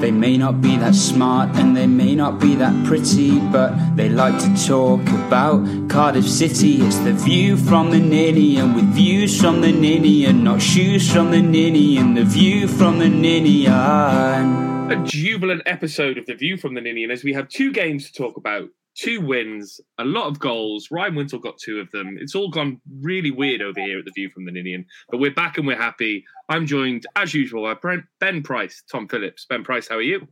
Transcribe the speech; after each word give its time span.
They 0.00 0.10
may 0.10 0.36
not 0.36 0.60
be 0.60 0.76
that 0.78 0.96
smart 0.96 1.56
and 1.56 1.76
they 1.76 1.86
may 1.86 2.16
not 2.16 2.40
be 2.40 2.56
that 2.56 2.74
pretty, 2.86 3.38
but 3.38 3.72
they 3.94 4.08
like 4.08 4.36
to 4.42 4.66
talk 4.66 5.00
about 5.26 5.64
Cardiff 5.88 6.28
City. 6.28 6.82
It's 6.82 6.98
the 6.98 7.12
view 7.12 7.56
from 7.56 7.90
the 7.90 8.00
ninny, 8.00 8.56
and 8.56 8.74
with 8.74 8.92
views 8.92 9.40
from 9.40 9.60
the 9.60 9.70
ninny, 9.70 10.24
and 10.24 10.42
not 10.42 10.60
shoes 10.60 11.08
from 11.08 11.30
the 11.30 11.40
ninny, 11.40 11.98
and 11.98 12.16
the 12.16 12.24
view 12.24 12.66
from 12.66 12.98
the 12.98 13.08
ninny. 13.08 13.66
And 13.68 14.72
a 14.92 14.96
jubilant 15.04 15.62
episode 15.64 16.18
of 16.18 16.26
The 16.26 16.34
View 16.34 16.56
from 16.56 16.74
the 16.74 16.80
Ninian 16.80 17.10
as 17.10 17.24
we 17.24 17.32
have 17.32 17.48
two 17.48 17.72
games 17.72 18.10
to 18.10 18.12
talk 18.12 18.36
about, 18.36 18.68
two 18.94 19.20
wins, 19.20 19.80
a 19.98 20.04
lot 20.04 20.26
of 20.26 20.38
goals. 20.38 20.88
Ryan 20.90 21.14
Wintle 21.14 21.38
got 21.38 21.58
two 21.58 21.80
of 21.80 21.90
them. 21.90 22.16
It's 22.20 22.34
all 22.34 22.50
gone 22.50 22.80
really 23.00 23.30
weird 23.30 23.62
over 23.62 23.80
here 23.80 23.98
at 23.98 24.04
The 24.04 24.12
View 24.14 24.30
from 24.30 24.44
the 24.44 24.52
Ninian, 24.52 24.84
but 25.10 25.18
we're 25.18 25.34
back 25.34 25.58
and 25.58 25.66
we're 25.66 25.76
happy. 25.76 26.24
I'm 26.48 26.66
joined, 26.66 27.06
as 27.16 27.34
usual, 27.34 27.74
by 27.82 27.98
Ben 28.20 28.42
Price, 28.42 28.82
Tom 28.90 29.08
Phillips. 29.08 29.46
Ben 29.48 29.64
Price, 29.64 29.88
how 29.88 29.96
are 29.96 30.02
you? 30.02 30.26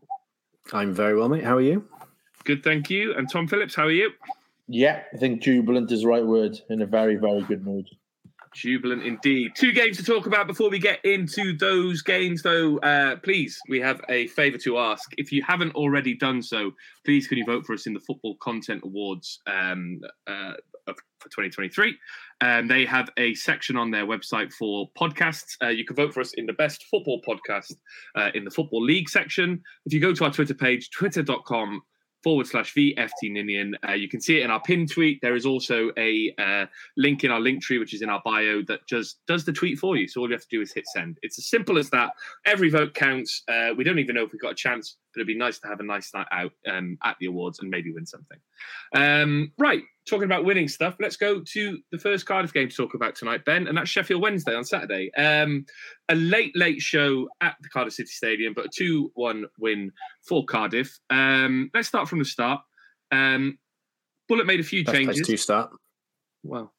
I'm 0.72 0.92
very 0.92 1.16
well, 1.16 1.28
mate. 1.28 1.44
How 1.44 1.56
are 1.56 1.62
you? 1.62 1.84
Good, 2.44 2.62
thank 2.62 2.90
you. 2.90 3.14
And 3.14 3.30
Tom 3.30 3.48
Phillips, 3.48 3.74
how 3.74 3.84
are 3.84 3.90
you? 3.90 4.10
Yeah, 4.68 5.02
I 5.12 5.16
think 5.16 5.42
jubilant 5.42 5.90
is 5.90 6.02
the 6.02 6.08
right 6.08 6.24
word. 6.24 6.60
In 6.68 6.82
a 6.82 6.86
very, 6.86 7.16
very 7.16 7.42
good 7.42 7.64
mood. 7.64 7.88
Jubilant 8.54 9.02
indeed. 9.02 9.52
Two 9.54 9.72
games 9.72 9.96
to 9.98 10.02
talk 10.02 10.26
about 10.26 10.46
before 10.46 10.70
we 10.70 10.78
get 10.78 11.04
into 11.04 11.56
those 11.56 12.02
games, 12.02 12.42
though. 12.42 12.78
Uh, 12.78 13.16
please, 13.16 13.58
we 13.68 13.80
have 13.80 14.00
a 14.08 14.26
favour 14.28 14.58
to 14.58 14.78
ask. 14.78 15.10
If 15.16 15.30
you 15.32 15.42
haven't 15.42 15.74
already 15.74 16.14
done 16.14 16.42
so, 16.42 16.72
please 17.04 17.26
can 17.26 17.38
you 17.38 17.44
vote 17.44 17.64
for 17.64 17.74
us 17.74 17.86
in 17.86 17.94
the 17.94 18.00
Football 18.00 18.36
Content 18.40 18.82
Awards 18.84 19.40
um, 19.46 20.00
uh, 20.26 20.54
of, 20.86 20.96
for 21.18 21.28
2023? 21.28 21.96
Um, 22.40 22.66
they 22.66 22.84
have 22.86 23.10
a 23.18 23.34
section 23.34 23.76
on 23.76 23.90
their 23.90 24.06
website 24.06 24.52
for 24.52 24.90
podcasts. 24.98 25.56
Uh, 25.62 25.68
you 25.68 25.84
can 25.84 25.94
vote 25.94 26.12
for 26.12 26.20
us 26.20 26.32
in 26.34 26.46
the 26.46 26.52
best 26.54 26.84
football 26.90 27.20
podcast 27.26 27.74
uh, 28.16 28.30
in 28.34 28.44
the 28.44 28.50
Football 28.50 28.82
League 28.82 29.08
section. 29.08 29.62
If 29.86 29.92
you 29.92 30.00
go 30.00 30.12
to 30.12 30.24
our 30.24 30.32
Twitter 30.32 30.54
page, 30.54 30.90
twitter.com 30.90 31.82
forward 32.22 32.46
slash 32.46 32.74
VFT 32.74 33.30
Ninian. 33.30 33.76
Uh, 33.88 33.92
you 33.92 34.08
can 34.08 34.20
see 34.20 34.38
it 34.38 34.44
in 34.44 34.50
our 34.50 34.60
pin 34.60 34.86
tweet. 34.86 35.20
There 35.22 35.36
is 35.36 35.46
also 35.46 35.90
a 35.96 36.34
uh, 36.38 36.66
link 36.96 37.24
in 37.24 37.30
our 37.30 37.40
link 37.40 37.62
tree, 37.62 37.78
which 37.78 37.94
is 37.94 38.02
in 38.02 38.08
our 38.08 38.22
bio, 38.24 38.62
that 38.68 38.86
just 38.86 39.20
does 39.26 39.44
the 39.44 39.52
tweet 39.52 39.78
for 39.78 39.96
you. 39.96 40.06
So 40.08 40.20
all 40.20 40.28
you 40.28 40.34
have 40.34 40.42
to 40.42 40.48
do 40.50 40.60
is 40.60 40.72
hit 40.72 40.86
send. 40.88 41.18
It's 41.22 41.38
as 41.38 41.46
simple 41.46 41.78
as 41.78 41.90
that. 41.90 42.12
Every 42.46 42.70
vote 42.70 42.94
counts. 42.94 43.42
Uh, 43.48 43.70
we 43.76 43.84
don't 43.84 43.98
even 43.98 44.14
know 44.14 44.24
if 44.24 44.32
we've 44.32 44.40
got 44.40 44.52
a 44.52 44.56
chance, 44.56 44.96
but 45.12 45.20
it'd 45.20 45.26
be 45.26 45.36
nice 45.36 45.58
to 45.60 45.68
have 45.68 45.80
a 45.80 45.84
nice 45.84 46.12
night 46.14 46.26
out 46.30 46.52
um, 46.68 46.98
at 47.02 47.16
the 47.20 47.26
awards 47.26 47.60
and 47.60 47.70
maybe 47.70 47.92
win 47.92 48.06
something. 48.06 48.38
Um, 48.94 49.52
right, 49.58 49.82
talking 50.08 50.24
about 50.24 50.44
winning 50.44 50.68
stuff, 50.68 50.96
let's 51.00 51.16
go 51.16 51.40
to 51.40 51.78
the 51.92 51.98
first 51.98 52.26
Cardiff 52.26 52.52
game 52.52 52.68
to 52.68 52.76
talk 52.76 52.94
about 52.94 53.14
tonight, 53.14 53.44
Ben, 53.44 53.66
and 53.66 53.76
that's 53.76 53.90
Sheffield 53.90 54.22
Wednesday 54.22 54.54
on 54.54 54.64
Saturday. 54.64 55.12
Um, 55.14 55.66
a 56.08 56.14
late, 56.14 56.52
late 56.56 56.80
show 56.80 57.28
at 57.40 57.56
the 57.60 57.68
Cardiff 57.68 57.94
City 57.94 58.10
Stadium, 58.10 58.54
but 58.54 58.66
a 58.66 58.70
2 58.74 59.12
1 59.14 59.44
win 59.58 59.90
for 60.26 60.44
Cardiff. 60.44 60.98
Um, 61.10 61.70
let's 61.74 61.88
start 61.88 62.08
from 62.08 62.18
the 62.18 62.24
start. 62.24 62.60
Um, 63.12 63.58
Bulut 64.30 64.46
made 64.46 64.60
a 64.60 64.64
few 64.64 64.84
Best 64.84 64.96
changes. 64.96 65.26
to 65.26 65.36
start. 65.36 65.70
Well, 66.42 66.72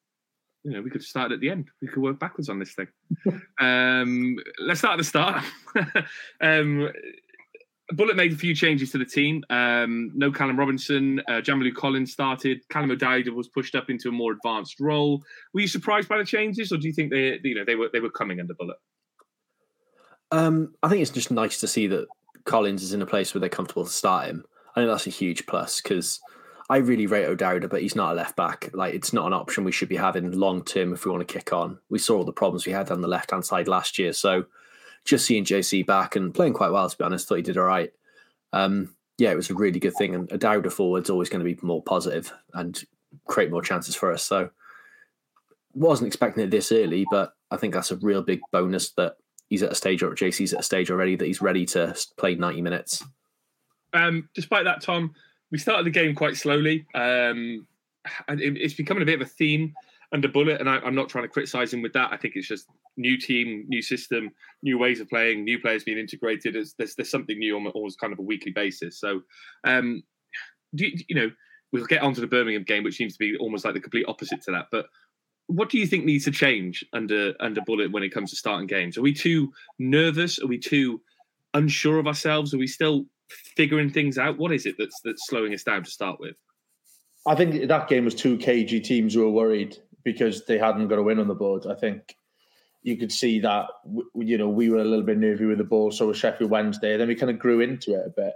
you 0.64 0.72
know, 0.72 0.82
we 0.82 0.90
could 0.90 1.04
start 1.04 1.32
at 1.32 1.40
the 1.40 1.50
end. 1.50 1.70
We 1.82 1.88
could 1.88 2.04
work 2.04 2.20
backwards 2.20 2.50
on 2.50 2.60
this 2.60 2.74
thing. 2.74 2.88
um, 3.60 4.38
let's 4.60 4.80
start 4.80 4.94
at 4.94 4.98
the 4.98 5.04
start. 5.04 5.44
um, 6.42 6.90
Bulut 7.92 8.16
made 8.16 8.34
a 8.34 8.36
few 8.36 8.56
changes 8.56 8.92
to 8.92 8.98
the 8.98 9.06
team. 9.06 9.44
Um, 9.50 10.12
no 10.16 10.32
Callum 10.32 10.58
Robinson. 10.58 11.22
Uh, 11.28 11.42
Collins 11.76 12.12
started. 12.12 12.62
Callum 12.70 12.92
O'Dowd 12.92 13.28
was 13.30 13.48
pushed 13.48 13.76
up 13.76 13.90
into 13.90 14.10
a 14.10 14.12
more 14.12 14.32
advanced 14.32 14.80
role. 14.80 15.22
Were 15.54 15.62
you 15.62 15.68
surprised 15.68 16.08
by 16.08 16.18
the 16.18 16.26
changes, 16.26 16.72
or 16.72 16.78
do 16.78 16.88
you 16.88 16.94
think 16.94 17.12
they, 17.12 17.40
you 17.44 17.56
know, 17.56 17.66
they 17.66 17.76
were 17.76 17.90
they 17.92 18.00
were 18.00 18.10
coming 18.10 18.40
under 18.40 18.54
Bulut? 18.54 18.76
Um, 20.32 20.74
I 20.82 20.90
think 20.90 21.02
it's 21.02 21.12
just 21.12 21.32
nice 21.32 21.60
to 21.60 21.68
see 21.68 21.88
that 21.88 22.08
Collins 22.46 22.84
is 22.84 22.94
in 22.94 23.02
a 23.02 23.06
place 23.06 23.34
where 23.34 23.40
they're 23.40 23.50
comfortable 23.50 23.86
to 23.86 23.92
start 23.92 24.28
him. 24.28 24.46
I 24.76 24.80
think 24.80 24.90
that's 24.90 25.08
a 25.08 25.12
huge 25.12 25.46
plus 25.46 25.82
because 25.82 26.22
I 26.70 26.78
really 26.78 27.06
rate 27.06 27.26
O'Dowda, 27.26 27.70
but 27.70 27.82
he's 27.82 27.98
not 27.98 28.14
a 28.14 28.16
left 28.16 28.38
back. 28.38 28.70
Like 28.74 28.94
it's 28.94 29.12
not 29.12 29.28
an 29.28 29.34
option 29.34 29.66
we 29.66 29.74
should 29.74 29.90
be 29.90 29.98
having 29.98 30.32
long 30.32 30.64
term 30.64 30.94
if 30.94 31.06
we 31.06 31.12
want 31.12 31.28
to 31.28 31.34
kick 31.34 31.52
on. 31.52 31.80
We 31.90 32.00
saw 32.00 32.18
all 32.18 32.24
the 32.24 32.32
problems 32.32 32.66
we 32.66 32.72
had 32.72 32.92
on 32.92 33.02
the 33.02 33.10
left 33.10 33.32
hand 33.32 33.46
side 33.46 33.68
last 33.68 34.00
year, 34.00 34.14
so 34.14 34.46
just 35.06 35.26
seeing 35.26 35.46
JC 35.46 35.86
back 35.86 36.16
and 36.16 36.34
playing 36.34 36.54
quite 36.54 36.72
well, 36.72 36.90
to 36.90 36.98
be 36.98 37.04
honest, 37.04 37.28
thought 37.28 37.36
he 37.36 37.42
did 37.42 37.58
all 37.58 37.66
right. 37.66 37.92
Um, 38.54 38.96
yeah, 39.18 39.32
it 39.32 39.36
was 39.36 39.50
a 39.50 39.56
really 39.56 39.80
good 39.80 39.96
thing, 39.96 40.16
and 40.16 40.32
O'Dowda 40.32 40.72
forward's 40.72 41.10
always 41.10 41.30
going 41.30 41.46
to 41.46 41.56
be 41.56 41.60
more 41.62 41.84
positive 41.84 42.32
and 42.54 42.84
create 43.28 43.52
more 43.52 43.62
chances 43.62 43.96
for 43.96 44.12
us. 44.12 44.24
So 44.24 44.50
wasn't 45.74 46.08
expecting 46.08 46.44
it 46.44 46.52
this 46.52 46.72
early, 46.72 47.06
but 47.10 47.34
I 47.50 47.58
think 47.58 47.74
that's 47.74 47.92
a 47.92 47.98
real 47.98 48.22
big 48.22 48.42
bonus 48.52 48.92
that 48.92 49.18
he's 49.50 49.64
at 49.64 49.72
a 49.72 49.76
stage 49.76 50.02
or 50.02 50.12
JC's 50.12 50.54
at 50.54 50.62
a 50.62 50.64
stage 50.64 50.90
already 50.90 51.16
that 51.16 51.26
he's 51.26 51.42
ready 51.42 51.66
to 51.68 51.96
play 52.18 52.36
90 52.36 52.62
minutes. 52.62 53.04
Um, 53.94 54.30
despite 54.34 54.66
that, 54.66 54.82
Tom, 54.82 55.14
we 55.52 55.58
started 55.58 55.86
the 55.86 55.92
game 55.92 56.16
quite 56.16 56.38
slowly. 56.38 56.86
Um, 56.96 57.68
and 58.28 58.42
it, 58.42 58.58
it's 58.58 58.74
becoming 58.74 59.04
a 59.04 59.06
bit 59.06 59.22
of 59.22 59.28
a 59.28 59.30
theme 59.30 59.74
under 60.14 60.28
Bulut, 60.28 60.60
and 60.60 60.70
I, 60.70 60.78
I'm 60.78 60.96
not 60.96 61.10
trying 61.10 61.24
to 61.24 61.30
criticise 61.30 61.74
him 61.74 61.82
with 61.82 61.94
that. 61.94 62.12
I 62.12 62.18
think 62.18 62.36
it's 62.36 62.48
just 62.48 62.68
new 62.98 63.18
team, 63.18 63.66
new 63.68 63.82
system, 63.82 64.32
new 64.62 64.78
ways 64.78 65.00
of 65.00 65.10
playing, 65.10 65.44
new 65.44 65.60
players 65.60 65.84
being 65.84 65.98
integrated. 65.98 66.56
There's 66.56 66.74
there's, 66.78 66.96
there's 66.96 67.10
something 67.10 67.38
new 67.38 67.56
on 67.56 67.68
almost 67.68 68.00
kind 68.00 68.12
of 68.14 68.20
a 68.20 68.24
weekly 68.24 68.52
basis. 68.52 69.00
So, 69.00 69.22
um, 69.64 70.04
do 70.76 70.86
you, 70.86 70.98
you 71.08 71.16
know 71.16 71.32
we'll 71.72 71.86
get 71.86 72.02
onto 72.02 72.22
the 72.22 72.28
Birmingham 72.28 72.64
game, 72.64 72.84
which 72.84 72.96
seems 72.96 73.14
to 73.14 73.20
be 73.20 73.38
almost 73.38 73.66
like 73.66 73.74
the 73.74 73.80
complete 73.80 74.06
opposite 74.08 74.42
to 74.44 74.52
that. 74.52 74.68
But 74.72 74.88
what 75.48 75.70
do 75.70 75.78
you 75.78 75.88
think 75.88 76.06
needs 76.06 76.26
to 76.26 76.32
change 76.32 76.86
under 76.94 77.34
under 77.40 77.62
Bulut 77.62 77.92
when 77.92 78.04
it 78.04 78.14
comes 78.14 78.30
to 78.32 78.36
starting 78.36 78.68
games? 78.68 78.98
Are 78.98 79.02
we 79.02 79.14
too 79.14 79.52
nervous? 79.80 80.40
Are 80.40 80.48
we 80.48 80.58
too 80.58 81.02
unsure 81.54 82.00
of 82.00 82.08
ourselves? 82.08 82.54
Are 82.54 82.58
we 82.58 82.68
still 82.68 83.06
figuring 83.56 83.90
things 83.90 84.18
out? 84.18 84.38
What 84.38 84.52
is 84.52 84.66
it 84.66 84.76
that's 84.78 85.00
that's 85.04 85.28
slowing 85.28 85.54
us 85.54 85.64
down 85.64 85.84
to 85.84 85.90
start 85.90 86.20
with? 86.20 86.36
I 87.28 87.36
think 87.36 87.68
that 87.68 87.88
game 87.88 88.06
was 88.06 88.16
two 88.16 88.38
KG 88.38 88.84
teams 88.84 89.14
who 89.14 89.22
were 89.22 89.30
worried 89.30 89.78
because 90.04 90.46
they 90.46 90.58
hadn't 90.58 90.88
got 90.88 91.00
a 91.00 91.04
win 91.04 91.20
on 91.20 91.28
the 91.28 91.36
board. 91.36 91.66
I 91.68 91.76
think 91.76 92.16
you 92.84 92.98
could 92.98 93.12
see 93.12 93.40
that 93.42 93.68
you 94.16 94.38
know 94.38 94.50
we 94.50 94.70
were 94.70 94.80
a 94.80 94.86
little 94.86 95.06
bit 95.06 95.18
nervy 95.18 95.46
with 95.46 95.58
the 95.58 95.64
ball, 95.64 95.92
so 95.92 96.08
was 96.08 96.18
Sheffield 96.18 96.52
Wednesday. 96.52 96.98
Then 96.98 97.08
we 97.08 97.16
kind 97.16 97.30
of 97.30 97.40
grew 97.40 97.62
into 97.62 97.94
it 97.94 98.08
a 98.08 98.10
bit. 98.10 98.34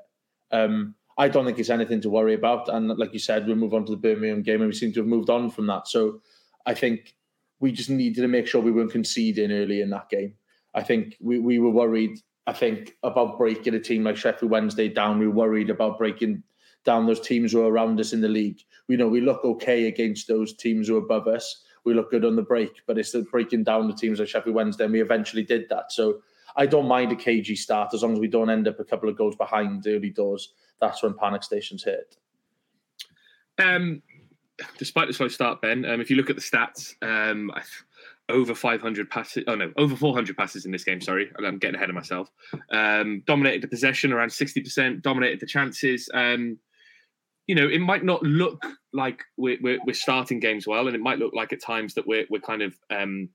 Um, 0.52 0.96
I 1.18 1.30
don't 1.30 1.46
think 1.46 1.60
it's 1.60 1.70
anything 1.70 2.02
to 2.02 2.10
worry 2.10 2.34
about, 2.34 2.70
and 2.70 2.90
like 2.90 3.14
you 3.14 3.20
said, 3.20 3.48
we'll 3.48 3.56
move 3.56 3.74
on 3.74 3.86
to 3.86 3.92
the 3.92 3.98
Birmingham 3.98 4.44
game, 4.44 4.62
and 4.62 4.70
we 4.70 4.76
seem 4.76 4.94
to 4.94 5.00
have 5.00 5.08
moved 5.08 5.30
on 5.30 5.50
from 5.50 5.68
that. 5.68 5.88
So 5.88 6.22
I 6.66 6.74
think 6.74 7.16
we 7.60 7.72
just 7.72 7.90
needed 7.90 8.22
to 8.22 8.28
make 8.28 8.48
sure 8.48 8.62
we 8.62 8.72
weren't 8.72 8.92
conceding 8.92 9.52
early 9.52 9.82
in 9.82 9.90
that 9.92 10.10
game. 10.10 10.36
I 10.74 10.84
think 10.84 11.16
we, 11.22 11.40
we 11.40 11.58
were 11.58 11.70
worried, 11.70 12.20
I 12.46 12.54
think, 12.54 12.94
about 13.02 13.38
breaking 13.38 13.76
a 13.76 13.80
team 13.80 14.04
like 14.04 14.18
Sheffield 14.18 14.52
Wednesday 14.52 14.90
down. 14.90 15.20
We 15.20 15.28
were 15.28 15.34
worried 15.34 15.70
about 15.70 15.98
breaking 15.98 16.44
down 16.84 17.08
those 17.08 17.22
teams 17.22 17.54
who 17.54 17.62
are 17.62 17.72
around 17.72 18.00
us 18.00 18.14
in 18.14 18.22
the 18.22 18.28
league. 18.28 18.60
We 18.88 18.98
know 18.98 19.08
we 19.08 19.22
look 19.22 19.44
okay 19.44 19.88
against 19.88 20.28
those 20.28 20.54
teams 20.54 20.88
who 20.88 20.96
are 20.96 21.04
above 21.04 21.28
us. 21.28 21.64
We 21.86 21.94
look 21.94 22.12
good 22.12 22.26
on 22.26 22.36
the 22.36 22.42
break, 22.42 22.72
but 22.88 22.98
it's 22.98 23.16
breaking 23.32 23.64
down 23.64 23.88
the 23.88 23.94
teams 23.94 24.20
like 24.20 24.28
Sheffield 24.28 24.56
Wednesday, 24.56 24.86
and 24.86 24.94
we 24.94 25.02
eventually 25.02 25.44
did 25.44 25.68
that. 25.70 25.92
So 25.92 26.22
I 26.56 26.66
don't 26.66 26.88
mind 26.88 27.12
a 27.12 27.16
cagey 27.16 27.56
start 27.56 27.94
as 27.94 28.02
long 28.02 28.14
as 28.14 28.20
we 28.20 28.28
don't 28.28 28.50
end 28.50 28.68
up 28.68 28.80
a 28.80 28.86
couple 28.86 29.10
of 29.10 29.18
goals 29.18 29.36
behind 29.36 29.86
early 29.88 30.10
doors. 30.10 30.54
That's 30.82 31.04
when 31.04 31.14
panic 31.14 31.44
stations 31.44 31.84
hit. 31.84 32.18
Um, 33.60 34.02
despite 34.78 35.08
the 35.08 35.14
slow 35.14 35.28
start, 35.28 35.62
Ben, 35.62 35.86
um, 35.86 36.02
if 36.02 36.10
you 36.10 36.16
look 36.16 36.30
at 36.30 36.36
the 36.36 36.42
stats, 36.42 36.96
um, 37.02 37.52
over 38.30 38.56
500 38.56 39.10
passes. 39.10 39.44
Oh 39.48 39.56
no, 39.56 39.72
over 39.78 39.96
400 39.96 40.36
passes 40.36 40.66
in 40.66 40.72
this 40.72 40.84
game. 40.84 41.02
Sorry, 41.02 41.31
I'm 41.38 41.58
getting 41.58 41.76
ahead 41.76 41.90
of 41.90 41.96
myself. 41.96 42.31
Um, 42.72 43.22
dominated 43.26 43.62
the 43.62 43.68
possession 43.68 44.12
around 44.12 44.30
60%. 44.30 45.02
Dominated 45.02 45.40
the 45.40 45.46
chances. 45.46 46.10
Um, 46.14 46.58
you 47.47 47.56
know, 47.56 47.68
it 47.68 47.80
might 47.80 48.03
not 48.03 48.24
look 48.24 48.63
like 48.94 49.24
we're, 49.38 49.57
we're, 49.62 49.80
we're, 49.86 49.94
starting 49.94 50.39
games 50.39 50.65
well, 50.65 50.88
and 50.88 50.95
it 50.95 51.01
might 51.01 51.19
look 51.19 51.33
like 51.33 51.53
at 51.53 51.62
times 51.62 51.94
that 51.94 52.07
we're 52.07 52.25
we're 52.30 52.42
kind 52.42 52.62
of 52.62 52.75
um, 52.89 53.30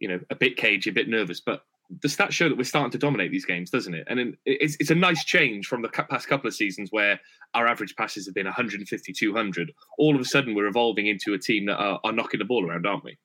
you 0.00 0.08
know 0.08 0.20
a 0.30 0.34
bit 0.34 0.56
cagey, 0.56 0.90
a 0.90 0.92
bit 0.92 1.08
nervous. 1.08 1.40
But 1.40 1.62
the 2.02 2.08
stats 2.08 2.32
show 2.32 2.48
that 2.48 2.58
we're 2.58 2.64
starting 2.64 2.90
to 2.90 2.98
dominate 2.98 3.30
these 3.30 3.44
games, 3.44 3.70
doesn't 3.70 3.94
it? 3.94 4.06
And 4.08 4.36
it's 4.44 4.76
it's 4.80 4.90
a 4.90 4.94
nice 4.94 5.24
change 5.24 5.66
from 5.66 5.82
the 5.82 5.88
past 5.88 6.28
couple 6.28 6.48
of 6.48 6.54
seasons 6.54 6.90
where 6.90 7.20
our 7.54 7.66
average 7.66 7.94
passes 7.96 8.26
have 8.26 8.34
been 8.34 8.46
150, 8.46 9.12
200. 9.12 9.72
All 9.98 10.14
of 10.14 10.20
a 10.20 10.24
sudden, 10.24 10.54
we're 10.54 10.66
evolving 10.66 11.06
into 11.06 11.34
a 11.34 11.38
team 11.38 11.66
that 11.66 11.76
are, 11.76 12.00
are 12.04 12.12
knocking 12.12 12.38
the 12.38 12.44
ball 12.44 12.68
around, 12.68 12.86
aren't 12.86 13.04
we? 13.04 13.18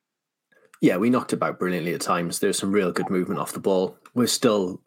Yeah, 0.82 0.98
we 0.98 1.10
knocked 1.10 1.34
about 1.34 1.60
brilliantly 1.60 1.94
at 1.94 2.02
times. 2.02 2.40
There's 2.40 2.58
some 2.58 2.72
real 2.72 2.92
good 2.92 3.10
movement 3.10 3.42
off 3.42 3.52
the 3.52 3.60
ball. 3.60 3.98
We're 4.14 4.28
still, 4.28 4.82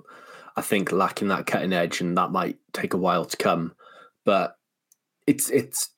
I 0.57 0.63
think, 0.63 0.91
lacking 0.91 1.29
that 1.29 1.47
cutting 1.47 1.73
edge, 1.73 2.01
and 2.01 2.17
that 2.17 2.31
might 2.31 2.57
take 2.73 2.95
a 2.95 2.99
while 2.99 3.27
to 3.27 3.37
come. 3.37 3.75
But 4.25 4.57
it's 5.27 5.51
it's 5.51 5.91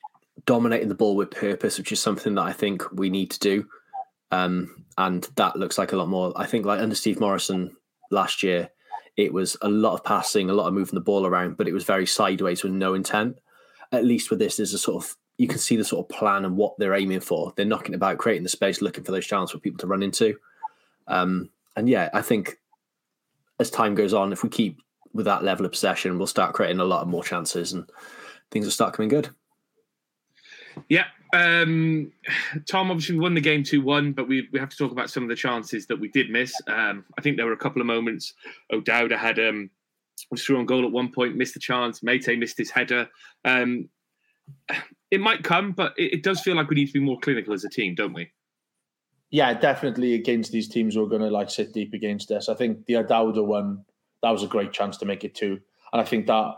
dominating 0.47 0.89
the 0.89 0.95
ball 0.95 1.17
with 1.17 1.31
purpose, 1.31 1.79
which 1.79 1.93
is 1.93 2.01
something 2.01 2.35
that 2.35 2.43
I 2.43 2.53
think 2.53 2.83
we 2.93 3.11
need 3.11 3.31
to 3.31 3.39
do. 3.39 3.67
Um, 4.31 4.85
and 4.99 5.29
that 5.37 5.57
looks 5.57 5.79
like 5.79 5.93
a 5.93 5.97
lot 5.97 6.09
more. 6.09 6.33
I 6.37 6.47
think, 6.47 6.67
like 6.67 6.81
under 6.81 6.95
Steve 6.95 7.21
Morison 7.21 7.77
last 8.11 8.43
year, 8.43 8.71
it 9.17 9.33
was 9.33 9.57
a 9.63 9.69
lot 9.69 9.95
of 9.95 10.05
passing, 10.05 10.51
a 10.51 10.55
lot 10.55 10.67
of 10.67 10.75
moving 10.75 10.95
the 10.95 11.01
ball 11.01 11.27
around, 11.27 11.57
but 11.57 11.69
it 11.69 11.73
was 11.73 11.85
very 11.85 12.07
sideways 12.07 12.63
with 12.63 12.73
no 12.73 12.95
intent. 12.95 13.39
At 13.93 14.05
least 14.05 14.31
with 14.31 14.39
this, 14.39 14.57
there's 14.57 14.75
a 14.75 14.79
sort 14.79 15.05
of 15.05 15.17
you 15.37 15.49
can 15.49 15.59
see 15.59 15.77
the 15.77 15.85
sort 15.85 16.05
of 16.05 16.17
plan 16.17 16.45
and 16.45 16.57
what 16.57 16.75
they're 16.79 16.95
aiming 16.95 17.21
for. 17.21 17.53
They're 17.57 17.65
knocking 17.65 17.95
about, 17.95 18.19
creating 18.19 18.45
the 18.45 18.49
space, 18.49 18.81
looking 18.81 19.05
for 19.05 19.13
those 19.13 19.27
chances 19.27 19.53
for 19.53 19.59
people 19.59 19.79
to 19.79 19.87
run 19.87 20.03
into. 20.03 20.37
Um, 21.09 21.51
and 21.77 21.89
yeah, 21.89 22.09
I 22.15 22.23
think 22.23 22.59
as 23.59 23.71
time 23.71 23.95
goes 23.95 24.15
on, 24.15 24.33
if 24.33 24.43
we 24.43 24.49
keep 24.49 24.81
with 25.13 25.27
that 25.27 25.43
level 25.43 25.67
of 25.67 25.73
possession, 25.73 26.19
we'll 26.19 26.27
start 26.27 26.55
creating 26.55 26.81
a 26.81 26.85
lot 26.85 27.03
of 27.03 27.09
more 27.09 27.25
chances 27.25 27.73
and 27.73 27.89
things 28.55 28.65
will 28.65 28.73
start 28.73 28.95
coming 28.95 29.11
good. 29.11 29.29
Yeah. 30.89 31.07
Um, 31.35 32.13
Tom 32.71 32.91
obviously 32.93 33.19
won 33.19 33.35
the 33.35 33.41
game 33.41 33.65
2 33.65 33.83
1, 33.83 34.13
but 34.13 34.29
we, 34.29 34.49
we 34.53 34.61
have 34.61 34.69
to 34.69 34.77
talk 34.77 34.93
about 34.93 35.11
some 35.11 35.25
of 35.25 35.29
the 35.29 35.35
chances 35.35 35.87
that 35.89 35.99
we 35.99 36.09
did 36.09 36.31
miss. 36.31 36.55
Um, 36.69 37.05
I 37.19 37.21
think 37.21 37.37
there 37.37 37.47
were 37.47 37.53
a 37.53 37.59
couple 37.59 37.83
of 37.83 37.87
moments. 37.87 38.33
O'Dowda 38.73 39.19
had 39.19 39.41
um, 39.41 39.71
was 40.31 40.45
through 40.45 40.59
on 40.59 40.67
goal 40.67 40.85
at 40.85 40.93
one 40.93 41.11
point, 41.11 41.37
missed 41.37 41.55
the 41.55 41.61
chance. 41.61 42.01
Meite 42.01 42.39
missed 42.39 42.57
his 42.57 42.71
header. 42.71 43.09
Um, 43.45 43.89
it 45.11 45.21
might 45.21 45.43
come, 45.43 45.73
but 45.73 45.95
it, 45.99 46.15
it, 46.15 46.23
does 46.23 46.41
feel 46.41 46.55
like 46.55 46.69
we 46.69 46.77
need 46.77 46.87
to 46.87 46.93
be 46.93 47.01
more 47.01 47.19
clinical 47.19 47.53
as 47.53 47.65
a 47.65 47.69
team, 47.69 47.97
don't 47.97 48.13
we? 48.13 48.31
Yeah, 49.31 49.55
definitely 49.55 50.15
against 50.15 50.53
these 50.53 50.69
teams 50.69 50.95
who 50.95 51.03
are 51.03 51.09
going 51.09 51.23
to 51.23 51.31
like 51.31 51.51
sit 51.51 51.73
deep 51.73 51.95
against 51.95 52.31
us. 52.31 52.49
I 52.49 52.55
think 52.55 52.87
the 52.87 52.99
O'Dowda 52.99 53.45
one 53.45 53.85
that 54.23 54.31
was 54.31 54.45
a 54.45 54.47
great 54.47 54.73
chance 54.73 54.97
to 54.99 55.07
make 55.07 55.25
it 55.25 55.35
two, 55.35 55.59
and 55.93 56.01
I 56.01 56.05
think 56.05 56.27
that 56.27 56.55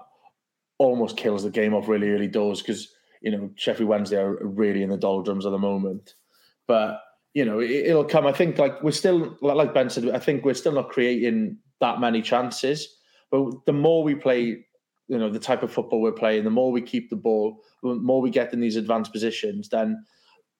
almost 0.78 1.16
kills 1.16 1.42
the 1.42 1.50
game 1.50 1.74
off 1.74 1.88
really 1.88 2.10
early 2.10 2.28
doors 2.28 2.60
because 2.60 2.92
you 3.20 3.30
know 3.30 3.50
Sheffield 3.56 3.88
Wednesday 3.88 4.18
are 4.18 4.36
really 4.44 4.82
in 4.82 4.90
the 4.90 4.96
doldrums 4.96 5.46
at 5.46 5.50
the 5.50 5.58
moment. 5.58 6.14
But 6.66 7.00
you 7.34 7.44
know 7.44 7.60
it, 7.60 7.92
will 7.92 8.04
come. 8.04 8.26
I 8.26 8.32
think 8.32 8.58
like 8.58 8.82
we're 8.82 8.90
still 8.92 9.36
like 9.40 9.74
Ben 9.74 9.90
said. 9.90 10.08
I 10.10 10.18
think 10.18 10.44
we're 10.44 10.54
still 10.54 10.72
not 10.72 10.90
creating 10.90 11.58
that 11.80 12.00
many 12.00 12.22
chances. 12.22 12.96
But 13.30 13.66
the 13.66 13.72
more 13.72 14.02
we 14.02 14.14
play 14.14 14.64
you 15.08 15.18
know 15.18 15.30
the 15.30 15.38
type 15.38 15.62
of 15.62 15.72
football 15.72 16.00
we're 16.00 16.12
playing, 16.12 16.44
the 16.44 16.50
more 16.50 16.72
we 16.72 16.82
keep 16.82 17.10
the 17.10 17.16
ball, 17.16 17.62
the 17.82 17.94
more 17.94 18.20
we 18.20 18.30
get 18.30 18.52
in 18.52 18.60
these 18.60 18.76
advanced 18.76 19.12
positions, 19.12 19.68
then 19.68 20.04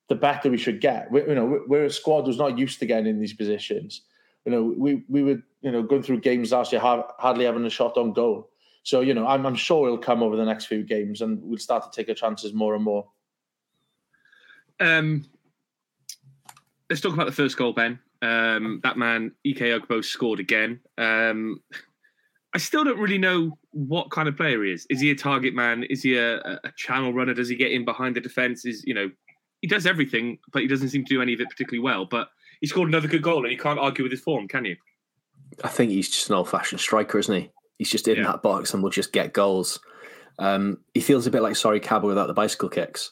the 0.09 0.15
better 0.15 0.49
we 0.49 0.57
should 0.57 0.79
get. 0.79 1.11
We, 1.11 1.21
you 1.21 1.35
know, 1.35 1.61
we're 1.67 1.85
a 1.85 1.89
squad 1.89 2.25
who's 2.25 2.37
not 2.37 2.57
used 2.57 2.79
to 2.79 2.85
getting 2.85 3.07
in 3.07 3.19
these 3.19 3.33
positions. 3.33 4.03
You 4.45 4.51
know, 4.51 4.73
we 4.77 5.03
we 5.09 5.23
were 5.23 5.39
you 5.61 5.71
know 5.71 5.83
going 5.83 6.03
through 6.03 6.21
games 6.21 6.51
last 6.51 6.71
year, 6.71 6.81
hardly 6.81 7.45
having 7.45 7.65
a 7.65 7.69
shot 7.69 7.97
on 7.97 8.13
goal. 8.13 8.49
So 8.87 9.01
you 9.01 9.13
know, 9.13 9.27
I'm, 9.27 9.45
I'm 9.45 9.53
sure 9.53 9.85
it'll 9.85 9.97
come 9.97 10.23
over 10.23 10.37
the 10.37 10.45
next 10.45 10.67
few 10.67 10.81
games, 10.81 11.19
and 11.19 11.43
we'll 11.43 11.57
start 11.57 11.83
to 11.83 11.89
take 11.93 12.07
our 12.07 12.15
chances 12.15 12.53
more 12.53 12.73
and 12.73 12.81
more. 12.81 13.05
Um, 14.79 15.25
let's 16.89 17.01
talk 17.01 17.13
about 17.13 17.25
the 17.25 17.33
first 17.33 17.57
goal, 17.57 17.73
Ben. 17.73 17.99
Um, 18.21 18.79
that 18.83 18.97
man, 18.97 19.33
Ike 19.45 19.57
Ugbo, 19.57 20.05
scored 20.05 20.39
again. 20.39 20.79
Um, 20.97 21.61
I 22.55 22.59
still 22.59 22.85
don't 22.85 22.97
really 22.97 23.17
know 23.17 23.57
what 23.71 24.09
kind 24.09 24.29
of 24.29 24.37
player 24.37 24.63
he 24.63 24.71
is. 24.71 24.87
Is 24.89 25.01
he 25.01 25.11
a 25.11 25.15
target 25.15 25.53
man? 25.53 25.83
Is 25.89 26.03
he 26.03 26.15
a, 26.15 26.37
a 26.37 26.71
channel 26.77 27.11
runner? 27.11 27.33
Does 27.33 27.49
he 27.49 27.57
get 27.57 27.73
in 27.73 27.83
behind 27.83 28.15
the 28.15 28.21
defense? 28.21 28.63
Is 28.63 28.85
you 28.85 28.93
know, 28.93 29.11
he 29.59 29.67
does 29.67 29.85
everything, 29.85 30.37
but 30.53 30.61
he 30.61 30.67
doesn't 30.69 30.87
seem 30.87 31.03
to 31.03 31.13
do 31.13 31.21
any 31.21 31.33
of 31.33 31.41
it 31.41 31.49
particularly 31.49 31.83
well. 31.83 32.05
But 32.05 32.29
he 32.61 32.67
scored 32.67 32.87
another 32.87 33.09
good 33.09 33.21
goal, 33.21 33.43
and 33.43 33.51
you 33.51 33.59
can't 33.59 33.79
argue 33.79 34.03
with 34.03 34.13
his 34.13 34.21
form, 34.21 34.47
can 34.47 34.63
you? 34.63 34.77
I 35.61 35.67
think 35.67 35.91
he's 35.91 36.07
just 36.07 36.29
an 36.29 36.35
old-fashioned 36.35 36.79
striker, 36.79 37.19
isn't 37.19 37.35
he? 37.35 37.51
He's 37.77 37.89
just 37.89 38.07
in 38.07 38.17
yeah. 38.17 38.23
that 38.23 38.41
box 38.41 38.73
and 38.73 38.81
will 38.81 38.89
just 38.89 39.11
get 39.11 39.33
goals. 39.33 39.79
Um, 40.39 40.79
he 40.93 40.99
feels 40.99 41.27
a 41.27 41.31
bit 41.31 41.41
like 41.41 41.53
Sory 41.53 41.81
Kaba 41.81 42.07
without 42.07 42.27
the 42.27 42.33
bicycle 42.33 42.69
kicks 42.69 43.11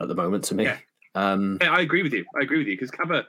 at 0.00 0.08
the 0.08 0.14
moment 0.14 0.44
to 0.44 0.54
me. 0.54 0.64
Yeah. 0.64 0.78
Um, 1.14 1.58
yeah, 1.60 1.72
I 1.72 1.80
agree 1.80 2.02
with 2.02 2.12
you. 2.12 2.24
I 2.38 2.42
agree 2.42 2.58
with 2.58 2.66
you 2.66 2.74
because 2.74 2.90
Kaba 2.90 3.26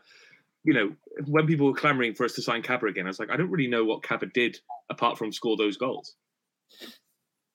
you 0.66 0.74
know, 0.74 0.92
when 1.28 1.46
people 1.46 1.68
were 1.68 1.74
clamoring 1.74 2.16
for 2.16 2.26
us 2.26 2.34
to 2.34 2.42
sign 2.42 2.64
Kaba 2.64 2.88
again, 2.88 3.06
I 3.06 3.10
was 3.10 3.20
like, 3.20 3.30
I 3.30 3.38
don't 3.38 3.52
really 3.52 3.70
know 3.70 3.86
what 3.86 4.04
Kaba 4.04 4.26
did 4.26 4.60
apart 4.90 5.18
from 5.18 5.32
score 5.32 5.56
those 5.56 5.78
goals. 5.78 6.16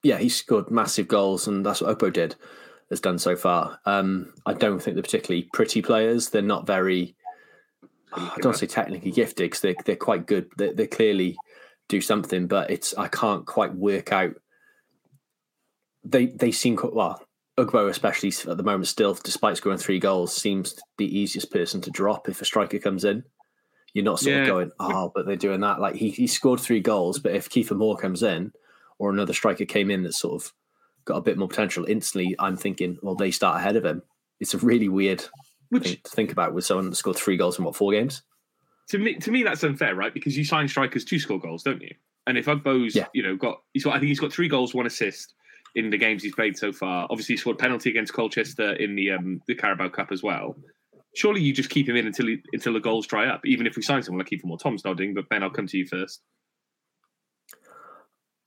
Yeah, 0.03 0.19
he 0.19 0.29
scored 0.29 0.71
massive 0.71 1.09
goals, 1.09 1.47
and 1.47 1.67
that's 1.67 1.83
what 1.83 1.99
Ugbo 1.99 2.13
did, 2.13 2.37
has 2.89 3.01
done 3.01 3.19
so 3.19 3.37
far. 3.37 3.81
Um, 3.85 4.33
I 4.47 4.55
don't 4.55 4.81
think 4.81 4.95
they're 4.95 5.03
particularly 5.03 5.49
pretty 5.53 5.83
players. 5.83 6.31
They're 6.31 6.41
not 6.41 6.67
very, 6.67 7.17
I 8.13 8.37
don't 8.41 8.57
say 8.57 8.67
technically 8.67 9.11
gifted 9.11 9.51
because 9.51 9.61
they're, 9.61 9.75
they're 9.85 9.97
quite 9.97 10.27
good. 10.27 10.49
They, 10.57 10.73
they 10.73 10.87
clearly 10.87 11.37
do 11.91 12.01
something, 12.01 12.47
but 12.47 12.71
it's 12.71 12.95
I 12.97 13.09
can't 13.09 13.45
quite 13.45 13.75
work 13.75 14.13
out. 14.13 14.35
They 16.05 16.27
they 16.27 16.53
seem 16.53 16.77
quite 16.77 16.95
well. 16.95 17.23
Ugbo, 17.59 17.91
especially 17.91 18.33
at 18.51 18.57
the 18.57 18.63
moment, 18.63 18.87
still, 18.87 19.15
despite 19.15 19.57
scoring 19.59 19.77
three 19.77 19.99
goals, 19.99 20.35
seems 20.35 20.81
the 20.97 21.19
easiest 21.19 21.51
person 21.51 21.81
to 21.83 21.91
drop 21.91 22.29
if 22.29 22.41
a 22.41 22.45
striker 22.47 22.79
comes 22.79 23.05
in. 23.05 23.23
You're 23.93 24.05
not 24.05 24.21
sort 24.21 24.37
yeah. 24.37 24.43
of 24.43 24.49
going, 24.49 24.71
oh, 24.79 25.13
but 25.15 25.27
they're 25.27 25.37
doing 25.37 25.61
that. 25.61 25.81
Like 25.81 25.97
he, 25.97 26.11
he 26.11 26.27
scored 26.27 26.61
three 26.61 26.81
goals, 26.81 27.19
but 27.19 27.35
if 27.35 27.51
Kiefer 27.51 27.77
Moore 27.77 27.97
comes 27.97 28.23
in 28.23 28.53
or 28.99 29.11
another 29.11 29.35
striker 29.35 29.65
came 29.65 29.91
in 29.91 30.05
that 30.05 30.15
sort 30.15 30.41
of 30.41 30.53
got 31.05 31.17
a 31.17 31.23
bit 31.23 31.37
more 31.37 31.49
potential, 31.49 31.85
instantly 31.87 32.37
I'm 32.39 32.57
thinking, 32.57 32.99
well, 33.03 33.17
they 33.17 33.33
start 33.33 33.59
ahead 33.59 33.77
of 33.77 33.85
him. 33.85 34.03
It's 34.39 34.55
a 34.55 34.59
really 34.59 34.89
weird 34.89 35.25
Which, 35.71 35.83
thing 35.85 35.97
to 36.05 36.11
think 36.11 36.33
about 36.33 36.55
with 36.55 36.65
someone 36.65 36.89
that 36.89 36.97
scored 36.97 37.17
three 37.17 37.37
goals 37.37 37.59
in 37.59 37.65
what 37.65 37.77
four 37.77 37.93
games. 37.93 38.23
To 38.91 38.99
me, 38.99 39.15
to 39.15 39.31
me, 39.31 39.45
that's 39.45 39.63
unfair, 39.63 39.95
right? 39.95 40.13
Because 40.13 40.37
you 40.37 40.45
sign 40.45 40.67
strikers 40.67 41.05
to 41.05 41.19
score 41.19 41.39
goals, 41.39 41.63
don't 41.63 41.81
you? 41.81 41.95
And 42.27 42.37
if 42.37 42.47
Ugbo's, 42.47 42.97
yeah. 42.97 43.07
you 43.15 43.23
know, 43.23 43.37
got 43.37 43.63
he's 43.73 43.85
got, 43.85 43.95
I 43.95 43.99
think 43.99 44.09
he's 44.09 44.21
got 44.21 44.33
three 44.33 44.49
goals, 44.49 44.75
one 44.75 44.87
assist 44.87 45.35
in 45.77 45.91
the 45.91 45.97
games 45.97 46.25
he's 46.25 46.35
played 46.35 46.57
so 46.57 46.73
far. 46.73 47.07
Obviously, 47.09 47.35
he 47.35 47.37
scored 47.37 47.59
penalty 47.59 47.91
against 47.91 48.13
Colchester 48.13 48.73
in 48.73 48.97
the 48.97 49.13
um, 49.13 49.43
the 49.47 49.55
Carabao 49.55 49.91
Cup 49.91 50.11
as 50.11 50.23
well. 50.23 50.57
Surely 51.15 51.41
you 51.41 51.53
just 51.53 51.71
keep 51.71 51.89
him 51.89 51.97
in 51.97 52.07
until 52.07 52.27
he, 52.27 52.39
until 52.53 52.73
the 52.73 52.81
goals 52.81 53.07
dry 53.07 53.27
up. 53.27 53.41
Even 53.45 53.67
if 53.67 53.77
we 53.77 53.83
sign 53.83 54.03
someone 54.03 54.19
like 54.19 54.31
Kiefer 54.31 54.45
Moore, 54.45 54.59
Tom's 54.59 54.85
nodding, 54.85 55.15
but 55.15 55.29
Ben, 55.29 55.43
I'll 55.43 55.51
come 55.51 55.69
to 55.69 55.79
you 55.79 55.87
first. 55.87 56.23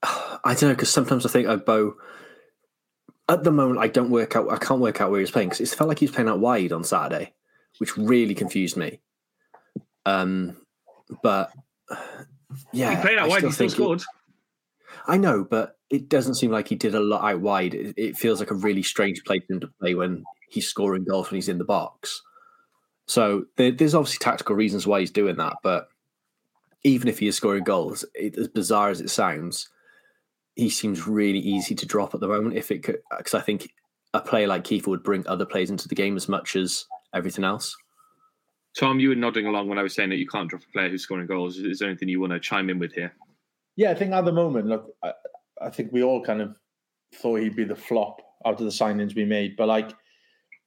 I 0.04 0.54
don't 0.54 0.64
know 0.64 0.70
because 0.70 0.90
sometimes 0.90 1.26
I 1.26 1.30
think 1.30 1.48
Ugbo. 1.48 1.94
At 3.30 3.46
the 3.46 3.52
moment, 3.52 3.80
I 3.80 3.88
don't 3.88 4.10
work 4.10 4.36
out. 4.36 4.52
I 4.52 4.58
can't 4.58 4.82
work 4.82 5.00
out 5.00 5.10
where 5.10 5.22
he's 5.22 5.32
playing 5.32 5.50
because 5.50 5.62
it 5.62 5.74
felt 5.74 5.88
like 5.88 6.00
he 6.00 6.06
was 6.06 6.14
playing 6.14 6.28
out 6.28 6.40
wide 6.40 6.74
on 6.74 6.84
Saturday, 6.84 7.34
which 7.78 7.96
really 7.98 8.36
confused 8.36 8.76
me. 8.76 9.00
Um, 10.06 10.58
but 11.22 11.52
yeah, 12.72 12.96
he 12.96 13.02
played 13.02 13.18
out 13.18 13.30
wide. 13.30 13.44
He 13.44 13.52
still 13.52 13.70
scored. 13.70 14.04
I 15.08 15.18
know, 15.18 15.44
but 15.44 15.78
it 15.90 16.10
doesn't 16.10 16.36
seem 16.36 16.52
like 16.52 16.68
he 16.68 16.76
did 16.76 16.96
a 16.96 17.00
lot 17.00 17.30
out 17.30 17.42
wide. 17.42 17.74
It, 17.74 17.94
it 17.98 18.18
feels 18.18 18.40
like 18.40 18.52
a 18.52 18.56
really 18.56 18.84
strange 18.84 19.24
play 19.24 19.40
for 19.40 19.54
him 19.54 19.60
to 19.62 19.68
play 19.80 19.96
when 19.96 20.24
he's 20.50 20.68
scoring 20.68 21.04
goals 21.04 21.30
when 21.30 21.36
he's 21.36 21.50
in 21.50 21.58
the 21.58 21.66
box. 21.66 22.22
So 23.08 23.46
there, 23.58 23.72
there's 23.72 23.96
obviously 23.96 24.24
tactical 24.24 24.56
reasons 24.56 24.88
why 24.88 25.02
he's 25.02 25.12
doing 25.12 25.36
that, 25.38 25.58
but 25.62 25.88
even 26.84 27.08
if 27.08 27.20
he 27.20 27.28
is 27.28 27.36
scoring 27.36 27.64
goals, 27.64 28.06
it, 28.14 28.38
as 28.38 28.48
bizarre 28.48 28.90
as 28.90 29.02
it 29.02 29.10
sounds, 29.10 29.70
he 30.56 30.70
seems 30.70 31.08
really 31.08 31.40
easy 31.40 31.76
to 31.76 31.86
drop 31.86 32.14
at 32.14 32.20
the 32.20 32.28
moment. 32.28 32.56
If 32.56 32.72
it 32.72 32.84
could, 32.84 33.00
because 33.18 33.34
I 33.34 33.42
think 33.42 33.70
a 34.14 34.22
player 34.22 34.48
like 34.48 34.64
Kiefer 34.64 34.88
would 34.88 35.04
bring 35.04 35.26
other 35.28 35.46
players 35.46 35.70
into 35.70 35.88
the 35.88 35.96
game 35.96 36.16
as 36.16 36.30
much 36.30 36.56
as 36.56 36.86
everything 37.14 37.44
else. 37.44 37.76
Tom, 38.78 39.00
you 39.00 39.10
were 39.10 39.16
nodding 39.16 39.46
along 39.46 39.68
when 39.68 39.78
I 39.78 39.84
was 39.84 39.94
saying 39.94 40.10
that 40.10 40.18
you 40.18 40.28
can't 40.28 40.50
drop 40.50 40.64
a 40.64 40.72
player 40.72 40.90
who's 40.90 41.04
scoring 41.04 41.28
goals. 41.28 41.58
Is 41.58 41.80
there 41.80 41.90
anything 41.90 42.10
you 42.10 42.20
want 42.20 42.34
to 42.34 42.40
chime 42.40 42.70
in 42.70 42.80
with 42.80 42.94
here? 42.94 43.14
Yeah, 43.76 43.92
I 43.92 43.96
think 43.96 44.14
at 44.14 44.26
the 44.26 44.32
moment, 44.32 44.68
look, 44.68 44.96
I, 45.04 45.14
I 45.62 45.70
think 45.70 45.92
we 45.92 46.04
all 46.04 46.24
kind 46.24 46.42
of 46.42 46.58
thought 47.16 47.40
he'd 47.40 47.56
be 47.56 47.64
the 47.64 47.76
flop 47.76 48.22
out 48.46 48.60
of 48.60 48.66
the 48.66 48.72
signings 48.72 49.16
we 49.16 49.26
made. 49.26 49.56
But 49.56 49.68
like 49.68 49.94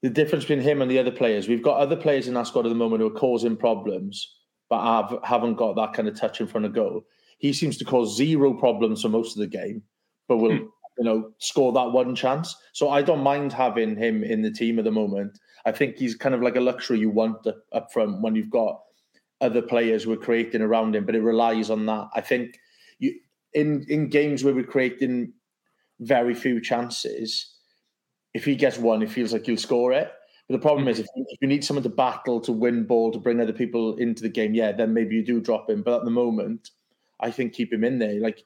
the 0.03 0.11
difference 0.11 0.45
between 0.45 0.61
him 0.61 0.83
and 0.83 0.91
the 0.91 0.99
other 0.99 1.11
players, 1.11 1.49
we've 1.49 1.63
got 1.63 1.79
other 1.79 1.97
players 1.97 2.29
in 2.29 2.37
our 2.37 2.45
squad 2.45 2.67
at 2.67 2.69
the 2.69 2.75
moment 2.75 3.01
who 3.01 3.09
are 3.09 3.19
causing 3.19 3.57
problems, 3.57 4.37
but 4.71 4.83
have, 4.83 5.19
haven't 5.25 5.55
got 5.55 5.75
that 5.77 5.93
kind 5.93 6.09
of 6.09 6.19
touch 6.19 6.41
in 6.41 6.47
front 6.47 6.67
of 6.67 6.75
goal. 6.75 7.05
He 7.39 7.53
seems 7.53 7.77
to 7.79 7.85
cause 7.85 8.17
zero 8.17 8.55
problems 8.55 9.03
for 9.03 9.09
most 9.09 9.37
of 9.37 9.41
the 9.41 9.47
game, 9.47 9.83
but 10.29 10.39
will, 10.39 10.51
mm. 10.53 10.69
You 10.99 11.05
know, 11.05 11.33
score 11.39 11.73
that 11.73 11.93
one 11.93 12.15
chance. 12.15 12.57
So 12.73 12.89
I 12.91 13.03
don't 13.03 13.23
mind 13.23 13.53
having 13.53 13.97
him 13.97 14.25
in 14.25 14.43
the 14.43 14.51
team 14.51 14.79
at 14.79 14.85
the 14.85 14.91
moment. 14.91 15.39
I 15.65 15.73
think 15.73 15.97
he's 15.99 16.15
kind 16.15 16.35
of 16.35 16.43
like 16.43 16.57
a 16.57 16.61
luxury 16.61 16.99
you 16.99 17.11
want 17.11 17.47
up 17.73 17.93
front 17.93 18.23
when 18.23 18.35
you've 18.35 18.51
got 18.51 18.81
other 19.41 19.63
players 19.63 20.07
we're 20.07 20.17
creating 20.17 20.63
around 20.63 20.95
him, 20.95 21.05
but 21.05 21.15
it 21.15 21.23
relies 21.23 21.71
on 21.71 21.87
that. 21.87 22.09
I 22.15 22.21
think 22.21 22.59
you 22.99 23.15
in 23.53 23.85
in 23.89 24.09
games 24.09 24.45
where 24.45 24.55
we're 24.55 24.65
creating 24.65 25.33
very 26.01 26.35
few 26.35 26.61
chances, 26.61 27.55
if 28.35 28.45
he 28.45 28.55
gets 28.55 28.79
one, 28.79 29.03
it 29.03 29.11
feels 29.11 29.33
like 29.33 29.47
he'll 29.47 29.57
score 29.57 29.93
it. 29.93 30.13
But 30.49 30.55
the 30.55 30.63
problem 30.63 30.87
is, 30.87 31.01
if 31.01 31.07
you, 31.17 31.27
if 31.29 31.39
you, 31.41 31.49
need 31.49 31.65
someone 31.65 31.83
to 31.83 31.89
battle, 31.89 32.41
to 32.43 32.53
win 32.53 32.85
ball, 32.85 33.11
to 33.11 33.19
bring 33.19 33.41
other 33.41 33.53
people 33.53 33.97
into 33.97 34.23
the 34.23 34.29
game, 34.29 34.55
yeah, 34.55 34.71
then 34.71 34.95
maybe 34.95 35.17
you 35.17 35.25
do 35.25 35.41
drop 35.41 35.69
him. 35.69 35.83
But 35.83 35.99
at 36.01 36.05
the 36.05 36.11
moment, 36.11 36.71
I 37.19 37.31
think 37.31 37.53
keep 37.53 37.73
him 37.73 37.83
in 37.83 37.99
there. 37.99 38.21
Like 38.21 38.45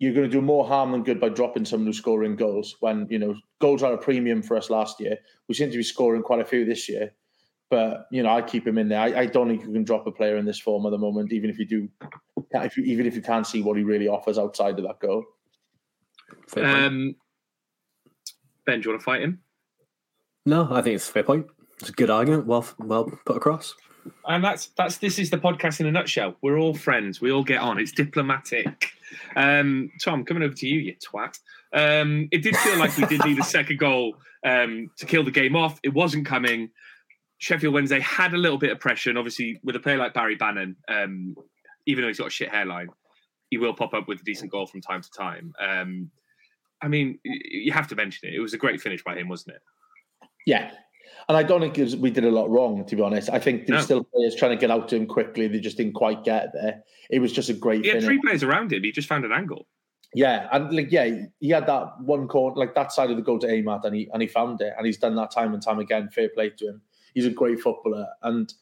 you're 0.00 0.14
going 0.14 0.28
to 0.28 0.32
do 0.32 0.40
more 0.40 0.66
harm 0.66 0.92
than 0.92 1.04
good 1.04 1.20
by 1.20 1.28
dropping 1.28 1.66
someone 1.66 1.86
who's 1.86 1.98
scoring 1.98 2.34
goals. 2.34 2.74
When 2.80 3.06
you 3.10 3.18
know 3.18 3.36
goals 3.60 3.82
are 3.82 3.92
a 3.92 3.98
premium 3.98 4.42
for 4.42 4.56
us 4.56 4.70
last 4.70 4.98
year, 4.98 5.18
we 5.46 5.54
seem 5.54 5.70
to 5.70 5.76
be 5.76 5.82
scoring 5.82 6.22
quite 6.22 6.40
a 6.40 6.44
few 6.44 6.64
this 6.64 6.88
year. 6.88 7.12
But 7.68 8.06
you 8.10 8.22
know, 8.22 8.30
I 8.30 8.42
keep 8.42 8.66
him 8.66 8.78
in 8.78 8.88
there. 8.88 8.98
I, 8.98 9.20
I 9.20 9.26
don't 9.26 9.48
think 9.48 9.62
you 9.62 9.72
can 9.72 9.84
drop 9.84 10.06
a 10.06 10.10
player 10.10 10.36
in 10.38 10.46
this 10.46 10.58
form 10.58 10.86
at 10.86 10.90
the 10.90 10.98
moment, 10.98 11.32
even 11.32 11.50
if 11.50 11.58
you 11.58 11.66
do, 11.66 11.88
if 12.54 12.76
you, 12.78 12.84
even 12.84 13.06
if 13.06 13.14
you 13.14 13.22
can't 13.22 13.46
see 13.46 13.62
what 13.62 13.76
he 13.76 13.84
really 13.84 14.08
offers 14.08 14.38
outside 14.38 14.78
of 14.78 14.86
that 14.86 15.00
goal. 15.00 15.22
Um, 16.56 17.14
ben, 18.64 18.80
do 18.80 18.88
you 18.88 18.90
want 18.90 19.00
to 19.00 19.04
fight 19.04 19.22
him? 19.22 19.40
No, 20.46 20.66
I 20.72 20.80
think 20.80 20.96
it's 20.96 21.08
a 21.08 21.12
fair 21.12 21.22
point. 21.22 21.46
It's 21.78 21.90
a 21.90 21.92
good 21.92 22.10
argument. 22.10 22.46
Well, 22.46 22.66
well 22.78 23.04
put 23.26 23.36
across. 23.36 23.74
And 24.26 24.42
that's 24.42 24.68
that's 24.78 24.96
this 24.96 25.18
is 25.18 25.28
the 25.28 25.36
podcast 25.36 25.78
in 25.78 25.86
a 25.86 25.92
nutshell. 25.92 26.36
We're 26.40 26.58
all 26.58 26.74
friends. 26.74 27.20
We 27.20 27.30
all 27.30 27.44
get 27.44 27.60
on. 27.60 27.78
It's 27.78 27.92
diplomatic. 27.92 28.92
Um, 29.36 29.90
Tom, 30.02 30.24
coming 30.24 30.42
over 30.42 30.54
to 30.54 30.66
you, 30.66 30.80
you 30.80 30.94
twat. 30.96 31.38
Um, 31.72 32.28
it 32.32 32.42
did 32.42 32.56
feel 32.56 32.78
like 32.78 32.96
we 32.96 33.06
did 33.06 33.24
need 33.24 33.38
a 33.38 33.44
second 33.44 33.78
goal 33.78 34.16
um, 34.44 34.90
to 34.98 35.06
kill 35.06 35.24
the 35.24 35.30
game 35.30 35.56
off. 35.56 35.78
It 35.82 35.94
wasn't 35.94 36.26
coming. 36.26 36.70
Sheffield 37.38 37.72
Wednesday 37.72 38.00
had 38.00 38.34
a 38.34 38.38
little 38.38 38.58
bit 38.58 38.72
of 38.72 38.80
pressure, 38.80 39.10
and 39.10 39.18
obviously 39.18 39.60
with 39.62 39.76
a 39.76 39.80
player 39.80 39.96
like 39.96 40.12
Barry 40.12 40.36
Bannan, 40.36 40.76
um, 40.88 41.34
even 41.86 42.02
though 42.02 42.08
he's 42.08 42.18
got 42.18 42.26
a 42.26 42.30
shit 42.30 42.50
hairline, 42.50 42.88
he 43.50 43.58
will 43.58 43.74
pop 43.74 43.94
up 43.94 44.06
with 44.08 44.20
a 44.20 44.24
decent 44.24 44.50
goal 44.50 44.66
from 44.66 44.80
time 44.80 45.02
to 45.02 45.10
time. 45.10 45.52
Um, 45.60 46.10
I 46.82 46.88
mean, 46.88 47.18
you 47.24 47.72
have 47.72 47.88
to 47.88 47.96
mention 47.96 48.28
it. 48.28 48.34
It 48.34 48.40
was 48.40 48.54
a 48.54 48.58
great 48.58 48.80
finish 48.80 49.02
by 49.02 49.16
him, 49.16 49.28
wasn't 49.28 49.56
it? 49.56 49.62
Yeah. 50.46 50.70
And 51.28 51.36
I 51.36 51.42
don't 51.42 51.60
think 51.60 51.76
was, 51.76 51.96
we 51.96 52.10
did 52.10 52.24
a 52.24 52.30
lot 52.30 52.50
wrong, 52.50 52.84
to 52.84 52.96
be 52.96 53.02
honest. 53.02 53.30
I 53.30 53.38
think 53.38 53.66
there's 53.66 53.80
no. 53.80 53.84
still 53.84 54.04
players 54.04 54.34
trying 54.34 54.50
to 54.50 54.56
get 54.56 54.70
out 54.70 54.88
to 54.88 54.96
him 54.96 55.06
quickly. 55.06 55.46
They 55.48 55.60
just 55.60 55.76
didn't 55.76 55.92
quite 55.92 56.24
get 56.24 56.52
there. 56.52 56.82
It 57.08 57.20
was 57.20 57.32
just 57.32 57.48
a 57.48 57.54
great. 57.54 57.84
He 57.84 57.88
had 57.88 57.96
finish. 57.96 58.06
three 58.06 58.20
players 58.20 58.42
around 58.42 58.72
him. 58.72 58.82
He 58.82 58.92
just 58.92 59.08
found 59.08 59.24
an 59.24 59.32
angle. 59.32 59.66
Yeah, 60.12 60.48
and 60.50 60.74
like 60.74 60.90
yeah, 60.90 61.26
he 61.38 61.50
had 61.50 61.66
that 61.66 62.00
one 62.00 62.26
corner, 62.26 62.56
like 62.56 62.74
that 62.74 62.92
side 62.92 63.10
of 63.10 63.16
the 63.16 63.22
goal 63.22 63.38
to 63.40 63.48
aim 63.48 63.68
at, 63.68 63.84
and 63.84 63.94
he 63.94 64.08
and 64.12 64.20
he 64.20 64.26
found 64.26 64.60
it, 64.60 64.72
and 64.76 64.84
he's 64.84 64.98
done 64.98 65.14
that 65.16 65.30
time 65.30 65.54
and 65.54 65.62
time 65.62 65.78
again. 65.78 66.08
Fair 66.08 66.28
play 66.30 66.50
to 66.50 66.68
him. 66.70 66.82
He's 67.14 67.26
a 67.26 67.30
great 67.30 67.60
footballer, 67.60 68.08
and 68.22 68.52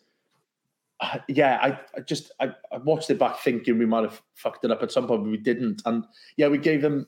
uh, 1.01 1.19
yeah, 1.29 1.59
I, 1.63 1.81
I 1.97 2.01
just 2.01 2.33
I, 2.41 2.51
I, 2.71 2.79
watched 2.79 3.09
it 3.09 3.19
back 3.19 3.39
thinking 3.39 3.79
we 3.79 3.87
might 3.87 4.03
have 4.03 4.21
fucked 4.35 4.65
it 4.65 4.71
up 4.71 4.83
at 4.83 4.93
some 4.93 5.07
point, 5.07 5.25
but 5.25 5.31
we 5.31 5.39
didn't. 5.39 5.81
And 5.87 6.05
yeah, 6.37 6.49
we 6.49 6.59
gave 6.59 6.83
them 6.83 7.07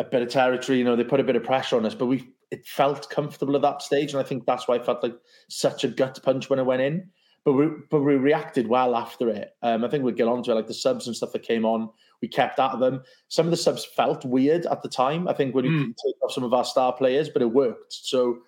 a 0.00 0.04
bit 0.04 0.22
of 0.22 0.30
territory. 0.30 0.78
You 0.78 0.84
know, 0.84 0.96
they 0.96 1.04
put 1.04 1.20
a 1.20 1.24
bit 1.24 1.36
of 1.36 1.44
pressure 1.44 1.76
on 1.76 1.86
us, 1.86 1.94
but 1.94 2.06
we 2.06 2.28
it 2.50 2.66
felt 2.66 3.10
comfortable 3.10 3.56
at 3.56 3.62
that 3.62 3.82
stage, 3.82 4.12
and 4.12 4.20
I 4.20 4.24
think 4.24 4.46
that's 4.46 4.66
why 4.66 4.76
I 4.76 4.82
felt 4.82 5.02
like 5.02 5.16
such 5.48 5.84
a 5.84 5.88
gut 5.88 6.18
punch 6.22 6.48
when 6.48 6.58
it 6.58 6.66
went 6.66 6.82
in. 6.82 7.10
But 7.44 7.52
we 7.52 7.66
but 7.90 8.00
we 8.00 8.16
reacted 8.16 8.66
well 8.66 8.94
after 8.96 9.28
it. 9.28 9.56
Um, 9.62 9.84
I 9.84 9.88
think 9.88 10.04
we'll 10.04 10.14
get 10.14 10.28
on 10.28 10.42
to 10.44 10.52
it, 10.52 10.54
like 10.54 10.66
the 10.66 10.74
subs 10.74 11.06
and 11.06 11.16
stuff 11.16 11.32
that 11.32 11.42
came 11.42 11.64
on. 11.64 11.88
We 12.20 12.28
kept 12.28 12.58
out 12.58 12.72
of 12.72 12.80
them. 12.80 13.02
Some 13.28 13.46
of 13.46 13.50
the 13.50 13.56
subs 13.56 13.84
felt 13.84 14.24
weird 14.24 14.66
at 14.66 14.82
the 14.82 14.88
time. 14.88 15.28
I 15.28 15.32
think 15.32 15.54
when 15.54 15.64
you 15.64 15.70
mm. 15.70 15.94
take 16.04 16.16
off 16.22 16.32
some 16.32 16.44
of 16.44 16.52
our 16.52 16.64
star 16.64 16.92
players, 16.92 17.28
but 17.28 17.42
it 17.42 17.52
worked. 17.52 17.92
So 17.92 18.40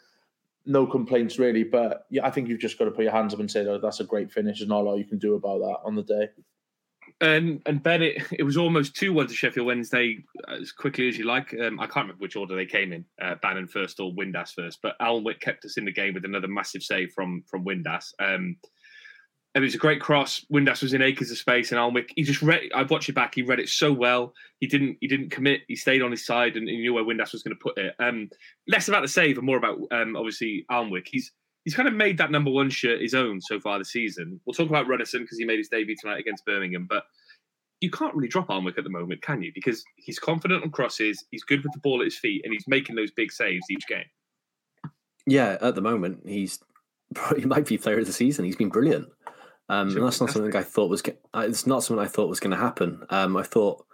no 0.66 0.86
complaints 0.86 1.38
really. 1.38 1.64
But 1.64 2.06
yeah, 2.10 2.26
I 2.26 2.30
think 2.30 2.48
you've 2.48 2.60
just 2.60 2.78
got 2.78 2.86
to 2.86 2.90
put 2.90 3.04
your 3.04 3.12
hands 3.12 3.32
up 3.32 3.40
and 3.40 3.50
say, 3.50 3.66
"Oh, 3.66 3.78
that's 3.78 4.00
a 4.00 4.04
great 4.04 4.30
finish." 4.30 4.58
There's 4.58 4.68
not 4.68 4.80
a 4.80 4.84
lot 4.84 4.96
you 4.96 5.04
can 5.04 5.18
do 5.18 5.34
about 5.34 5.58
that 5.58 5.78
on 5.84 5.94
the 5.94 6.02
day. 6.02 6.28
And 7.20 7.60
and 7.66 7.82
Ben, 7.82 8.02
it, 8.02 8.22
it 8.32 8.42
was 8.44 8.56
almost 8.56 8.96
two 8.96 9.12
one 9.12 9.26
to 9.26 9.34
Sheffield 9.34 9.66
Wednesday 9.66 10.24
as 10.48 10.72
quickly 10.72 11.08
as 11.08 11.18
you 11.18 11.24
like. 11.24 11.54
Um, 11.54 11.78
I 11.78 11.86
can't 11.86 12.06
remember 12.06 12.22
which 12.22 12.36
order 12.36 12.56
they 12.56 12.66
came 12.66 12.92
in, 12.92 13.04
uh, 13.20 13.34
Bannan 13.42 13.66
first 13.66 14.00
or 14.00 14.12
Windass 14.12 14.54
first, 14.54 14.78
but 14.82 14.98
Alnwick 15.00 15.40
kept 15.40 15.64
us 15.64 15.76
in 15.76 15.84
the 15.84 15.92
game 15.92 16.14
with 16.14 16.24
another 16.24 16.48
massive 16.48 16.82
save 16.82 17.12
from 17.12 17.42
from 17.46 17.64
Windass. 17.64 18.14
Um, 18.18 18.56
it 19.54 19.60
was 19.60 19.74
a 19.74 19.78
great 19.78 20.00
cross. 20.00 20.46
Windass 20.52 20.80
was 20.80 20.94
in 20.94 21.02
acres 21.02 21.30
of 21.30 21.36
space, 21.36 21.72
and 21.72 21.78
Alnwick 21.78 22.10
he 22.14 22.22
just 22.22 22.40
read. 22.40 22.70
I've 22.74 22.90
watched 22.90 23.08
it 23.08 23.14
back. 23.14 23.34
He 23.34 23.42
read 23.42 23.60
it 23.60 23.68
so 23.68 23.92
well. 23.92 24.32
He 24.60 24.66
didn't 24.66 24.96
he 25.00 25.08
didn't 25.08 25.30
commit. 25.30 25.62
He 25.68 25.76
stayed 25.76 26.02
on 26.02 26.12
his 26.12 26.24
side, 26.24 26.56
and 26.56 26.68
he 26.68 26.78
knew 26.78 26.94
where 26.94 27.04
Windass 27.04 27.32
was 27.32 27.42
going 27.42 27.56
to 27.56 27.62
put 27.62 27.76
it. 27.76 27.94
Um, 27.98 28.30
less 28.68 28.88
about 28.88 29.02
the 29.02 29.08
save 29.08 29.36
and 29.36 29.46
more 29.46 29.56
about 29.58 29.78
um, 29.90 30.16
obviously 30.16 30.64
Alnwick. 30.70 31.08
He's 31.10 31.32
he's 31.64 31.74
kind 31.74 31.88
of 31.88 31.94
made 31.94 32.18
that 32.18 32.30
number 32.30 32.50
one 32.50 32.70
shirt 32.70 33.00
his 33.00 33.14
own 33.14 33.40
so 33.40 33.60
far 33.60 33.78
this 33.78 33.92
season. 33.92 34.40
We'll 34.44 34.54
talk 34.54 34.68
about 34.68 34.86
Runarsson 34.86 35.20
because 35.20 35.38
he 35.38 35.44
made 35.44 35.58
his 35.58 35.68
debut 35.68 35.96
tonight 36.00 36.20
against 36.20 36.44
Birmingham, 36.44 36.86
but 36.88 37.04
you 37.80 37.90
can't 37.90 38.14
really 38.14 38.28
drop 38.28 38.48
Alnwick 38.48 38.78
at 38.78 38.84
the 38.84 38.90
moment, 38.90 39.22
can 39.22 39.42
you? 39.42 39.52
Because 39.54 39.82
he's 39.96 40.18
confident 40.18 40.62
on 40.62 40.70
crosses, 40.70 41.24
he's 41.30 41.44
good 41.44 41.62
with 41.62 41.72
the 41.72 41.80
ball 41.80 42.00
at 42.00 42.06
his 42.06 42.18
feet, 42.18 42.42
and 42.44 42.52
he's 42.52 42.68
making 42.68 42.96
those 42.96 43.10
big 43.10 43.32
saves 43.32 43.64
each 43.70 43.86
game. 43.88 44.04
Yeah, 45.26 45.56
at 45.60 45.74
the 45.74 45.80
moment, 45.80 46.20
he's 46.26 46.58
he 47.36 47.44
might 47.44 47.66
be 47.66 47.78
player 47.78 47.98
of 47.98 48.06
the 48.06 48.12
season. 48.12 48.44
He's 48.44 48.56
been 48.56 48.68
brilliant. 48.68 49.08
Um, 49.68 49.88
and 49.88 50.04
that's 50.04 50.20
not 50.20 50.30
something 50.30 50.54
I 50.56 50.64
thought 50.64 50.90
was. 50.90 51.02
Uh, 51.32 51.44
it's 51.48 51.66
not 51.66 51.84
something 51.84 52.04
I 52.04 52.08
thought 52.08 52.28
was 52.28 52.40
going 52.40 52.50
to 52.50 52.56
happen. 52.56 53.04
Um, 53.10 53.36
I 53.36 53.44
thought 53.44 53.86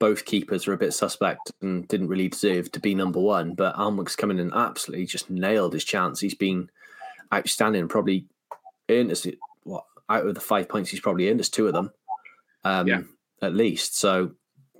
both 0.00 0.24
keepers 0.24 0.66
were 0.66 0.74
a 0.74 0.78
bit 0.78 0.92
suspect 0.92 1.52
and 1.62 1.86
didn't 1.86 2.08
really 2.08 2.28
deserve 2.28 2.72
to 2.72 2.80
be 2.80 2.96
number 2.96 3.20
one. 3.20 3.54
But 3.54 3.76
Alnwick's 3.76 4.16
coming 4.16 4.38
in 4.38 4.46
and 4.46 4.54
absolutely 4.54 5.06
just 5.06 5.30
nailed 5.30 5.72
his 5.72 5.84
chance. 5.84 6.18
He's 6.18 6.34
been 6.34 6.68
outstanding. 7.32 7.88
Probably 7.88 8.26
earned 8.88 9.10
us 9.10 9.26
what 9.62 9.84
out 10.08 10.26
of 10.26 10.34
the 10.34 10.40
five 10.40 10.68
points 10.68 10.90
he's 10.90 11.00
probably 11.00 11.28
earned 11.28 11.40
us 11.40 11.48
two 11.48 11.66
of 11.66 11.72
them. 11.72 11.92
Um, 12.64 12.86
yeah. 12.86 13.02
at 13.42 13.54
least. 13.54 13.98
So 13.98 14.32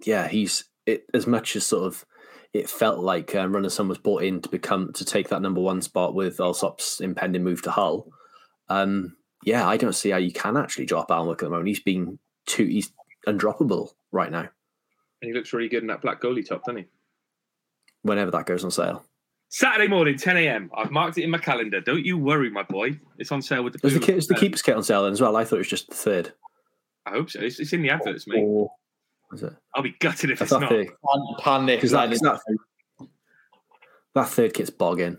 yeah, 0.04 0.28
he's 0.28 0.64
it 0.86 1.06
as 1.14 1.26
much 1.26 1.56
as 1.56 1.66
sort 1.66 1.86
of 1.86 2.04
it 2.52 2.70
felt 2.70 3.00
like 3.00 3.34
uh, 3.34 3.46
Runarsson 3.46 3.88
was 3.88 3.98
brought 3.98 4.22
in 4.22 4.40
to 4.42 4.48
become 4.48 4.92
to 4.94 5.04
take 5.04 5.28
that 5.28 5.42
number 5.42 5.60
one 5.60 5.82
spot 5.82 6.14
with 6.14 6.38
Allsop's 6.38 7.00
impending 7.00 7.42
move 7.42 7.62
to 7.62 7.70
Hull. 7.70 8.08
Um, 8.68 9.16
yeah, 9.42 9.68
I 9.68 9.76
don't 9.76 9.94
see 9.94 10.10
how 10.10 10.18
you 10.18 10.32
can 10.32 10.56
actually 10.56 10.86
drop 10.86 11.08
Alnwick 11.08 11.34
at 11.34 11.40
the 11.40 11.50
moment. 11.50 11.68
He's 11.68 11.80
been 11.80 12.18
too 12.46 12.64
he's 12.64 12.92
undroppable 13.26 13.90
right 14.12 14.30
now. 14.30 14.48
And 15.20 15.30
he 15.30 15.32
looks 15.32 15.52
really 15.52 15.68
good 15.68 15.82
in 15.82 15.88
that 15.88 16.02
black 16.02 16.20
goalie 16.20 16.46
top, 16.46 16.64
doesn't 16.64 16.82
he? 16.82 16.86
Whenever 18.02 18.30
that 18.30 18.46
goes 18.46 18.64
on 18.64 18.70
sale. 18.70 19.04
Saturday 19.48 19.88
morning, 19.88 20.16
10 20.16 20.36
a.m. 20.36 20.70
I've 20.76 20.90
marked 20.90 21.18
it 21.18 21.22
in 21.22 21.30
my 21.30 21.38
calendar. 21.38 21.80
Don't 21.80 22.04
you 22.04 22.18
worry, 22.18 22.50
my 22.50 22.64
boy. 22.64 22.98
It's 23.18 23.30
on 23.30 23.40
sale 23.40 23.62
with 23.62 23.74
the. 23.74 23.86
Is 23.86 24.00
the, 24.00 24.14
is 24.14 24.26
the 24.26 24.34
keeper's 24.34 24.62
kit 24.62 24.76
on 24.76 24.82
sale 24.82 25.04
then 25.04 25.12
as 25.12 25.20
well? 25.20 25.36
I 25.36 25.44
thought 25.44 25.56
it 25.56 25.58
was 25.58 25.68
just 25.68 25.88
the 25.88 25.94
third. 25.94 26.32
I 27.06 27.10
hope 27.10 27.30
so. 27.30 27.40
It's, 27.40 27.60
it's 27.60 27.72
in 27.72 27.82
the 27.82 27.90
adverts, 27.90 28.26
mate. 28.26 28.42
Or, 28.42 28.70
is 29.32 29.42
it? 29.42 29.52
I'll 29.74 29.82
be 29.82 29.94
gutted 30.00 30.30
if 30.30 30.42
it's 30.42 30.50
not. 30.50 30.68
The, 30.68 30.88
panic. 31.38 31.78
Because 31.78 31.92
that, 31.92 32.10
that, 32.10 32.40
that 34.14 34.28
third 34.28 34.54
kit's 34.54 34.70
bogging. 34.70 35.18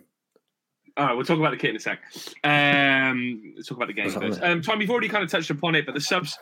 All 0.98 1.06
right, 1.06 1.14
we'll 1.14 1.26
talk 1.26 1.38
about 1.38 1.52
the 1.52 1.58
kit 1.58 1.72
in 1.72 1.76
a 1.76 1.80
sec. 1.80 2.00
Um, 2.44 3.54
let's 3.56 3.68
talk 3.68 3.78
about 3.78 3.88
the 3.88 3.94
game 3.94 4.10
first. 4.10 4.42
Um, 4.42 4.62
Tom, 4.62 4.80
you've 4.80 4.90
already 4.90 5.10
kind 5.10 5.26
of 5.26 5.30
touched 5.30 5.50
upon 5.50 5.76
it, 5.76 5.86
but 5.86 5.94
the 5.94 6.00
subs 6.00 6.38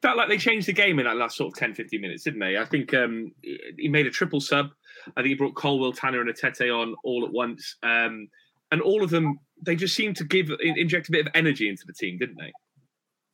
felt 0.00 0.16
like 0.16 0.28
they 0.28 0.38
changed 0.38 0.66
the 0.66 0.72
game 0.72 0.98
in 0.98 1.04
that 1.04 1.16
last 1.16 1.36
sort 1.36 1.52
of 1.52 1.58
10, 1.58 1.74
15 1.74 2.00
minutes, 2.00 2.24
didn't 2.24 2.40
they? 2.40 2.56
I 2.56 2.64
think 2.64 2.94
um, 2.94 3.32
he 3.76 3.88
made 3.88 4.06
a 4.06 4.10
triple 4.10 4.40
sub. 4.40 4.70
I 5.16 5.22
think 5.22 5.28
he 5.28 5.34
brought 5.34 5.54
Colwill, 5.54 5.92
Tanner, 5.92 6.20
and 6.20 6.30
Etete 6.30 6.74
on 6.74 6.94
all 7.04 7.24
at 7.24 7.32
once. 7.32 7.76
Um, 7.82 8.28
and 8.70 8.80
all 8.82 9.02
of 9.02 9.10
them, 9.10 9.38
they 9.62 9.76
just 9.76 9.94
seemed 9.94 10.16
to 10.16 10.24
give 10.24 10.50
inject 10.60 11.08
a 11.08 11.12
bit 11.12 11.26
of 11.26 11.32
energy 11.34 11.68
into 11.68 11.84
the 11.86 11.92
team, 11.92 12.18
didn't 12.18 12.36
they? 12.36 12.52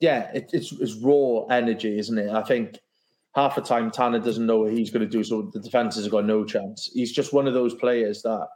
yeah, 0.00 0.30
it, 0.34 0.50
it's 0.52 0.72
it's 0.72 0.94
raw 0.96 1.46
energy, 1.50 1.98
isn't 1.98 2.18
it? 2.18 2.30
I 2.30 2.42
think 2.42 2.78
half 3.34 3.54
the 3.54 3.62
time 3.62 3.90
Tanner 3.90 4.18
doesn't 4.18 4.46
know 4.46 4.60
what 4.60 4.72
he's 4.72 4.90
going 4.90 5.04
to 5.04 5.10
do, 5.10 5.24
so 5.24 5.42
the 5.42 5.60
defenses 5.60 6.04
have 6.04 6.12
got 6.12 6.26
no 6.26 6.44
chance. 6.44 6.90
He's 6.92 7.12
just 7.12 7.32
one 7.32 7.46
of 7.46 7.54
those 7.54 7.74
players 7.74 8.22
that 8.22 8.48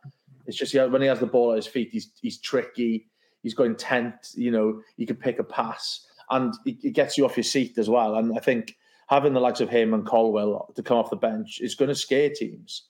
it's 0.46 0.58
just 0.58 0.74
when 0.74 1.02
he 1.02 1.08
has 1.08 1.20
the 1.20 1.26
ball 1.26 1.52
at 1.52 1.56
his 1.56 1.66
feet, 1.66 1.90
he's 1.90 2.10
he's 2.20 2.38
tricky. 2.38 3.06
He's 3.42 3.54
got 3.54 3.66
intent. 3.66 4.14
You 4.34 4.50
know, 4.50 4.82
he 4.96 5.06
can 5.06 5.16
pick 5.16 5.38
a 5.38 5.44
pass, 5.44 6.06
and 6.30 6.52
it 6.66 6.92
gets 6.92 7.16
you 7.16 7.24
off 7.24 7.36
your 7.36 7.44
seat 7.44 7.78
as 7.78 7.88
well. 7.88 8.16
And 8.16 8.36
I 8.36 8.40
think 8.40 8.76
having 9.08 9.32
the 9.32 9.40
likes 9.40 9.60
of 9.60 9.70
him 9.70 9.94
and 9.94 10.06
Colwill 10.06 10.70
to 10.74 10.82
come 10.82 10.98
off 10.98 11.08
the 11.08 11.16
bench 11.16 11.60
is 11.62 11.74
going 11.74 11.88
to 11.88 11.94
scare 11.94 12.30
teams 12.30 12.82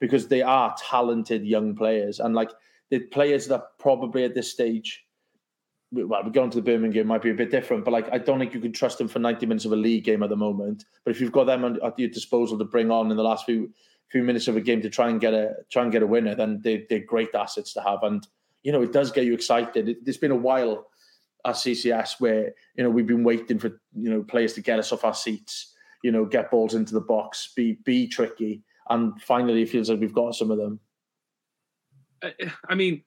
because 0.00 0.28
they 0.28 0.42
are 0.42 0.74
talented 0.78 1.44
young 1.44 1.74
players, 1.74 2.20
and 2.20 2.34
like 2.34 2.50
the 2.90 3.00
players 3.00 3.46
that 3.48 3.62
probably 3.78 4.24
at 4.24 4.34
this 4.34 4.50
stage 4.52 5.06
well, 5.92 6.22
we're 6.24 6.30
going 6.30 6.50
to 6.50 6.56
the 6.56 6.62
Birmingham 6.62 7.06
might 7.06 7.22
be 7.22 7.30
a 7.30 7.34
bit 7.34 7.50
different, 7.50 7.84
but 7.84 7.92
like 7.92 8.12
I 8.12 8.18
don't 8.18 8.38
think 8.38 8.54
you 8.54 8.60
can 8.60 8.72
trust 8.72 8.98
them 8.98 9.08
for 9.08 9.18
90 9.18 9.46
minutes 9.46 9.64
of 9.64 9.72
a 9.72 9.76
league 9.76 10.04
game 10.04 10.22
at 10.22 10.30
the 10.30 10.36
moment. 10.36 10.84
But 11.04 11.12
if 11.12 11.20
you've 11.20 11.32
got 11.32 11.44
them 11.44 11.78
at 11.82 11.98
your 11.98 12.08
disposal 12.08 12.58
to 12.58 12.64
bring 12.64 12.90
on 12.90 13.10
in 13.10 13.16
the 13.16 13.22
last 13.22 13.46
few 13.46 13.72
few 14.10 14.22
minutes 14.22 14.46
of 14.46 14.56
a 14.56 14.60
game 14.60 14.80
to 14.82 14.90
try 14.90 15.08
and 15.08 15.20
get 15.20 15.34
a 15.34 15.54
try 15.70 15.82
and 15.82 15.92
get 15.92 16.02
a 16.02 16.06
winner, 16.06 16.34
then 16.34 16.60
they, 16.62 16.86
they're 16.88 17.00
great 17.00 17.34
assets 17.34 17.72
to 17.74 17.80
have. 17.82 18.02
And 18.02 18.26
you 18.62 18.72
know, 18.72 18.82
it 18.82 18.92
does 18.92 19.12
get 19.12 19.24
you 19.24 19.34
excited. 19.34 19.88
It, 19.88 19.98
it's 20.06 20.16
been 20.16 20.32
a 20.32 20.36
while 20.36 20.88
at 21.44 21.54
CCS 21.54 22.20
where 22.20 22.52
you 22.76 22.82
know 22.82 22.90
we've 22.90 23.06
been 23.06 23.24
waiting 23.24 23.58
for 23.58 23.68
you 23.94 24.10
know 24.10 24.22
players 24.22 24.54
to 24.54 24.60
get 24.60 24.78
us 24.78 24.92
off 24.92 25.04
our 25.04 25.14
seats, 25.14 25.72
you 26.02 26.10
know, 26.10 26.24
get 26.24 26.50
balls 26.50 26.74
into 26.74 26.94
the 26.94 27.00
box, 27.00 27.52
be 27.54 27.78
be 27.84 28.08
tricky, 28.08 28.62
and 28.90 29.20
finally 29.20 29.62
it 29.62 29.70
feels 29.70 29.90
like 29.90 30.00
we've 30.00 30.14
got 30.14 30.34
some 30.34 30.50
of 30.50 30.58
them. 30.58 30.80
Uh, 32.22 32.30
I 32.68 32.74
mean, 32.74 33.02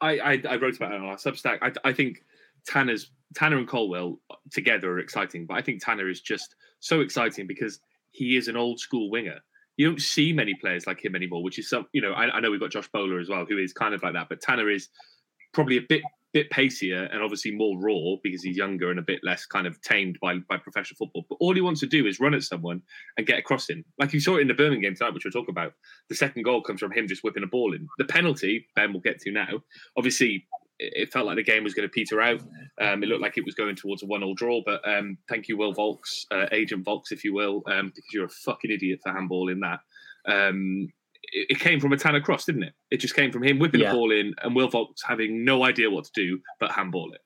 I, 0.00 0.18
I, 0.18 0.42
I 0.48 0.56
wrote 0.56 0.76
about 0.76 0.92
it 0.92 1.00
on 1.00 1.06
our 1.06 1.16
Substack. 1.16 1.58
I, 1.62 1.72
I 1.88 1.92
think 1.92 2.24
Tanner's 2.66 3.10
Tanner 3.34 3.58
and 3.58 3.68
Colwill 3.68 4.20
together 4.52 4.92
are 4.92 4.98
exciting, 4.98 5.46
but 5.46 5.54
I 5.54 5.62
think 5.62 5.84
Tanner 5.84 6.08
is 6.08 6.20
just 6.20 6.54
so 6.80 7.00
exciting 7.00 7.46
because 7.46 7.80
he 8.12 8.36
is 8.36 8.48
an 8.48 8.56
old 8.56 8.80
school 8.80 9.10
winger. 9.10 9.38
You 9.76 9.86
don't 9.86 10.00
see 10.00 10.32
many 10.32 10.54
players 10.54 10.86
like 10.86 11.04
him 11.04 11.14
anymore, 11.14 11.42
which 11.42 11.58
is 11.58 11.68
some, 11.68 11.86
you 11.92 12.00
know, 12.00 12.12
I, 12.12 12.30
I 12.30 12.40
know 12.40 12.50
we've 12.50 12.60
got 12.60 12.70
Josh 12.70 12.88
Bowler 12.88 13.20
as 13.20 13.28
well, 13.28 13.44
who 13.48 13.58
is 13.58 13.72
kind 13.72 13.94
of 13.94 14.02
like 14.02 14.14
that, 14.14 14.28
but 14.28 14.40
Tanner 14.40 14.70
is 14.70 14.88
probably 15.52 15.76
a 15.76 15.82
bit 15.88 16.02
bit 16.38 16.50
pacier 16.50 17.04
and 17.04 17.22
obviously 17.22 17.50
more 17.50 17.76
raw 17.80 18.16
because 18.22 18.42
he's 18.42 18.56
younger 18.56 18.90
and 18.90 18.98
a 18.98 19.02
bit 19.02 19.20
less 19.24 19.44
kind 19.44 19.66
of 19.66 19.80
tamed 19.82 20.18
by, 20.20 20.36
by 20.48 20.56
professional 20.56 20.96
football. 20.96 21.24
But 21.28 21.38
all 21.40 21.54
he 21.54 21.60
wants 21.60 21.80
to 21.80 21.86
do 21.86 22.06
is 22.06 22.20
run 22.20 22.34
at 22.34 22.44
someone 22.44 22.80
and 23.16 23.26
get 23.26 23.38
across 23.38 23.68
him. 23.68 23.84
Like 23.98 24.12
you 24.12 24.20
saw 24.20 24.36
it 24.36 24.42
in 24.42 24.48
the 24.48 24.54
Birmingham 24.54 24.82
game 24.82 24.94
tonight, 24.94 25.14
which 25.14 25.24
we'll 25.24 25.32
talk 25.32 25.48
about. 25.48 25.72
The 26.08 26.14
second 26.14 26.44
goal 26.44 26.62
comes 26.62 26.80
from 26.80 26.92
him 26.92 27.08
just 27.08 27.24
whipping 27.24 27.42
a 27.42 27.48
ball 27.48 27.74
in. 27.74 27.88
The 27.98 28.04
penalty, 28.04 28.66
Ben 28.76 28.92
will 28.92 29.00
get 29.00 29.18
to 29.20 29.32
now. 29.32 29.62
Obviously, 29.96 30.46
it 30.78 31.12
felt 31.12 31.26
like 31.26 31.36
the 31.36 31.42
game 31.42 31.64
was 31.64 31.74
going 31.74 31.88
to 31.88 31.92
peter 31.92 32.20
out. 32.20 32.40
Um, 32.80 33.02
it 33.02 33.08
looked 33.08 33.22
like 33.22 33.36
it 33.36 33.44
was 33.44 33.56
going 33.56 33.74
towards 33.74 34.04
a 34.04 34.06
one-all 34.06 34.34
draw. 34.34 34.62
But 34.64 34.86
um, 34.88 35.18
thank 35.28 35.48
you, 35.48 35.56
Will 35.56 35.74
Vaulks, 35.74 36.24
uh, 36.30 36.46
Agent 36.52 36.84
Vaulks, 36.84 37.10
if 37.10 37.24
you 37.24 37.34
will, 37.34 37.62
um, 37.66 37.86
because 37.88 38.12
you're 38.12 38.26
a 38.26 38.28
fucking 38.28 38.70
idiot 38.70 39.00
for 39.02 39.12
handball 39.12 39.48
in 39.48 39.60
that. 39.60 39.80
Um, 40.28 40.88
it, 41.32 41.46
it, 41.50 41.60
came 41.60 41.80
from 41.80 41.92
a 41.92 41.96
Tanner 41.96 42.20
cross, 42.20 42.44
didn't 42.44 42.64
it? 42.64 42.74
It 42.90 42.98
just 42.98 43.14
came 43.14 43.32
from 43.32 43.44
him 43.44 43.58
whipping 43.58 43.80
yeah. 43.80 43.90
the 43.90 43.96
ball 43.96 44.10
in 44.10 44.34
and 44.42 44.54
Will 44.54 44.70
Vaulks 44.70 45.00
having 45.06 45.44
no 45.44 45.64
idea 45.64 45.90
what 45.90 46.04
to 46.04 46.10
do 46.14 46.40
but 46.60 46.72
handball 46.72 47.12
it. 47.12 47.20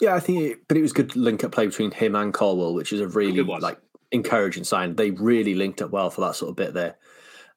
Yeah, 0.00 0.14
I 0.14 0.20
think, 0.20 0.40
it, 0.42 0.58
but 0.68 0.76
it 0.76 0.82
was 0.82 0.92
good 0.92 1.14
link 1.14 1.44
up 1.44 1.52
play 1.52 1.66
between 1.66 1.90
him 1.90 2.14
and 2.14 2.32
Colwill, 2.32 2.74
which 2.74 2.92
is 2.92 3.00
a 3.00 3.08
really 3.08 3.42
like 3.42 3.78
encouraging 4.10 4.64
sign. 4.64 4.96
They 4.96 5.10
really 5.10 5.54
linked 5.54 5.82
up 5.82 5.90
well 5.90 6.10
for 6.10 6.22
that 6.22 6.36
sort 6.36 6.50
of 6.50 6.56
bit 6.56 6.72
there. 6.72 6.96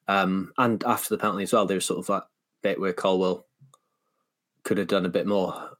Um, 0.08 0.52
and 0.58 0.84
after 0.84 1.10
the 1.10 1.18
penalty 1.18 1.44
as 1.44 1.54
well, 1.54 1.66
there 1.66 1.78
was 1.78 1.86
sort 1.86 2.00
of 2.00 2.08
that 2.08 2.24
bit 2.62 2.80
where 2.80 2.94
Colwill 2.94 3.46
could 4.64 4.78
have 4.78 4.88
done 4.88 5.06
a 5.06 5.10
bit 5.10 5.26
more. 5.26 5.78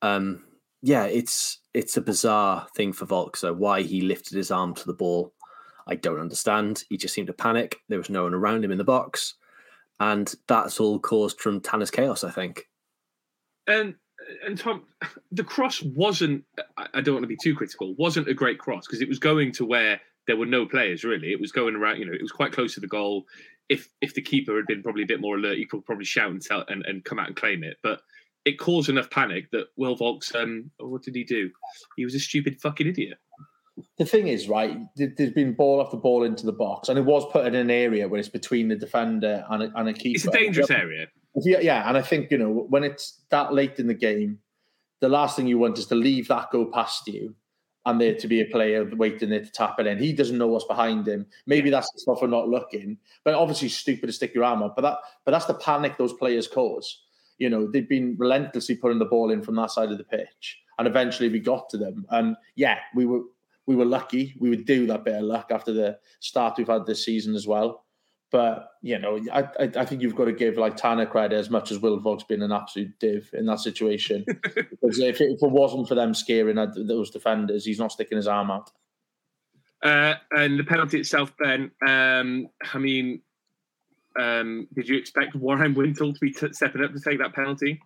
Um, 0.00 0.44
yeah, 0.82 1.04
it's 1.04 1.58
it's 1.74 1.96
a 1.96 2.00
bizarre 2.00 2.66
thing 2.74 2.92
for 2.92 3.06
Vaulks. 3.06 3.38
So 3.38 3.52
why 3.52 3.82
he 3.82 4.00
lifted 4.00 4.36
his 4.36 4.50
arm 4.50 4.74
to 4.74 4.86
the 4.86 4.94
ball 4.94 5.34
I 5.86 5.94
don't 5.94 6.20
understand. 6.20 6.84
He 6.88 6.96
just 6.96 7.14
seemed 7.14 7.28
to 7.28 7.32
panic. 7.32 7.76
There 7.88 7.98
was 7.98 8.10
no 8.10 8.24
one 8.24 8.34
around 8.34 8.64
him 8.64 8.72
in 8.72 8.78
the 8.78 8.84
box. 8.84 9.34
And 10.00 10.32
that's 10.48 10.80
all 10.80 10.98
caused 10.98 11.40
from 11.40 11.60
Tanner's 11.60 11.90
chaos, 11.90 12.24
I 12.24 12.30
think. 12.30 12.68
And 13.66 13.94
and 14.44 14.58
Tom, 14.58 14.84
the 15.30 15.44
cross 15.44 15.82
wasn't. 15.82 16.44
I 16.92 17.00
don't 17.00 17.14
want 17.14 17.24
to 17.24 17.28
be 17.28 17.38
too 17.40 17.54
critical. 17.54 17.94
wasn't 17.94 18.28
a 18.28 18.34
great 18.34 18.58
cross 18.58 18.86
because 18.86 19.00
it 19.00 19.08
was 19.08 19.18
going 19.18 19.52
to 19.52 19.64
where 19.64 20.00
there 20.26 20.36
were 20.36 20.46
no 20.46 20.66
players 20.66 21.04
really. 21.04 21.32
It 21.32 21.40
was 21.40 21.52
going 21.52 21.76
around. 21.76 21.98
You 21.98 22.06
know, 22.06 22.12
it 22.12 22.22
was 22.22 22.32
quite 22.32 22.52
close 22.52 22.74
to 22.74 22.80
the 22.80 22.88
goal. 22.88 23.24
If 23.68 23.88
if 24.00 24.14
the 24.14 24.22
keeper 24.22 24.56
had 24.56 24.66
been 24.66 24.82
probably 24.82 25.04
a 25.04 25.06
bit 25.06 25.20
more 25.20 25.36
alert, 25.36 25.58
he 25.58 25.66
could 25.66 25.84
probably 25.84 26.04
shout 26.04 26.30
and 26.30 26.42
tell 26.42 26.64
and, 26.68 26.84
and 26.86 27.04
come 27.04 27.18
out 27.18 27.28
and 27.28 27.36
claim 27.36 27.62
it. 27.62 27.78
But 27.82 28.00
it 28.44 28.58
caused 28.58 28.88
enough 28.88 29.10
panic 29.10 29.50
that 29.52 29.68
Will 29.76 29.96
Vaulks, 29.96 30.34
um, 30.34 30.70
what 30.78 31.02
did 31.02 31.16
he 31.16 31.24
do? 31.24 31.50
He 31.96 32.04
was 32.04 32.14
a 32.14 32.20
stupid 32.20 32.60
fucking 32.60 32.86
idiot 32.86 33.18
the 33.98 34.04
thing 34.04 34.28
is, 34.28 34.48
right, 34.48 34.78
there's 34.96 35.32
been 35.32 35.52
ball 35.52 35.82
after 35.82 35.96
ball 35.96 36.24
into 36.24 36.46
the 36.46 36.52
box, 36.52 36.88
and 36.88 36.98
it 36.98 37.04
was 37.04 37.24
put 37.30 37.46
in 37.46 37.54
an 37.54 37.70
area 37.70 38.08
where 38.08 38.18
it's 38.18 38.28
between 38.28 38.68
the 38.68 38.76
defender 38.76 39.44
and 39.50 39.64
a, 39.64 39.72
and 39.74 39.88
a 39.88 39.92
keeper. 39.92 40.16
It's 40.16 40.26
a 40.26 40.30
dangerous 40.30 40.70
area. 40.70 41.06
Yeah, 41.36 41.60
yeah, 41.60 41.88
and 41.88 41.96
I 41.96 42.02
think 42.02 42.30
you 42.30 42.38
know 42.38 42.50
when 42.50 42.84
it's 42.84 43.20
that 43.30 43.52
late 43.52 43.78
in 43.78 43.86
the 43.86 43.94
game, 43.94 44.38
the 45.00 45.08
last 45.08 45.36
thing 45.36 45.46
you 45.46 45.58
want 45.58 45.78
is 45.78 45.86
to 45.86 45.94
leave 45.94 46.28
that 46.28 46.50
go 46.50 46.66
past 46.66 47.06
you, 47.08 47.34
and 47.84 48.00
there 48.00 48.14
to 48.14 48.28
be 48.28 48.40
a 48.40 48.46
player 48.46 48.88
waiting 48.96 49.30
there 49.30 49.44
to 49.44 49.50
tap 49.50 49.78
it 49.78 49.86
in. 49.86 49.98
He 49.98 50.12
doesn't 50.12 50.38
know 50.38 50.48
what's 50.48 50.64
behind 50.64 51.06
him. 51.06 51.26
Maybe 51.46 51.68
that's 51.68 51.90
the 51.92 52.00
stuff 52.00 52.20
for 52.20 52.28
not 52.28 52.48
looking, 52.48 52.96
but 53.24 53.34
obviously 53.34 53.68
stupid 53.68 54.06
to 54.06 54.12
stick 54.12 54.34
your 54.34 54.44
arm 54.44 54.62
up. 54.62 54.74
But 54.74 54.82
that, 54.82 54.98
but 55.24 55.32
that's 55.32 55.46
the 55.46 55.54
panic 55.54 55.98
those 55.98 56.14
players 56.14 56.48
cause. 56.48 57.02
You 57.38 57.50
know, 57.50 57.70
they've 57.70 57.88
been 57.88 58.16
relentlessly 58.18 58.76
putting 58.76 58.98
the 58.98 59.04
ball 59.04 59.30
in 59.30 59.42
from 59.42 59.56
that 59.56 59.70
side 59.70 59.92
of 59.92 59.98
the 59.98 60.04
pitch, 60.04 60.58
and 60.78 60.88
eventually 60.88 61.28
we 61.28 61.38
got 61.38 61.68
to 61.70 61.76
them. 61.76 62.06
And 62.08 62.36
yeah, 62.54 62.78
we 62.94 63.04
were 63.04 63.20
we 63.66 63.76
were 63.76 63.84
lucky. 63.84 64.34
We 64.38 64.50
would 64.50 64.64
do 64.64 64.86
that 64.86 65.04
bit 65.04 65.16
of 65.16 65.22
luck 65.22 65.50
after 65.50 65.72
the 65.72 65.98
start 66.20 66.56
we've 66.58 66.68
had 66.68 66.86
this 66.86 67.04
season 67.04 67.34
as 67.34 67.46
well. 67.46 67.84
But 68.32 68.70
you 68.82 68.98
know, 68.98 69.20
I, 69.32 69.42
I, 69.58 69.70
I 69.76 69.84
think 69.84 70.02
you've 70.02 70.16
got 70.16 70.24
to 70.24 70.32
give 70.32 70.56
like 70.56 70.76
Tanner 70.76 71.06
credit 71.06 71.36
as 71.36 71.48
much 71.48 71.70
as 71.70 71.78
Will 71.78 72.00
Vaulks 72.00 72.26
being 72.26 72.42
an 72.42 72.52
absolute 72.52 72.98
div 72.98 73.30
in 73.32 73.46
that 73.46 73.60
situation. 73.60 74.24
because 74.54 74.98
if 74.98 75.20
it, 75.20 75.30
if 75.30 75.42
it 75.42 75.50
wasn't 75.50 75.88
for 75.88 75.94
them 75.94 76.12
scaring 76.12 76.56
those 76.56 77.10
defenders, 77.10 77.64
he's 77.64 77.78
not 77.78 77.92
sticking 77.92 78.16
his 78.16 78.26
arm 78.26 78.50
out. 78.50 78.70
Uh, 79.82 80.14
and 80.32 80.58
the 80.58 80.64
penalty 80.64 80.98
itself, 80.98 81.32
Ben. 81.38 81.70
Um, 81.86 82.48
I 82.74 82.78
mean, 82.78 83.22
um, 84.18 84.66
did 84.74 84.88
you 84.88 84.98
expect 84.98 85.36
Warren 85.36 85.74
Wintle 85.74 86.12
to 86.12 86.20
be 86.20 86.32
t- 86.32 86.52
stepping 86.52 86.82
up 86.82 86.92
to 86.92 87.00
take 87.00 87.18
that 87.18 87.34
penalty? 87.34 87.80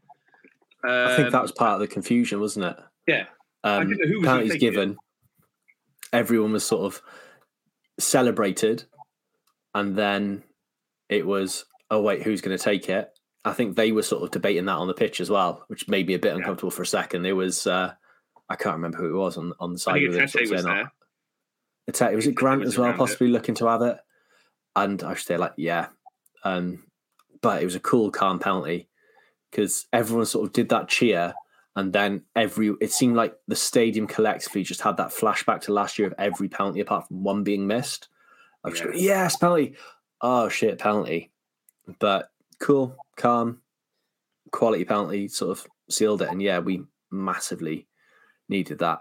Um, 0.83 0.91
I 0.91 1.17
think 1.17 1.31
that 1.33 1.43
was 1.43 1.53
part 1.53 1.75
of 1.75 1.81
the 1.81 1.89
confusion, 1.89 2.41
wasn't 2.41 2.67
it? 2.67 2.77
Yeah. 3.07 3.25
Um, 3.65 3.95
penalties 4.23 4.57
given. 4.57 4.93
It 4.93 4.97
everyone 6.13 6.53
was 6.53 6.65
sort 6.65 6.83
of 6.83 7.03
celebrated, 7.99 8.85
and 9.75 9.97
then 9.97 10.43
it 11.09 11.27
was, 11.27 11.65
oh 11.91 12.01
wait, 12.03 12.23
who's 12.23 12.41
going 12.41 12.57
to 12.57 12.63
take 12.63 12.89
it? 12.89 13.11
I 13.45 13.53
think 13.53 13.77
they 13.77 13.93
were 13.93 14.03
sort 14.03 14.23
of 14.23 14.31
debating 14.31 14.67
that 14.67 14.77
on 14.77 14.87
the 14.87 14.95
pitch 14.95 15.21
as 15.21 15.31
well, 15.31 15.65
which 15.69 15.89
made 15.89 16.07
me 16.07 16.15
a 16.15 16.19
bit 16.19 16.35
uncomfortable 16.35 16.73
yeah. 16.73 16.77
for 16.77 16.83
a 16.83 16.87
second. 16.87 17.27
It 17.27 17.33
was 17.33 17.67
uh, 17.67 17.95
I 18.49 18.57
can't 18.57 18.77
remember 18.77 18.99
who 18.99 19.17
it 19.17 19.19
was 19.19 19.37
on 19.37 19.53
on 19.59 19.73
the 19.73 19.79
side 19.79 20.03
of 20.03 20.15
it. 20.15 20.23
Was 20.23 20.65
there. 20.65 20.91
It 22.13 22.17
was 22.17 22.27
it 22.27 22.35
Grant 22.35 22.61
was 22.61 22.75
as 22.75 22.79
well, 22.79 22.93
possibly 22.93 23.29
it. 23.29 23.31
looking 23.31 23.55
to 23.57 23.67
have 23.67 23.83
it, 23.83 23.97
and 24.77 25.03
I 25.03 25.15
should 25.15 25.27
say 25.27 25.37
like 25.37 25.55
yeah, 25.57 25.89
um, 26.45 26.85
but 27.41 27.63
it 27.63 27.65
was 27.65 27.75
a 27.75 27.81
cool, 27.81 28.11
calm 28.11 28.39
penalty 28.39 28.89
because 29.51 29.87
everyone 29.93 30.27
sort 30.27 30.47
of 30.47 30.53
did 30.53 30.69
that 30.69 30.89
cheer 30.89 31.35
and 31.77 31.93
then 31.93 32.23
every 32.35 32.75
it 32.81 32.93
seemed 32.93 33.17
like 33.17 33.35
the 33.47 33.57
stadium 33.57 34.07
collectively 34.07 34.63
just 34.63 34.81
had 34.81 34.97
that 34.97 35.11
flashback 35.11 35.61
to 35.63 35.73
last 35.73 35.99
year 35.99 36.09
of 36.09 36.15
every 36.19 36.49
penalty 36.49 36.81
apart 36.81 37.07
from 37.07 37.23
one 37.23 37.45
being 37.45 37.67
missed. 37.67 38.09
I 38.65 38.71
was 38.71 38.81
going, 38.81 38.99
yes, 38.99 39.37
penalty. 39.37 39.77
Oh 40.21 40.49
shit, 40.49 40.79
penalty. 40.79 41.31
But 41.99 42.31
cool, 42.59 42.97
calm, 43.17 43.61
quality 44.51 44.85
penalty 44.85 45.29
sort 45.29 45.59
of 45.59 45.67
sealed 45.89 46.23
it. 46.23 46.29
And 46.29 46.43
yeah, 46.43 46.59
we 46.59 46.83
massively 47.11 47.87
needed 48.49 48.81
that. 48.81 49.01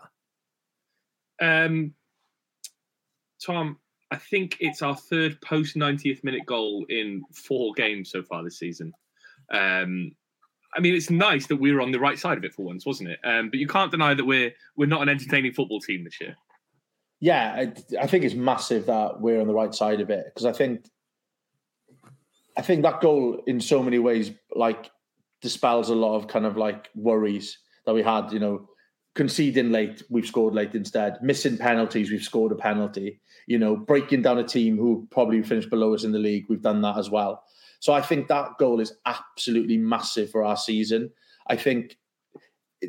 Um 1.42 1.94
Tom, 3.44 3.80
I 4.12 4.18
think 4.18 4.58
it's 4.60 4.82
our 4.82 4.96
third 4.96 5.40
post 5.42 5.76
90th 5.76 6.24
minute 6.24 6.46
goal 6.46 6.86
in 6.90 7.24
four 7.34 7.74
games 7.74 8.12
so 8.12 8.22
far 8.24 8.44
this 8.44 8.60
season. 8.60 8.92
Um, 9.52 10.12
I 10.76 10.80
mean, 10.82 10.96
it's 10.96 11.10
nice 11.10 11.48
that 11.48 11.58
we 11.58 11.72
were 11.72 11.82
on 11.82 11.92
the 11.92 12.00
right 12.00 12.20
side 12.20 12.38
of 12.38 12.44
it 12.44 12.54
for 12.54 12.64
once, 12.64 12.86
wasn't 12.86 13.10
it? 13.10 13.20
Um, 13.24 13.50
but 13.50 13.60
you 13.60 13.68
can't 13.68 13.92
deny 13.92 14.14
that 14.14 14.26
we're 14.26 14.52
we're 14.76 14.88
not 14.88 15.02
an 15.02 15.10
entertaining 15.10 15.54
football 15.54 15.80
team 15.80 16.04
this 16.04 16.20
year. 16.22 16.36
Yeah, 17.20 17.54
I, 17.54 17.74
I 18.02 18.08
think 18.08 18.24
it's 18.24 18.36
massive 18.36 18.86
that 18.86 19.20
we're 19.20 19.42
on 19.42 19.48
the 19.48 19.54
right 19.54 19.74
side 19.74 20.00
of 20.00 20.10
it 20.10 20.26
because 20.26 20.46
I 20.46 20.54
think 20.54 20.86
I 22.58 22.62
think 22.62 22.84
that 22.84 23.02
goal 23.02 23.42
in 23.48 23.60
so 23.60 23.82
many 23.82 24.00
ways 24.00 24.32
like 24.56 24.92
dispels 25.42 25.90
a 25.90 25.96
lot 25.96 26.16
of 26.16 26.28
kind 26.28 26.46
of 26.46 26.58
like 26.58 26.90
worries 26.96 27.58
that 27.86 27.94
we 27.94 28.04
had. 28.04 28.32
You 28.32 28.40
know, 28.40 28.70
conceding 29.16 29.72
late, 29.72 30.04
we've 30.10 30.26
scored 30.26 30.54
late 30.54 30.76
instead. 30.76 31.22
Missing 31.22 31.58
penalties, 31.58 32.12
we've 32.12 32.24
scored 32.24 32.52
a 32.52 32.56
penalty. 32.56 33.22
You 33.48 33.60
know, 33.60 33.76
breaking 33.76 34.22
down 34.22 34.38
a 34.38 34.44
team 34.44 34.78
who 34.78 35.08
probably 35.10 35.42
finished 35.42 35.70
below 35.70 35.94
us 35.94 36.04
in 36.04 36.12
the 36.12 36.20
league, 36.20 36.46
we've 36.48 36.62
done 36.62 36.82
that 36.82 36.98
as 36.98 37.10
well. 37.10 37.44
So 37.80 37.94
I 37.94 38.02
think 38.02 38.28
that 38.28 38.58
goal 38.60 38.80
is 38.80 38.94
absolutely 39.06 39.78
massive 39.78 40.32
for 40.32 40.44
our 40.44 40.58
season. 40.58 41.12
I 41.48 41.56
think 41.56 41.98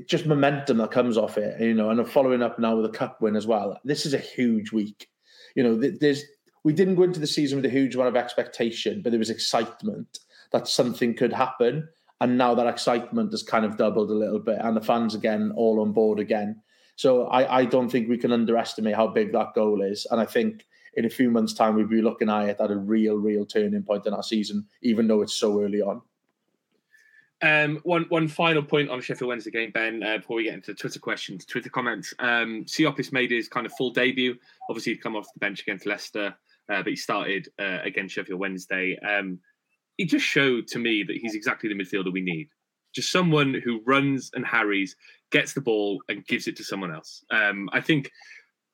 just 0.07 0.27
momentum 0.27 0.79
that 0.79 0.91
comes 0.91 1.17
off 1.17 1.39
it, 1.39 1.61
you 1.61 1.75
know, 1.75 1.91
and 1.91 2.09
following 2.09 2.43
up 2.43 2.59
now 2.59 2.77
with 2.77 2.87
a 2.87 2.97
cup 2.97 3.21
win 3.21 3.37
as 3.37 3.47
well. 3.47 3.79
This 3.85 4.07
is 4.07 4.15
a 4.15 4.19
huge 4.19 4.73
week. 4.73 5.09
You 5.55 5.63
know, 5.63 5.75
there's 5.77 6.23
we 6.63 6.73
didn't 6.73 6.97
go 6.97 7.05
into 7.05 7.21
the 7.21 7.27
season 7.27 7.57
with 7.57 7.67
a 7.67 7.71
huge 7.75 7.95
amount 7.95 8.09
of 8.09 8.17
expectation, 8.17 9.01
but 9.03 9.11
there 9.11 9.19
was 9.19 9.31
excitement 9.31 10.19
that 10.53 10.69
something 10.69 11.15
could 11.15 11.33
happen. 11.33 11.89
And 12.21 12.37
now 12.37 12.55
that 12.55 12.67
excitement 12.67 13.33
has 13.33 13.43
kind 13.43 13.65
of 13.65 13.79
doubled 13.79 14.11
a 14.11 14.15
little 14.15 14.41
bit, 14.41 14.59
and 14.61 14.77
the 14.77 14.83
fans 14.83 15.15
again 15.15 15.53
all 15.57 15.81
on 15.81 15.93
board 15.93 16.21
again. 16.21 16.61
So 16.97 17.27
I, 17.29 17.61
I 17.61 17.65
don't 17.65 17.89
think 17.89 18.09
we 18.09 18.19
can 18.19 18.31
underestimate 18.31 18.95
how 18.95 19.07
big 19.07 19.33
that 19.33 19.55
goal 19.55 19.81
is. 19.81 20.07
And 20.11 20.21
I 20.21 20.27
think 20.27 20.67
in 20.95 21.05
a 21.05 21.11
few 21.11 21.31
months' 21.31 21.55
time, 21.55 21.75
we'll 21.75 21.87
be 21.87 22.03
looking 22.03 22.29
at 22.29 22.49
it 22.49 22.61
at 22.61 22.71
a 22.71 22.77
real, 22.77 23.17
real 23.17 23.47
turning 23.47 23.83
point 23.83 24.07
in 24.07 24.15
our 24.15 24.23
season, 24.23 24.67
even 24.83 25.07
though 25.07 25.23
it's 25.23 25.35
so 25.35 25.61
early 25.61 25.83
on. 25.83 26.03
Um, 27.43 27.81
one 27.85 28.05
one 28.11 28.29
final 28.29 28.63
point 28.63 28.91
on 28.91 29.01
Sheffield 29.01 29.29
Wednesday 29.29 29.51
game, 29.51 29.71
Ben, 29.71 30.03
uh, 30.03 30.19
before 30.19 30.37
we 30.37 30.45
get 30.45 30.55
into 30.55 30.73
the 30.73 30.79
Twitter 30.79 30.99
questions, 30.99 31.47
Twitter 31.47 31.71
comments. 31.71 32.13
Um, 32.19 32.65
Siopis 32.67 33.13
made 33.13 33.31
his 33.31 33.49
kind 33.49 33.65
of 33.65 33.73
full 33.79 33.91
debut. 33.91 34.37
Obviously, 34.69 34.93
he'd 34.93 35.03
come 35.03 35.17
off 35.17 35.33
the 35.33 35.41
bench 35.41 35.63
against 35.63 35.87
Leicester, 35.87 36.35
uh, 36.69 36.83
but 36.83 36.89
he 36.89 36.97
started 36.97 37.49
uh, 37.59 37.79
against 37.83 38.15
Sheffield 38.15 38.41
Wednesday. 38.41 38.99
Um, 38.99 39.39
he 39.97 40.05
just 40.05 40.25
showed 40.25 40.67
to 40.69 40.79
me 40.79 41.03
that 41.03 41.17
he's 41.17 41.35
exactly 41.35 41.69
the 41.69 41.75
midfielder 41.75 42.13
we 42.13 42.21
need. 42.21 42.49
Just 42.95 43.11
someone 43.11 43.55
who 43.65 43.81
runs 43.87 44.31
and 44.35 44.45
harries, 44.45 44.97
gets 45.31 45.55
the 45.55 45.61
ball, 45.61 46.03
and 46.09 46.27
gives 46.27 46.47
it 46.47 46.57
to 46.57 46.65
someone 46.65 46.93
else. 46.93 47.25
Um, 47.31 47.71
I 47.73 47.81
think 47.81 48.11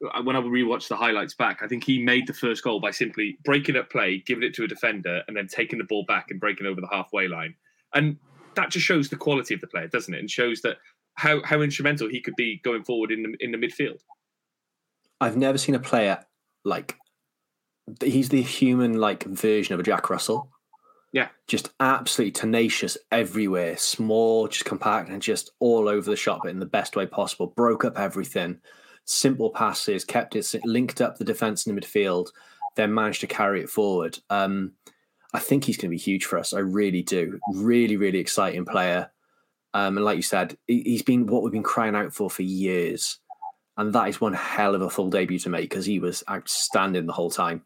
Uh, 0.04 0.22
when 0.22 0.36
I 0.36 0.40
rewatched 0.40 0.88
the 0.88 0.96
highlights 0.96 1.34
back, 1.34 1.60
I 1.62 1.68
think 1.68 1.84
he 1.84 2.02
made 2.02 2.26
the 2.26 2.34
first 2.34 2.62
goal 2.62 2.80
by 2.80 2.90
simply 2.90 3.38
breaking 3.44 3.76
up 3.76 3.90
play, 3.90 4.22
giving 4.26 4.44
it 4.44 4.54
to 4.54 4.64
a 4.64 4.68
defender, 4.68 5.22
and 5.26 5.36
then 5.36 5.46
taking 5.46 5.78
the 5.78 5.84
ball 5.84 6.04
back 6.06 6.26
and 6.30 6.38
breaking 6.38 6.66
over 6.66 6.80
the 6.80 6.88
halfway 6.90 7.28
line. 7.28 7.54
And 7.94 8.18
that 8.56 8.70
just 8.70 8.84
shows 8.84 9.08
the 9.08 9.16
quality 9.16 9.54
of 9.54 9.60
the 9.60 9.66
player, 9.66 9.88
doesn't 9.88 10.12
it? 10.12 10.18
And 10.20 10.30
shows 10.30 10.60
that 10.62 10.78
how 11.14 11.42
how 11.42 11.62
instrumental 11.62 12.08
he 12.08 12.20
could 12.20 12.36
be 12.36 12.60
going 12.62 12.84
forward 12.84 13.10
in 13.10 13.22
the 13.22 13.34
in 13.40 13.52
the 13.52 13.58
midfield. 13.58 14.00
I've 15.20 15.36
never 15.36 15.56
seen 15.56 15.74
a 15.74 15.80
player 15.80 16.24
like 16.64 16.96
he's 18.02 18.28
the 18.28 18.42
human 18.42 18.98
like 19.00 19.24
version 19.24 19.74
of 19.74 19.80
a 19.80 19.82
Jack 19.82 20.10
Russell. 20.10 20.50
Yeah. 21.12 21.28
Just 21.46 21.70
absolutely 21.80 22.32
tenacious 22.32 22.98
everywhere, 23.10 23.76
small, 23.76 24.48
just 24.48 24.64
compact, 24.64 25.08
and 25.08 25.22
just 25.22 25.52
all 25.60 25.88
over 25.88 26.10
the 26.10 26.16
shop 26.16 26.44
in 26.46 26.58
the 26.58 26.66
best 26.66 26.96
way 26.96 27.06
possible. 27.06 27.46
Broke 27.46 27.84
up 27.84 27.98
everything, 27.98 28.58
simple 29.06 29.50
passes, 29.50 30.04
kept 30.04 30.36
it 30.36 30.46
linked 30.64 31.00
up 31.00 31.16
the 31.16 31.24
defense 31.24 31.66
in 31.66 31.74
the 31.74 31.80
midfield, 31.80 32.28
then 32.74 32.92
managed 32.92 33.22
to 33.22 33.26
carry 33.26 33.62
it 33.62 33.70
forward. 33.70 34.18
Um, 34.28 34.72
I 35.32 35.38
think 35.38 35.64
he's 35.64 35.76
going 35.76 35.88
to 35.88 35.96
be 35.96 35.98
huge 35.98 36.24
for 36.24 36.38
us. 36.38 36.52
I 36.52 36.60
really 36.60 37.02
do. 37.02 37.38
Really, 37.54 37.96
really 37.96 38.18
exciting 38.18 38.64
player. 38.64 39.10
Um, 39.74 39.96
and 39.96 40.04
like 40.04 40.16
you 40.16 40.22
said, 40.22 40.56
he's 40.66 41.02
been 41.02 41.26
what 41.26 41.42
we've 41.42 41.52
been 41.52 41.62
crying 41.62 41.94
out 41.94 42.14
for 42.14 42.30
for 42.30 42.42
years. 42.42 43.18
And 43.76 43.92
that 43.92 44.08
is 44.08 44.20
one 44.20 44.32
hell 44.32 44.74
of 44.74 44.80
a 44.80 44.88
full 44.88 45.10
debut 45.10 45.38
to 45.40 45.50
make 45.50 45.68
because 45.68 45.84
he 45.84 45.98
was 45.98 46.24
outstanding 46.30 47.06
the 47.06 47.12
whole 47.12 47.30
time. 47.30 47.62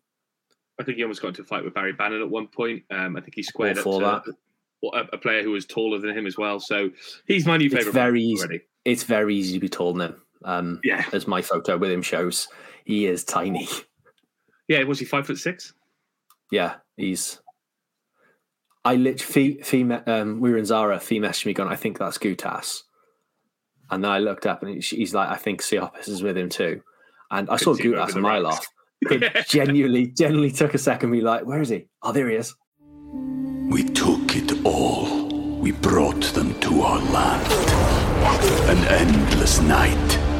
I 0.80 0.82
think 0.82 0.96
he 0.96 1.04
almost 1.04 1.22
got 1.22 1.28
into 1.28 1.42
a 1.42 1.44
fight 1.44 1.62
with 1.62 1.74
Barry 1.74 1.92
Bannan 1.92 2.22
at 2.22 2.30
one 2.30 2.48
point. 2.48 2.82
Um, 2.90 3.16
I 3.16 3.20
think 3.20 3.34
he 3.34 3.42
squared 3.42 3.78
up 3.78 3.84
to 3.84 3.98
that. 3.98 4.34
A, 4.82 5.14
a, 5.14 5.18
player 5.18 5.42
who 5.42 5.50
was 5.50 5.66
taller 5.66 5.98
than 5.98 6.16
him 6.16 6.26
as 6.26 6.38
well. 6.38 6.58
So 6.58 6.90
he's 7.26 7.46
my 7.46 7.58
new 7.58 7.68
favorite. 7.68 7.92
very 7.92 8.22
easy. 8.22 8.62
It's 8.86 9.02
very 9.02 9.36
easy 9.36 9.52
to 9.52 9.60
be 9.60 9.68
taller 9.68 9.98
than 9.98 10.12
him. 10.12 10.22
Um, 10.44 10.80
yeah, 10.84 11.04
as 11.12 11.26
my 11.26 11.42
photo 11.42 11.76
with 11.76 11.90
him 11.90 12.02
shows, 12.02 12.48
he 12.84 13.06
is 13.06 13.24
tiny. 13.24 13.68
Yeah, 14.68 14.84
was 14.84 15.00
he 15.00 15.04
five 15.04 15.26
foot 15.26 15.38
six? 15.38 15.74
Yeah, 16.50 16.76
he's 16.96 17.40
I 18.84 18.94
literally, 18.94 19.58
fee, 19.58 19.62
fee, 19.62 19.92
um, 19.92 20.40
we 20.40 20.50
were 20.50 20.56
in 20.56 20.64
Zara, 20.64 20.98
fee 20.98 21.20
messaged 21.20 21.46
me 21.46 21.52
going, 21.52 21.68
I 21.68 21.76
think 21.76 21.98
that's 21.98 22.18
Goutas," 22.18 22.82
And 23.90 24.02
then 24.02 24.10
I 24.10 24.18
looked 24.20 24.46
up 24.46 24.62
and 24.62 24.82
he's 24.82 25.14
like, 25.14 25.28
I 25.28 25.36
think 25.36 25.60
Siopis 25.60 26.08
is 26.08 26.22
with 26.22 26.38
him 26.38 26.48
too. 26.48 26.80
And 27.30 27.50
I 27.50 27.56
saw 27.56 27.74
Goutas 27.74 28.14
a 28.16 28.20
mile 28.20 28.46
off. 28.46 28.66
But 29.02 29.46
genuinely, 29.48 30.06
genuinely 30.06 30.50
took 30.50 30.74
a 30.74 30.78
second. 30.78 31.10
Me 31.10 31.20
like, 31.20 31.44
where 31.44 31.60
is 31.60 31.68
he? 31.68 31.86
Oh, 32.02 32.12
there 32.12 32.28
he 32.28 32.36
is. 32.36 32.54
We 33.70 33.84
took 33.84 34.36
it 34.36 34.64
all. 34.64 35.28
We 35.58 35.72
brought 35.72 36.22
them 36.32 36.58
to 36.60 36.82
our 36.82 37.00
land. 37.10 37.52
An 38.70 38.78
endless 38.88 39.60
night, 39.60 40.18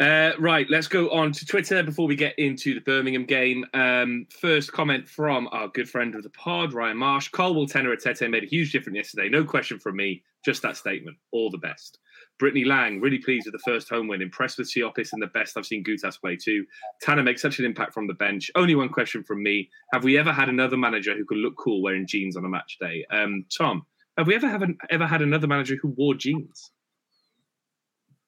Uh, 0.00 0.32
right, 0.38 0.66
let's 0.70 0.88
go 0.88 1.10
on 1.10 1.30
to 1.30 1.44
Twitter 1.44 1.82
before 1.82 2.06
we 2.06 2.16
get 2.16 2.38
into 2.38 2.72
the 2.72 2.80
Birmingham 2.80 3.26
game. 3.26 3.66
Um, 3.74 4.26
first 4.40 4.72
comment 4.72 5.06
from 5.06 5.46
our 5.52 5.68
good 5.68 5.90
friend 5.90 6.14
of 6.14 6.22
the 6.22 6.30
pod, 6.30 6.72
Ryan 6.72 6.96
Marsh. 6.96 7.28
Colwill 7.28 7.66
Tanner 7.66 7.92
at 7.92 8.00
Tete 8.00 8.30
made 8.30 8.42
a 8.42 8.46
huge 8.46 8.72
difference 8.72 8.96
yesterday. 8.96 9.28
No 9.28 9.44
question 9.44 9.78
from 9.78 9.96
me, 9.96 10.22
just 10.42 10.62
that 10.62 10.78
statement. 10.78 11.18
All 11.32 11.50
the 11.50 11.58
best. 11.58 11.98
Brittany 12.38 12.64
Lang, 12.64 12.98
really 13.02 13.18
pleased 13.18 13.44
with 13.44 13.52
the 13.52 13.70
first 13.70 13.90
home 13.90 14.08
win. 14.08 14.22
Impressed 14.22 14.56
with 14.56 14.72
Siopis 14.72 15.12
and 15.12 15.20
the 15.20 15.26
best 15.26 15.58
I've 15.58 15.66
seen 15.66 15.84
Goutas 15.84 16.18
play 16.18 16.34
too. 16.34 16.64
Tanner 17.02 17.22
makes 17.22 17.42
such 17.42 17.58
an 17.58 17.66
impact 17.66 17.92
from 17.92 18.06
the 18.06 18.14
bench. 18.14 18.50
Only 18.54 18.74
one 18.74 18.88
question 18.88 19.22
from 19.22 19.42
me. 19.42 19.68
Have 19.92 20.02
we 20.02 20.16
ever 20.16 20.32
had 20.32 20.48
another 20.48 20.78
manager 20.78 21.14
who 21.14 21.26
could 21.26 21.38
look 21.38 21.58
cool 21.58 21.82
wearing 21.82 22.06
jeans 22.06 22.38
on 22.38 22.46
a 22.46 22.48
match 22.48 22.78
day? 22.80 23.04
Um, 23.10 23.44
Tom, 23.54 23.84
have 24.16 24.26
we 24.26 24.34
ever 24.34 24.48
have 24.48 24.62
an, 24.62 24.78
ever 24.88 25.06
had 25.06 25.20
another 25.20 25.46
manager 25.46 25.76
who 25.76 25.88
wore 25.88 26.14
jeans? 26.14 26.70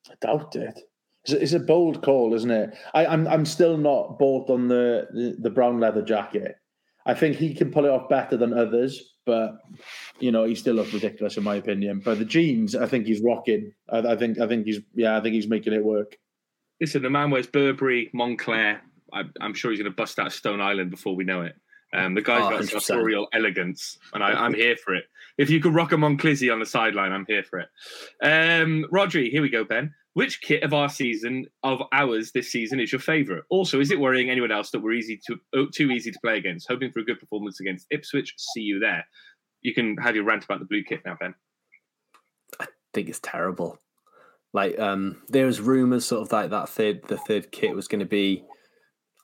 I 0.07 0.13
doubt 0.21 0.55
it. 0.55 0.79
It's 1.25 1.33
a, 1.33 1.41
it's 1.41 1.53
a 1.53 1.59
bold 1.59 2.03
call, 2.03 2.33
isn't 2.33 2.51
it? 2.51 2.75
I, 2.93 3.05
am 3.05 3.11
I'm, 3.11 3.27
I'm 3.27 3.45
still 3.45 3.77
not 3.77 4.19
bought 4.19 4.49
on 4.49 4.67
the, 4.67 5.07
the, 5.13 5.35
the 5.39 5.49
brown 5.49 5.79
leather 5.79 6.01
jacket. 6.01 6.55
I 7.05 7.13
think 7.13 7.35
he 7.35 7.53
can 7.53 7.71
pull 7.71 7.85
it 7.85 7.91
off 7.91 8.09
better 8.09 8.37
than 8.37 8.53
others, 8.53 9.15
but 9.25 9.57
you 10.19 10.31
know, 10.31 10.45
he 10.45 10.55
still 10.55 10.75
looks 10.75 10.93
ridiculous 10.93 11.37
in 11.37 11.43
my 11.43 11.55
opinion. 11.55 12.01
But 12.03 12.19
the 12.19 12.25
jeans, 12.25 12.75
I 12.75 12.87
think 12.87 13.05
he's 13.05 13.21
rocking. 13.21 13.73
I, 13.89 13.99
I 13.99 14.15
think 14.15 14.39
I 14.39 14.47
think 14.47 14.65
he's 14.65 14.79
yeah, 14.93 15.17
I 15.17 15.21
think 15.21 15.33
he's 15.33 15.47
making 15.47 15.73
it 15.73 15.83
work. 15.83 16.17
Listen, 16.79 17.01
the 17.01 17.09
man 17.09 17.29
wears 17.29 17.47
Burberry, 17.47 18.09
Moncler. 18.15 18.79
I, 19.13 19.23
am 19.41 19.53
sure 19.53 19.71
he's 19.71 19.79
going 19.79 19.91
to 19.91 19.95
bust 19.95 20.17
out 20.17 20.31
Stone 20.31 20.59
Island 20.59 20.91
before 20.91 21.15
we 21.15 21.23
know 21.23 21.43
it. 21.43 21.55
Um, 21.93 22.15
the 22.15 22.21
guy's 22.21 22.41
oh, 22.41 22.49
got 22.49 22.81
sartorial 22.81 23.27
elegance, 23.33 23.99
and 24.13 24.23
I, 24.23 24.45
am 24.45 24.53
here 24.53 24.75
for 24.75 24.95
it. 24.95 25.03
If 25.37 25.51
you 25.51 25.59
could 25.59 25.75
rock 25.75 25.91
a 25.91 25.95
Monclizzy 25.95 26.51
on 26.51 26.59
the 26.59 26.65
sideline, 26.65 27.11
I'm 27.11 27.25
here 27.27 27.43
for 27.43 27.59
it. 27.59 27.69
Um, 28.23 28.85
Rodri, 28.91 29.29
here 29.29 29.43
we 29.43 29.49
go, 29.49 29.63
Ben. 29.63 29.93
Which 30.13 30.41
kit 30.41 30.61
of 30.61 30.73
our 30.73 30.89
season, 30.89 31.47
of 31.63 31.81
ours 31.91 32.31
this 32.31 32.51
season, 32.51 32.79
is 32.79 32.91
your 32.91 33.01
favourite? 33.01 33.43
Also, 33.49 33.79
is 33.79 33.89
it 33.89 33.99
worrying 33.99 34.29
anyone 34.29 34.51
else 34.51 34.69
that 34.71 34.79
we're 34.79 34.93
easy 34.93 35.19
to 35.25 35.37
oh, 35.55 35.65
too 35.73 35.89
easy 35.89 36.11
to 36.11 36.19
play 36.23 36.37
against? 36.37 36.67
Hoping 36.69 36.91
for 36.91 36.99
a 36.99 37.03
good 37.03 37.19
performance 37.19 37.59
against 37.59 37.87
Ipswich. 37.89 38.35
See 38.37 38.61
you 38.61 38.79
there 38.79 39.05
you 39.63 39.73
can 39.73 39.97
have 39.97 40.15
your 40.15 40.25
rant 40.25 40.43
about 40.43 40.59
the 40.59 40.65
blue 40.65 40.83
kit 40.83 41.01
now, 41.05 41.17
Ben. 41.19 41.33
I 42.59 42.67
think 42.93 43.09
it's 43.09 43.19
terrible. 43.19 43.79
Like 44.51 44.77
um 44.77 45.23
there 45.29 45.47
was 45.47 45.59
rumours 45.59 46.05
sort 46.05 46.21
of 46.21 46.31
like 46.31 46.51
that 46.51 46.69
third 46.69 47.07
the 47.07 47.17
third 47.17 47.51
kit 47.51 47.75
was 47.75 47.87
going 47.87 48.01
to 48.01 48.05
be 48.05 48.43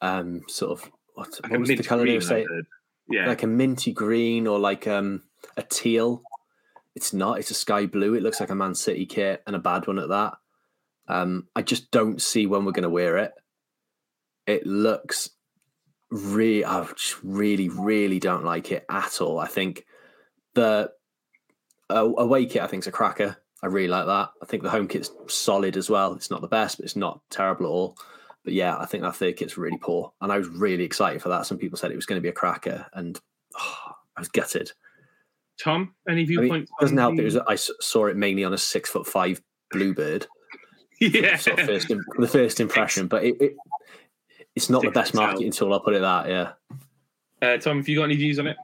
um 0.01 0.41
sort 0.47 0.71
of 0.71 0.91
what, 1.13 1.27
like 1.43 1.51
what 1.51 1.59
was 1.59 1.69
the 1.69 1.83
colour 1.83 2.05
they 2.05 2.15
were 2.15 2.21
saying? 2.21 2.47
Yeah, 3.11 3.27
like 3.27 3.43
a 3.43 3.47
minty 3.47 3.91
green 3.91 4.47
or 4.47 4.57
like 4.57 4.87
um 4.87 5.23
a 5.55 5.61
teal. 5.61 6.23
It's 6.95 7.13
not. 7.13 7.37
It's 7.37 7.51
a 7.51 7.55
sky 7.55 7.85
blue. 7.85 8.15
It 8.15 8.23
looks 8.23 8.39
like 8.39 8.49
a 8.49 8.55
Man 8.55 8.73
City 8.73 9.05
kit 9.05 9.43
and 9.45 9.55
a 9.55 9.59
bad 9.59 9.85
one 9.85 9.99
at 9.99 10.09
that. 10.09 10.33
Um, 11.09 11.47
I 11.55 11.63
just 11.63 11.91
don't 11.91 12.21
see 12.21 12.45
when 12.45 12.63
we're 12.63 12.71
going 12.71 12.83
to 12.83 12.89
wear 12.89 13.17
it. 13.17 13.33
It 14.45 14.65
looks 14.65 15.31
really, 16.11 16.63
I 16.63 16.85
just 16.85 17.17
really, 17.23 17.69
really 17.69 18.19
don't 18.19 18.45
like 18.45 18.71
it 18.71 18.85
at 18.89 19.19
all. 19.19 19.39
I 19.39 19.47
think 19.47 19.85
the 20.53 20.91
uh, 21.89 22.09
away 22.17 22.45
kit, 22.45 22.61
I 22.61 22.67
think, 22.67 22.83
is 22.83 22.87
a 22.87 22.91
cracker. 22.91 23.37
I 23.61 23.67
really 23.67 23.87
like 23.87 24.05
that. 24.05 24.29
I 24.41 24.45
think 24.45 24.63
the 24.63 24.69
home 24.69 24.87
kit's 24.87 25.11
solid 25.27 25.75
as 25.75 25.89
well. 25.89 26.13
It's 26.13 26.31
not 26.31 26.41
the 26.41 26.47
best, 26.47 26.77
but 26.77 26.85
it's 26.85 26.95
not 26.95 27.21
terrible 27.29 27.65
at 27.65 27.69
all. 27.69 27.97
But 28.43 28.53
yeah, 28.53 28.77
I 28.77 28.85
think 28.85 29.03
that 29.03 29.15
third 29.15 29.35
kit's 29.35 29.57
really 29.57 29.77
poor, 29.77 30.13
and 30.21 30.31
I 30.31 30.37
was 30.37 30.47
really 30.47 30.85
excited 30.85 31.21
for 31.21 31.29
that. 31.29 31.45
Some 31.45 31.57
people 31.57 31.77
said 31.77 31.91
it 31.91 31.97
was 31.97 32.05
going 32.05 32.19
to 32.19 32.23
be 32.23 32.29
a 32.29 32.33
cracker, 32.33 32.85
and 32.93 33.19
oh, 33.57 33.77
I 34.17 34.21
was 34.21 34.29
gutted. 34.29 34.71
Tom, 35.61 35.93
any 36.07 36.23
viewpoints? 36.23 36.51
I 36.53 36.55
mean, 36.55 36.67
doesn't 36.79 36.97
help. 36.97 37.19
It 37.19 37.23
was 37.23 37.35
I 37.35 37.55
saw 37.55 38.05
it 38.05 38.15
mainly 38.15 38.45
on 38.45 38.53
a 38.53 38.57
six 38.57 38.89
foot 38.89 39.05
five 39.05 39.41
bluebird. 39.71 40.25
Yeah, 40.99 41.35
sort 41.37 41.59
of 41.59 41.65
first, 41.65 41.87
the 41.87 42.27
first 42.27 42.59
impression, 42.59 43.07
but 43.07 43.23
it, 43.23 43.41
it 43.41 43.55
it's 44.55 44.69
not 44.69 44.81
the 44.81 44.91
best 44.91 45.13
marketing 45.13 45.51
tool. 45.51 45.73
I'll 45.73 45.79
put 45.79 45.93
it 45.93 46.01
that. 46.01 46.27
Yeah. 46.27 46.51
Uh, 47.41 47.57
Tom, 47.57 47.77
have 47.77 47.87
you 47.87 47.97
got 47.97 48.05
any 48.05 48.15
views 48.15 48.39
on 48.39 48.47
it? 48.47 48.57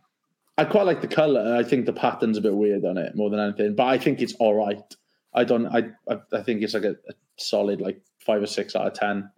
I 0.58 0.66
quite 0.66 0.86
like 0.86 1.02
the 1.02 1.08
color. 1.08 1.56
I 1.56 1.64
think 1.64 1.86
the 1.86 1.94
pattern's 1.94 2.38
a 2.38 2.42
bit 2.42 2.54
weird 2.54 2.86
on 2.86 2.98
it 2.98 3.16
more 3.16 3.30
than 3.30 3.40
anything, 3.40 3.76
but 3.76 3.88
I 3.88 3.98
think 3.98 4.22
it's 4.22 4.34
all 4.36 4.54
right. 4.54 4.96
I 5.34 5.44
don't. 5.44 5.68
I 5.68 5.90
I, 6.10 6.20
I 6.32 6.42
think 6.42 6.62
it's 6.62 6.74
like 6.74 6.84
a, 6.84 6.92
a, 6.92 7.14
solid 7.38 7.82
like 7.82 8.02
five 8.20 8.42
or 8.42 8.48
six 8.48 8.76
out 8.76 8.88
of 8.88 8.94
ten. 8.94 9.30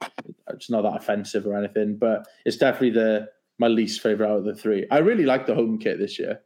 It's 0.50 0.70
not 0.70 0.84
that 0.84 0.96
offensive 0.96 1.46
or 1.46 1.58
anything, 1.58 1.98
but 1.98 2.28
it's 2.46 2.58
definitely 2.58 2.92
the 2.92 3.30
my 3.60 3.68
least 3.68 4.02
favorite 4.02 4.30
out 4.30 4.38
of 4.38 4.46
the 4.46 4.56
three. 4.56 4.86
I 4.92 5.00
really 5.00 5.26
like 5.26 5.46
the 5.46 5.56
home 5.56 5.78
kit 5.80 6.00
this 6.00 6.20
year. 6.20 6.42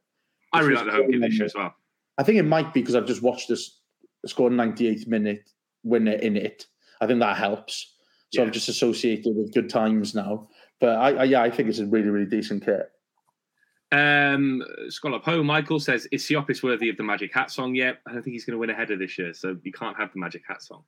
I 0.53 0.61
really 0.61 0.75
like 0.75 0.85
the 0.85 0.91
home 0.91 1.11
kit 1.11 1.21
this 1.21 1.37
year 1.37 1.45
as 1.45 1.55
well. 1.55 1.75
I 2.17 2.23
think 2.23 2.37
it 2.37 2.43
might 2.43 2.73
be 2.73 2.81
because 2.81 2.95
I've 2.95 3.05
just 3.05 3.21
watched 3.21 3.49
this 3.49 3.79
score 4.25 4.49
98th 4.49 5.07
minute 5.07 5.49
winner 5.83 6.13
in 6.13 6.37
it. 6.37 6.65
I 6.99 7.07
think 7.07 7.19
that 7.19 7.37
helps. 7.37 7.93
So 8.33 8.41
yeah. 8.41 8.47
I've 8.47 8.53
just 8.53 8.69
associated 8.69 9.35
with 9.35 9.53
good 9.53 9.69
times 9.69 10.15
now. 10.15 10.47
But 10.79 10.97
I, 10.97 11.11
I 11.11 11.23
yeah, 11.25 11.41
I 11.41 11.49
think 11.49 11.69
it's 11.69 11.79
a 11.79 11.85
really 11.85 12.09
really 12.09 12.29
decent 12.29 12.65
kit. 12.65 12.91
Um, 13.93 14.63
Scholar 14.87 15.19
Poe 15.19 15.43
Michael 15.43 15.79
says, 15.79 16.07
"Is 16.11 16.23
Siopis 16.23 16.63
worthy 16.63 16.89
of 16.89 16.97
the 16.97 17.03
Magic 17.03 17.33
Hat 17.33 17.51
song 17.51 17.75
yet? 17.75 17.99
I 18.07 18.13
don't 18.13 18.23
think 18.23 18.33
he's 18.33 18.45
going 18.45 18.53
to 18.53 18.59
win 18.59 18.69
a 18.69 18.73
header 18.73 18.97
this 18.97 19.17
year, 19.17 19.33
so 19.33 19.57
you 19.63 19.71
can't 19.71 19.97
have 19.97 20.13
the 20.13 20.19
Magic 20.19 20.43
Hat 20.47 20.61
song." 20.61 20.83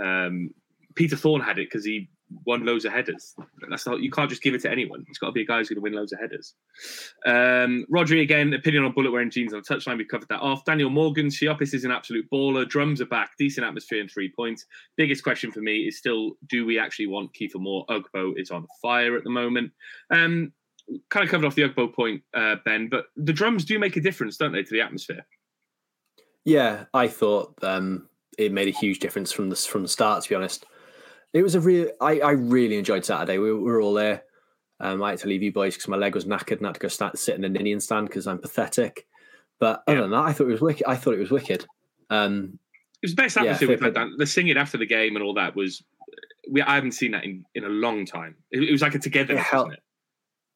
Um, 0.00 0.54
Peter 0.94 1.16
Thorne 1.16 1.40
had 1.40 1.58
it 1.58 1.68
because 1.68 1.84
he 1.84 2.08
won 2.44 2.64
loads 2.64 2.84
of 2.84 2.92
headers. 2.92 3.34
That's 3.68 3.86
not 3.86 4.00
you 4.00 4.10
can't 4.10 4.28
just 4.28 4.42
give 4.42 4.54
it 4.54 4.62
to 4.62 4.70
anyone. 4.70 5.04
It's 5.08 5.18
got 5.18 5.28
to 5.28 5.32
be 5.32 5.42
a 5.42 5.46
guy 5.46 5.58
who's 5.58 5.68
going 5.68 5.76
to 5.76 5.82
win 5.82 5.92
loads 5.92 6.12
of 6.12 6.20
headers. 6.20 6.54
Um, 7.26 7.86
Rodri 7.92 8.22
again, 8.22 8.52
opinion 8.54 8.84
on 8.84 8.92
Bulut 8.92 9.12
wearing 9.12 9.30
jeans 9.30 9.52
on 9.52 9.62
the 9.66 9.74
touchline. 9.74 9.98
We 9.98 10.04
covered 10.04 10.28
that 10.28 10.40
off. 10.40 10.64
Daniel 10.64 10.90
Morgan, 10.90 11.28
Siopis 11.28 11.74
is 11.74 11.84
an 11.84 11.90
absolute 11.90 12.26
baller. 12.32 12.68
Drums 12.68 13.00
are 13.00 13.06
back, 13.06 13.30
decent 13.38 13.66
atmosphere 13.66 14.00
and 14.00 14.10
three 14.10 14.32
points. 14.34 14.66
Biggest 14.96 15.22
question 15.22 15.50
for 15.50 15.60
me 15.60 15.80
is 15.80 15.98
still: 15.98 16.32
Do 16.48 16.66
we 16.66 16.78
actually 16.78 17.06
want 17.06 17.30
Kiefer 17.34 17.60
Moore? 17.60 17.84
Ugbo 17.88 18.32
is 18.36 18.50
on 18.50 18.66
fire 18.82 19.16
at 19.16 19.24
the 19.24 19.30
moment. 19.30 19.72
Um, 20.10 20.52
kind 21.10 21.24
of 21.24 21.30
covered 21.30 21.46
off 21.46 21.54
the 21.54 21.62
Ugbo 21.62 21.92
point, 21.92 22.22
uh, 22.34 22.56
Ben, 22.64 22.88
but 22.88 23.06
the 23.16 23.32
drums 23.32 23.64
do 23.64 23.78
make 23.78 23.96
a 23.96 24.00
difference, 24.00 24.36
don't 24.36 24.52
they, 24.52 24.62
to 24.62 24.70
the 24.70 24.80
atmosphere? 24.80 25.26
Yeah, 26.44 26.84
I 26.94 27.08
thought 27.08 27.54
um, 27.62 28.08
it 28.38 28.52
made 28.52 28.68
a 28.68 28.78
huge 28.78 29.00
difference 29.00 29.32
from 29.32 29.50
the 29.50 29.56
from 29.56 29.82
the 29.82 29.88
start. 29.88 30.22
To 30.22 30.28
be 30.28 30.34
honest, 30.34 30.64
it 31.32 31.42
was 31.42 31.54
a 31.54 31.60
real. 31.60 31.90
I, 32.00 32.20
I 32.20 32.30
really 32.32 32.76
enjoyed 32.76 33.04
Saturday. 33.04 33.38
We, 33.38 33.52
we 33.52 33.60
were 33.60 33.80
all 33.80 33.94
there. 33.94 34.22
Um, 34.80 35.02
I 35.02 35.10
had 35.10 35.18
to 35.20 35.28
leave 35.28 35.42
you 35.42 35.52
boys 35.52 35.74
because 35.74 35.88
my 35.88 35.96
leg 35.96 36.14
was 36.14 36.24
knackered 36.24 36.58
and 36.58 36.66
I 36.66 36.68
had 36.68 36.74
to 36.74 36.80
go 36.80 36.88
start, 36.88 37.18
sit 37.18 37.34
in 37.34 37.40
the 37.42 37.48
Ninian 37.48 37.80
stand 37.80 38.08
because 38.08 38.26
I'm 38.26 38.38
pathetic. 38.38 39.06
But 39.58 39.82
other 39.86 39.96
yeah. 39.96 40.02
than 40.02 40.10
that, 40.12 40.24
I 40.24 40.32
thought 40.32 40.44
it 40.44 40.52
was 40.52 40.60
wicked. 40.60 40.86
I 40.86 40.94
thought 40.94 41.14
it 41.14 41.18
was 41.18 41.30
wicked. 41.30 41.66
Um, 42.10 42.58
it 43.02 43.06
was 43.06 43.12
the 43.12 43.22
best 43.22 43.36
atmosphere 43.36 43.68
yeah, 43.68 43.76
we've 43.80 43.94
had. 43.94 44.10
The 44.16 44.26
singing 44.26 44.56
after 44.56 44.78
the 44.78 44.86
game 44.86 45.16
and 45.16 45.24
all 45.24 45.34
that 45.34 45.56
was. 45.56 45.82
We, 46.50 46.62
I 46.62 46.76
haven't 46.76 46.92
seen 46.92 47.10
that 47.10 47.24
in, 47.24 47.44
in 47.54 47.64
a 47.64 47.68
long 47.68 48.06
time. 48.06 48.36
It, 48.50 48.62
it 48.62 48.72
was 48.72 48.80
like 48.80 48.94
a 48.94 48.98
togetherness, 48.98 49.46
it 49.52 49.54
wasn't 49.54 49.74
it? 49.74 49.82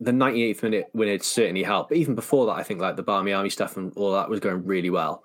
the 0.04 0.10
98th 0.10 0.62
minute 0.62 0.86
win 0.94 1.08
it 1.08 1.22
certainly 1.22 1.62
helped. 1.62 1.90
But 1.90 1.98
even 1.98 2.14
before 2.14 2.46
that, 2.46 2.52
I 2.52 2.62
think 2.62 2.80
like 2.80 2.96
the 2.96 3.02
Barmy 3.02 3.32
Army 3.32 3.50
stuff 3.50 3.76
and 3.76 3.92
all 3.96 4.12
that 4.12 4.28
was 4.28 4.40
going 4.40 4.64
really 4.64 4.90
well. 4.90 5.22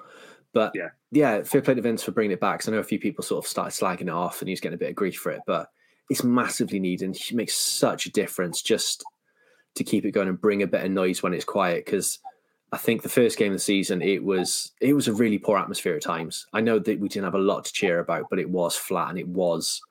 But 0.54 0.72
yeah, 0.74 0.90
yeah, 1.12 1.44
fair 1.44 1.62
play 1.62 1.76
to 1.76 1.82
Vince 1.82 2.04
for 2.04 2.12
bringing 2.12 2.32
it 2.32 2.40
back. 2.40 2.60
Because 2.60 2.70
I 2.70 2.72
know 2.72 2.80
a 2.80 2.84
few 2.84 3.00
people 3.00 3.24
sort 3.24 3.44
of 3.44 3.50
started 3.50 3.72
slagging 3.72 4.02
it 4.02 4.10
off, 4.10 4.42
and 4.42 4.50
he's 4.50 4.62
getting 4.62 4.76
a 4.76 4.80
bit 4.80 4.90
of 4.90 4.96
grief 4.96 5.18
for 5.18 5.32
it. 5.32 5.42
But 5.46 5.70
it's 6.10 6.24
massively 6.24 6.80
needed. 6.80 7.06
And 7.06 7.16
he 7.16 7.36
makes 7.36 7.56
such 7.56 8.06
a 8.06 8.12
difference 8.12 8.62
just 8.62 9.04
to 9.76 9.84
keep 9.84 10.06
it 10.06 10.12
going 10.12 10.28
and 10.28 10.42
bring 10.42 10.64
a 10.64 10.68
bit 10.68 10.86
of 10.86 10.92
noise 10.92 11.22
when 11.22 11.34
it's 11.34 11.46
quiet. 11.46 11.86
Because 11.86 12.20
I 12.72 12.78
think 12.78 13.02
the 13.02 13.10
first 13.10 13.38
game 13.38 13.52
of 13.52 13.58
the 13.58 13.64
season, 13.64 14.02
it 14.02 14.24
was 14.24 14.72
it 14.82 14.94
was 14.94 15.08
a 15.08 15.14
really 15.14 15.38
poor 15.38 15.58
atmosphere 15.58 15.96
at 15.96 16.02
times. 16.02 16.48
I 16.54 16.62
know 16.62 16.80
that 16.80 17.00
we 17.00 17.08
didn't 17.08 17.26
have 17.26 17.36
a 17.36 17.40
lot 17.40 17.66
to 17.66 17.74
cheer 17.74 18.00
about, 18.00 18.26
but 18.30 18.40
it 18.40 18.50
was 18.50 18.76
flat 18.76 19.10
and 19.10 19.20
it 19.20 19.28
was 19.28 19.82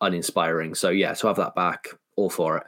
uninspiring. 0.00 0.74
So 0.74 0.90
yeah, 0.90 1.14
to 1.14 1.26
have 1.28 1.36
that 1.36 1.54
back, 1.54 1.88
all 2.16 2.30
for 2.30 2.58
it. 2.58 2.64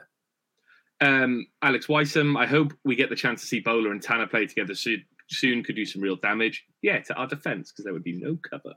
Um, 1.01 1.47
Alex 1.61 1.87
Weissam, 1.87 2.35
I 2.35 2.45
hope 2.45 2.73
we 2.83 2.95
get 2.95 3.09
the 3.09 3.15
chance 3.15 3.41
to 3.41 3.47
see 3.47 3.59
Bowler 3.59 3.91
and 3.91 4.01
Tanner 4.01 4.27
play 4.27 4.45
together 4.45 4.75
soon. 4.75 5.03
Soon 5.29 5.63
could 5.63 5.75
do 5.75 5.85
some 5.85 6.01
real 6.01 6.15
damage. 6.15 6.65
Yeah, 6.81 6.99
to 7.01 7.13
our 7.15 7.27
defense 7.27 7.71
because 7.71 7.85
there 7.85 7.93
would 7.93 8.03
be 8.03 8.19
no 8.19 8.37
cover. 8.49 8.73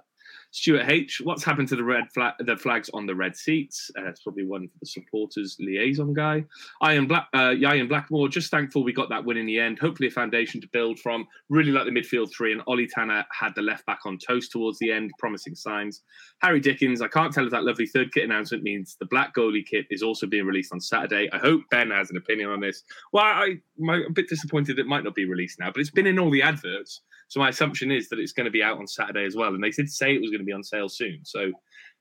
Stuart 0.53 0.85
H, 0.87 1.23
what's 1.25 1.43
happened 1.43 1.69
to 1.69 1.77
the 1.77 1.83
red 1.83 2.05
flag, 2.13 2.35
the 2.39 2.59
flags 2.59 2.91
on 2.93 3.07
the 3.07 3.15
red 3.15 3.35
seats? 3.35 3.91
Uh, 3.99 4.07
it's 4.09 4.23
probably 4.23 4.45
one 4.45 4.69
for 4.69 4.79
the 4.81 4.87
supporters 4.87 5.57
liaison 5.59 6.13
guy. 6.13 6.45
Ian 6.87 7.07
Black, 7.07 7.27
uh, 7.33 7.55
Ian 7.55 7.89
Blackmore, 7.89 8.29
just 8.29 8.51
thankful 8.51 8.85
we 8.85 8.93
got 8.93 9.09
that 9.09 9.25
win 9.25 9.39
in 9.39 9.47
the 9.47 9.59
end. 9.59 9.79
Hopefully, 9.79 10.09
a 10.09 10.13
foundation 10.13 10.61
to 10.61 10.69
build 10.71 10.99
from. 10.99 11.27
Really 11.49 11.73
like 11.73 11.87
the 11.87 11.91
midfield 11.91 12.31
three, 12.31 12.53
and 12.53 12.61
Ollie 12.67 12.87
Tanner 12.87 13.25
had 13.33 13.55
the 13.55 13.63
left 13.63 13.87
back 13.87 14.01
on 14.05 14.19
toast 14.19 14.53
towards 14.53 14.79
the 14.79 14.93
end. 14.93 15.11
Promising 15.19 15.55
signs. 15.55 16.03
Harry 16.43 16.61
Dickens, 16.61 17.01
I 17.01 17.09
can't 17.09 17.33
tell 17.33 17.47
if 17.47 17.51
that 17.53 17.65
lovely 17.65 17.87
third 17.87 18.13
kit 18.13 18.25
announcement 18.25 18.63
means 18.63 18.97
the 19.01 19.07
black 19.07 19.35
goalie 19.35 19.67
kit 19.67 19.87
is 19.89 20.03
also 20.03 20.27
being 20.27 20.45
released 20.45 20.73
on 20.75 20.81
Saturday. 20.81 21.31
I 21.33 21.39
hope 21.39 21.63
Ben 21.71 21.91
has 21.91 22.11
an 22.11 22.19
opinion 22.19 22.51
on 22.51 22.61
this. 22.61 22.83
Well, 23.15 23.25
I, 23.25 23.55
I'm 23.81 23.89
a 23.89 24.11
bit 24.11 24.29
disappointed 24.29 24.79
it 24.79 24.87
might 24.87 25.05
not 25.05 25.15
be 25.15 25.25
released 25.25 25.59
now, 25.59 25.71
but 25.73 25.81
it's 25.81 25.91
been 25.91 26.07
in 26.07 26.19
all 26.19 26.31
the 26.31 26.43
adverts. 26.43 27.01
So 27.33 27.41
my 27.41 27.49
assumption 27.49 27.91
is 27.91 28.11
that 28.11 28.19
it's 28.19 28.33
going 28.33 28.45
to 28.45 28.51
be 28.51 28.63
out 28.63 28.77
on 28.77 28.87
Saturday 28.87 29.25
as 29.25 29.35
well. 29.35 29.55
And 29.55 29.65
they 29.65 29.71
did 29.71 29.89
say 29.89 30.15
it 30.15 30.21
was 30.21 30.29
going 30.29 30.41
to 30.41 30.45
be 30.45 30.53
on 30.53 30.63
sale 30.63 30.91
soon. 30.91 31.21
So 31.25 31.51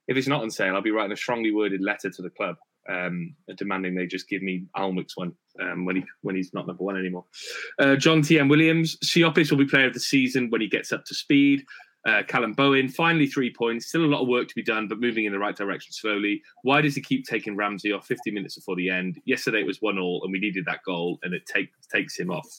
if 0.09 0.17
it's 0.17 0.27
not 0.27 0.41
on 0.41 0.51
sale, 0.51 0.75
I'll 0.75 0.81
be 0.81 0.91
writing 0.91 1.13
a 1.13 1.15
strongly 1.15 1.53
worded 1.53 1.79
letter 1.79 2.09
to 2.09 2.21
the 2.21 2.29
club 2.29 2.57
um, 2.89 3.33
demanding 3.55 3.95
they 3.95 4.07
just 4.07 4.27
give 4.27 4.41
me 4.41 4.65
Alnwick's 4.75 5.15
one 5.15 5.31
um, 5.61 5.85
when 5.85 5.95
he 5.95 6.03
when 6.19 6.35
he's 6.35 6.53
not 6.53 6.67
number 6.67 6.83
one 6.83 6.97
anymore. 6.97 7.23
Uh, 7.79 7.95
John 7.95 8.21
T. 8.21 8.39
M. 8.39 8.49
Williams, 8.49 8.97
Siopis 9.05 9.51
will 9.51 9.57
be 9.57 9.65
player 9.65 9.87
of 9.87 9.93
the 9.93 10.01
season 10.01 10.49
when 10.49 10.59
he 10.59 10.67
gets 10.67 10.91
up 10.91 11.05
to 11.05 11.15
speed. 11.15 11.63
Uh, 12.05 12.23
Callum 12.27 12.51
Bowen, 12.51 12.89
finally 12.89 13.27
three 13.27 13.53
points. 13.53 13.87
Still 13.87 14.03
a 14.03 14.07
lot 14.07 14.21
of 14.21 14.27
work 14.27 14.49
to 14.49 14.55
be 14.55 14.63
done, 14.63 14.89
but 14.89 14.99
moving 14.99 15.23
in 15.23 15.31
the 15.31 15.39
right 15.39 15.55
direction 15.55 15.93
slowly. 15.93 16.41
Why 16.63 16.81
does 16.81 16.95
he 16.95 17.01
keep 17.01 17.25
taking 17.25 17.55
Ramsey 17.55 17.93
off 17.93 18.05
50 18.05 18.31
minutes 18.31 18.55
before 18.55 18.75
the 18.75 18.89
end? 18.89 19.21
Yesterday 19.23 19.61
it 19.61 19.67
was 19.67 19.81
one 19.81 19.97
all, 19.97 20.21
and 20.23 20.31
we 20.33 20.39
needed 20.39 20.65
that 20.65 20.83
goal, 20.83 21.19
and 21.23 21.33
it 21.33 21.45
take, 21.45 21.69
takes 21.89 22.19
him 22.19 22.31
off. 22.31 22.49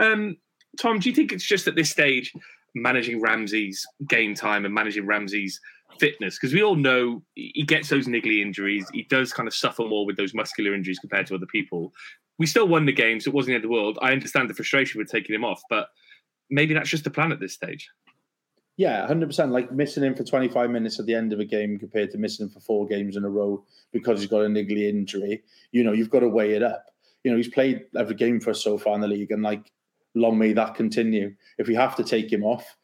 Um, 0.00 0.36
Tom, 0.78 0.98
do 0.98 1.08
you 1.08 1.14
think 1.14 1.32
it's 1.32 1.44
just 1.44 1.66
at 1.66 1.74
this 1.74 1.90
stage 1.90 2.32
managing 2.74 3.20
Ramsey's 3.20 3.86
game 4.08 4.34
time 4.34 4.64
and 4.64 4.74
managing 4.74 5.06
Ramsey's 5.06 5.60
fitness? 5.98 6.38
Because 6.38 6.54
we 6.54 6.62
all 6.62 6.76
know 6.76 7.22
he 7.34 7.64
gets 7.64 7.88
those 7.88 8.06
niggly 8.06 8.40
injuries. 8.40 8.86
He 8.92 9.02
does 9.04 9.32
kind 9.32 9.46
of 9.46 9.54
suffer 9.54 9.82
more 9.82 10.06
with 10.06 10.16
those 10.16 10.34
muscular 10.34 10.74
injuries 10.74 10.98
compared 10.98 11.26
to 11.28 11.34
other 11.34 11.46
people. 11.46 11.92
We 12.38 12.46
still 12.46 12.68
won 12.68 12.86
the 12.86 12.92
game, 12.92 13.20
so 13.20 13.30
it 13.30 13.34
wasn't 13.34 13.48
the 13.48 13.54
end 13.56 13.64
of 13.64 13.70
the 13.70 13.74
world. 13.74 13.98
I 14.00 14.12
understand 14.12 14.48
the 14.48 14.54
frustration 14.54 14.98
with 14.98 15.10
taking 15.10 15.34
him 15.34 15.44
off, 15.44 15.62
but 15.68 15.88
maybe 16.50 16.74
that's 16.74 16.90
just 16.90 17.04
the 17.04 17.10
plan 17.10 17.32
at 17.32 17.40
this 17.40 17.52
stage. 17.52 17.90
Yeah, 18.76 19.04
hundred 19.08 19.26
percent. 19.26 19.50
Like 19.50 19.72
missing 19.72 20.04
him 20.04 20.14
for 20.14 20.22
twenty 20.22 20.46
five 20.46 20.70
minutes 20.70 21.00
at 21.00 21.06
the 21.06 21.14
end 21.14 21.32
of 21.32 21.40
a 21.40 21.44
game 21.44 21.80
compared 21.80 22.12
to 22.12 22.18
missing 22.18 22.46
him 22.46 22.50
for 22.50 22.60
four 22.60 22.86
games 22.86 23.16
in 23.16 23.24
a 23.24 23.28
row 23.28 23.64
because 23.92 24.20
he's 24.20 24.30
got 24.30 24.42
a 24.42 24.46
niggly 24.46 24.88
injury. 24.88 25.42
You 25.72 25.82
know, 25.82 25.92
you've 25.92 26.10
got 26.10 26.20
to 26.20 26.28
weigh 26.28 26.54
it 26.54 26.62
up. 26.62 26.86
You 27.24 27.32
know, 27.32 27.36
he's 27.36 27.48
played 27.48 27.86
every 27.96 28.14
game 28.14 28.38
for 28.38 28.50
us 28.50 28.62
so 28.62 28.78
far 28.78 28.94
in 28.94 29.00
the 29.00 29.08
league, 29.08 29.32
and 29.32 29.42
like 29.42 29.72
long 30.18 30.38
may 30.38 30.52
that 30.52 30.74
continue. 30.74 31.34
If 31.58 31.68
we 31.68 31.74
have 31.74 31.96
to 31.96 32.04
take 32.04 32.32
him 32.32 32.44
off, 32.44 32.76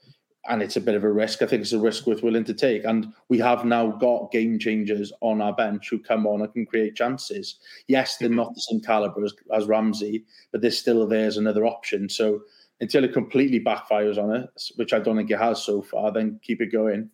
and 0.46 0.62
it's 0.62 0.76
a 0.76 0.80
bit 0.80 0.94
of 0.94 1.04
a 1.04 1.12
risk, 1.12 1.40
I 1.40 1.46
think 1.46 1.62
it's 1.62 1.72
a 1.72 1.78
risk 1.78 2.06
worth 2.06 2.22
willing 2.22 2.44
to 2.44 2.54
take. 2.54 2.84
And 2.84 3.12
we 3.30 3.38
have 3.38 3.64
now 3.64 3.92
got 3.92 4.30
game 4.30 4.58
changers 4.58 5.10
on 5.22 5.40
our 5.40 5.54
bench 5.54 5.88
who 5.88 5.98
come 5.98 6.26
on 6.26 6.42
and 6.42 6.52
can 6.52 6.66
create 6.66 6.94
chances. 6.94 7.58
Yes, 7.88 8.18
they're 8.18 8.28
mm-hmm. 8.28 8.36
not 8.36 8.54
the 8.54 8.60
same 8.60 8.80
caliber 8.80 9.24
as, 9.24 9.32
as 9.54 9.66
Ramsey, 9.66 10.24
but 10.52 10.60
they're 10.60 10.70
still 10.70 11.06
there 11.06 11.26
as 11.26 11.38
another 11.38 11.64
option. 11.64 12.10
So 12.10 12.42
until 12.80 13.04
it 13.04 13.14
completely 13.14 13.58
backfires 13.58 14.18
on 14.18 14.36
us, 14.36 14.70
which 14.76 14.92
I 14.92 14.98
don't 14.98 15.16
think 15.16 15.30
it 15.30 15.38
has 15.38 15.62
so 15.62 15.80
far, 15.80 16.12
then 16.12 16.38
keep 16.42 16.60
it 16.60 16.72
going. 16.72 17.08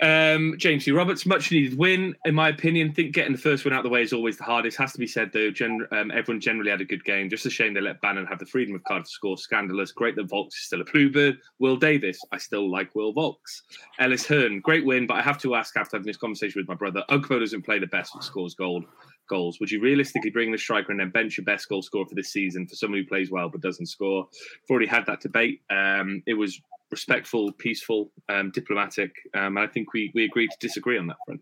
Um, 0.00 0.54
James 0.56 0.84
C. 0.84 0.92
Roberts, 0.92 1.26
much 1.26 1.50
needed 1.52 1.76
win, 1.78 2.14
in 2.24 2.34
my 2.34 2.48
opinion. 2.48 2.92
think 2.92 3.12
getting 3.12 3.32
the 3.32 3.38
first 3.38 3.64
one 3.64 3.74
out 3.74 3.80
of 3.80 3.84
the 3.84 3.90
way 3.90 4.02
is 4.02 4.12
always 4.12 4.38
the 4.38 4.44
hardest. 4.44 4.78
Has 4.78 4.92
to 4.92 4.98
be 4.98 5.06
said, 5.06 5.30
though. 5.32 5.50
Gen- 5.50 5.86
um, 5.92 6.10
everyone 6.10 6.40
generally 6.40 6.70
had 6.70 6.80
a 6.80 6.84
good 6.84 7.04
game. 7.04 7.28
Just 7.28 7.46
a 7.46 7.50
shame 7.50 7.74
they 7.74 7.80
let 7.80 8.00
Bannan 8.00 8.26
have 8.26 8.38
the 8.38 8.46
freedom 8.46 8.74
of 8.74 8.84
Cardiff 8.84 9.06
to 9.06 9.10
score. 9.10 9.36
Scandalous. 9.36 9.92
Great 9.92 10.16
that 10.16 10.28
Vaulks 10.28 10.54
is 10.54 10.62
still 10.62 10.80
a 10.80 10.84
bluebird. 10.84 11.38
Will 11.58 11.76
Davis, 11.76 12.20
I 12.32 12.38
still 12.38 12.70
like 12.70 12.94
Will 12.94 13.12
Vaulks. 13.12 13.62
Ellis 13.98 14.26
Hearn, 14.26 14.60
great 14.60 14.84
win, 14.84 15.06
but 15.06 15.14
I 15.14 15.22
have 15.22 15.38
to 15.42 15.54
ask 15.54 15.76
after 15.76 15.96
having 15.96 16.06
this 16.06 16.16
conversation 16.16 16.60
with 16.60 16.68
my 16.68 16.74
brother, 16.74 17.04
Ugbo 17.10 17.40
doesn't 17.40 17.62
play 17.62 17.78
the 17.78 17.86
best 17.86 18.12
but 18.14 18.24
scores 18.24 18.54
gold 18.54 18.84
goals. 19.30 19.58
Would 19.60 19.70
you 19.70 19.80
realistically 19.80 20.30
bring 20.30 20.52
the 20.52 20.58
striker 20.58 20.90
and 20.90 21.00
then 21.00 21.08
bench 21.10 21.38
your 21.38 21.46
best 21.46 21.68
goal 21.70 21.80
scorer 21.80 22.04
for 22.04 22.14
this 22.14 22.32
season 22.32 22.66
for 22.66 22.74
someone 22.74 23.00
who 23.00 23.06
plays 23.06 23.30
well 23.30 23.48
but 23.48 23.62
doesn't 23.62 23.86
score? 23.86 24.28
We've 24.32 24.70
already 24.70 24.88
had 24.88 25.06
that 25.06 25.20
debate. 25.20 25.62
Um, 25.70 26.22
it 26.26 26.34
was 26.34 26.60
respectful, 26.90 27.52
peaceful, 27.52 28.10
um, 28.28 28.50
diplomatic. 28.50 29.12
Um, 29.34 29.56
and 29.56 29.60
I 29.60 29.66
think 29.66 29.92
we 29.92 30.10
we 30.14 30.24
agreed 30.24 30.50
to 30.50 30.56
disagree 30.58 30.98
on 30.98 31.06
that 31.06 31.16
front. 31.24 31.40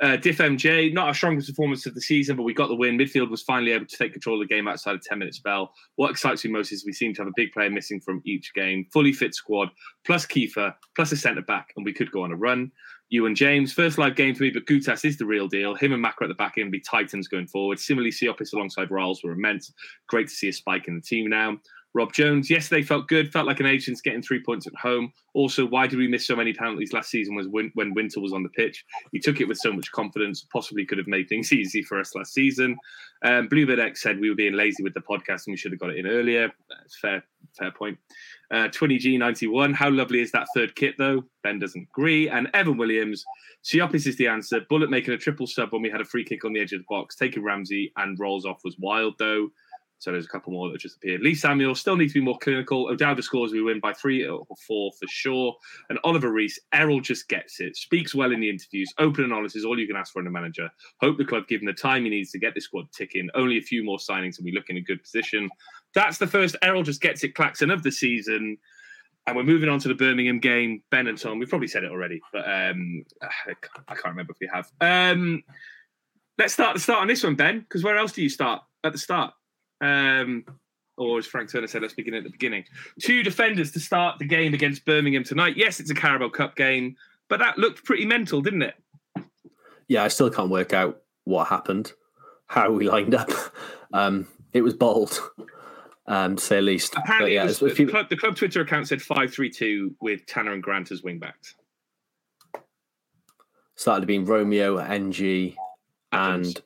Uh, 0.00 0.16
Diff 0.16 0.38
MJ, 0.38 0.92
not 0.92 1.08
our 1.08 1.14
strongest 1.14 1.48
performance 1.48 1.86
of 1.86 1.94
the 1.94 2.00
season, 2.00 2.36
but 2.36 2.44
we 2.44 2.54
got 2.54 2.68
the 2.68 2.74
win. 2.74 2.96
Midfield 2.96 3.30
was 3.30 3.42
finally 3.42 3.72
able 3.72 3.86
to 3.86 3.96
take 3.96 4.12
control 4.12 4.40
of 4.40 4.48
the 4.48 4.54
game 4.54 4.68
outside 4.68 4.94
a 4.94 4.98
10 4.98 5.18
minute 5.18 5.34
spell. 5.34 5.72
What 5.96 6.10
excites 6.10 6.44
me 6.44 6.50
most 6.50 6.72
is 6.72 6.84
we 6.84 6.92
seem 6.92 7.14
to 7.14 7.22
have 7.22 7.28
a 7.28 7.34
big 7.36 7.52
player 7.52 7.70
missing 7.70 8.00
from 8.00 8.22
each 8.24 8.54
game, 8.54 8.86
fully 8.92 9.12
fit 9.12 9.34
squad, 9.34 9.70
plus 10.04 10.26
Kiefer, 10.26 10.74
plus 10.94 11.12
a 11.12 11.16
centre 11.16 11.42
back, 11.42 11.72
and 11.76 11.84
we 11.84 11.92
could 11.92 12.10
go 12.10 12.22
on 12.22 12.32
a 12.32 12.36
run. 12.36 12.70
You 13.08 13.26
and 13.26 13.36
James, 13.36 13.72
first 13.72 13.98
live 13.98 14.16
game 14.16 14.34
for 14.34 14.42
me, 14.42 14.50
but 14.50 14.66
Goutas 14.66 15.04
is 15.04 15.16
the 15.16 15.26
real 15.26 15.46
deal. 15.46 15.74
Him 15.76 15.92
and 15.92 16.04
Macca 16.04 16.22
at 16.22 16.28
the 16.28 16.34
back 16.34 16.58
end 16.58 16.72
be 16.72 16.80
titans 16.80 17.28
going 17.28 17.46
forward. 17.46 17.78
Similarly, 17.78 18.10
Siopis 18.10 18.52
alongside 18.52 18.90
Riles 18.90 19.22
were 19.22 19.32
immense. 19.32 19.72
Great 20.08 20.28
to 20.28 20.34
see 20.34 20.48
a 20.48 20.52
spike 20.52 20.88
in 20.88 20.96
the 20.96 21.00
team 21.00 21.30
now. 21.30 21.56
Rob 21.96 22.12
Jones, 22.12 22.50
yesterday 22.50 22.82
felt 22.82 23.08
good, 23.08 23.32
felt 23.32 23.46
like 23.46 23.58
an 23.58 23.64
agent's 23.64 24.02
getting 24.02 24.20
three 24.20 24.42
points 24.44 24.66
at 24.66 24.74
home. 24.74 25.10
Also, 25.32 25.64
why 25.64 25.86
did 25.86 25.98
we 25.98 26.06
miss 26.06 26.26
so 26.26 26.36
many 26.36 26.52
penalties 26.52 26.92
last 26.92 27.08
season 27.08 27.34
was 27.34 27.48
when, 27.48 27.70
when 27.72 27.94
Wintle 27.94 28.22
was 28.22 28.34
on 28.34 28.42
the 28.42 28.50
pitch? 28.50 28.84
He 29.12 29.18
took 29.18 29.40
it 29.40 29.48
with 29.48 29.56
so 29.56 29.72
much 29.72 29.90
confidence, 29.92 30.46
possibly 30.52 30.84
could 30.84 30.98
have 30.98 31.06
made 31.06 31.26
things 31.30 31.52
easy 31.54 31.82
for 31.82 31.98
us 31.98 32.14
last 32.14 32.34
season. 32.34 32.76
Um, 33.24 33.48
Bluebird 33.48 33.80
X 33.80 34.02
said 34.02 34.20
we 34.20 34.28
were 34.28 34.36
being 34.36 34.52
lazy 34.52 34.82
with 34.82 34.92
the 34.92 35.00
podcast 35.00 35.46
and 35.46 35.54
we 35.54 35.56
should 35.56 35.72
have 35.72 35.80
got 35.80 35.88
it 35.88 35.96
in 35.96 36.06
earlier. 36.06 36.52
That's 36.68 36.98
fair, 36.98 37.24
fair 37.58 37.70
point. 37.70 37.96
Uh, 38.50 38.68
20G91, 38.68 39.74
how 39.74 39.90
lovely 39.90 40.20
is 40.20 40.30
that 40.32 40.46
third 40.54 40.74
kit 40.76 40.94
though? 40.98 41.24
Ben 41.42 41.58
doesn't 41.58 41.88
agree. 41.90 42.28
And 42.28 42.48
Evan 42.54 42.76
Williams, 42.76 43.24
Siopis 43.64 44.06
is 44.06 44.16
the 44.16 44.28
answer. 44.28 44.60
Bulut 44.70 44.90
making 44.90 45.14
a 45.14 45.18
triple 45.18 45.46
sub 45.46 45.72
when 45.72 45.82
we 45.82 45.90
had 45.90 46.00
a 46.00 46.04
free 46.04 46.24
kick 46.24 46.44
on 46.44 46.52
the 46.52 46.60
edge 46.60 46.72
of 46.72 46.80
the 46.80 46.86
box, 46.88 47.16
taking 47.16 47.42
Ramsey 47.42 47.92
and 47.96 48.18
Ralls 48.18 48.46
off 48.46 48.60
was 48.64 48.76
wild 48.78 49.14
though. 49.18 49.48
So 49.98 50.12
there's 50.12 50.26
a 50.26 50.28
couple 50.28 50.52
more 50.52 50.70
that 50.70 50.78
just 50.78 50.96
appeared. 50.96 51.22
Lee 51.22 51.34
Samuel 51.34 51.74
still 51.74 51.96
needs 51.96 52.12
to 52.12 52.20
be 52.20 52.24
more 52.24 52.38
clinical. 52.38 52.88
O'Dowda 52.88 53.22
scores, 53.22 53.52
we 53.52 53.62
win 53.62 53.80
by 53.80 53.94
three 53.94 54.26
or 54.26 54.44
four 54.66 54.92
for 54.92 55.06
sure. 55.08 55.54
And 55.88 55.98
Oliver 56.04 56.30
Reese, 56.30 56.60
Erol 56.74 57.02
just 57.02 57.28
gets 57.28 57.60
it, 57.60 57.76
speaks 57.76 58.14
well 58.14 58.32
in 58.32 58.40
the 58.40 58.50
interviews, 58.50 58.92
open 58.98 59.24
and 59.24 59.32
honest 59.32 59.56
is 59.56 59.64
all 59.64 59.78
you 59.78 59.86
can 59.86 59.96
ask 59.96 60.12
for 60.12 60.20
in 60.20 60.26
a 60.26 60.30
manager. 60.30 60.68
Hope 61.00 61.16
the 61.16 61.24
club 61.24 61.48
give 61.48 61.62
him 61.62 61.66
the 61.66 61.72
time 61.72 62.04
he 62.04 62.10
needs 62.10 62.30
to 62.32 62.38
get 62.38 62.54
this 62.54 62.64
squad 62.64 62.92
ticking. 62.92 63.28
Only 63.34 63.56
a 63.56 63.62
few 63.62 63.82
more 63.82 63.98
signings 63.98 64.36
and 64.36 64.44
we 64.44 64.52
look 64.52 64.68
in 64.68 64.76
a 64.76 64.82
good 64.82 65.02
position. 65.02 65.48
That's 65.94 66.18
the 66.18 66.26
first 66.26 66.56
Erol 66.62 66.84
just 66.84 67.00
gets 67.00 67.24
it 67.24 67.34
klaxon 67.34 67.70
of 67.70 67.82
the 67.82 67.90
season. 67.90 68.58
And 69.26 69.36
we're 69.36 69.42
moving 69.42 69.68
on 69.68 69.80
to 69.80 69.88
the 69.88 69.94
Birmingham 69.94 70.38
game. 70.38 70.82
Ben 70.90 71.08
and 71.08 71.18
Tom, 71.18 71.38
we've 71.38 71.48
probably 71.48 71.66
said 71.66 71.82
it 71.82 71.90
already, 71.90 72.20
but 72.32 72.44
um, 72.48 73.04
I 73.22 73.94
can't 73.94 74.06
remember 74.06 74.32
if 74.32 74.38
we 74.40 74.48
have. 74.52 74.70
Um, 74.80 75.42
let's 76.38 76.52
start 76.52 76.74
the 76.74 76.80
start 76.80 77.00
on 77.00 77.08
this 77.08 77.24
one, 77.24 77.34
Ben. 77.34 77.60
Because 77.60 77.82
where 77.82 77.96
else 77.96 78.12
do 78.12 78.22
you 78.22 78.28
start 78.28 78.62
at 78.84 78.92
the 78.92 78.98
start? 78.98 79.32
Um, 79.80 80.44
or 80.96 81.18
as 81.18 81.26
Frank 81.26 81.50
Turner 81.50 81.66
said, 81.66 81.82
let's 81.82 81.94
begin 81.94 82.14
at 82.14 82.24
the 82.24 82.30
beginning. 82.30 82.64
Two 83.00 83.22
defenders 83.22 83.70
to 83.72 83.80
start 83.80 84.18
the 84.18 84.24
game 84.24 84.54
against 84.54 84.84
Birmingham 84.84 85.24
tonight. 85.24 85.56
Yes, 85.56 85.80
it's 85.80 85.90
a 85.90 85.94
Carabao 85.94 86.30
Cup 86.30 86.56
game, 86.56 86.96
but 87.28 87.38
that 87.38 87.58
looked 87.58 87.84
pretty 87.84 88.06
mental, 88.06 88.40
didn't 88.40 88.62
it? 88.62 88.74
Yeah, 89.88 90.04
I 90.04 90.08
still 90.08 90.30
can't 90.30 90.50
work 90.50 90.72
out 90.72 91.02
what 91.24 91.48
happened, 91.48 91.92
how 92.46 92.70
we 92.72 92.88
lined 92.88 93.14
up. 93.14 93.30
Um, 93.92 94.26
it 94.52 94.62
was 94.62 94.74
bold, 94.74 95.18
um, 96.08 96.36
to 96.36 96.42
say 96.42 96.56
the 96.56 96.62
least. 96.62 96.94
Apparently, 96.96 97.34
yeah, 97.34 97.44
was, 97.44 97.58
the, 97.58 97.86
club, 97.86 98.08
the, 98.08 98.16
club, 98.16 98.36
Twitter 98.36 98.60
account 98.60 98.88
said 98.88 99.02
five 99.02 99.32
three 99.32 99.50
two 99.50 99.94
with 100.00 100.26
Tanner 100.26 100.52
and 100.52 100.62
Grant 100.62 100.90
as 100.90 101.02
wing 101.02 101.18
backs. 101.18 101.54
Started 103.74 104.06
being 104.06 104.24
Romeo, 104.24 104.78
NG, 104.78 105.54
Adams. 106.12 106.56
and 106.56 106.62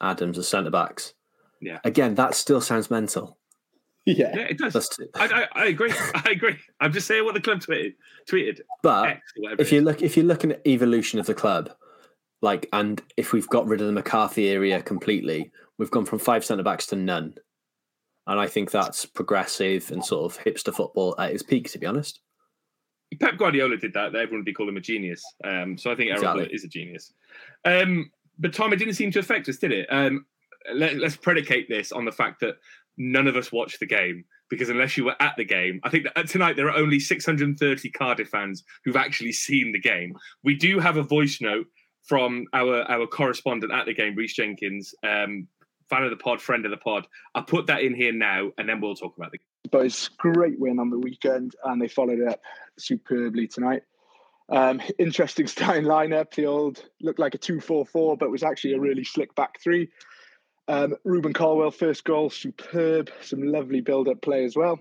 Adams 0.00 0.38
as 0.38 0.48
centre 0.48 0.70
backs. 0.70 1.14
Yeah. 1.60 1.78
Again, 1.84 2.14
that 2.16 2.34
still 2.34 2.60
sounds 2.60 2.90
mental. 2.90 3.38
Yeah, 4.04 4.34
yeah 4.34 4.46
it 4.50 4.58
does. 4.58 4.98
I, 5.14 5.24
I, 5.24 5.46
I, 5.52 5.66
agree. 5.66 5.92
I 6.14 6.30
agree. 6.30 6.56
I'm 6.80 6.92
just 6.92 7.06
saying 7.06 7.24
what 7.24 7.34
the 7.34 7.40
club 7.40 7.60
tweeted. 7.60 7.94
Tweeted. 8.30 8.60
But 8.82 9.20
if 9.36 9.72
you 9.72 9.82
look, 9.82 10.02
if 10.02 10.16
you're 10.16 10.26
looking 10.26 10.52
at 10.52 10.66
evolution 10.66 11.18
of 11.18 11.26
the 11.26 11.34
club, 11.34 11.70
like, 12.40 12.68
and 12.72 13.02
if 13.16 13.32
we've 13.32 13.48
got 13.48 13.66
rid 13.66 13.80
of 13.80 13.86
the 13.86 13.92
McCarthy 13.92 14.48
area 14.48 14.80
completely, 14.82 15.50
we've 15.76 15.90
gone 15.90 16.04
from 16.04 16.18
five 16.18 16.44
centre 16.44 16.62
backs 16.62 16.86
to 16.86 16.96
none. 16.96 17.34
And 18.28 18.38
I 18.38 18.46
think 18.46 18.70
that's 18.70 19.06
progressive 19.06 19.90
and 19.90 20.04
sort 20.04 20.30
of 20.30 20.44
hipster 20.44 20.72
football 20.72 21.14
at 21.18 21.32
its 21.32 21.42
peak, 21.42 21.70
to 21.72 21.78
be 21.78 21.86
honest. 21.86 22.20
Pep 23.18 23.38
Guardiola 23.38 23.78
did 23.78 23.94
that. 23.94 24.14
Everyone 24.14 24.40
would 24.40 24.44
be 24.44 24.52
calling 24.52 24.74
him 24.74 24.76
a 24.76 24.82
genius. 24.82 25.24
Um, 25.42 25.78
so 25.78 25.90
I 25.90 25.94
think 25.94 26.10
Aaron 26.10 26.22
exactly. 26.22 26.48
is 26.52 26.62
a 26.62 26.68
genius. 26.68 27.12
Um, 27.64 28.10
but 28.38 28.52
Tom, 28.52 28.72
it 28.72 28.76
didn't 28.76 28.94
seem 28.94 29.10
to 29.12 29.18
affect 29.18 29.48
us, 29.48 29.56
did 29.56 29.72
it? 29.72 29.86
Um, 29.90 30.26
let, 30.74 31.02
us 31.02 31.16
predicate 31.16 31.70
this 31.70 31.90
on 31.90 32.04
the 32.04 32.12
fact 32.12 32.40
that 32.40 32.56
none 32.98 33.26
of 33.26 33.36
us 33.36 33.50
watched 33.50 33.80
the 33.80 33.86
game 33.86 34.24
because 34.50 34.68
unless 34.68 34.96
you 34.96 35.04
were 35.04 35.16
at 35.20 35.34
the 35.36 35.44
game, 35.44 35.80
I 35.84 35.88
think 35.88 36.06
that 36.14 36.28
tonight 36.28 36.56
there 36.56 36.68
are 36.68 36.76
only 36.76 37.00
630 37.00 37.90
Cardiff 37.90 38.28
fans 38.28 38.64
who've 38.84 38.96
actually 38.96 39.32
seen 39.32 39.72
the 39.72 39.80
game. 39.80 40.14
We 40.44 40.54
do 40.54 40.78
have 40.78 40.98
a 40.98 41.02
voice 41.02 41.40
note 41.40 41.66
from 42.04 42.46
our 42.54 42.82
our 42.90 43.06
correspondent 43.06 43.72
at 43.72 43.86
the 43.86 43.94
game, 43.94 44.14
Reese 44.14 44.34
Jenkins, 44.34 44.94
um, 45.06 45.46
fan 45.88 46.04
of 46.04 46.10
the 46.10 46.16
pod, 46.16 46.40
friend 46.40 46.64
of 46.64 46.70
the 46.70 46.76
pod. 46.76 47.06
I'll 47.34 47.42
put 47.42 47.66
that 47.66 47.82
in 47.82 47.94
here 47.94 48.12
now, 48.12 48.50
and 48.58 48.68
then 48.68 48.80
we'll 48.80 48.94
talk 48.94 49.16
about 49.16 49.32
the. 49.32 49.38
But 49.70 49.86
it's 49.86 50.08
great 50.08 50.58
win 50.58 50.78
on 50.78 50.90
the 50.90 50.98
weekend, 50.98 51.54
and 51.64 51.80
they 51.80 51.88
followed 51.88 52.20
it 52.20 52.28
up 52.28 52.40
superbly 52.78 53.46
tonight. 53.46 53.82
Um, 54.50 54.80
interesting 54.98 55.46
starting 55.48 55.84
lineup. 55.84 56.34
The 56.34 56.46
old 56.46 56.84
looked 57.00 57.18
like 57.18 57.34
a 57.34 57.38
two-four-four, 57.38 58.16
but 58.16 58.30
was 58.30 58.42
actually 58.42 58.74
a 58.74 58.80
really 58.80 59.04
slick 59.04 59.34
back 59.34 59.60
three. 59.62 59.90
Um, 60.68 60.94
Rubin 61.04 61.32
Colwill, 61.32 61.70
first 61.70 62.04
goal, 62.04 62.30
superb. 62.30 63.10
Some 63.22 63.42
lovely 63.42 63.80
build-up 63.80 64.20
play 64.20 64.44
as 64.44 64.54
well. 64.54 64.78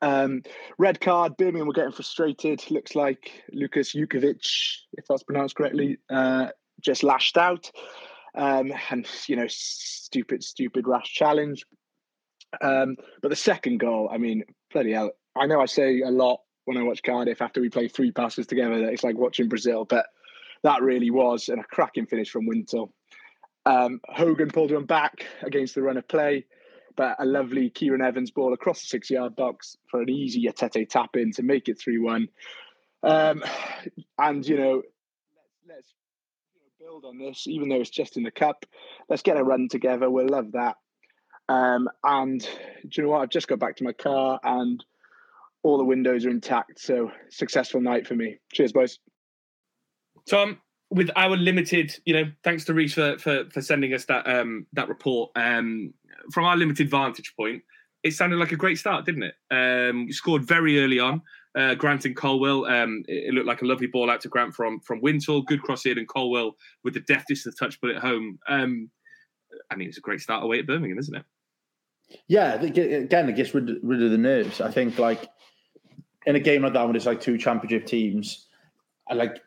Um, 0.00 0.42
red 0.78 1.00
card, 1.00 1.36
Birmingham 1.36 1.66
were 1.66 1.72
getting 1.72 1.92
frustrated. 1.92 2.62
Looks 2.70 2.94
like 2.94 3.44
Lucas 3.52 3.94
Jukovic, 3.94 4.46
if 4.94 5.06
that's 5.06 5.22
pronounced 5.22 5.54
correctly, 5.54 5.98
uh, 6.10 6.48
just 6.80 7.02
lashed 7.02 7.36
out. 7.36 7.70
Um, 8.36 8.72
and, 8.90 9.06
you 9.28 9.36
know, 9.36 9.46
stupid, 9.48 10.44
stupid 10.44 10.86
rash 10.86 11.12
challenge. 11.12 11.64
Um, 12.60 12.96
but 13.22 13.28
the 13.28 13.36
second 13.36 13.78
goal, 13.78 14.10
I 14.12 14.18
mean, 14.18 14.44
bloody 14.72 14.92
hell. 14.92 15.10
I 15.34 15.46
know 15.46 15.60
I 15.60 15.66
say 15.66 16.00
a 16.00 16.10
lot 16.10 16.40
when 16.64 16.76
I 16.76 16.82
watch 16.82 17.02
Cardiff 17.02 17.42
after 17.42 17.60
we 17.60 17.70
play 17.70 17.88
three 17.88 18.12
passes 18.12 18.46
together 18.46 18.78
that 18.80 18.92
it's 18.92 19.04
like 19.04 19.16
watching 19.16 19.48
Brazil, 19.48 19.84
but 19.84 20.06
that 20.62 20.82
really 20.82 21.10
was 21.10 21.48
and 21.48 21.60
a 21.60 21.64
cracking 21.64 22.06
finish 22.06 22.30
from 22.30 22.46
Wintle. 22.46 22.92
Um, 23.64 24.00
Hogan 24.08 24.48
pulled 24.48 24.72
him 24.72 24.86
back 24.86 25.26
against 25.42 25.74
the 25.74 25.82
run 25.82 25.96
of 25.96 26.06
play 26.08 26.44
but 26.96 27.16
a 27.18 27.26
lovely 27.26 27.70
Kieran 27.70 28.02
Evans 28.02 28.30
ball 28.30 28.52
across 28.54 28.80
the 28.80 28.86
six 28.86 29.10
yard 29.10 29.36
box 29.36 29.76
for 29.90 30.00
an 30.00 30.08
easy 30.08 30.44
Etete 30.44 30.88
tap 30.88 31.14
in 31.14 31.30
to 31.32 31.42
make 31.42 31.68
it 31.68 31.78
3 31.78 31.98
1. 31.98 32.28
Um, 33.02 33.44
and, 34.18 34.44
you 34.46 34.58
know, 34.58 34.82
let's, 35.66 35.68
let's 35.68 35.94
build 37.00 37.04
on 37.10 37.18
this, 37.18 37.46
even 37.46 37.68
though 37.68 37.80
it's 37.80 37.90
just 37.90 38.16
in 38.16 38.22
the 38.22 38.30
cup. 38.30 38.64
Let's 39.08 39.22
get 39.22 39.36
a 39.36 39.44
run 39.44 39.68
together. 39.70 40.10
We'll 40.10 40.28
love 40.28 40.52
that. 40.52 40.76
Um, 41.48 41.88
and 42.02 42.40
do 42.40 42.90
you 42.92 43.02
know 43.02 43.10
what? 43.10 43.22
I've 43.22 43.30
just 43.30 43.48
got 43.48 43.58
back 43.58 43.76
to 43.76 43.84
my 43.84 43.92
car 43.92 44.40
and 44.42 44.82
all 45.62 45.78
the 45.78 45.84
windows 45.84 46.24
are 46.24 46.30
intact. 46.30 46.80
So, 46.80 47.10
successful 47.30 47.80
night 47.80 48.06
for 48.06 48.14
me. 48.14 48.38
Cheers, 48.52 48.72
boys. 48.72 48.98
Tom, 50.28 50.58
with 50.90 51.10
our 51.16 51.36
limited, 51.36 51.94
you 52.04 52.14
know, 52.14 52.24
thanks 52.42 52.64
to 52.64 52.74
Reese 52.74 52.94
for, 52.94 53.18
for, 53.18 53.44
for 53.52 53.60
sending 53.60 53.92
us 53.92 54.06
that 54.06 54.26
um, 54.26 54.66
that 54.72 54.88
report. 54.88 55.30
Um, 55.36 55.92
from 56.32 56.44
our 56.44 56.56
limited 56.56 56.90
vantage 56.90 57.34
point, 57.36 57.62
it 58.02 58.12
sounded 58.12 58.38
like 58.38 58.52
a 58.52 58.56
great 58.56 58.78
start, 58.78 59.04
didn't 59.04 59.24
it? 59.24 59.34
Um, 59.50 60.10
scored 60.10 60.44
very 60.44 60.82
early 60.82 60.98
on. 60.98 61.22
Uh, 61.56 61.74
Grant 61.74 62.04
and 62.04 62.14
Colwill. 62.14 62.66
Um, 62.66 63.02
it, 63.08 63.28
it, 63.28 63.34
looked 63.34 63.46
like 63.46 63.62
a 63.62 63.66
lovely 63.66 63.86
ball 63.86 64.10
out 64.10 64.20
to 64.20 64.28
Grant 64.28 64.54
from 64.54 64.78
from 64.80 65.00
Wintle. 65.00 65.42
Good 65.42 65.62
cross 65.62 65.86
in, 65.86 65.98
and 65.98 66.06
Colwill 66.06 66.56
with 66.84 66.94
the 66.94 67.00
deftness 67.00 67.46
of 67.46 67.58
touch 67.58 67.80
put 67.80 67.90
it 67.90 67.96
home. 67.96 68.38
Um, 68.48 68.90
I 69.70 69.76
mean, 69.76 69.88
it's 69.88 69.98
a 69.98 70.02
great 70.02 70.20
start 70.20 70.44
away 70.44 70.58
at 70.58 70.66
Birmingham, 70.66 70.98
isn't 70.98 71.16
it? 71.16 71.24
Yeah, 72.28 72.60
again, 72.60 73.28
it 73.28 73.36
gets 73.36 73.54
rid, 73.54 73.70
rid 73.82 74.02
of 74.02 74.10
the 74.10 74.18
nerves. 74.18 74.60
I 74.60 74.70
think, 74.70 74.98
like 74.98 75.28
in 76.26 76.36
a 76.36 76.40
game 76.40 76.62
like 76.62 76.72
that, 76.74 76.86
when 76.86 76.96
it's 76.96 77.06
like 77.06 77.20
two 77.20 77.38
championship 77.38 77.86
teams, 77.86 78.46
I 79.08 79.14
like, 79.14 79.40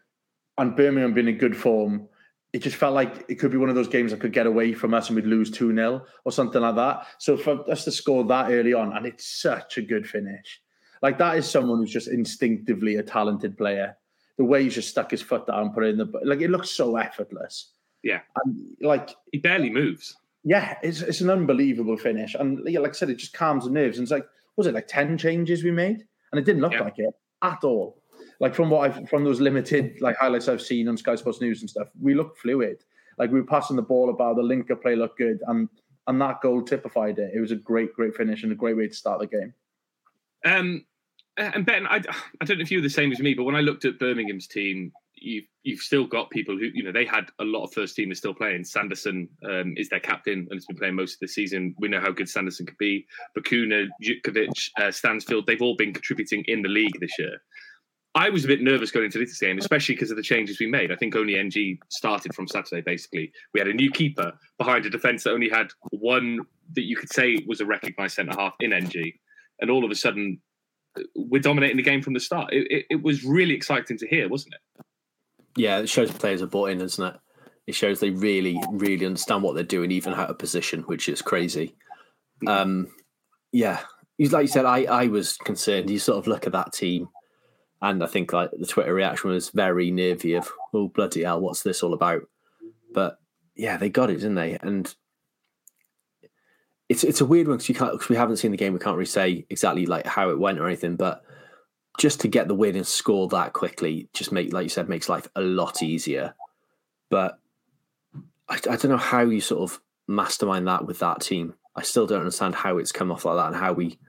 and 0.57 0.75
Birmingham 0.75 1.13
being 1.13 1.27
in 1.27 1.37
good 1.37 1.55
form, 1.55 2.09
it 2.51 2.59
just 2.59 2.75
felt 2.75 2.95
like 2.95 3.25
it 3.29 3.35
could 3.35 3.51
be 3.51 3.57
one 3.57 3.69
of 3.69 3.75
those 3.75 3.87
games 3.87 4.11
that 4.11 4.19
could 4.19 4.33
get 4.33 4.47
away 4.47 4.73
from 4.73 4.93
us 4.93 5.07
and 5.07 5.15
we'd 5.15 5.25
lose 5.25 5.51
2 5.51 5.73
0 5.73 6.05
or 6.25 6.31
something 6.31 6.61
like 6.61 6.75
that. 6.75 7.05
So 7.19 7.37
for 7.37 7.69
us 7.69 7.83
to 7.85 7.91
score 7.91 8.23
that 8.25 8.51
early 8.51 8.73
on, 8.73 8.95
and 8.95 9.05
it's 9.05 9.41
such 9.41 9.77
a 9.77 9.81
good 9.81 10.07
finish. 10.07 10.61
Like 11.01 11.17
that 11.19 11.37
is 11.37 11.49
someone 11.49 11.79
who's 11.79 11.91
just 11.91 12.07
instinctively 12.07 12.95
a 12.95 13.03
talented 13.03 13.57
player. 13.57 13.97
The 14.37 14.45
way 14.45 14.63
he's 14.63 14.75
just 14.75 14.89
stuck 14.89 15.11
his 15.11 15.21
foot 15.21 15.47
down, 15.47 15.73
put 15.73 15.83
it 15.83 15.89
in 15.89 15.97
the 15.97 16.11
like 16.23 16.41
it 16.41 16.49
looks 16.49 16.71
so 16.71 16.95
effortless. 16.97 17.71
Yeah. 18.03 18.21
And 18.45 18.75
like 18.81 19.15
he 19.31 19.39
barely 19.39 19.69
moves. 19.69 20.15
Yeah, 20.43 20.77
it's 20.81 21.01
it's 21.01 21.21
an 21.21 21.29
unbelievable 21.29 21.97
finish. 21.97 22.35
And 22.35 22.63
like 22.63 22.89
I 22.89 22.93
said, 22.93 23.09
it 23.09 23.17
just 23.17 23.33
calms 23.33 23.65
the 23.65 23.71
nerves. 23.71 23.97
And 23.97 24.05
it's 24.05 24.11
like, 24.11 24.25
was 24.55 24.67
it 24.67 24.73
like 24.73 24.87
10 24.87 25.17
changes 25.17 25.63
we 25.63 25.71
made? 25.71 26.05
And 26.31 26.39
it 26.39 26.45
didn't 26.45 26.61
look 26.61 26.73
yeah. 26.73 26.83
like 26.83 26.99
it 26.99 27.13
at 27.41 27.63
all 27.63 27.99
like 28.39 28.55
from 28.55 28.69
what 28.69 28.89
I've 28.89 29.09
from 29.09 29.23
those 29.23 29.39
limited 29.39 29.99
like 30.01 30.17
highlights 30.17 30.47
I've 30.47 30.61
seen 30.61 30.87
on 30.87 30.97
Sky 30.97 31.15
Sports 31.15 31.41
News 31.41 31.61
and 31.61 31.69
stuff, 31.69 31.89
we 32.01 32.13
looked 32.13 32.39
fluid. 32.39 32.83
Like 33.17 33.31
we 33.31 33.41
were 33.41 33.47
passing 33.47 33.75
the 33.75 33.81
ball 33.81 34.09
about, 34.09 34.37
the 34.37 34.41
linker 34.41 34.81
play 34.81 34.95
looked 34.95 35.17
good, 35.17 35.39
and 35.47 35.67
and 36.07 36.21
that 36.21 36.41
goal 36.41 36.61
typified 36.61 37.19
it. 37.19 37.31
It 37.35 37.39
was 37.39 37.51
a 37.51 37.55
great, 37.55 37.93
great 37.93 38.15
finish 38.15 38.43
and 38.43 38.51
a 38.51 38.55
great 38.55 38.77
way 38.77 38.87
to 38.87 38.93
start 38.93 39.19
the 39.19 39.27
game. 39.27 39.53
Um, 40.45 40.85
and 41.39 41.65
Ben, 41.65 41.87
I, 41.87 42.01
I 42.41 42.45
don't 42.45 42.57
know 42.57 42.63
if 42.63 42.71
you 42.71 42.79
were 42.79 42.83
the 42.83 42.89
same 42.89 43.11
as 43.11 43.19
me, 43.19 43.33
but 43.33 43.43
when 43.43 43.55
I 43.55 43.61
looked 43.61 43.85
at 43.85 43.99
Birmingham's 43.99 44.47
team, 44.47 44.91
you've 45.15 45.45
you've 45.63 45.79
still 45.79 46.05
got 46.05 46.29
people 46.29 46.57
who 46.57 46.67
you 46.73 46.83
know 46.83 46.91
they 46.91 47.05
had 47.05 47.29
a 47.39 47.43
lot 47.43 47.63
of 47.63 47.73
first 47.73 47.97
teamers 47.97 48.17
still 48.17 48.33
playing. 48.33 48.63
Sanderson 48.63 49.27
um, 49.49 49.73
is 49.77 49.89
their 49.89 49.99
captain 49.99 50.47
and 50.49 50.53
has 50.53 50.65
been 50.65 50.77
playing 50.77 50.95
most 50.95 51.13
of 51.13 51.19
the 51.21 51.27
season. 51.27 51.75
We 51.79 51.87
know 51.87 51.99
how 51.99 52.11
good 52.11 52.29
Sanderson 52.29 52.65
could 52.65 52.77
be. 52.77 53.05
Bacuna, 53.37 53.87
Jutkiewicz, 54.03 54.69
uh, 54.79 54.91
Stansfield, 54.91 55.47
they've 55.47 55.61
all 55.61 55.75
been 55.75 55.93
contributing 55.93 56.43
in 56.47 56.61
the 56.61 56.69
league 56.69 56.99
this 56.99 57.17
year. 57.17 57.37
I 58.15 58.29
was 58.29 58.43
a 58.43 58.47
bit 58.47 58.61
nervous 58.61 58.91
going 58.91 59.05
into 59.05 59.19
this 59.19 59.39
game, 59.39 59.59
especially 59.59 59.95
because 59.95 60.09
of 60.09 60.17
the 60.17 60.23
changes 60.23 60.59
we 60.59 60.65
made. 60.65 60.91
I 60.91 60.95
think 60.95 61.15
only 61.15 61.37
NG 61.37 61.77
started 61.89 62.33
from 62.33 62.47
Saturday, 62.47 62.81
basically. 62.81 63.31
We 63.53 63.59
had 63.59 63.67
a 63.67 63.73
new 63.73 63.91
keeper 63.91 64.33
behind 64.57 64.85
a 64.85 64.89
defence 64.89 65.23
that 65.23 65.31
only 65.31 65.49
had 65.49 65.67
one 65.91 66.39
that 66.73 66.85
you 66.85 66.95
could 66.95 67.13
say 67.13 67.37
was 67.47 67.61
a 67.61 67.65
recognised 67.65 68.15
centre 68.15 68.33
half 68.35 68.55
in 68.61 68.73
NG. 68.73 69.13
And 69.61 69.69
all 69.69 69.85
of 69.85 69.91
a 69.91 69.95
sudden, 69.95 70.41
we're 71.15 71.41
dominating 71.41 71.77
the 71.77 71.83
game 71.83 72.01
from 72.01 72.13
the 72.13 72.19
start. 72.19 72.53
It, 72.53 72.67
it, 72.71 72.85
it, 72.89 73.03
was 73.03 73.23
really 73.23 73.53
exciting 73.53 73.97
to 73.97 74.07
hear, 74.07 74.27
wasn't 74.27 74.55
it? 74.55 74.85
Yeah, 75.55 75.79
it 75.79 75.89
shows 75.89 76.11
players 76.11 76.41
are 76.41 76.47
bought 76.47 76.71
in, 76.71 76.79
doesn't 76.79 77.15
it? 77.15 77.19
It 77.67 77.75
shows 77.75 77.99
they 77.99 78.09
really, 78.09 78.59
really 78.71 79.05
understand 79.05 79.43
what 79.43 79.55
they're 79.55 79.63
doing, 79.63 79.91
even 79.91 80.13
out 80.13 80.29
of 80.29 80.39
position, 80.39 80.81
which 80.83 81.07
is 81.07 81.21
crazy. 81.21 81.75
Mm-hmm. 82.43 82.47
Um, 82.47 82.87
yeah, 83.51 83.79
like 84.17 84.43
you 84.43 84.47
said, 84.47 84.65
I, 84.65 84.83
I 84.83 85.07
was 85.07 85.37
concerned. 85.37 85.89
You 85.89 85.99
sort 85.99 86.17
of 86.17 86.27
look 86.27 86.47
at 86.47 86.53
that 86.53 86.73
team 86.73 87.09
and 87.81 88.03
I 88.03 88.07
think 88.07 88.33
like 88.33 88.51
the 88.51 88.65
Twitter 88.65 88.93
reaction 88.93 89.29
was 89.29 89.49
very 89.49 89.91
nervy 89.91 90.33
of, 90.33 90.49
oh 90.73 90.89
bloody 90.89 91.23
hell, 91.23 91.39
what's 91.39 91.63
this 91.63 91.81
all 91.81 91.93
about? 91.93 92.23
But 92.93 93.19
yeah, 93.55 93.77
they 93.77 93.89
got 93.89 94.09
it, 94.09 94.15
didn't 94.15 94.35
they? 94.35 94.57
And 94.61 94.93
it's 96.89 97.03
it's 97.03 97.21
a 97.21 97.25
weird 97.25 97.47
one 97.47 97.57
because 97.57 97.69
you 97.69 97.75
can't 97.75 97.93
because 97.93 98.09
we 98.09 98.15
haven't 98.15 98.37
seen 98.37 98.51
the 98.51 98.57
game. 98.57 98.73
We 98.73 98.79
can't 98.79 98.97
really 98.97 99.05
say 99.05 99.45
exactly 99.49 99.85
like 99.85 100.07
how 100.07 100.31
it 100.31 100.39
went 100.39 100.59
or 100.59 100.67
anything. 100.67 100.95
But 100.95 101.23
just 101.99 102.19
to 102.21 102.27
get 102.27 102.47
the 102.47 102.55
win 102.55 102.75
and 102.75 102.87
score 102.87 103.27
that 103.29 103.53
quickly, 103.53 104.09
just 104.13 104.31
make 104.31 104.51
like 104.51 104.63
you 104.63 104.69
said, 104.69 104.89
makes 104.89 105.07
life 105.07 105.27
a 105.35 105.41
lot 105.41 105.83
easier. 105.83 106.33
But 107.09 107.39
I, 108.49 108.55
I 108.55 108.75
don't 108.75 108.89
know 108.89 108.97
how 108.97 109.21
you 109.21 109.39
sort 109.39 109.69
of 109.69 109.79
mastermind 110.07 110.67
that 110.67 110.85
with 110.85 110.99
that 110.99 111.21
team. 111.21 111.53
I 111.75 111.83
still 111.83 112.07
don't 112.07 112.19
understand 112.19 112.55
how 112.55 112.77
it's 112.77 112.91
come 112.91 113.11
off 113.11 113.23
like 113.23 113.37
that 113.37 113.47
and 113.47 113.55
how 113.55 113.73
we 113.73 113.99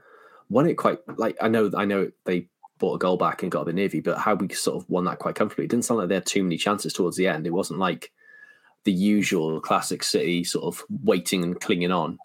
won 0.48 0.66
it 0.66 0.74
quite 0.74 0.98
like 1.18 1.36
I 1.40 1.48
know 1.48 1.70
I 1.76 1.84
know 1.84 2.10
they 2.24 2.48
bought 2.78 2.94
a 2.94 2.98
goal 2.98 3.18
back 3.18 3.42
and 3.42 3.52
got 3.52 3.62
a 3.62 3.64
bit 3.66 3.74
nervy, 3.74 4.00
but 4.00 4.18
how 4.18 4.34
we 4.34 4.48
sort 4.48 4.82
of 4.82 4.88
won 4.88 5.04
that 5.04 5.18
quite 5.18 5.34
comfortably. 5.34 5.66
It 5.66 5.70
didn't 5.70 5.84
sound 5.84 5.98
like 5.98 6.08
they 6.08 6.14
had 6.14 6.24
too 6.24 6.42
many 6.42 6.56
chances 6.56 6.94
towards 6.94 7.18
the 7.18 7.28
end. 7.28 7.46
It 7.46 7.52
wasn't 7.52 7.78
like 7.78 8.10
the 8.84 8.92
usual 8.92 9.60
classic 9.60 10.02
City 10.02 10.42
sort 10.44 10.64
of 10.64 10.82
waiting 10.88 11.44
and 11.44 11.60
clinging 11.60 11.92
on. 11.92 12.18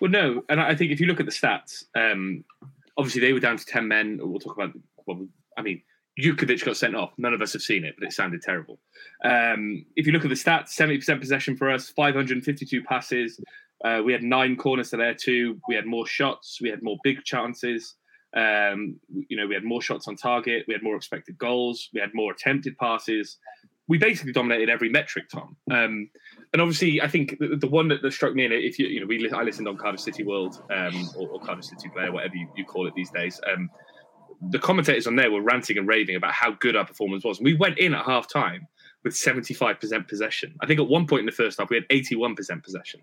Well, 0.00 0.10
no, 0.10 0.42
and 0.48 0.60
I 0.60 0.74
think 0.74 0.92
if 0.92 1.00
you 1.00 1.06
look 1.06 1.20
at 1.20 1.26
the 1.26 1.32
stats, 1.32 1.84
um, 1.96 2.44
obviously 2.96 3.20
they 3.20 3.32
were 3.32 3.40
down 3.40 3.56
to 3.56 3.64
ten 3.64 3.88
men. 3.88 4.18
We'll 4.22 4.40
talk 4.40 4.56
about. 4.56 4.72
Well, 5.06 5.26
I 5.56 5.62
mean, 5.62 5.82
Jutkiewicz 6.20 6.64
got 6.64 6.76
sent 6.76 6.94
off. 6.96 7.12
None 7.18 7.32
of 7.32 7.40
us 7.40 7.52
have 7.52 7.62
seen 7.62 7.84
it, 7.84 7.94
but 7.98 8.06
it 8.06 8.12
sounded 8.12 8.42
terrible. 8.42 8.78
Um, 9.24 9.84
if 9.96 10.06
you 10.06 10.12
look 10.12 10.24
at 10.24 10.28
the 10.28 10.34
stats, 10.34 10.70
seventy 10.70 10.98
percent 10.98 11.20
possession 11.20 11.56
for 11.56 11.70
us, 11.70 11.88
five 11.88 12.14
hundred 12.14 12.36
and 12.36 12.44
fifty-two 12.44 12.82
passes. 12.82 13.40
Uh, 13.84 14.00
we 14.04 14.12
had 14.12 14.22
nine 14.22 14.56
corners 14.56 14.90
to 14.90 14.96
their 14.96 15.14
two. 15.14 15.60
We 15.68 15.74
had 15.74 15.86
more 15.86 16.06
shots. 16.06 16.58
We 16.60 16.70
had 16.70 16.82
more 16.82 16.96
big 17.04 17.24
chances. 17.24 17.94
Um, 18.34 18.98
you 19.10 19.36
know, 19.36 19.46
we 19.46 19.54
had 19.54 19.64
more 19.64 19.82
shots 19.82 20.08
on 20.08 20.16
target. 20.16 20.64
We 20.66 20.74
had 20.74 20.82
more 20.82 20.96
expected 20.96 21.38
goals. 21.38 21.88
We 21.92 22.00
had 22.00 22.10
more 22.14 22.32
attempted 22.32 22.76
passes. 22.78 23.38
We 23.88 23.98
basically 23.98 24.32
dominated 24.32 24.68
every 24.68 24.88
metric, 24.88 25.28
Tom. 25.28 25.56
Um, 25.70 26.10
and 26.52 26.60
obviously, 26.60 27.00
I 27.00 27.08
think 27.08 27.38
the, 27.38 27.56
the 27.56 27.68
one 27.68 27.88
that, 27.88 28.02
that, 28.02 28.12
struck 28.12 28.34
me 28.34 28.44
in 28.44 28.52
it, 28.52 28.64
if 28.64 28.78
you, 28.78 28.86
you 28.86 29.00
know, 29.00 29.06
we 29.06 29.30
I 29.30 29.42
listened 29.42 29.68
on 29.68 29.76
Cardiff 29.76 30.00
City 30.00 30.24
World 30.24 30.62
um, 30.74 31.08
or, 31.16 31.28
or, 31.28 31.40
Cardiff 31.40 31.64
City 31.64 31.88
Player, 31.88 32.10
whatever 32.10 32.34
you, 32.34 32.48
you 32.56 32.64
call 32.64 32.86
it 32.88 32.94
these 32.94 33.10
days. 33.10 33.40
Um, 33.52 33.70
the 34.50 34.58
commentators 34.58 35.06
on 35.06 35.16
there 35.16 35.30
were 35.30 35.40
ranting 35.40 35.78
and 35.78 35.86
raving 35.86 36.16
about 36.16 36.32
how 36.32 36.52
good 36.52 36.76
our 36.76 36.84
performance 36.84 37.24
was. 37.24 37.38
And 37.38 37.44
we 37.44 37.54
went 37.54 37.78
in 37.78 37.94
at 37.94 38.04
half 38.04 38.30
time 38.30 38.66
with 39.04 39.14
75% 39.14 40.08
possession. 40.08 40.54
I 40.60 40.66
think 40.66 40.80
at 40.80 40.88
one 40.88 41.06
point 41.06 41.20
in 41.20 41.26
the 41.26 41.32
first 41.32 41.58
half, 41.58 41.70
we 41.70 41.76
had 41.76 41.88
81% 41.88 42.62
possession. 42.62 43.00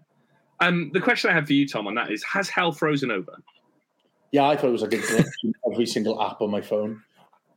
Um, 0.60 0.92
the 0.94 1.02
question 1.02 1.30
I 1.30 1.34
have 1.34 1.48
for 1.48 1.54
you, 1.54 1.68
Tom, 1.68 1.88
on 1.88 1.96
that 1.96 2.12
is 2.12 2.24
Has 2.24 2.50
hell 2.50 2.72
frozen 2.72 3.10
over? 3.12 3.42
Yeah, 4.32 4.46
I 4.46 4.56
thought 4.56 4.68
it 4.68 4.72
was 4.72 4.82
like 4.82 4.94
a 4.94 4.98
glitch 4.98 5.26
in 5.44 5.54
every 5.72 5.86
single 5.86 6.22
app 6.22 6.42
on 6.42 6.50
my 6.50 6.62
phone. 6.62 7.02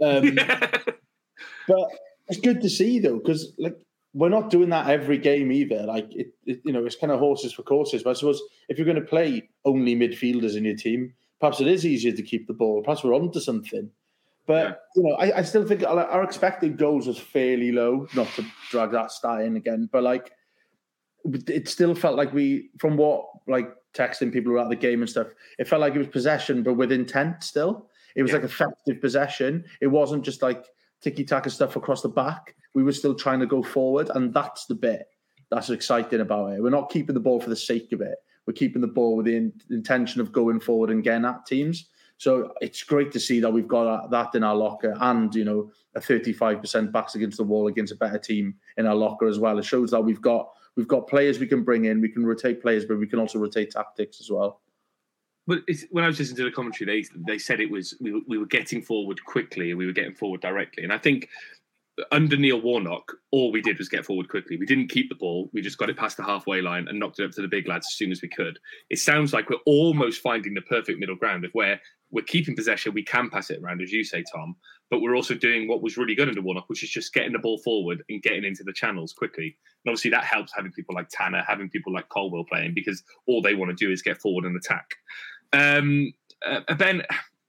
Um, 0.02 0.34
but 1.68 1.88
it's 2.28 2.40
good 2.40 2.60
to 2.62 2.70
see 2.70 2.98
though, 2.98 3.18
because 3.18 3.52
like 3.58 3.76
we're 4.14 4.28
not 4.28 4.50
doing 4.50 4.70
that 4.70 4.88
every 4.88 5.18
game 5.18 5.52
either. 5.52 5.82
Like 5.82 6.06
it, 6.10 6.28
it, 6.46 6.60
you 6.64 6.72
know, 6.72 6.86
it's 6.86 6.96
kind 6.96 7.12
of 7.12 7.18
horses 7.18 7.52
for 7.52 7.62
courses. 7.62 8.02
But 8.02 8.10
I 8.10 8.12
suppose 8.14 8.42
if 8.68 8.78
you're 8.78 8.86
going 8.86 9.00
to 9.00 9.02
play 9.02 9.48
only 9.64 9.94
midfielders 9.94 10.56
in 10.56 10.64
your 10.64 10.76
team, 10.76 11.12
perhaps 11.38 11.60
it 11.60 11.66
is 11.66 11.84
easier 11.84 12.12
to 12.12 12.22
keep 12.22 12.46
the 12.46 12.54
ball. 12.54 12.82
Perhaps 12.82 13.04
we're 13.04 13.14
onto 13.14 13.40
something. 13.40 13.90
But 14.46 14.80
you 14.94 15.02
know, 15.02 15.16
I, 15.16 15.38
I 15.38 15.42
still 15.42 15.66
think 15.66 15.84
our 15.84 16.22
expected 16.22 16.78
goals 16.78 17.06
was 17.06 17.18
fairly 17.18 17.72
low. 17.72 18.06
Not 18.14 18.28
to 18.36 18.46
drag 18.70 18.92
that 18.92 19.10
stat 19.10 19.42
in 19.42 19.56
again, 19.56 19.88
but 19.92 20.02
like 20.02 20.32
it 21.24 21.68
still 21.68 21.94
felt 21.94 22.16
like 22.16 22.32
we, 22.32 22.70
from 22.78 22.96
what 22.96 23.26
like 23.48 23.68
texting 23.92 24.32
people 24.32 24.56
about 24.56 24.70
the 24.70 24.76
game 24.76 25.00
and 25.00 25.10
stuff, 25.10 25.26
it 25.58 25.66
felt 25.66 25.80
like 25.80 25.94
it 25.94 25.98
was 25.98 26.06
possession, 26.06 26.62
but 26.62 26.74
with 26.74 26.92
intent 26.92 27.42
still. 27.42 27.90
It 28.14 28.22
was 28.22 28.30
yeah. 28.30 28.38
like 28.38 28.46
effective 28.46 29.00
possession. 29.02 29.64
It 29.82 29.88
wasn't 29.88 30.24
just 30.24 30.40
like 30.40 30.64
ticky 31.06 31.24
taka 31.24 31.50
stuff 31.50 31.76
across 31.76 32.02
the 32.02 32.08
back. 32.08 32.56
We 32.74 32.82
were 32.82 32.92
still 32.92 33.14
trying 33.14 33.38
to 33.38 33.46
go 33.46 33.62
forward, 33.62 34.10
and 34.14 34.34
that's 34.34 34.66
the 34.66 34.74
bit 34.74 35.06
that's 35.50 35.70
exciting 35.70 36.20
about 36.20 36.54
it. 36.54 36.62
We're 36.62 36.70
not 36.70 36.90
keeping 36.90 37.14
the 37.14 37.20
ball 37.20 37.40
for 37.40 37.48
the 37.48 37.54
sake 37.54 37.92
of 37.92 38.00
it. 38.00 38.16
We're 38.44 38.54
keeping 38.54 38.80
the 38.80 38.88
ball 38.88 39.16
with 39.16 39.26
the 39.26 39.36
in- 39.36 39.52
intention 39.70 40.20
of 40.20 40.32
going 40.32 40.58
forward 40.58 40.90
and 40.90 41.04
getting 41.04 41.24
at 41.24 41.46
teams. 41.46 41.90
So 42.18 42.52
it's 42.60 42.82
great 42.82 43.12
to 43.12 43.20
see 43.20 43.38
that 43.38 43.52
we've 43.52 43.68
got 43.68 44.10
that 44.10 44.34
in 44.34 44.42
our 44.42 44.56
locker, 44.56 44.96
and 45.00 45.32
you 45.32 45.44
know 45.44 45.70
a 45.94 46.00
35% 46.00 46.90
backs 46.90 47.14
against 47.14 47.36
the 47.36 47.44
wall 47.44 47.68
against 47.68 47.92
a 47.92 47.96
better 47.96 48.18
team 48.18 48.56
in 48.76 48.86
our 48.86 48.94
locker 48.96 49.28
as 49.28 49.38
well. 49.38 49.58
It 49.58 49.64
shows 49.64 49.92
that 49.92 50.00
we've 50.00 50.20
got 50.20 50.50
we've 50.74 50.88
got 50.88 51.06
players 51.06 51.38
we 51.38 51.46
can 51.46 51.62
bring 51.62 51.84
in. 51.84 52.00
We 52.00 52.08
can 52.08 52.26
rotate 52.26 52.60
players, 52.60 52.84
but 52.84 52.98
we 52.98 53.06
can 53.06 53.20
also 53.20 53.38
rotate 53.38 53.70
tactics 53.70 54.20
as 54.20 54.28
well. 54.28 54.60
But 55.46 55.60
when 55.90 56.04
I 56.04 56.08
was 56.08 56.18
listening 56.18 56.38
to 56.38 56.44
the 56.44 56.50
commentary, 56.50 57.02
they 57.02 57.22
they 57.26 57.38
said 57.38 57.60
it 57.60 57.70
was 57.70 57.94
we, 58.00 58.22
we 58.26 58.38
were 58.38 58.46
getting 58.46 58.82
forward 58.82 59.24
quickly 59.24 59.70
and 59.70 59.78
we 59.78 59.86
were 59.86 59.92
getting 59.92 60.14
forward 60.14 60.40
directly. 60.40 60.82
And 60.82 60.92
I 60.92 60.98
think 60.98 61.28
under 62.12 62.36
Neil 62.36 62.60
Warnock, 62.60 63.12
all 63.30 63.50
we 63.50 63.62
did 63.62 63.78
was 63.78 63.88
get 63.88 64.04
forward 64.04 64.28
quickly. 64.28 64.58
We 64.58 64.66
didn't 64.66 64.88
keep 64.88 65.08
the 65.08 65.14
ball. 65.14 65.48
We 65.54 65.62
just 65.62 65.78
got 65.78 65.88
it 65.88 65.96
past 65.96 66.16
the 66.16 66.24
halfway 66.24 66.60
line 66.60 66.88
and 66.88 66.98
knocked 66.98 67.20
it 67.20 67.24
up 67.24 67.30
to 67.32 67.42
the 67.42 67.48
big 67.48 67.68
lads 67.68 67.86
as 67.88 67.96
soon 67.96 68.12
as 68.12 68.20
we 68.20 68.28
could. 68.28 68.58
It 68.90 68.98
sounds 68.98 69.32
like 69.32 69.48
we're 69.48 69.56
almost 69.64 70.20
finding 70.20 70.52
the 70.52 70.60
perfect 70.62 70.98
middle 70.98 71.16
ground 71.16 71.44
of 71.44 71.52
where 71.52 71.80
we're 72.10 72.24
keeping 72.24 72.54
possession, 72.54 72.94
we 72.94 73.02
can 73.02 73.30
pass 73.30 73.50
it 73.50 73.60
around, 73.62 73.82
as 73.82 73.92
you 73.92 74.04
say, 74.04 74.22
Tom, 74.32 74.54
but 74.90 75.00
we're 75.00 75.16
also 75.16 75.34
doing 75.34 75.66
what 75.66 75.82
was 75.82 75.96
really 75.96 76.14
good 76.14 76.28
under 76.28 76.40
Warnock, 76.40 76.68
which 76.68 76.84
is 76.84 76.90
just 76.90 77.12
getting 77.12 77.32
the 77.32 77.38
ball 77.38 77.58
forward 77.58 78.02
and 78.08 78.22
getting 78.22 78.44
into 78.44 78.62
the 78.62 78.72
channels 78.72 79.12
quickly. 79.12 79.56
And 79.84 79.90
obviously 79.90 80.10
that 80.12 80.24
helps 80.24 80.52
having 80.54 80.72
people 80.72 80.94
like 80.94 81.08
Tanner, 81.10 81.42
having 81.46 81.68
people 81.68 81.92
like 81.92 82.08
Colwill 82.08 82.44
playing 82.44 82.74
because 82.74 83.02
all 83.26 83.42
they 83.42 83.54
want 83.54 83.76
to 83.76 83.84
do 83.84 83.90
is 83.90 84.02
get 84.02 84.20
forward 84.20 84.44
and 84.44 84.56
attack. 84.56 84.94
Um, 85.56 86.12
uh, 86.44 86.74
ben, 86.74 87.02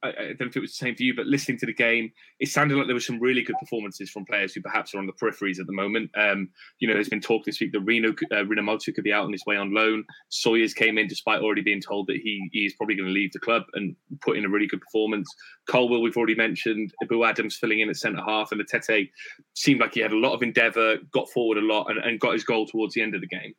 I, 0.03 0.09
I, 0.09 0.11
don't 0.27 0.41
know 0.41 0.45
if 0.47 0.57
it 0.57 0.61
was 0.61 0.77
the 0.77 0.85
same 0.85 0.95
for 0.95 1.03
you, 1.03 1.15
but 1.15 1.25
listening 1.25 1.57
to 1.59 1.65
the 1.65 1.73
game, 1.73 2.11
it 2.39 2.49
sounded 2.49 2.77
like 2.77 2.85
there 2.85 2.95
were 2.95 2.99
some 2.99 3.19
really 3.19 3.41
good 3.41 3.55
performances 3.59 4.09
from 4.09 4.25
players 4.25 4.53
who 4.53 4.61
perhaps 4.61 4.93
are 4.93 4.99
on 4.99 5.07
the 5.07 5.13
peripheries 5.13 5.59
at 5.59 5.65
the 5.65 5.73
moment. 5.73 6.11
Um, 6.15 6.49
you 6.79 6.87
know, 6.87 6.93
there's 6.93 7.09
been 7.09 7.19
talk 7.19 7.45
this 7.45 7.59
week 7.59 7.71
that 7.73 7.81
Reno 7.81 8.09
uh, 8.09 8.43
Rinomhota 8.43 8.93
could 8.93 9.03
be 9.03 9.13
out 9.13 9.25
on 9.25 9.31
his 9.31 9.45
way 9.45 9.57
on 9.57 9.73
loan. 9.73 10.03
Sawyers 10.29 10.73
came 10.73 10.97
in 10.97 11.07
despite 11.07 11.41
already 11.41 11.61
being 11.61 11.81
told 11.81 12.07
that 12.07 12.17
he 12.17 12.47
he's 12.51 12.75
probably 12.75 12.95
going 12.95 13.07
to 13.07 13.13
leave 13.13 13.33
the 13.33 13.39
club 13.39 13.63
and 13.73 13.95
put 14.21 14.37
in 14.37 14.45
a 14.45 14.49
really 14.49 14.67
good 14.67 14.81
performance. 14.81 15.27
Colwill, 15.67 16.01
we've 16.01 16.17
already 16.17 16.35
mentioned. 16.35 16.93
Ebou 17.03 17.27
Adams 17.27 17.55
filling 17.55 17.79
in 17.79 17.89
at 17.89 17.97
centre 17.97 18.23
half, 18.25 18.51
and 18.51 18.61
Etete 18.61 19.09
seemed 19.55 19.79
like 19.79 19.95
he 19.95 20.01
had 20.01 20.13
a 20.13 20.17
lot 20.17 20.33
of 20.33 20.43
endeavour, 20.43 20.97
got 21.11 21.29
forward 21.31 21.57
a 21.57 21.61
lot, 21.61 21.89
and, 21.89 21.99
and 21.99 22.19
got 22.19 22.33
his 22.33 22.43
goal 22.43 22.67
towards 22.67 22.93
the 22.93 23.01
end 23.01 23.15
of 23.15 23.21
the 23.21 23.27
game 23.27 23.53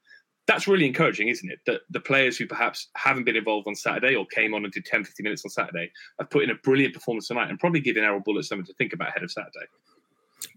that's 0.48 0.66
really 0.66 0.86
encouraging, 0.86 1.28
isn't 1.28 1.48
it? 1.48 1.60
That 1.66 1.82
the 1.90 2.00
players 2.00 2.38
who 2.38 2.46
perhaps 2.46 2.88
haven't 2.96 3.24
been 3.24 3.36
involved 3.36 3.68
on 3.68 3.74
Saturday 3.74 4.16
or 4.16 4.24
came 4.26 4.54
on 4.54 4.64
and 4.64 4.72
did 4.72 4.86
10, 4.86 5.04
15 5.04 5.22
minutes 5.22 5.44
on 5.44 5.50
Saturday 5.50 5.92
have 6.18 6.30
put 6.30 6.42
in 6.42 6.50
a 6.50 6.54
brilliant 6.54 6.94
performance 6.94 7.28
tonight 7.28 7.50
and 7.50 7.60
probably 7.60 7.80
given 7.80 8.02
Erol 8.02 8.24
Bulut 8.24 8.44
something 8.44 8.64
to 8.64 8.72
think 8.72 8.94
about 8.94 9.10
ahead 9.10 9.22
of 9.22 9.30
Saturday. 9.30 9.66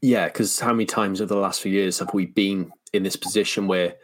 Yeah, 0.01 0.27
because 0.27 0.57
how 0.61 0.71
many 0.71 0.85
times 0.85 1.19
over 1.19 1.33
the 1.33 1.39
last 1.39 1.59
few 1.59 1.73
years 1.73 1.99
have 1.99 2.13
we 2.13 2.25
been 2.25 2.71
in 2.93 3.03
this 3.03 3.17
position 3.17 3.67
where 3.67 3.95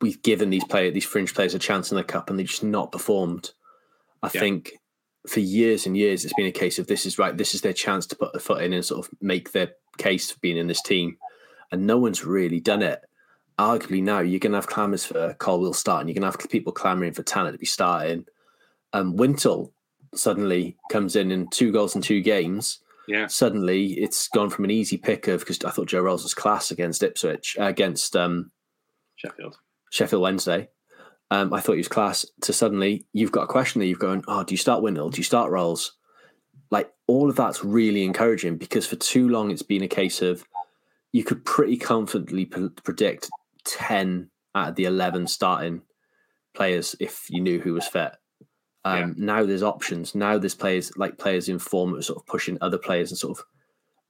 we've 0.00 0.20
given 0.22 0.50
these 0.50 0.64
players, 0.64 0.92
these 0.92 1.06
fringe 1.06 1.32
players, 1.32 1.54
a 1.54 1.58
chance 1.60 1.92
in 1.92 1.96
the 1.96 2.02
cup 2.02 2.28
and 2.28 2.38
they've 2.38 2.46
just 2.46 2.64
not 2.64 2.90
performed? 2.90 3.52
I 4.24 4.30
yeah. 4.34 4.40
think 4.40 4.72
for 5.28 5.38
years 5.38 5.86
and 5.86 5.96
years 5.96 6.24
it's 6.24 6.34
been 6.34 6.46
a 6.46 6.52
case 6.52 6.80
of 6.80 6.88
this 6.88 7.06
is 7.06 7.16
right, 7.16 7.36
this 7.36 7.54
is 7.54 7.60
their 7.60 7.72
chance 7.72 8.06
to 8.06 8.16
put 8.16 8.34
a 8.34 8.40
foot 8.40 8.64
in 8.64 8.72
and 8.72 8.84
sort 8.84 9.06
of 9.06 9.14
make 9.20 9.52
their 9.52 9.70
case 9.98 10.32
for 10.32 10.40
being 10.40 10.56
in 10.56 10.66
this 10.66 10.82
team, 10.82 11.16
and 11.70 11.86
no 11.86 11.96
one's 11.96 12.24
really 12.24 12.58
done 12.58 12.82
it 12.82 13.04
arguably 13.58 14.02
now 14.02 14.20
you're 14.20 14.38
going 14.38 14.52
to 14.52 14.58
have 14.58 14.68
clamours 14.68 15.04
for 15.04 15.34
Colwill 15.34 15.72
starting. 15.72 16.08
You're 16.08 16.20
going 16.20 16.30
to 16.30 16.38
have 16.38 16.50
people 16.50 16.72
clamouring 16.72 17.12
for 17.12 17.22
Tanner 17.22 17.52
to 17.52 17.58
be 17.58 17.66
starting. 17.66 18.24
Um, 18.92 19.16
Wintle 19.16 19.72
suddenly 20.14 20.76
comes 20.90 21.16
in 21.16 21.30
in 21.30 21.48
two 21.48 21.72
goals 21.72 21.94
in 21.94 22.02
two 22.02 22.20
games. 22.20 22.80
Yeah. 23.06 23.26
Suddenly 23.26 23.92
it's 23.94 24.28
gone 24.28 24.50
from 24.50 24.64
an 24.64 24.70
easy 24.70 24.96
pick 24.96 25.28
of 25.28 25.40
because 25.40 25.62
I 25.64 25.70
thought 25.70 25.88
Joe 25.88 26.02
Ralls 26.02 26.22
was 26.22 26.34
class 26.34 26.70
against 26.70 27.02
Ipswich 27.02 27.56
uh, 27.58 27.64
against 27.64 28.14
um, 28.14 28.50
Sheffield 29.16 29.56
Sheffield 29.90 30.22
Wednesday. 30.22 30.68
Um, 31.30 31.52
I 31.52 31.60
thought 31.60 31.72
he 31.72 31.78
was 31.78 31.88
class. 31.88 32.26
To 32.42 32.52
suddenly 32.52 33.06
you've 33.12 33.32
got 33.32 33.44
a 33.44 33.46
question 33.46 33.80
there. 33.80 33.88
You've 33.88 33.98
gone, 33.98 34.22
oh, 34.28 34.44
do 34.44 34.52
you 34.52 34.58
start 34.58 34.82
Wintle? 34.82 35.10
Do 35.10 35.18
you 35.18 35.24
start 35.24 35.50
Ralls? 35.50 35.92
Like 36.70 36.92
all 37.06 37.30
of 37.30 37.36
that's 37.36 37.64
really 37.64 38.04
encouraging 38.04 38.58
because 38.58 38.86
for 38.86 38.96
too 38.96 39.28
long 39.28 39.50
it's 39.50 39.62
been 39.62 39.82
a 39.82 39.88
case 39.88 40.20
of 40.20 40.44
you 41.12 41.24
could 41.24 41.44
pretty 41.46 41.78
confidently 41.78 42.44
p- 42.44 42.68
predict 42.84 43.30
10 43.68 44.30
out 44.54 44.70
of 44.70 44.74
the 44.74 44.84
11 44.84 45.26
starting 45.26 45.82
players 46.54 46.96
if 47.00 47.26
you 47.30 47.40
knew 47.40 47.60
who 47.60 47.74
was 47.74 47.86
fit. 47.86 48.12
Um, 48.84 49.14
yeah. 49.16 49.24
Now 49.24 49.46
there's 49.46 49.62
options. 49.62 50.14
Now 50.14 50.38
there's 50.38 50.54
players 50.54 50.96
like 50.96 51.18
players 51.18 51.48
in 51.48 51.58
form 51.58 51.92
that 51.92 51.98
are 51.98 52.02
sort 52.02 52.18
of 52.18 52.26
pushing 52.26 52.58
other 52.60 52.78
players 52.78 53.10
and 53.10 53.18
sort 53.18 53.38
of 53.38 53.44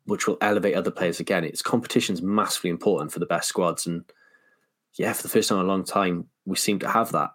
which 0.08 0.26
will 0.26 0.38
elevate 0.40 0.74
other 0.74 0.90
players 0.90 1.20
again. 1.20 1.44
It's 1.44 1.60
competition's 1.60 2.22
massively 2.22 2.70
important 2.70 3.12
for 3.12 3.18
the 3.18 3.26
best 3.26 3.46
squads, 3.46 3.86
and 3.86 4.04
yeah, 4.94 5.12
for 5.12 5.22
the 5.22 5.28
first 5.28 5.50
time 5.50 5.58
in 5.58 5.66
a 5.66 5.68
long 5.68 5.84
time, 5.84 6.28
we 6.46 6.56
seem 6.56 6.78
to 6.78 6.88
have 6.88 7.12
that. 7.12 7.30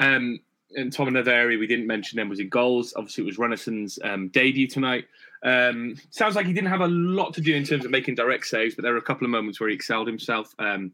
Um, 0.00 0.40
and 0.74 0.92
Tom, 0.92 1.08
another 1.08 1.30
area 1.30 1.56
we 1.56 1.68
didn't 1.68 1.86
mention 1.86 2.16
then 2.16 2.28
was 2.28 2.40
in 2.40 2.48
goals. 2.48 2.92
Obviously, 2.96 3.22
it 3.22 3.26
was 3.26 3.36
Runarsson's 3.36 4.00
um, 4.02 4.28
debut 4.28 4.66
tonight. 4.66 5.06
Um, 5.44 5.94
sounds 6.10 6.34
like 6.34 6.46
he 6.46 6.52
didn't 6.52 6.70
have 6.70 6.80
a 6.80 6.88
lot 6.88 7.34
to 7.34 7.40
do 7.40 7.54
in 7.54 7.64
terms 7.64 7.84
of 7.84 7.90
making 7.90 8.16
direct 8.16 8.46
saves, 8.46 8.74
but 8.74 8.82
there 8.82 8.92
were 8.92 8.98
a 8.98 9.02
couple 9.02 9.24
of 9.24 9.30
moments 9.30 9.60
where 9.60 9.68
he 9.68 9.74
excelled 9.74 10.06
himself. 10.06 10.54
Um, 10.58 10.92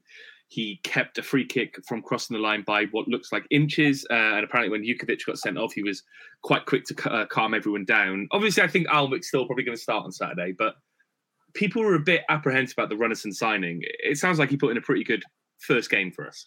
he 0.48 0.80
kept 0.82 1.18
a 1.18 1.22
free 1.22 1.46
kick 1.46 1.78
from 1.86 2.02
crossing 2.02 2.36
the 2.36 2.42
line 2.42 2.62
by 2.62 2.84
what 2.92 3.08
looks 3.08 3.32
like 3.32 3.46
inches. 3.50 4.06
Uh, 4.10 4.14
and 4.14 4.44
apparently, 4.44 4.70
when 4.70 4.86
Jutkiewicz 4.86 5.26
got 5.26 5.38
sent 5.38 5.58
off, 5.58 5.72
he 5.72 5.82
was 5.82 6.02
quite 6.42 6.66
quick 6.66 6.84
to 6.84 7.10
uh, 7.10 7.26
calm 7.26 7.54
everyone 7.54 7.84
down. 7.84 8.28
Obviously, 8.30 8.62
I 8.62 8.68
think 8.68 8.86
Alnwick's 8.88 9.28
still 9.28 9.46
probably 9.46 9.64
going 9.64 9.76
to 9.76 9.82
start 9.82 10.04
on 10.04 10.12
Saturday, 10.12 10.52
but 10.52 10.74
people 11.54 11.82
were 11.82 11.94
a 11.94 12.00
bit 12.00 12.22
apprehensive 12.28 12.74
about 12.76 12.90
the 12.90 12.96
Runarsson 12.96 13.32
signing. 13.32 13.80
It 13.82 14.18
sounds 14.18 14.38
like 14.38 14.50
he 14.50 14.56
put 14.56 14.70
in 14.70 14.76
a 14.76 14.82
pretty 14.82 15.04
good 15.04 15.22
first 15.58 15.90
game 15.90 16.12
for 16.12 16.26
us. 16.26 16.46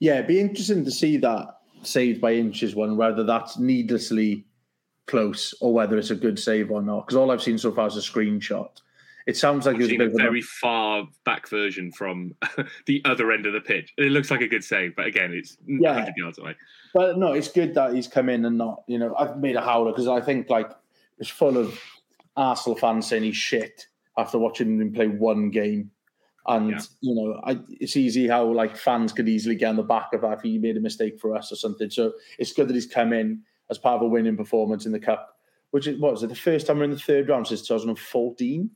Yeah, 0.00 0.14
it'd 0.14 0.26
be 0.26 0.40
interesting 0.40 0.84
to 0.84 0.90
see 0.90 1.18
that 1.18 1.48
saved 1.82 2.20
by 2.20 2.32
inches 2.34 2.74
one, 2.74 2.96
whether 2.96 3.24
that's 3.24 3.58
needlessly 3.58 4.45
close 5.06 5.54
or 5.60 5.72
whether 5.72 5.96
it's 5.98 6.10
a 6.10 6.16
good 6.16 6.38
save 6.38 6.70
or 6.70 6.82
not. 6.82 7.06
Because 7.06 7.16
all 7.16 7.30
I've 7.30 7.42
seen 7.42 7.58
so 7.58 7.72
far 7.72 7.86
is 7.86 7.96
a 7.96 8.00
screenshot. 8.00 8.70
It 9.26 9.36
sounds 9.36 9.66
like 9.66 9.76
it 9.76 9.82
was 9.82 9.90
a, 9.90 10.04
a 10.04 10.08
very 10.10 10.40
far 10.40 11.08
back 11.24 11.48
version 11.48 11.90
from 11.90 12.34
the 12.86 13.02
other 13.04 13.32
end 13.32 13.44
of 13.46 13.52
the 13.52 13.60
pitch. 13.60 13.92
It 13.98 14.12
looks 14.12 14.30
like 14.30 14.40
a 14.40 14.46
good 14.46 14.62
save, 14.62 14.94
but 14.94 15.06
again, 15.06 15.32
it's 15.32 15.58
yeah. 15.66 15.94
100 15.94 16.14
yards 16.16 16.38
away. 16.38 16.54
But 16.94 17.18
no, 17.18 17.32
it's 17.32 17.48
good 17.48 17.74
that 17.74 17.94
he's 17.94 18.06
come 18.06 18.28
in 18.28 18.44
and 18.44 18.56
not, 18.56 18.84
you 18.86 18.98
know, 18.98 19.14
I've 19.16 19.36
made 19.38 19.56
a 19.56 19.60
howler 19.60 19.90
because 19.90 20.06
I 20.06 20.20
think 20.20 20.48
like 20.48 20.70
it's 21.18 21.28
full 21.28 21.56
of 21.56 21.78
Arsenal 22.36 22.78
fans 22.78 23.08
saying 23.08 23.24
he's 23.24 23.36
shit 23.36 23.86
after 24.16 24.38
watching 24.38 24.80
him 24.80 24.92
play 24.92 25.08
one 25.08 25.50
game. 25.50 25.90
And 26.46 26.70
Yeah. 26.70 26.80
you 27.00 27.14
know, 27.16 27.40
I, 27.44 27.58
it's 27.68 27.96
easy 27.96 28.28
how 28.28 28.44
like 28.44 28.76
fans 28.76 29.12
could 29.12 29.28
easily 29.28 29.56
get 29.56 29.70
on 29.70 29.76
the 29.76 29.82
back 29.82 30.12
of 30.12 30.20
that 30.20 30.34
if 30.34 30.42
he 30.42 30.58
made 30.58 30.76
a 30.76 30.80
mistake 30.80 31.18
for 31.18 31.34
us 31.34 31.50
or 31.50 31.56
something. 31.56 31.90
So 31.90 32.12
it's 32.38 32.52
good 32.52 32.68
that 32.68 32.74
he's 32.74 32.86
come 32.86 33.12
in 33.12 33.42
as 33.70 33.78
part 33.78 33.96
of 33.96 34.02
a 34.02 34.08
winning 34.08 34.36
performance 34.36 34.86
in 34.86 34.92
the 34.92 35.00
cup, 35.00 35.36
which 35.70 35.86
is 35.86 35.98
what 36.00 36.12
was 36.12 36.22
it 36.22 36.28
the 36.28 36.34
first 36.34 36.66
time 36.66 36.78
we're 36.78 36.84
in 36.84 36.90
the 36.90 36.98
third 36.98 37.28
round 37.28 37.46
since 37.46 37.66
2014, 37.66 38.70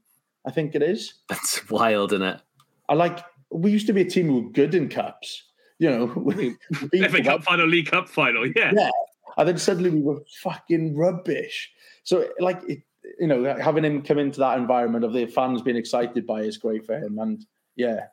I 0.47 0.51
think 0.51 0.75
it 0.75 0.83
is. 0.83 1.15
That's 1.29 1.69
wild, 1.71 2.13
isn't 2.13 2.27
it? 2.27 2.41
I 2.89 2.95
like 2.95 3.21
we 3.51 3.71
used 3.71 3.87
to 3.87 3.93
be 3.93 4.03
a 4.03 4.09
team 4.09 4.27
who 4.27 4.43
were 4.43 4.51
good 4.51 4.75
in 4.75 4.89
cups. 4.89 5.45
You 5.79 5.91
know, 5.91 6.05
we 6.17 6.57
beat 6.91 7.11
FA 7.11 7.17
them 7.17 7.25
Cup 7.25 7.43
final, 7.43 7.67
League 7.67 7.91
Cup 7.91 8.09
final. 8.09 8.47
Yeah. 8.47 8.73
Yeah. 8.75 8.91
And 9.37 9.49
then 9.49 9.59
suddenly 9.59 9.91
we 9.91 10.01
were 10.01 10.21
fucking 10.43 10.97
rubbish. 10.97 11.71
So, 12.03 12.29
like, 12.41 12.61
it, 12.69 12.83
you 13.19 13.27
know, 13.27 13.57
having 13.59 13.85
him 13.85 14.03
come 14.03 14.19
into 14.19 14.41
that 14.41 14.59
environment 14.59 15.05
of 15.05 15.13
the 15.13 15.27
fans 15.27 15.63
being 15.63 15.77
excited 15.77 16.27
by 16.27 16.41
it 16.41 16.49
is 16.49 16.59
great 16.59 16.85
for 16.85 16.99
him. 16.99 17.19
And 17.19 17.45
yeah, 17.77 18.07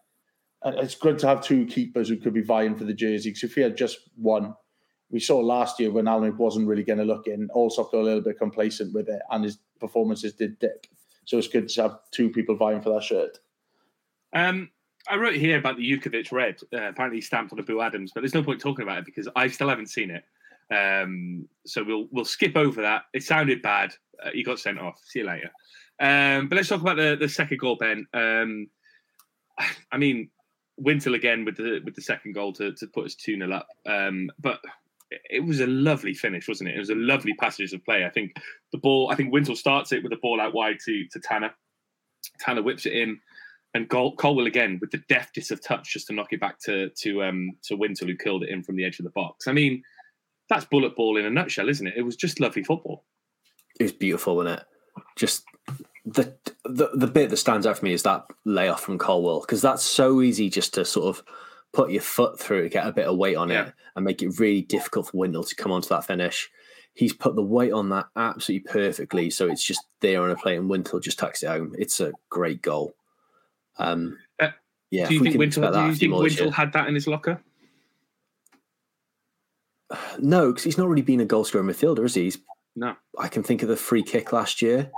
uh, 0.64 0.74
it's 0.78 0.96
good 0.96 1.20
to 1.20 1.28
have 1.28 1.42
two 1.42 1.66
keepers 1.66 2.10
who 2.10 2.18
could 2.18 2.34
be 2.34 2.42
vying 2.42 2.76
for 2.76 2.84
the 2.84 2.94
jersey. 2.94 3.30
Because 3.30 3.44
if 3.44 3.56
he 3.56 3.62
had 3.62 3.78
just 3.78 3.98
one, 4.16 4.54
we 5.10 5.20
saw 5.20 5.40
last 5.40 5.80
year 5.80 5.92
when 5.92 6.08
Alan 6.08 6.38
wasn't 6.38 6.68
really 6.68 6.84
going 6.84 7.00
to 7.00 7.06
look 7.06 7.28
in, 7.28 7.50
also 7.54 7.84
got 7.86 8.00
a 8.00 8.02
little 8.02 8.22
bit 8.22 8.38
complacent 8.38 8.94
with 8.94 9.08
it, 9.08 9.22
and 9.32 9.44
his 9.44 9.60
performances 9.80 10.34
did 10.34 10.60
dip. 10.60 10.86
So 11.26 11.38
it's 11.38 11.48
good 11.48 11.70
to 11.70 11.82
have 11.82 12.00
two 12.12 12.30
people 12.30 12.56
vying 12.56 12.82
for 12.82 12.94
that 12.94 13.04
shirt. 13.04 13.40
Um, 14.34 14.70
I 15.10 15.16
wrote 15.16 15.36
here 15.36 15.58
about 15.58 15.78
the 15.78 15.90
Jutkiewicz 15.90 16.32
red. 16.32 16.58
Uh, 16.74 16.90
apparently 16.90 17.22
stamped 17.22 17.54
on 17.54 17.60
Ebou 17.60 17.86
Adams, 17.86 18.12
but 18.14 18.22
there's 18.22 18.34
no 18.34 18.44
point 18.44 18.60
talking 18.60 18.84
about 18.84 19.00
it 19.00 19.06
because 19.06 19.28
I 19.36 19.48
still 19.48 19.70
haven't 19.70 19.90
seen 19.90 20.12
it. 20.12 20.24
Um, 20.70 21.48
so 21.66 21.84
we'll 21.84 22.08
we'll 22.12 22.26
skip 22.26 22.58
over 22.58 22.82
that. 22.82 23.04
It 23.14 23.24
sounded 23.24 23.62
bad. 23.62 23.94
Uh, 24.22 24.32
he 24.34 24.44
got 24.44 24.60
sent 24.60 24.80
off. 24.80 25.00
See 25.06 25.20
you 25.20 25.26
later. 25.26 25.52
Um, 26.00 26.48
but 26.48 26.58
let's 26.58 26.70
talk 26.70 26.82
about 26.82 26.98
the, 26.98 27.16
the 27.20 27.30
second 27.30 27.60
goal, 27.60 27.78
Ben. 27.78 28.06
Um, 28.14 28.68
I 29.92 29.98
mean, 29.98 30.30
Wintle 30.78 31.16
again 31.16 31.46
with 31.46 31.58
the 31.58 31.82
with 31.84 31.96
the 31.96 32.02
second 32.02 32.34
goal 32.34 32.54
to, 32.54 32.74
to 32.74 32.88
put 32.88 33.06
us 33.06 33.16
two 33.16 33.38
0 33.38 33.52
up. 33.52 33.68
Um, 33.86 34.30
but 34.40 34.60
it 35.10 35.46
was 35.46 35.60
a 35.60 35.68
lovely 35.68 36.14
finish, 36.14 36.48
wasn't 36.48 36.70
it? 36.70 36.76
It 36.76 36.80
was 36.80 36.90
a 36.90 36.96
lovely 36.96 37.34
passage 37.34 37.74
of 37.74 37.84
play. 37.86 38.06
I 38.06 38.10
think 38.10 38.36
the 38.72 38.78
ball. 38.78 39.10
I 39.12 39.16
think 39.16 39.32
Wintle 39.32 39.56
starts 39.56 39.92
it 39.92 40.04
with 40.04 40.12
the 40.12 40.20
ball 40.22 40.42
out 40.42 40.54
wide 40.54 40.78
to 40.86 41.06
to 41.12 41.20
Tanner. 41.20 41.52
Tanner 42.40 42.62
whips 42.62 42.86
it 42.86 42.94
in, 42.94 43.20
and 43.74 43.90
Col- 43.90 44.16
Colwill 44.16 44.48
again 44.48 44.78
with 44.82 44.92
the 44.92 45.02
deftest 45.10 45.52
of 45.52 45.64
touch 45.64 45.94
just 45.94 46.08
to 46.08 46.14
knock 46.14 46.34
it 46.34 46.42
back 46.42 46.60
to 46.62 46.90
to 46.90 47.24
um 47.24 47.52
to 47.64 47.76
Wintle 47.76 48.08
who 48.08 48.16
killed 48.16 48.44
it 48.44 48.50
in 48.50 48.64
from 48.64 48.76
the 48.76 48.86
edge 48.86 49.00
of 49.00 49.06
the 49.06 49.12
box. 49.12 49.48
I 49.48 49.54
mean, 49.54 49.84
that's 50.50 50.66
Bulut 50.66 50.96
ball 50.96 51.18
in 51.18 51.26
a 51.26 51.30
nutshell, 51.30 51.70
isn't 51.70 51.88
it? 51.88 51.94
It 51.96 52.04
was 52.04 52.16
just 52.16 52.40
lovely 52.40 52.64
football. 52.64 53.06
It 53.80 53.84
was 53.84 53.94
beautiful, 53.94 54.36
wasn't 54.36 54.60
it? 54.60 54.66
Just 55.16 55.44
the 56.06 56.34
the 56.66 56.90
the 56.94 57.08
bit 57.08 57.30
that 57.30 57.38
stands 57.38 57.66
out 57.66 57.78
for 57.78 57.86
me 57.86 57.94
is 57.94 58.04
that 58.04 58.26
layoff 58.46 58.82
from 58.82 58.98
Colwill 58.98 59.42
because 59.42 59.62
that's 59.62 59.84
so 59.84 60.22
easy 60.22 60.50
just 60.50 60.74
to 60.74 60.86
sort 60.86 61.08
of 61.08 61.24
put 61.74 61.92
your 61.92 62.02
foot 62.02 62.40
through 62.40 62.64
it, 62.64 62.72
get 62.72 62.88
a 62.88 62.92
bit 62.92 63.08
of 63.08 63.18
weight 63.18 63.36
on 63.36 63.50
Yeah. 63.50 63.68
it, 63.68 63.74
and 63.96 64.06
make 64.06 64.22
it 64.24 64.40
really 64.40 64.62
difficult 64.62 65.08
for 65.08 65.18
Wintle 65.18 65.44
to 65.44 65.56
come 65.56 65.72
onto 65.72 65.90
that 65.90 66.06
finish. 66.06 66.50
He's 66.94 67.14
put 67.14 67.36
the 67.36 67.44
weight 67.44 67.72
on 67.74 67.90
that 67.90 68.08
absolutely 68.16 68.72
perfectly, 68.72 69.30
so 69.30 69.48
it's 69.48 69.64
just 69.64 69.82
there 70.02 70.24
on 70.24 70.32
a 70.32 70.36
plate, 70.36 70.58
and 70.58 70.70
Wintle 70.70 71.00
just 71.00 71.20
tucks 71.20 71.44
it 71.44 71.48
home. 71.48 71.76
It's 71.78 72.00
a 72.00 72.12
great 72.30 72.62
goal. 72.62 72.96
Um, 73.78 74.18
Uh, 74.40 74.50
yeah, 74.90 75.08
do 75.08 75.14
you 75.14 75.22
think 75.24 75.38
Wintle? 75.38 75.72
Do 75.72 75.80
you 75.86 75.96
think 75.96 76.14
Wintle 76.14 76.52
had 76.52 76.74
that 76.74 76.88
in 76.88 76.96
his 76.96 77.06
locker? 77.08 77.42
No, 80.20 80.48
because 80.52 80.64
he's 80.64 80.78
not 80.78 80.90
really 80.90 81.02
been 81.02 81.22
a 81.22 81.26
goal 81.26 81.46
scorer 81.46 81.64
midfielder, 81.64 82.04
is 82.06 82.16
he? 82.16 82.24
He's, 82.26 82.40
No. 82.76 82.96
I 83.18 83.28
can 83.30 83.44
think 83.44 83.64
of 83.64 83.70
the 83.70 83.78
free 83.78 84.04
kick 84.04 84.34
last 84.34 84.62
year. 84.62 84.92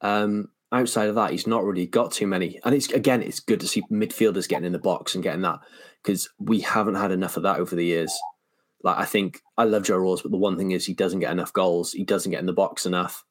Um, 0.00 0.50
outside 0.72 1.08
of 1.08 1.14
that, 1.14 1.30
he's 1.30 1.46
not 1.46 1.64
really 1.64 1.86
got 1.86 2.12
too 2.12 2.26
many. 2.26 2.60
And 2.64 2.74
it's 2.74 2.90
again, 2.92 3.22
it's 3.22 3.40
good 3.40 3.60
to 3.60 3.68
see 3.68 3.82
midfielders 3.90 4.48
getting 4.48 4.66
in 4.66 4.72
the 4.72 4.78
box 4.78 5.14
and 5.14 5.24
getting 5.24 5.42
that 5.42 5.60
because 6.02 6.28
we 6.38 6.60
haven't 6.60 6.96
had 6.96 7.12
enough 7.12 7.36
of 7.36 7.42
that 7.44 7.58
over 7.58 7.76
the 7.76 7.84
years. 7.84 8.12
Like 8.82 8.98
I 8.98 9.04
think 9.04 9.40
I 9.56 9.64
love 9.64 9.84
Joe 9.84 9.98
Ralls, 9.98 10.22
but 10.22 10.30
the 10.30 10.36
one 10.36 10.56
thing 10.56 10.72
is 10.72 10.86
he 10.86 10.94
doesn't 10.94 11.20
get 11.20 11.32
enough 11.32 11.52
goals. 11.52 11.92
He 11.92 12.04
doesn't 12.04 12.30
get 12.30 12.40
in 12.40 12.46
the 12.46 12.52
box 12.52 12.86
enough. 12.86 13.24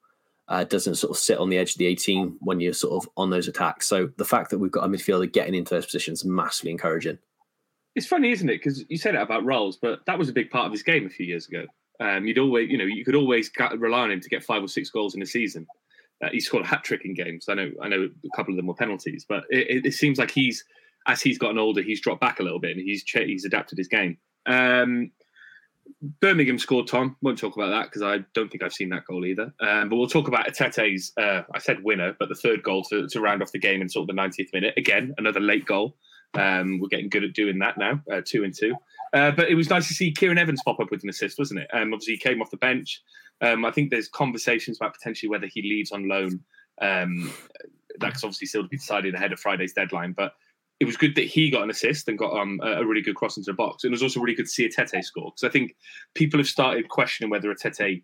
Uh, 0.47 0.63
doesn't 0.63 0.95
sort 0.95 1.09
of 1.09 1.17
sit 1.17 1.39
on 1.39 1.49
the 1.49 1.57
edge 1.57 1.71
of 1.71 1.79
the 1.79 1.87
18 1.87 2.37
when 2.39 2.59
you're 2.59 2.73
sort 2.73 3.03
of 3.03 3.09
on 3.17 3.31
those 3.31 3.47
attacks. 3.47 3.87
So 3.87 4.09
the 4.17 4.25
fact 4.25 4.51
that 4.51 4.59
we've 4.59 4.71
got 4.71 4.85
a 4.85 4.87
midfielder 4.87 5.31
getting 5.31 5.55
into 5.55 5.73
those 5.73 5.85
positions 5.85 6.19
is 6.19 6.25
massively 6.25 6.69
encouraging. 6.69 7.17
It's 7.95 8.05
funny, 8.05 8.31
isn't 8.31 8.47
it? 8.47 8.57
Because 8.57 8.85
you 8.87 8.97
said 8.97 9.15
it 9.15 9.21
about 9.21 9.43
Ralls, 9.43 9.77
but 9.77 10.05
that 10.05 10.19
was 10.19 10.29
a 10.29 10.33
big 10.33 10.51
part 10.51 10.67
of 10.67 10.71
his 10.71 10.83
game 10.83 11.07
a 11.07 11.09
few 11.09 11.25
years 11.25 11.47
ago. 11.47 11.65
Um, 11.99 12.27
you'd 12.27 12.37
always, 12.37 12.69
you 12.69 12.77
know, 12.77 12.85
you 12.85 13.05
could 13.05 13.15
always 13.15 13.49
rely 13.77 14.01
on 14.01 14.11
him 14.11 14.19
to 14.19 14.29
get 14.29 14.43
five 14.43 14.61
or 14.61 14.67
six 14.67 14.89
goals 14.91 15.15
in 15.15 15.21
a 15.21 15.25
season. 15.25 15.65
Uh, 16.23 16.29
he 16.31 16.39
scored 16.39 16.63
a 16.63 16.67
hat 16.67 16.83
trick 16.83 17.03
in 17.03 17.13
games. 17.13 17.47
I 17.49 17.55
know, 17.55 17.71
I 17.81 17.89
know, 17.89 18.09
a 18.25 18.35
couple 18.35 18.53
of 18.53 18.57
them 18.57 18.67
were 18.67 18.73
penalties, 18.73 19.25
but 19.27 19.43
it, 19.49 19.85
it, 19.85 19.93
seems 19.93 20.17
like 20.17 20.31
he's, 20.31 20.63
as 21.07 21.21
he's 21.21 21.37
gotten 21.37 21.57
older, 21.57 21.81
he's 21.81 22.01
dropped 22.01 22.21
back 22.21 22.39
a 22.39 22.43
little 22.43 22.59
bit 22.59 22.71
and 22.71 22.79
he's 22.79 23.03
he's 23.03 23.45
adapted 23.45 23.77
his 23.77 23.89
game. 23.89 24.17
Um, 24.45 25.11
Birmingham 26.19 26.59
scored. 26.59 26.87
Tom 26.87 27.15
won't 27.21 27.37
talk 27.37 27.55
about 27.55 27.69
that 27.69 27.85
because 27.85 28.01
I 28.01 28.19
don't 28.33 28.49
think 28.49 28.63
I've 28.63 28.73
seen 28.73 28.89
that 28.89 29.05
goal 29.05 29.25
either. 29.25 29.53
Um, 29.59 29.89
but 29.89 29.97
we'll 29.97 30.07
talk 30.07 30.27
about 30.27 30.47
Etete's. 30.47 31.11
Uh, 31.17 31.43
I 31.53 31.59
said 31.59 31.83
winner, 31.83 32.15
but 32.17 32.29
the 32.29 32.35
third 32.35 32.63
goal 32.63 32.83
to, 32.85 33.07
to 33.07 33.21
round 33.21 33.41
off 33.41 33.51
the 33.51 33.59
game 33.59 33.81
in 33.81 33.89
sort 33.89 34.09
of 34.09 34.15
the 34.15 34.21
90th 34.21 34.53
minute. 34.53 34.73
Again, 34.77 35.13
another 35.17 35.39
late 35.39 35.65
goal. 35.65 35.95
Um, 36.33 36.79
we're 36.79 36.89
getting 36.89 37.09
good 37.09 37.23
at 37.23 37.33
doing 37.33 37.59
that 37.59 37.77
now, 37.77 38.01
uh, 38.11 38.21
two 38.25 38.43
and 38.43 38.53
two. 38.53 38.75
Uh, 39.13 39.31
but 39.31 39.47
it 39.49 39.55
was 39.55 39.69
nice 39.69 39.87
to 39.87 39.93
see 39.93 40.11
Kieran 40.11 40.37
Evans 40.37 40.61
pop 40.65 40.79
up 40.79 40.91
with 40.91 41.03
an 41.03 41.09
assist, 41.09 41.39
wasn't 41.39 41.61
it? 41.61 41.67
Um, 41.73 41.93
obviously, 41.93 42.15
he 42.15 42.19
came 42.19 42.41
off 42.41 42.51
the 42.51 42.57
bench. 42.57 43.01
Um, 43.41 43.65
I 43.65 43.71
think 43.71 43.89
there's 43.89 44.07
conversations 44.07 44.77
about 44.77 44.93
potentially 44.93 45.29
whether 45.29 45.47
he 45.47 45.61
leaves 45.61 45.91
on 45.91 46.07
loan. 46.07 46.39
Um, 46.81 47.31
that's 47.99 48.23
obviously 48.23 48.47
still 48.47 48.63
to 48.63 48.67
be 48.69 48.77
decided 48.77 49.15
ahead 49.15 49.31
of 49.33 49.39
Friday's 49.39 49.73
deadline. 49.73 50.13
But 50.13 50.33
it 50.79 50.85
was 50.85 50.97
good 50.97 51.15
that 51.15 51.25
he 51.25 51.49
got 51.49 51.63
an 51.63 51.69
assist 51.69 52.07
and 52.09 52.17
got 52.17 52.33
um, 52.37 52.59
a 52.63 52.81
a 52.81 52.85
really 52.85 53.01
good 53.01 53.15
cross 53.15 53.37
into 53.37 53.51
the 53.51 53.55
box. 53.55 53.83
And 53.83 53.91
it 53.91 53.95
was 53.95 54.03
also 54.03 54.19
really 54.19 54.35
good 54.35 54.45
to 54.45 54.51
see 54.51 54.67
Etete 54.67 55.03
score 55.03 55.31
because 55.31 55.43
I 55.47 55.51
think 55.51 55.75
people 56.13 56.39
have 56.39 56.47
started 56.47 56.89
questioning 56.89 57.29
whether 57.29 57.53
Etete 57.53 58.01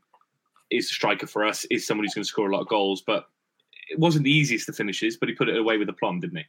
is 0.69 0.89
a 0.89 0.93
striker 0.93 1.27
for 1.27 1.45
us, 1.45 1.65
is 1.69 1.85
someone 1.85 2.05
who's 2.05 2.13
going 2.13 2.23
to 2.23 2.27
score 2.29 2.49
a 2.49 2.53
lot 2.53 2.61
of 2.61 2.67
goals. 2.69 3.01
But 3.01 3.25
it 3.89 3.99
wasn't 3.99 4.23
the 4.23 4.31
easiest 4.31 4.69
of 4.69 4.75
finishes, 4.75 5.17
but 5.17 5.27
he 5.27 5.35
put 5.35 5.49
it 5.49 5.57
away 5.57 5.77
with 5.77 5.89
aplomb, 5.89 6.21
didn't 6.21 6.37
he? 6.37 6.45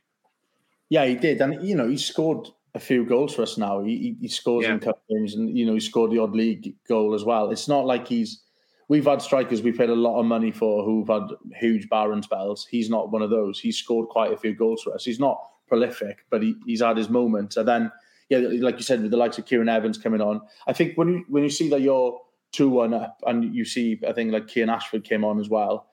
Yeah, 0.91 1.07
he 1.07 1.15
did, 1.17 1.41
and 1.41 1.67
you 1.67 1.75
know 1.75 1.89
he 1.89 1.97
scored 1.97 2.49
a 2.75 2.79
few 2.81 3.05
goals 3.05 3.35
for 3.35 3.43
us 3.43 3.59
now. 3.59 3.83
He, 3.83 3.97
he- 3.99 4.17
he 4.23 4.29
scores 4.29 4.65
Yeah. 4.65 4.75
in 4.75 4.81
cup 4.81 5.03
games, 5.11 5.35
and 5.35 5.57
you 5.57 5.67
know 5.67 5.75
he 5.75 5.81
scored 5.81 6.11
the 6.13 6.19
odd 6.19 6.35
league 6.37 6.75
goal 6.89 7.15
as 7.15 7.25
well. 7.25 7.51
It's 7.51 7.69
not 7.69 7.85
like 7.87 8.07
he's. 8.07 8.43
We've 8.89 9.07
had 9.07 9.23
strikers 9.23 9.63
we 9.63 9.73
paid 9.73 9.91
a 9.91 9.95
lot 9.95 10.19
of 10.19 10.27
money 10.27 10.51
for 10.51 10.85
who've 10.85 11.09
had 11.09 11.29
huge 11.55 11.89
barren 11.89 12.23
spells. 12.23 12.67
He's 12.71 12.91
not 12.91 13.11
one 13.11 13.23
of 13.23 13.31
those. 13.31 13.59
He's 13.59 13.79
scored 13.79 14.09
quite 14.09 14.33
a 14.33 14.37
few 14.37 14.55
goals 14.55 14.83
for 14.83 14.95
us. 14.95 15.05
He's 15.05 15.21
not 15.21 15.41
prolific, 15.67 16.27
but 16.31 16.43
he, 16.43 16.57
he's 16.67 16.83
had 16.83 16.97
his 16.97 17.09
moments. 17.09 17.57
And 17.57 17.67
then, 17.67 17.93
yeah, 18.29 18.39
like 18.39 18.77
you 18.77 18.83
said, 18.83 19.03
with 19.03 19.11
the 19.11 19.17
likes 19.17 19.39
of 19.39 19.47
Kieran 19.47 19.69
Evans 19.69 19.99
coming 19.99 20.21
on, 20.21 20.41
I 20.67 20.73
think 20.73 20.97
when 20.97 21.09
you 21.09 21.25
when 21.29 21.43
you 21.43 21.51
see 21.51 21.69
that 21.71 21.81
you're 21.81 22.21
two 22.53 22.69
one 22.69 22.93
up, 22.93 23.23
and 23.27 23.55
you 23.55 23.65
see, 23.65 23.99
I 24.07 24.13
think 24.13 24.33
like 24.33 24.49
Cian 24.49 24.69
Ashford 24.69 25.05
came 25.05 25.25
on 25.25 25.41
as 25.41 25.49
well. 25.49 25.89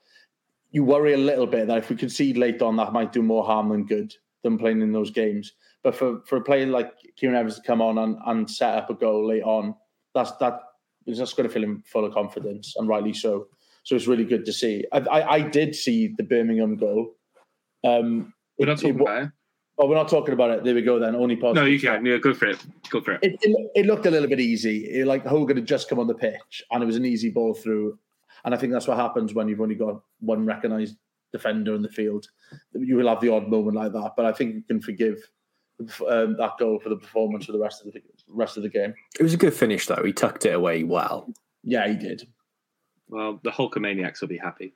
You 0.70 0.84
worry 0.84 1.14
a 1.14 1.18
little 1.18 1.46
bit 1.46 1.66
that 1.66 1.78
if 1.78 1.90
we 1.90 1.96
concede 1.96 2.36
late 2.36 2.62
on, 2.62 2.76
that 2.76 2.92
might 2.92 3.12
do 3.12 3.22
more 3.22 3.44
harm 3.44 3.70
than 3.70 3.86
good 3.86 4.14
than 4.42 4.58
playing 4.58 4.82
in 4.82 4.92
those 4.92 5.10
games. 5.10 5.52
But 5.82 5.96
for, 5.96 6.20
for 6.26 6.36
a 6.36 6.42
player 6.42 6.66
like 6.66 6.92
Kieran 7.16 7.36
Evans 7.36 7.56
to 7.56 7.62
come 7.62 7.80
on 7.80 7.98
and, 7.98 8.16
and 8.26 8.50
set 8.50 8.76
up 8.76 8.90
a 8.90 8.94
goal 8.94 9.26
late 9.26 9.42
on, 9.42 9.74
that's 10.14 10.32
that 10.32 10.60
is 11.06 11.18
just 11.18 11.36
going 11.36 11.48
to 11.48 11.52
fill 11.52 11.64
him 11.64 11.82
full 11.86 12.04
of 12.04 12.14
confidence, 12.14 12.74
and 12.76 12.88
rightly 12.88 13.12
so. 13.12 13.46
So 13.84 13.96
it's 13.96 14.06
really 14.06 14.24
good 14.24 14.44
to 14.44 14.52
see. 14.52 14.84
I, 14.92 14.98
I, 14.98 15.32
I 15.36 15.40
did 15.40 15.74
see 15.74 16.08
the 16.08 16.22
Birmingham 16.22 16.76
goal. 16.76 17.14
Um, 17.82 18.34
We're 18.58 18.66
not 18.66 18.76
talking 18.76 18.96
it- 18.96 19.00
about 19.00 19.22
it. 19.24 19.30
Oh, 19.82 19.86
we're 19.86 19.94
not 19.94 20.10
talking 20.10 20.34
about 20.34 20.50
it. 20.50 20.62
There 20.62 20.74
we 20.74 20.82
go. 20.82 20.98
Then 20.98 21.16
only 21.16 21.36
No, 21.36 21.64
you 21.64 21.80
can. 21.80 22.04
Yeah, 22.04 22.18
go 22.18 22.34
for 22.34 22.44
it. 22.48 22.58
Go 22.90 23.00
for 23.00 23.12
it. 23.12 23.20
It, 23.22 23.38
it, 23.40 23.70
it 23.74 23.86
looked 23.86 24.04
a 24.04 24.10
little 24.10 24.28
bit 24.28 24.38
easy. 24.38 24.84
It, 24.84 25.06
like 25.06 25.24
Hogan 25.24 25.56
had 25.56 25.64
just 25.64 25.88
come 25.88 25.98
on 25.98 26.06
the 26.06 26.12
pitch, 26.12 26.62
and 26.70 26.82
it 26.82 26.86
was 26.86 26.96
an 26.96 27.06
easy 27.06 27.30
ball 27.30 27.54
through. 27.54 27.98
And 28.44 28.54
I 28.54 28.58
think 28.58 28.74
that's 28.74 28.86
what 28.86 28.98
happens 28.98 29.32
when 29.32 29.48
you've 29.48 29.62
only 29.62 29.76
got 29.76 30.02
one 30.18 30.44
recognised 30.44 30.96
defender 31.32 31.74
in 31.74 31.80
the 31.80 31.88
field. 31.88 32.26
You 32.74 32.96
will 32.96 33.08
have 33.08 33.22
the 33.22 33.32
odd 33.32 33.48
moment 33.48 33.74
like 33.74 33.92
that, 33.92 34.12
but 34.18 34.26
I 34.26 34.32
think 34.32 34.54
you 34.54 34.62
can 34.62 34.82
forgive 34.82 35.16
um, 36.06 36.36
that 36.36 36.58
goal 36.58 36.78
for 36.78 36.90
the 36.90 36.96
performance 36.96 37.46
for 37.46 37.52
the 37.52 37.58
rest 37.58 37.80
of 37.80 37.86
the 37.86 37.92
rest 38.32 38.56
of 38.56 38.62
the 38.62 38.68
game. 38.68 38.94
It 39.18 39.22
was 39.22 39.34
a 39.34 39.38
good 39.38 39.54
finish, 39.54 39.86
though. 39.86 40.02
He 40.04 40.12
tucked 40.12 40.46
it 40.46 40.54
away 40.54 40.84
well. 40.84 41.32
Yeah, 41.62 41.88
he 41.88 41.94
did. 41.94 42.22
Well, 43.08 43.40
the 43.42 43.50
Hulkamaniacs 43.50 44.20
will 44.20 44.28
be 44.28 44.38
happy. 44.38 44.74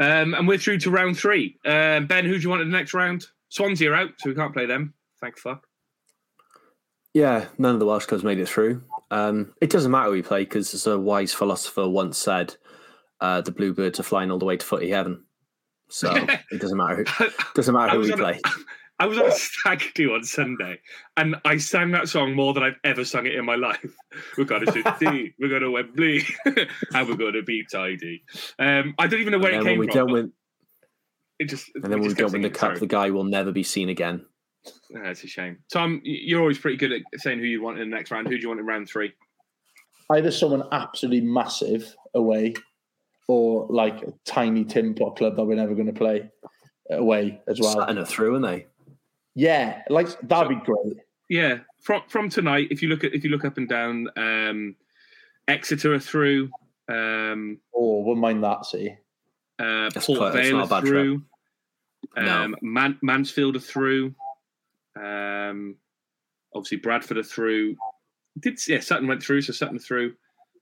Um, 0.00 0.34
and 0.34 0.46
we're 0.48 0.58
through 0.58 0.78
to 0.80 0.90
round 0.90 1.18
three. 1.18 1.58
Um, 1.64 2.06
ben, 2.06 2.24
who 2.24 2.34
do 2.36 2.40
you 2.40 2.48
want 2.50 2.62
in 2.62 2.70
the 2.70 2.76
next 2.76 2.94
round? 2.94 3.26
Swansea 3.48 3.90
are 3.90 3.94
out, 3.94 4.10
so 4.18 4.28
we 4.28 4.34
can't 4.36 4.52
play 4.52 4.66
them. 4.66 4.94
Thank 5.20 5.38
fuck. 5.38 5.66
Yeah, 7.14 7.46
none 7.58 7.74
of 7.74 7.78
the 7.80 7.86
Welsh 7.86 8.06
clubs 8.06 8.24
made 8.24 8.40
it 8.40 8.48
through. 8.48 8.82
Um, 9.10 9.54
it 9.60 9.70
doesn't 9.70 9.90
matter 9.92 10.06
who 10.06 10.12
we 10.16 10.22
play 10.22 10.40
because, 10.42 10.74
as 10.74 10.86
a 10.88 10.98
wise 10.98 11.32
philosopher 11.32 11.88
once 11.88 12.18
said, 12.18 12.56
uh, 13.20 13.40
the 13.40 13.52
Bluebirds 13.52 14.00
are 14.00 14.04
flying 14.04 14.32
all 14.32 14.38
the 14.38 14.44
way 14.44 14.56
to 14.56 14.66
footy 14.66 14.90
heaven. 14.90 15.24
So 15.88 16.12
it 16.50 16.60
doesn't 16.60 16.76
matter. 16.76 17.04
Who, 17.04 17.26
doesn't 17.54 17.74
matter 17.74 17.92
who 17.92 18.00
we 18.00 18.12
on 18.12 18.18
a- 18.18 18.22
play. 18.22 18.40
I 19.04 19.06
was 19.06 19.18
on 19.18 19.26
a 19.26 19.32
stag 19.32 19.92
do 19.94 20.14
on 20.14 20.24
Sunday, 20.24 20.80
and 21.18 21.36
I 21.44 21.58
sang 21.58 21.90
that 21.90 22.08
song 22.08 22.34
more 22.34 22.54
than 22.54 22.62
I've 22.62 22.78
ever 22.84 23.04
sung 23.04 23.26
it 23.26 23.34
in 23.34 23.44
my 23.44 23.54
life. 23.54 23.84
We're 24.38 24.44
going 24.46 24.64
to 24.64 24.72
City, 24.72 25.34
we're 25.38 25.50
going 25.50 25.60
to 25.60 25.70
Wembley, 25.70 26.22
and 26.46 27.06
we're 27.06 27.16
going 27.16 27.34
to 27.34 27.42
be 27.42 27.64
tidy. 27.70 28.24
Um, 28.58 28.94
I 28.98 29.06
don't 29.06 29.20
even 29.20 29.32
know 29.32 29.38
where 29.40 29.52
And 29.52 29.60
it 29.60 29.64
then 29.64 29.64
when 29.64 29.72
came 29.74 29.78
we 29.80 29.86
from. 29.88 29.94
don't 30.06 30.12
win, 30.12 30.32
It 31.38 31.50
just 31.50 31.70
and 31.74 31.84
then 31.84 31.90
when 31.90 32.00
we 32.00 32.06
just 32.08 32.16
don't 32.16 32.32
win 32.32 32.40
the 32.40 32.48
cup, 32.48 32.70
sorry. 32.70 32.78
the 32.78 32.86
guy 32.86 33.10
will 33.10 33.24
never 33.24 33.52
be 33.52 33.62
seen 33.62 33.90
again. 33.90 34.24
That's 34.88 35.22
a 35.22 35.26
shame. 35.26 35.58
Tom, 35.70 36.00
you're 36.02 36.40
always 36.40 36.58
pretty 36.58 36.78
good 36.78 36.92
at 36.92 37.02
saying 37.16 37.40
who 37.40 37.44
you 37.44 37.62
want 37.62 37.78
in 37.78 37.90
the 37.90 37.94
next 37.94 38.10
round. 38.10 38.28
Who 38.28 38.36
do 38.36 38.40
you 38.40 38.48
want 38.48 38.60
in 38.60 38.64
round 38.64 38.88
three? 38.88 39.12
Either 40.10 40.30
someone 40.30 40.62
absolutely 40.72 41.20
massive 41.20 41.94
away, 42.14 42.54
or 43.28 43.66
like 43.68 44.00
a 44.02 44.14
tiny 44.24 44.64
tin 44.64 44.94
pot 44.94 45.16
club 45.16 45.36
that 45.36 45.44
we're 45.44 45.56
never 45.56 45.74
going 45.74 45.88
to 45.88 45.92
play 45.92 46.30
away 46.90 47.42
as 47.48 47.60
well. 47.60 47.72
Sutton 47.74 47.98
are 47.98 48.06
through, 48.06 48.32
aren't 48.34 48.46
they? 48.46 48.66
Yeah, 49.34 49.82
like 49.88 50.08
that'd 50.22 50.48
be 50.48 50.64
great. 50.64 50.98
Yeah, 51.28 51.58
from 51.80 52.02
from 52.08 52.28
tonight, 52.28 52.68
if 52.70 52.82
you 52.82 52.88
look 52.88 53.04
at 53.04 53.14
if 53.14 53.24
you 53.24 53.30
look 53.30 53.44
up 53.44 53.58
and 53.58 53.68
down, 53.68 54.08
um, 54.16 54.76
Exeter 55.48 55.94
are 55.94 56.00
through. 56.00 56.50
Um, 56.88 57.58
oh, 57.74 58.00
wouldn't 58.00 58.20
mind 58.20 58.44
that. 58.44 58.66
See, 58.66 58.94
uh, 59.58 59.90
Port 59.94 60.32
Vale 60.34 60.60
are 60.60 60.80
through. 60.80 61.22
Um, 62.16 62.24
no. 62.24 62.54
Man- 62.62 62.98
Mansfield 63.02 63.56
are 63.56 63.60
through. 63.60 64.14
Um, 64.96 65.76
obviously, 66.54 66.78
Bradford 66.78 67.18
are 67.18 67.22
through. 67.22 67.76
Did 68.38 68.58
yeah, 68.68 68.80
Sutton 68.80 69.08
went 69.08 69.22
through, 69.22 69.42
so 69.42 69.52
Sutton 69.52 69.78
through. 69.78 70.14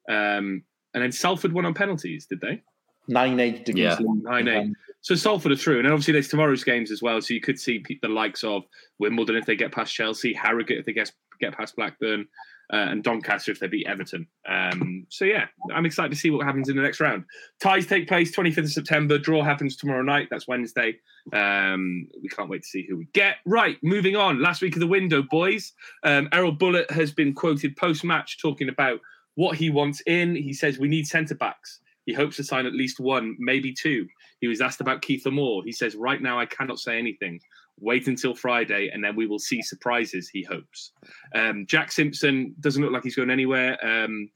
Um, 0.08 0.62
and 0.94 1.02
then 1.02 1.12
Salford 1.12 1.52
won 1.52 1.64
on 1.64 1.74
penalties, 1.74 2.26
did 2.26 2.40
they? 2.40 2.62
Nine 3.08 3.40
eight 3.40 3.68
yeah. 3.74 3.96
nine 4.00 4.48
eight. 4.48 4.72
So 5.03 5.14
Salford 5.16 5.53
are 5.53 5.57
through, 5.57 5.80
and 5.80 5.88
obviously 5.88 6.12
there's 6.12 6.28
tomorrow's 6.28 6.64
games 6.64 6.90
as 6.90 7.03
well. 7.03 7.20
So 7.20 7.34
you 7.34 7.40
could 7.40 7.59
see 7.59 7.84
the 8.03 8.09
likes 8.09 8.44
of 8.44 8.62
Wimbledon 8.98 9.36
if 9.36 9.46
they 9.46 9.57
get 9.57 9.72
past 9.72 9.92
Chelsea, 9.92 10.32
Harrogate 10.32 10.78
if 10.78 10.86
they 10.86 10.92
get 10.92 11.12
get 11.40 11.57
past 11.57 11.74
Blackburn, 11.74 12.26
uh, 12.72 12.86
and 12.88 13.03
Doncaster 13.03 13.50
if 13.50 13.59
they 13.59 13.66
beat 13.66 13.86
Everton. 13.86 14.26
Um, 14.48 15.07
so 15.11 15.24
yeah, 15.24 15.46
I'm 15.74 15.84
excited 15.84 16.11
to 16.11 16.16
see 16.16 16.30
what 16.30 16.46
happens 16.46 16.68
in 16.68 16.76
the 16.76 16.82
next 16.82 17.00
round. 17.00 17.24
Ties 17.61 17.86
take 17.86 18.07
place 18.07 18.34
25th 18.34 18.59
of 18.59 18.72
September. 18.72 19.18
Draw 19.18 19.42
happens 19.42 19.76
tomorrow 19.76 20.03
night. 20.03 20.28
That's 20.30 20.48
Wednesday. 20.48 20.98
Um, 21.32 22.07
we 22.22 22.28
can't 22.28 22.48
wait 22.48 22.62
to 22.62 22.68
see 22.68 22.86
who 22.88 22.96
we 22.96 23.09
get. 23.12 23.36
Right, 23.44 23.78
moving 23.82 24.16
on. 24.16 24.40
Last 24.40 24.62
week 24.62 24.74
of 24.74 24.80
the 24.80 24.86
window, 24.86 25.22
boys. 25.22 25.72
Um, 26.05 26.28
Erol 26.28 26.57
Bulut 26.57 26.90
has 26.90 27.12
been 27.12 27.34
quoted 27.34 27.76
post 27.76 28.05
match 28.05 28.40
talking 28.40 28.68
about 28.68 29.00
what 29.34 29.57
he 29.57 29.68
wants 29.68 30.00
in. 30.07 30.34
He 30.34 30.53
says 30.53 30.78
we 30.78 30.88
need 30.88 31.07
centre 31.07 31.34
backs. 31.34 31.80
He 32.07 32.12
hopes 32.12 32.36
to 32.36 32.44
sign 32.44 32.66
at 32.66 32.72
least 32.72 33.00
one, 33.00 33.36
maybe 33.38 33.72
two. 33.72 34.07
He 34.43 34.49
was 34.49 34.61
asked 34.61 34.80
about 34.80 35.03
Kieffer 35.03 35.32
Moore. 35.32 35.62
He 35.64 35.70
says, 35.70 35.95
Right 35.95 36.20
now, 36.20 36.38
I 36.38 36.47
cannot 36.47 36.80
say 36.80 36.99
anything. 36.99 37.40
Wait 37.78 38.09
until 38.09 38.34
Friday, 38.34 38.90
and 38.93 39.03
then 39.03 39.14
we 39.14 39.28
will 39.28 39.38
see 39.38 39.62
surprises, 39.62 40.28
he 40.28 40.43
hopes. 40.43 40.90
Um, 41.32 41.64
Jack 41.68 41.93
Simpson 41.93 42.53
doesn't 42.59 42.82
look 42.82 42.90
like 42.93 43.05
he's 43.05 43.14
going 43.14 43.30
anywhere. 43.30 43.78
Um, 43.86 44.28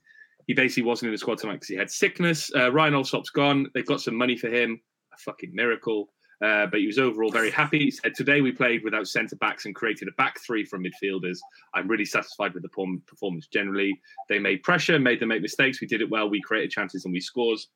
he 0.46 0.54
basically 0.54 0.84
wasn't 0.84 1.08
in 1.08 1.12
the 1.12 1.18
squad 1.18 1.38
tonight 1.38 1.54
because 1.54 1.68
he 1.68 1.74
had 1.74 1.90
sickness. 1.90 2.52
Uh, 2.54 2.70
Ryan 2.72 2.94
Allsop's 2.94 3.30
gone. 3.30 3.66
They've 3.74 3.84
got 3.84 4.00
some 4.00 4.14
money 4.14 4.36
for 4.36 4.48
him. 4.48 4.80
A 5.12 5.18
fucking 5.18 5.50
miracle. 5.52 6.08
Uh, 6.44 6.66
but 6.66 6.80
he 6.80 6.86
was 6.86 6.98
overall 6.98 7.32
very 7.32 7.50
happy. 7.50 7.78
He 7.80 7.90
said, 7.90 8.14
Today 8.14 8.42
we 8.42 8.52
played 8.52 8.84
without 8.84 9.08
centre 9.08 9.36
backs 9.36 9.64
and 9.64 9.74
created 9.74 10.06
a 10.06 10.12
back 10.12 10.38
three 10.46 10.64
from 10.64 10.84
midfielders. 10.84 11.38
I'm 11.74 11.88
really 11.88 12.04
satisfied 12.04 12.54
with 12.54 12.62
the 12.62 12.68
performance 13.06 13.48
generally. 13.48 13.98
They 14.28 14.38
made 14.38 14.62
pressure, 14.62 15.00
made 15.00 15.18
them 15.18 15.30
make 15.30 15.42
mistakes. 15.42 15.80
We 15.80 15.88
did 15.88 16.00
it 16.00 16.10
well. 16.10 16.30
We 16.30 16.40
created 16.42 16.70
chances 16.70 17.04
and 17.06 17.12
we 17.12 17.20
scores. 17.20 17.68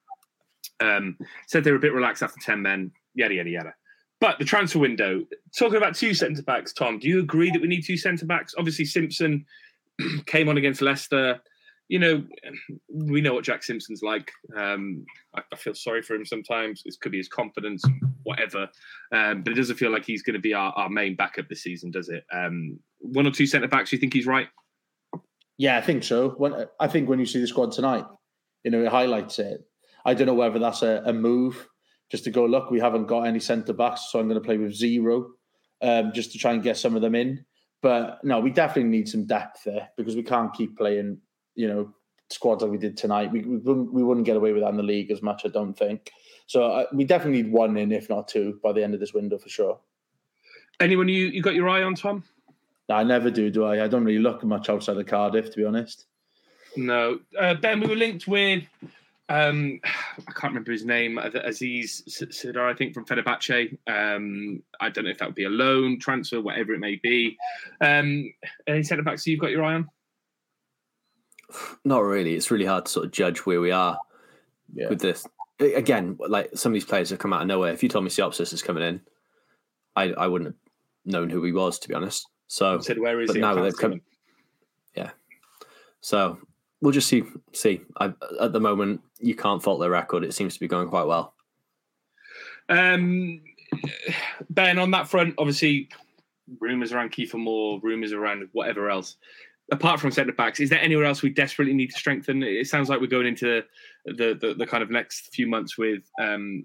Um, 0.80 1.16
said 1.46 1.64
they 1.64 1.70
were 1.70 1.76
a 1.76 1.80
bit 1.80 1.92
relaxed 1.92 2.22
after 2.22 2.40
10 2.40 2.62
men, 2.62 2.90
yada, 3.14 3.34
yada, 3.34 3.50
yada. 3.50 3.74
But 4.20 4.38
the 4.38 4.44
transfer 4.44 4.78
window, 4.78 5.24
talking 5.58 5.76
about 5.76 5.94
two 5.94 6.14
centre 6.14 6.42
backs, 6.42 6.72
Tom, 6.72 6.98
do 6.98 7.08
you 7.08 7.20
agree 7.20 7.50
that 7.50 7.60
we 7.60 7.68
need 7.68 7.82
two 7.82 7.96
centre 7.96 8.26
backs? 8.26 8.54
Obviously, 8.58 8.84
Simpson 8.84 9.44
came 10.26 10.48
on 10.48 10.58
against 10.58 10.82
Leicester 10.82 11.40
you 11.90 11.98
know, 11.98 12.24
we 12.88 13.20
know 13.20 13.34
what 13.34 13.42
Jack 13.42 13.64
Simpson's 13.64 14.00
like. 14.00 14.30
Um, 14.56 15.04
I, 15.34 15.42
I, 15.52 15.56
feel 15.56 15.74
sorry 15.74 16.02
for 16.02 16.14
him 16.14 16.24
sometimes. 16.24 16.82
It 16.86 16.94
could 17.00 17.10
be 17.10 17.18
his 17.18 17.28
confidence, 17.28 17.82
whatever. 18.22 18.68
Um, 19.12 19.42
but 19.42 19.52
it 19.52 19.56
doesn't 19.56 19.74
feel 19.74 19.90
like 19.90 20.04
he's 20.04 20.22
going 20.22 20.34
to 20.34 20.40
be 20.40 20.54
our, 20.54 20.72
our, 20.74 20.88
main 20.88 21.16
backup 21.16 21.48
this 21.48 21.64
season, 21.64 21.90
does 21.90 22.08
it? 22.08 22.22
Um, 22.32 22.78
one 23.00 23.26
or 23.26 23.32
two 23.32 23.44
centre 23.44 23.66
backs, 23.66 23.92
you 23.92 23.98
think 23.98 24.14
he's 24.14 24.26
right? 24.26 24.46
Yeah, 25.58 25.78
I 25.78 25.80
think 25.80 26.04
so. 26.04 26.30
When 26.30 26.68
I 26.78 26.86
think 26.86 27.08
when 27.08 27.18
you 27.18 27.26
see 27.26 27.40
the 27.40 27.48
squad 27.48 27.72
tonight, 27.72 28.04
you 28.62 28.70
know, 28.70 28.84
it 28.84 28.88
highlights 28.88 29.40
it. 29.40 29.60
I 30.04 30.14
don't 30.14 30.26
know 30.26 30.34
whether 30.34 30.58
that's 30.58 30.82
a, 30.82 31.02
a 31.06 31.12
move 31.12 31.68
just 32.10 32.24
to 32.24 32.30
go, 32.30 32.44
look, 32.44 32.70
we 32.70 32.80
haven't 32.80 33.06
got 33.06 33.22
any 33.22 33.40
centre 33.40 33.72
backs, 33.72 34.08
so 34.10 34.18
I'm 34.18 34.28
going 34.28 34.40
to 34.40 34.44
play 34.44 34.56
with 34.56 34.74
zero 34.74 35.30
um, 35.80 36.12
just 36.12 36.32
to 36.32 36.38
try 36.38 36.52
and 36.52 36.62
get 36.62 36.76
some 36.76 36.96
of 36.96 37.02
them 37.02 37.14
in. 37.14 37.44
But 37.82 38.22
no, 38.24 38.40
we 38.40 38.50
definitely 38.50 38.90
need 38.90 39.08
some 39.08 39.26
depth 39.26 39.64
there 39.64 39.88
because 39.96 40.16
we 40.16 40.22
can't 40.22 40.52
keep 40.52 40.76
playing 40.76 41.18
you 41.54 41.68
know 41.68 41.94
squads 42.28 42.62
like 42.62 42.70
we 42.70 42.78
did 42.78 42.96
tonight. 42.96 43.32
We, 43.32 43.40
we 43.42 43.56
wouldn't 43.56 43.92
we 43.92 44.02
wouldn't 44.02 44.26
get 44.26 44.36
away 44.36 44.52
with 44.52 44.62
that 44.62 44.70
in 44.70 44.76
the 44.76 44.82
league 44.82 45.10
as 45.10 45.22
much, 45.22 45.42
I 45.44 45.48
don't 45.48 45.74
think. 45.74 46.10
So 46.46 46.64
uh, 46.64 46.84
we 46.92 47.04
definitely 47.04 47.42
need 47.42 47.52
one 47.52 47.76
in, 47.76 47.92
if 47.92 48.08
not 48.08 48.28
two, 48.28 48.58
by 48.62 48.72
the 48.72 48.82
end 48.82 48.94
of 48.94 49.00
this 49.00 49.14
window 49.14 49.38
for 49.38 49.48
sure. 49.48 49.78
Anyone 50.80 51.08
you 51.08 51.26
you 51.26 51.42
got 51.42 51.54
your 51.54 51.68
eye 51.68 51.82
on, 51.82 51.94
Tom? 51.94 52.24
I 52.88 53.04
never 53.04 53.30
do, 53.30 53.50
do 53.50 53.64
I? 53.64 53.84
I 53.84 53.88
don't 53.88 54.04
really 54.04 54.18
look 54.18 54.42
much 54.42 54.68
outside 54.68 54.96
of 54.96 55.06
Cardiff, 55.06 55.50
to 55.50 55.56
be 55.56 55.64
honest. 55.64 56.06
No, 56.76 57.20
uh, 57.38 57.54
Ben. 57.54 57.80
We 57.80 57.86
were 57.86 57.96
linked 57.96 58.26
with. 58.26 58.64
Um, 59.30 59.80
I 59.84 60.32
can't 60.32 60.52
remember 60.52 60.72
his 60.72 60.84
name. 60.84 61.18
Aziz 61.18 62.02
Sidar, 62.06 62.70
I 62.70 62.74
think, 62.74 62.92
from 62.92 63.06
Fenerbahce. 63.06 63.78
Um, 63.86 64.62
I 64.80 64.90
don't 64.90 65.04
know 65.04 65.10
if 65.10 65.18
that 65.18 65.28
would 65.28 65.34
be 65.34 65.44
a 65.44 65.50
loan 65.50 65.98
transfer, 65.98 66.40
whatever 66.40 66.74
it 66.74 66.80
may 66.80 66.96
be. 66.96 67.38
Um, 67.80 68.30
any 68.66 68.82
centre 68.82 69.02
backs 69.02 69.26
you've 69.26 69.40
got 69.40 69.50
your 69.50 69.64
eye 69.64 69.74
on? 69.74 69.88
Not 71.84 72.00
really. 72.00 72.34
It's 72.34 72.50
really 72.50 72.66
hard 72.66 72.86
to 72.86 72.92
sort 72.92 73.06
of 73.06 73.12
judge 73.12 73.40
where 73.40 73.60
we 73.60 73.70
are 73.70 73.98
yeah. 74.74 74.88
with 74.88 75.00
this. 75.00 75.26
Again, 75.58 76.16
like 76.18 76.50
some 76.54 76.72
of 76.72 76.74
these 76.74 76.84
players 76.84 77.10
have 77.10 77.18
come 77.18 77.32
out 77.32 77.42
of 77.42 77.48
nowhere. 77.48 77.72
If 77.72 77.82
you 77.82 77.88
told 77.88 78.04
me 78.04 78.10
Siopis 78.10 78.52
is 78.52 78.62
coming 78.62 78.82
in, 78.82 79.00
I 79.94 80.04
I 80.12 80.26
wouldn't 80.26 80.48
have 80.48 81.12
known 81.12 81.28
who 81.28 81.42
he 81.44 81.52
was 81.52 81.78
to 81.80 81.88
be 81.88 81.94
honest. 81.94 82.26
So 82.46 82.80
said 82.80 82.98
where 82.98 83.20
is 83.20 83.26
but 83.26 83.36
he? 83.36 83.42
Now 83.42 83.54
they've 83.54 83.76
come, 83.76 84.00
yeah. 84.94 85.10
So 86.00 86.38
we'll 86.80 86.92
just 86.92 87.08
see. 87.08 87.24
See, 87.52 87.82
I, 87.98 88.12
at 88.40 88.52
the 88.52 88.60
moment, 88.60 89.00
you 89.18 89.34
can't 89.34 89.62
fault 89.62 89.80
their 89.80 89.90
record. 89.90 90.24
It 90.24 90.34
seems 90.34 90.54
to 90.54 90.60
be 90.60 90.68
going 90.68 90.88
quite 90.88 91.06
well. 91.06 91.34
Um, 92.68 93.40
Ben, 94.48 94.78
on 94.78 94.90
that 94.92 95.08
front, 95.08 95.34
obviously, 95.38 95.88
rumors 96.60 96.92
around 96.92 97.12
Kieffer 97.12 97.38
Moore, 97.38 97.80
rumors 97.82 98.12
around 98.12 98.48
whatever 98.52 98.90
else 98.90 99.16
apart 99.72 100.00
from 100.00 100.10
centre 100.10 100.32
backs, 100.32 100.60
is 100.60 100.70
there 100.70 100.80
anywhere 100.80 101.04
else 101.04 101.22
we 101.22 101.30
desperately 101.30 101.74
need 101.74 101.90
to 101.90 101.98
strengthen? 101.98 102.42
It 102.42 102.66
sounds 102.66 102.88
like 102.88 103.00
we're 103.00 103.06
going 103.06 103.26
into 103.26 103.62
the 104.04 104.36
the, 104.40 104.54
the 104.54 104.66
kind 104.66 104.82
of 104.82 104.90
next 104.90 105.32
few 105.32 105.46
months 105.46 105.78
with 105.78 106.02
um, 106.20 106.64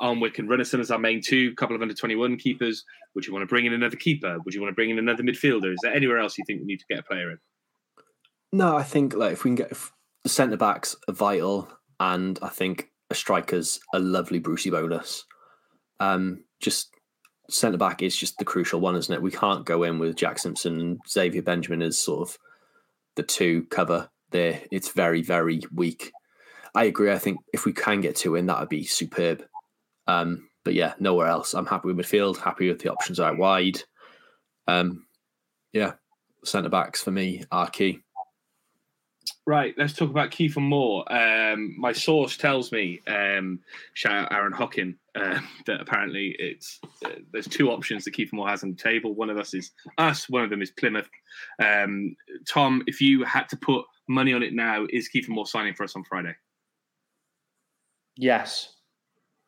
Alnwick 0.00 0.38
and 0.38 0.48
Runarsson 0.48 0.80
as 0.80 0.90
our 0.90 0.98
main 0.98 1.22
two, 1.22 1.54
couple 1.54 1.76
of 1.76 1.82
under 1.82 1.94
twenty 1.94 2.16
one 2.16 2.36
keepers. 2.36 2.84
Would 3.14 3.26
you 3.26 3.32
want 3.32 3.42
to 3.42 3.46
bring 3.46 3.66
in 3.66 3.72
another 3.72 3.96
keeper? 3.96 4.38
Would 4.44 4.54
you 4.54 4.60
want 4.60 4.70
to 4.70 4.76
bring 4.76 4.90
in 4.90 4.98
another 4.98 5.22
midfielder? 5.22 5.72
Is 5.72 5.80
there 5.82 5.94
anywhere 5.94 6.18
else 6.18 6.38
you 6.38 6.44
think 6.46 6.60
we 6.60 6.66
need 6.66 6.80
to 6.80 6.86
get 6.88 7.00
a 7.00 7.02
player 7.02 7.32
in? 7.32 7.38
No, 8.52 8.76
I 8.76 8.82
think 8.82 9.14
like 9.14 9.32
if 9.32 9.44
we 9.44 9.50
can 9.50 9.54
get 9.56 9.76
centre 10.26 10.56
backs 10.56 10.96
are 11.08 11.14
vital, 11.14 11.68
and 11.98 12.38
I 12.42 12.48
think 12.48 12.90
a 13.10 13.14
striker's 13.14 13.80
a 13.94 13.98
lovely 13.98 14.38
Brucey 14.38 14.70
bonus. 14.70 15.24
Um, 16.00 16.44
just 16.60 16.90
centre 17.48 17.78
back 17.78 18.02
is 18.02 18.16
just 18.16 18.38
the 18.38 18.44
crucial 18.44 18.80
one, 18.80 18.96
isn't 18.96 19.14
it? 19.14 19.22
We 19.22 19.30
can't 19.30 19.66
go 19.66 19.82
in 19.82 19.98
with 19.98 20.16
Jack 20.16 20.38
Simpson 20.38 20.80
and 20.80 21.00
Xavier 21.08 21.42
Benjamin 21.42 21.82
as 21.82 21.98
sort 21.98 22.28
of 22.28 22.38
the 23.16 23.22
two 23.22 23.64
cover 23.64 24.08
there. 24.30 24.62
It's 24.70 24.90
very, 24.90 25.22
very 25.22 25.60
weak. 25.74 26.12
I 26.74 26.84
agree. 26.84 27.12
I 27.12 27.18
think 27.18 27.38
if 27.52 27.64
we 27.64 27.72
can 27.72 28.00
get 28.00 28.16
two 28.16 28.36
in, 28.36 28.46
that 28.46 28.60
would 28.60 28.68
be 28.68 28.84
superb. 28.84 29.44
Um, 30.06 30.48
but 30.64 30.74
yeah, 30.74 30.94
nowhere 30.98 31.26
else. 31.26 31.54
I'm 31.54 31.66
happy 31.66 31.92
with 31.92 31.96
midfield, 31.96 32.38
happy 32.38 32.68
with 32.68 32.80
the 32.80 32.92
options 32.92 33.18
out 33.18 33.38
wide. 33.38 33.82
Um, 34.68 35.06
yeah, 35.72 35.94
centre 36.44 36.68
backs 36.68 37.02
for 37.02 37.10
me 37.10 37.44
are 37.50 37.68
key. 37.68 38.00
Right, 39.46 39.74
let's 39.78 39.94
talk 39.94 40.10
about 40.10 40.30
Kieffer 40.30 40.62
Moore. 40.62 41.10
Um, 41.12 41.74
my 41.78 41.92
source 41.92 42.36
tells 42.36 42.70
me, 42.72 43.00
um, 43.08 43.58
shout 43.94 44.12
out 44.12 44.32
Aaron 44.32 44.52
Hockin, 44.52 44.96
uh, 45.14 45.40
that 45.66 45.80
apparently 45.80 46.36
it's 46.38 46.78
uh, 47.04 47.10
there's 47.32 47.48
two 47.48 47.70
options 47.70 48.04
that 48.04 48.14
Kieffer 48.14 48.34
Moore 48.34 48.48
has 48.48 48.62
on 48.62 48.70
the 48.70 48.76
table. 48.76 49.14
One 49.14 49.30
of 49.30 49.38
us 49.38 49.54
is 49.54 49.72
us, 49.98 50.28
one 50.28 50.44
of 50.44 50.50
them 50.50 50.62
is 50.62 50.70
Plymouth. 50.70 51.08
Um, 51.58 52.14
Tom, 52.46 52.82
if 52.86 53.00
you 53.00 53.24
had 53.24 53.48
to 53.48 53.56
put 53.56 53.84
money 54.08 54.34
on 54.34 54.42
it 54.42 54.52
now, 54.52 54.86
is 54.90 55.08
Kieffer 55.08 55.30
Moore 55.30 55.46
signing 55.46 55.74
for 55.74 55.84
us 55.84 55.96
on 55.96 56.04
Friday? 56.04 56.34
Yes. 58.16 58.74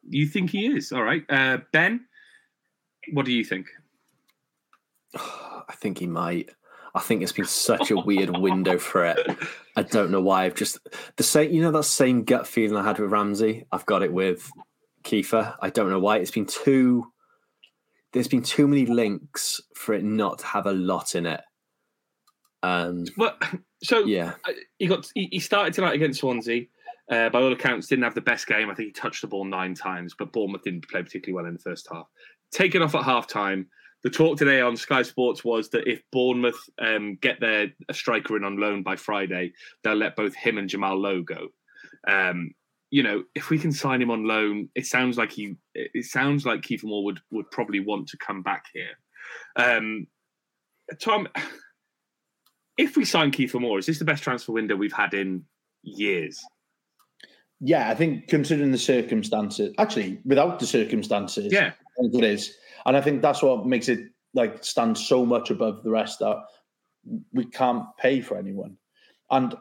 You 0.08 0.26
think 0.26 0.50
he 0.50 0.66
is? 0.66 0.92
All 0.92 1.02
right. 1.02 1.24
Uh, 1.28 1.58
ben, 1.72 2.06
what 3.12 3.26
do 3.26 3.32
you 3.32 3.44
think? 3.44 3.66
I 5.14 5.74
think 5.76 5.98
he 5.98 6.06
might. 6.06 6.50
I 6.94 7.00
think 7.00 7.22
it's 7.22 7.32
been 7.32 7.46
such 7.46 7.90
a 7.90 7.96
weird 7.96 8.36
window 8.36 8.78
for 8.78 9.06
it. 9.06 9.18
I 9.76 9.82
don't 9.82 10.10
know 10.10 10.20
why. 10.20 10.44
I've 10.44 10.54
just 10.54 10.78
the 11.16 11.22
same, 11.22 11.50
you 11.50 11.62
know, 11.62 11.70
that 11.72 11.84
same 11.84 12.24
gut 12.24 12.46
feeling 12.46 12.76
I 12.76 12.84
had 12.84 12.98
with 12.98 13.10
Ramsey. 13.10 13.66
I've 13.72 13.86
got 13.86 14.02
it 14.02 14.12
with 14.12 14.50
Kieffer. 15.02 15.54
I 15.60 15.70
don't 15.70 15.90
know 15.90 16.00
why. 16.00 16.18
It's 16.18 16.30
been 16.30 16.46
too. 16.46 17.06
There's 18.12 18.28
been 18.28 18.42
too 18.42 18.68
many 18.68 18.84
links 18.84 19.60
for 19.74 19.94
it 19.94 20.04
not 20.04 20.40
to 20.40 20.46
have 20.46 20.66
a 20.66 20.72
lot 20.72 21.14
in 21.14 21.24
it. 21.24 21.40
Um, 22.62 23.04
well, 23.16 23.36
so 23.82 24.00
yeah, 24.04 24.34
uh, 24.46 24.52
he 24.78 24.86
got 24.86 25.10
he 25.14 25.40
started 25.40 25.72
tonight 25.74 25.94
against 25.94 26.20
Swansea. 26.20 26.66
Uh, 27.10 27.28
by 27.30 27.40
all 27.40 27.52
accounts, 27.52 27.88
didn't 27.88 28.04
have 28.04 28.14
the 28.14 28.20
best 28.20 28.46
game. 28.46 28.70
I 28.70 28.74
think 28.74 28.88
he 28.88 28.92
touched 28.92 29.22
the 29.22 29.26
ball 29.26 29.44
nine 29.44 29.74
times, 29.74 30.14
but 30.16 30.32
Bournemouth 30.32 30.62
didn't 30.62 30.88
play 30.88 31.02
particularly 31.02 31.34
well 31.34 31.46
in 31.46 31.54
the 31.54 31.58
first 31.58 31.88
half. 31.90 32.06
Taken 32.52 32.82
off 32.82 32.94
at 32.94 33.02
half 33.02 33.26
time, 33.26 33.66
the 34.02 34.10
talk 34.10 34.36
today 34.36 34.60
on 34.60 34.76
Sky 34.76 35.02
Sports 35.02 35.44
was 35.44 35.70
that 35.70 35.88
if 35.88 36.02
Bournemouth 36.10 36.60
um, 36.80 37.16
get 37.20 37.40
their 37.40 37.72
a 37.88 37.94
striker 37.94 38.36
in 38.36 38.44
on 38.44 38.58
loan 38.58 38.82
by 38.82 38.96
Friday, 38.96 39.52
they'll 39.82 39.94
let 39.94 40.16
both 40.16 40.34
him 40.34 40.58
and 40.58 40.68
Jamal 40.68 41.00
Lowe 41.00 41.22
go. 41.22 41.48
Um, 42.08 42.52
you 42.90 43.02
know, 43.02 43.24
if 43.34 43.48
we 43.48 43.58
can 43.58 43.72
sign 43.72 44.02
him 44.02 44.10
on 44.10 44.26
loan, 44.26 44.68
it 44.74 44.86
sounds 44.86 45.16
like 45.16 45.32
he. 45.32 45.56
It 45.74 46.04
sounds 46.04 46.44
like 46.44 46.60
Kieffer 46.60 46.84
Moore 46.84 47.04
would 47.04 47.20
would 47.30 47.50
probably 47.50 47.80
want 47.80 48.08
to 48.08 48.18
come 48.18 48.42
back 48.42 48.66
here. 48.74 48.98
Um, 49.56 50.06
Tom, 51.00 51.28
if 52.76 52.96
we 52.96 53.04
sign 53.04 53.30
Kieffer 53.30 53.60
Moore, 53.60 53.78
is 53.78 53.86
this 53.86 53.98
the 53.98 54.04
best 54.04 54.22
transfer 54.22 54.52
window 54.52 54.76
we've 54.76 54.92
had 54.92 55.14
in 55.14 55.44
years? 55.82 56.44
Yeah, 57.60 57.88
I 57.88 57.94
think 57.94 58.26
considering 58.26 58.72
the 58.72 58.78
circumstances, 58.78 59.72
actually, 59.78 60.20
without 60.24 60.58
the 60.58 60.66
circumstances, 60.66 61.52
yeah, 61.52 61.72
it 61.98 62.24
is, 62.24 62.56
and 62.86 62.96
I 62.96 63.00
think 63.00 63.22
that's 63.22 63.42
what 63.42 63.66
makes 63.66 63.88
it 63.88 64.00
like 64.34 64.64
stand 64.64 64.96
so 64.96 65.26
much 65.26 65.50
above 65.50 65.82
the 65.82 65.90
rest 65.90 66.20
that 66.20 66.36
we 67.32 67.44
can't 67.44 67.84
pay 67.98 68.20
for 68.20 68.36
anyone. 68.36 68.76
And 69.30 69.54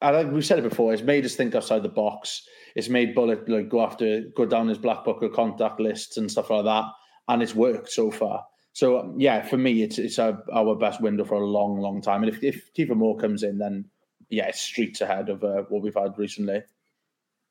I 0.00 0.10
like 0.10 0.30
we 0.30 0.42
said 0.42 0.58
it 0.58 0.68
before, 0.68 0.92
it's 0.92 1.02
made 1.02 1.24
us 1.24 1.34
think 1.34 1.54
outside 1.54 1.82
the 1.82 1.88
box. 1.88 2.42
It's 2.76 2.88
made 2.88 3.16
Bulut 3.16 3.48
like 3.48 3.68
go 3.68 3.82
after, 3.82 4.22
go 4.36 4.46
down 4.46 4.68
his 4.68 4.78
black 4.78 5.04
book 5.04 5.22
of 5.22 5.32
contact 5.32 5.80
lists 5.80 6.16
and 6.16 6.30
stuff 6.30 6.50
like 6.50 6.64
that, 6.64 6.84
and 7.28 7.42
it's 7.42 7.54
worked 7.54 7.90
so 7.90 8.10
far. 8.10 8.44
So 8.72 9.12
yeah, 9.18 9.42
for 9.42 9.56
me, 9.56 9.82
it's 9.82 9.98
it's 9.98 10.18
our, 10.18 10.42
our 10.52 10.76
best 10.76 11.00
window 11.00 11.24
for 11.24 11.34
a 11.34 11.46
long, 11.46 11.80
long 11.80 12.00
time. 12.00 12.22
And 12.22 12.32
if 12.32 12.44
if 12.44 12.72
Kieffer 12.74 12.94
Moore 12.94 13.16
comes 13.16 13.42
in, 13.42 13.58
then 13.58 13.86
yeah, 14.30 14.46
it's 14.46 14.60
streets 14.60 15.00
ahead 15.00 15.28
of 15.28 15.42
uh, 15.42 15.62
what 15.68 15.82
we've 15.82 15.94
had 15.94 16.16
recently. 16.16 16.62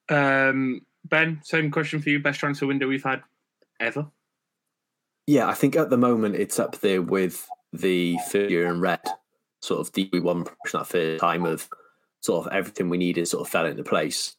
Um, 0.10 0.86
ben, 1.04 1.42
same 1.44 1.70
question 1.70 2.02
for 2.02 2.10
you. 2.10 2.20
Best 2.20 2.40
transfer 2.40 2.68
window 2.68 2.88
we've 2.88 3.04
had 3.04 3.24
ever? 3.80 4.08
Yeah, 5.28 5.48
I 5.48 5.54
think 5.54 5.76
at 5.76 5.90
the 5.90 5.98
moment 5.98 6.36
it's 6.36 6.58
up 6.58 6.80
there 6.80 7.02
with 7.02 7.48
the 7.74 8.18
figure 8.30 8.66
in 8.66 8.80
red, 8.80 9.02
sort 9.62 9.82
of 9.82 9.94
the 9.94 10.10
one 10.22 10.46
that 10.72 10.88
first 10.88 11.20
time 11.20 11.46
of 11.46 11.68
sort 12.22 12.48
of 12.48 12.54
everything 12.54 12.90
we 12.90 12.98
needed 12.98 13.28
sort 13.28 13.46
of 13.46 13.52
fell 13.52 13.66
into 13.66 13.84
place. 13.84 14.36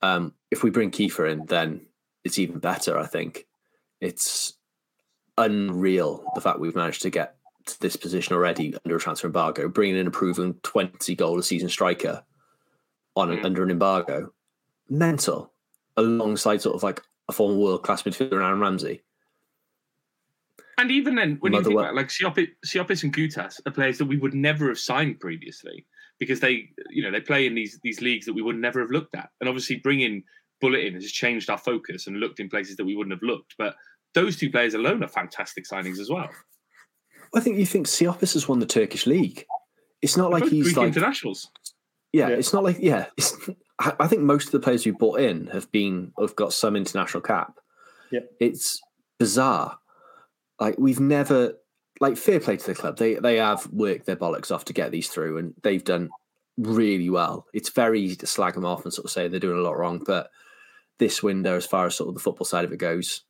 Um, 0.00 0.32
if 0.50 0.62
we 0.62 0.70
bring 0.70 0.90
Kieffer 0.90 1.30
in, 1.30 1.44
then 1.46 1.82
it's 2.24 2.38
even 2.38 2.58
better. 2.58 2.98
I 2.98 3.06
think 3.06 3.46
it's 4.00 4.54
unreal 5.38 6.24
the 6.34 6.40
fact 6.40 6.58
we've 6.58 6.74
managed 6.74 7.02
to 7.02 7.10
get 7.10 7.36
to 7.66 7.80
this 7.80 7.96
position 7.96 8.34
already 8.34 8.74
under 8.84 8.96
a 8.96 9.00
transfer 9.00 9.26
embargo, 9.28 9.68
bringing 9.68 9.96
in 9.96 10.06
a 10.06 10.10
proven 10.10 10.54
twenty 10.62 11.14
goal 11.14 11.38
a 11.38 11.42
season 11.42 11.68
striker 11.68 12.24
on 13.14 13.30
an, 13.30 13.38
mm. 13.38 13.44
under 13.44 13.62
an 13.62 13.70
embargo 13.70 14.32
mental 14.88 15.52
alongside 15.96 16.60
sort 16.62 16.74
of 16.74 16.82
like 16.82 17.02
a 17.28 17.32
former 17.32 17.56
world 17.56 17.82
class 17.82 18.02
midfielder 18.02 18.42
Aaron 18.42 18.60
Ramsey. 18.60 19.02
And 20.78 20.90
even 20.90 21.14
then, 21.14 21.36
when 21.40 21.52
Mother 21.52 21.70
you 21.70 21.76
think 21.76 21.80
about 21.80 21.94
like 21.94 22.08
Siopis, 22.08 22.48
Siopis 22.66 23.02
and 23.02 23.14
Goutas 23.14 23.60
are 23.66 23.72
players 23.72 23.98
that 23.98 24.06
we 24.06 24.16
would 24.16 24.34
never 24.34 24.68
have 24.68 24.78
signed 24.78 25.20
previously 25.20 25.86
because 26.18 26.40
they, 26.40 26.70
you 26.90 27.02
know, 27.02 27.10
they 27.10 27.20
play 27.20 27.46
in 27.46 27.54
these 27.54 27.78
these 27.82 28.00
leagues 28.00 28.26
that 28.26 28.32
we 28.32 28.42
would 28.42 28.56
never 28.56 28.80
have 28.80 28.90
looked 28.90 29.14
at. 29.14 29.30
And 29.40 29.48
obviously, 29.48 29.76
bringing 29.76 30.22
Bulut 30.62 30.86
in 30.86 30.94
has 30.94 31.10
changed 31.10 31.50
our 31.50 31.58
focus 31.58 32.06
and 32.06 32.20
looked 32.20 32.40
in 32.40 32.48
places 32.48 32.76
that 32.76 32.84
we 32.84 32.96
wouldn't 32.96 33.12
have 33.12 33.22
looked. 33.22 33.54
But 33.58 33.74
those 34.14 34.36
two 34.36 34.50
players 34.50 34.74
alone 34.74 35.02
are 35.02 35.08
fantastic 35.08 35.64
signings 35.70 35.98
as 35.98 36.08
well. 36.08 36.30
I 37.34 37.40
think 37.40 37.58
you 37.58 37.66
think 37.66 37.86
Siopis 37.86 38.34
has 38.34 38.48
won 38.48 38.58
the 38.58 38.66
Turkish 38.66 39.06
league. 39.06 39.44
It's 40.00 40.16
not 40.16 40.30
like 40.30 40.44
he's 40.44 40.64
Greek 40.64 40.76
like 40.76 40.88
internationals. 40.88 41.50
Yeah, 42.12 42.28
yeah, 42.28 42.36
it's 42.36 42.52
not 42.52 42.64
like 42.64 42.78
yeah. 42.80 43.06
I 43.78 44.06
think 44.06 44.22
most 44.22 44.46
of 44.46 44.52
the 44.52 44.60
players 44.60 44.84
we 44.84 44.92
bought 44.92 45.20
in 45.20 45.46
have 45.48 45.70
been 45.72 46.12
have 46.20 46.36
got 46.36 46.52
some 46.52 46.76
international 46.76 47.22
cap. 47.22 47.58
Yeah, 48.10 48.20
it's 48.38 48.80
bizarre. 49.18 49.78
Like 50.62 50.78
we've 50.78 51.00
never 51.00 51.54
like 51.98 52.16
fair 52.16 52.38
play 52.38 52.56
to 52.56 52.66
the 52.66 52.76
club. 52.76 52.96
They 52.96 53.14
they 53.16 53.38
have 53.38 53.66
worked 53.72 54.06
their 54.06 54.14
bollocks 54.14 54.52
off 54.52 54.64
to 54.66 54.72
get 54.72 54.92
these 54.92 55.08
through, 55.08 55.38
and 55.38 55.54
they've 55.64 55.82
done 55.82 56.08
really 56.56 57.10
well. 57.10 57.48
It's 57.52 57.70
very 57.70 58.00
easy 58.00 58.14
to 58.14 58.28
slag 58.28 58.54
them 58.54 58.64
off 58.64 58.84
and 58.84 58.94
sort 58.94 59.06
of 59.06 59.10
say 59.10 59.26
they're 59.26 59.40
doing 59.40 59.58
a 59.58 59.62
lot 59.62 59.76
wrong, 59.76 60.00
but 60.06 60.30
this 61.00 61.20
window, 61.20 61.56
as 61.56 61.66
far 61.66 61.86
as 61.86 61.96
sort 61.96 62.10
of 62.10 62.14
the 62.14 62.20
football 62.20 62.44
side 62.44 62.64
of 62.64 62.72
it 62.72 62.76
goes, 62.76 63.24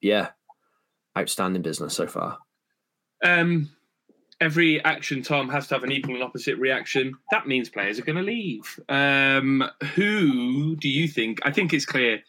yeah, 0.00 0.30
outstanding 1.16 1.62
business 1.62 1.94
so 1.94 2.08
far. 2.08 2.38
Um, 3.22 3.70
every 4.40 4.82
action, 4.82 5.22
Tom, 5.22 5.48
has 5.50 5.68
to 5.68 5.74
have 5.74 5.84
an 5.84 5.92
equal 5.92 6.14
and 6.14 6.24
opposite 6.24 6.58
reaction. 6.58 7.14
That 7.30 7.46
means 7.46 7.68
players 7.68 8.00
are 8.00 8.04
going 8.04 8.16
to 8.18 8.22
leave. 8.22 8.80
Um, 8.88 9.70
who 9.94 10.74
do 10.74 10.88
you 10.88 11.06
think? 11.06 11.38
I 11.44 11.52
think 11.52 11.72
it's 11.72 11.86
clear 11.86 12.24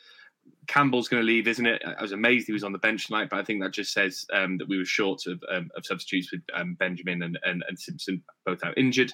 Campbell's 0.69 1.07
going 1.07 1.21
to 1.21 1.25
leave, 1.25 1.47
isn't 1.47 1.65
it? 1.65 1.81
I 1.83 1.99
was 1.99 2.11
amazed 2.11 2.45
he 2.45 2.53
was 2.53 2.63
on 2.63 2.71
the 2.71 2.77
bench 2.77 3.07
tonight, 3.07 3.29
but 3.31 3.39
I 3.39 3.43
think 3.43 3.59
that 3.63 3.71
just 3.71 3.91
says 3.91 4.23
um, 4.31 4.59
that 4.59 4.69
we 4.69 4.77
were 4.77 4.85
short 4.85 5.25
of, 5.25 5.43
um, 5.51 5.71
of 5.75 5.83
substitutes 5.83 6.31
with 6.31 6.41
um, 6.53 6.75
Benjamin 6.75 7.23
and, 7.23 7.39
and, 7.43 7.63
and, 7.67 7.79
Simpson 7.79 8.21
both 8.45 8.63
out 8.63 8.77
injured. 8.77 9.11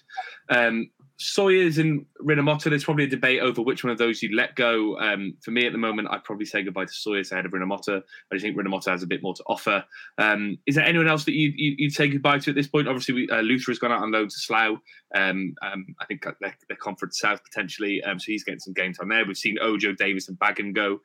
Um, 0.50 0.92
Sawyers 1.18 1.78
and 1.78 2.06
Rinomhota, 2.22 2.70
there's 2.70 2.84
probably 2.84 3.06
a 3.06 3.10
debate 3.10 3.42
over 3.42 3.62
which 3.62 3.86
one 3.86 3.92
of 3.92 3.98
those 3.98 4.22
you'd 4.22 4.34
let 4.34 4.56
go. 4.56 5.00
Um, 5.00 5.36
for 5.42 5.52
me 5.52 5.66
at 5.66 5.72
the 5.72 5.78
moment, 5.78 6.10
I'd 6.12 6.26
probably 6.26 6.46
say 6.46 6.62
goodbye 6.62 6.86
to 6.86 6.92
Sawyers 6.92 7.32
ahead 7.32 7.46
of 7.46 7.54
Rinomhota. 7.54 8.02
I 8.34 8.38
think 8.38 8.58
Rinomhota 8.58 8.92
has 8.92 9.02
a 9.02 9.08
bit 9.08 9.24
more 9.24 9.34
to 9.34 9.44
offer. 9.48 9.86
Um, 10.18 10.58
is 10.66 10.76
there 10.76 10.84
anyone 10.84 11.08
else 11.08 11.24
that 11.24 11.34
you'd, 11.34 11.54
you'd, 11.56 11.94
say 11.94 12.10
goodbye 12.10 12.40
to 12.40 12.50
at 12.50 12.56
this 12.56 12.68
point? 12.68 12.90
Obviously, 12.90 13.14
we, 13.14 13.30
uh, 13.30 13.42
Luther 13.42 13.72
has 13.72 13.80
gone 13.80 13.94
out 13.94 14.02
on 14.02 14.12
loan 14.12 14.28
to 14.28 14.36
Slough. 14.36 14.78
Um, 15.16 15.56
um, 15.62 15.86
I 16.02 16.06
think 16.06 16.26
they're, 16.42 16.78
Conference 16.78 17.20
South 17.20 17.42
potentially, 17.44 18.04
um, 18.04 18.20
so 18.20 18.26
he's 18.28 18.44
getting 18.44 18.60
some 18.60 18.74
game 18.74 18.92
time 18.92 19.08
there. 19.08 19.26
We've 19.26 19.38
seen 19.38 19.58
Ojo, 19.62 19.94
Davies, 19.94 20.28
and 20.28 20.38
Bagan 20.38 20.76
go. 20.76 21.00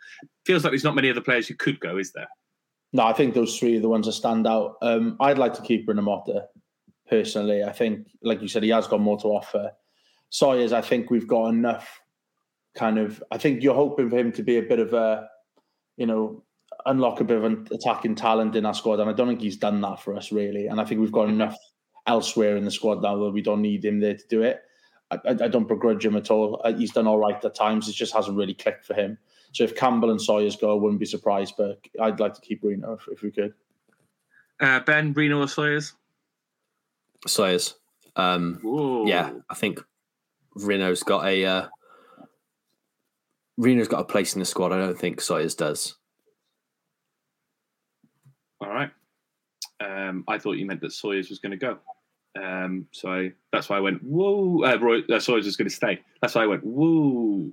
Feels 0.44 0.64
like 0.64 0.72
there's 0.72 0.84
not 0.84 0.96
many 0.96 1.08
other 1.08 1.20
players 1.20 1.46
who 1.46 1.54
could 1.54 1.78
go, 1.78 1.98
is 1.98 2.12
there? 2.12 2.28
No, 2.92 3.04
I 3.04 3.12
think 3.12 3.34
those 3.34 3.56
three 3.56 3.76
are 3.76 3.80
the 3.80 3.88
ones 3.88 4.06
that 4.06 4.12
stand 4.12 4.48
out. 4.48 4.76
Um, 4.82 5.16
I'd 5.20 5.38
like 5.38 5.54
to 5.54 5.62
keep 5.62 5.86
Rinomhota 5.86 6.46
personally. 7.08 7.62
I 7.62 7.72
think, 7.72 8.08
like 8.22 8.42
you 8.42 8.48
said, 8.48 8.64
he 8.64 8.70
has 8.70 8.88
got 8.88 9.00
more 9.00 9.18
to 9.18 9.28
offer. 9.28 9.70
Sawyers, 10.30 10.72
I 10.72 10.80
think 10.80 11.10
we've 11.10 11.28
got 11.28 11.48
enough 11.48 12.00
kind 12.74 12.98
of. 12.98 13.22
I 13.30 13.38
think 13.38 13.62
you're 13.62 13.74
hoping 13.74 14.08
for 14.10 14.16
him 14.16 14.32
to 14.32 14.42
be 14.42 14.56
a 14.56 14.62
bit 14.62 14.78
of 14.78 14.94
a, 14.94 15.28
you 15.96 16.06
know, 16.06 16.44
unlock 16.86 17.20
a 17.20 17.24
bit 17.24 17.36
of 17.36 17.44
an 17.44 17.66
attacking 17.70 18.14
talent 18.14 18.56
in 18.56 18.64
our 18.64 18.74
squad, 18.74 19.00
and 19.00 19.10
I 19.10 19.12
don't 19.12 19.28
think 19.28 19.42
he's 19.42 19.56
done 19.56 19.80
that 19.82 20.00
for 20.00 20.16
us 20.16 20.32
really. 20.32 20.66
And 20.68 20.80
I 20.80 20.84
think 20.84 21.00
we've 21.00 21.12
got 21.12 21.28
enough 21.28 21.56
elsewhere 22.06 22.56
in 22.56 22.64
the 22.64 22.70
squad 22.70 23.02
now 23.02 23.16
that 23.16 23.30
we 23.30 23.42
don't 23.42 23.62
need 23.62 23.84
him 23.84 24.00
there 24.00 24.14
to 24.14 24.26
do 24.28 24.42
it. 24.42 24.62
I, 25.10 25.18
I 25.24 25.48
don't 25.48 25.68
begrudge 25.68 26.04
him 26.04 26.16
at 26.16 26.30
all. 26.30 26.60
Uh, 26.64 26.72
he's 26.72 26.92
done 26.92 27.06
all 27.06 27.18
right 27.18 27.44
at 27.44 27.54
times. 27.54 27.88
It 27.88 27.94
just 27.94 28.14
hasn't 28.14 28.36
really 28.36 28.54
clicked 28.54 28.84
for 28.84 28.94
him. 28.94 29.18
So 29.52 29.64
if 29.64 29.74
Campbell 29.74 30.10
and 30.10 30.22
Sawyers 30.22 30.56
go, 30.56 30.70
I 30.70 30.80
wouldn't 30.80 31.00
be 31.00 31.06
surprised. 31.06 31.54
But 31.58 31.80
I'd 32.00 32.20
like 32.20 32.34
to 32.34 32.40
keep 32.40 32.62
Reno 32.62 32.92
if, 32.92 33.08
if 33.10 33.22
we 33.22 33.32
could. 33.32 33.52
Uh, 34.60 34.80
ben, 34.80 35.12
Reno 35.12 35.40
or 35.40 35.48
Sawyers? 35.48 35.94
Sawyers. 37.26 37.74
Um, 38.14 38.60
yeah, 39.06 39.32
I 39.48 39.54
think 39.54 39.80
Reno's 40.54 41.02
got 41.02 41.26
a 41.26 41.44
uh, 41.44 41.68
Reno's 43.56 43.88
got 43.88 44.00
a 44.00 44.04
place 44.04 44.34
in 44.34 44.40
the 44.40 44.46
squad. 44.46 44.72
I 44.72 44.78
don't 44.78 44.98
think 44.98 45.20
Sawyers 45.20 45.54
does. 45.54 45.96
All 48.60 48.70
right. 48.70 48.90
Um, 49.80 50.24
I 50.28 50.38
thought 50.38 50.52
you 50.52 50.66
meant 50.66 50.80
that 50.82 50.92
Sawyers 50.92 51.30
was 51.30 51.38
going 51.38 51.52
to 51.52 51.56
go. 51.56 51.78
Um, 52.40 52.86
so 52.92 53.10
I, 53.10 53.32
that's 53.52 53.68
why 53.68 53.76
I 53.76 53.80
went 53.80 54.02
whoa. 54.02 54.64
Uh, 54.64 54.78
Roy, 54.78 55.00
uh, 55.10 55.20
Sawyers 55.20 55.46
was 55.46 55.56
going 55.56 55.68
to 55.68 55.74
stay. 55.74 56.00
That's 56.20 56.34
why 56.34 56.44
I 56.44 56.46
went 56.46 56.64
whoa. 56.64 57.50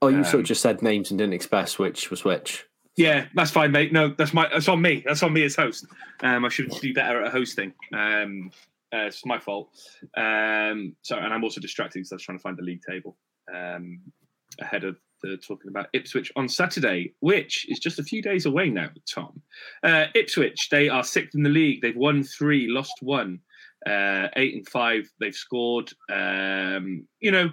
Oh, 0.00 0.08
you 0.08 0.18
um, 0.18 0.24
sort 0.24 0.34
of 0.34 0.40
um, 0.40 0.44
just 0.44 0.62
said 0.62 0.82
names 0.82 1.10
and 1.10 1.18
didn't 1.18 1.34
express 1.34 1.78
which 1.78 2.10
was 2.10 2.24
which. 2.24 2.66
Yeah, 2.96 3.26
that's 3.34 3.50
fine, 3.50 3.72
mate. 3.72 3.92
No, 3.92 4.08
that's 4.08 4.34
my 4.34 4.48
that's 4.52 4.68
on 4.68 4.82
me. 4.82 5.02
That's 5.06 5.22
on 5.22 5.32
me 5.32 5.44
as 5.44 5.56
host. 5.56 5.86
Um, 6.20 6.44
I 6.44 6.48
should 6.48 6.70
do 6.70 6.92
better 6.92 7.22
at 7.22 7.32
hosting. 7.32 7.72
Um, 7.92 8.50
uh, 8.92 9.06
it's 9.06 9.24
my 9.24 9.38
fault. 9.38 9.70
Um, 10.16 10.94
so, 11.02 11.16
and 11.16 11.32
I'm 11.32 11.44
also 11.44 11.60
distracted 11.60 12.00
because 12.00 12.12
I 12.12 12.16
was 12.16 12.22
trying 12.22 12.38
to 12.38 12.42
find 12.42 12.56
the 12.56 12.62
league 12.62 12.82
table 12.88 13.16
um, 13.52 14.00
ahead 14.60 14.84
of 14.84 14.96
the 15.22 15.36
talking 15.36 15.68
about 15.68 15.86
Ipswich 15.92 16.32
on 16.36 16.48
Saturday, 16.48 17.14
which 17.20 17.66
is 17.68 17.78
just 17.78 17.98
a 17.98 18.04
few 18.04 18.22
days 18.22 18.44
away 18.44 18.68
now. 18.68 18.90
Tom, 19.12 19.40
uh, 19.82 20.06
Ipswich 20.14 20.68
they 20.70 20.88
are 20.88 21.04
sixth 21.04 21.34
in 21.34 21.42
the 21.42 21.50
league. 21.50 21.80
They've 21.80 21.96
won 21.96 22.22
three, 22.22 22.68
lost 22.68 22.94
one, 23.00 23.40
uh, 23.86 24.28
eight 24.36 24.54
and 24.54 24.68
five. 24.68 25.10
They've 25.20 25.34
scored. 25.34 25.92
Um, 26.10 27.06
you 27.20 27.30
know, 27.30 27.50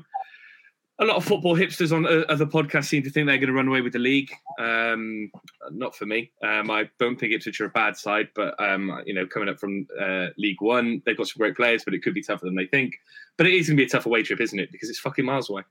a 0.99 1.05
lot 1.05 1.15
of 1.15 1.23
football 1.23 1.55
hipsters 1.55 1.95
on 1.95 2.05
uh, 2.05 2.25
other 2.27 2.45
podcasts 2.45 2.87
seem 2.87 3.03
to 3.03 3.09
think 3.09 3.25
they're 3.25 3.37
going 3.37 3.47
to 3.47 3.53
run 3.53 3.67
away 3.67 3.81
with 3.81 3.93
the 3.93 3.99
league. 3.99 4.31
Um, 4.59 5.31
not 5.71 5.95
for 5.95 6.05
me. 6.05 6.31
Um, 6.43 6.69
I 6.69 6.89
don't 6.99 7.17
think 7.17 7.33
Ipswich 7.33 7.61
are 7.61 7.65
a 7.65 7.69
bad 7.69 7.95
side, 7.95 8.27
but 8.35 8.59
um, 8.61 9.01
you 9.05 9.13
know, 9.13 9.25
coming 9.25 9.47
up 9.47 9.59
from 9.59 9.87
uh, 9.99 10.27
League 10.37 10.61
One, 10.61 11.01
they've 11.05 11.17
got 11.17 11.27
some 11.27 11.39
great 11.39 11.55
players, 11.55 11.83
but 11.85 11.93
it 11.93 12.03
could 12.03 12.13
be 12.13 12.21
tougher 12.21 12.45
than 12.45 12.55
they 12.55 12.65
think. 12.65 12.95
But 13.37 13.47
it 13.47 13.53
is 13.53 13.67
going 13.67 13.77
to 13.77 13.81
be 13.81 13.87
a 13.87 13.89
tough 13.89 14.05
away 14.05 14.23
trip, 14.23 14.41
isn't 14.41 14.59
it? 14.59 14.71
Because 14.71 14.89
it's 14.89 14.99
fucking 14.99 15.25
miles 15.25 15.49
away. 15.49 15.63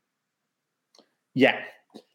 Yeah, 1.34 1.60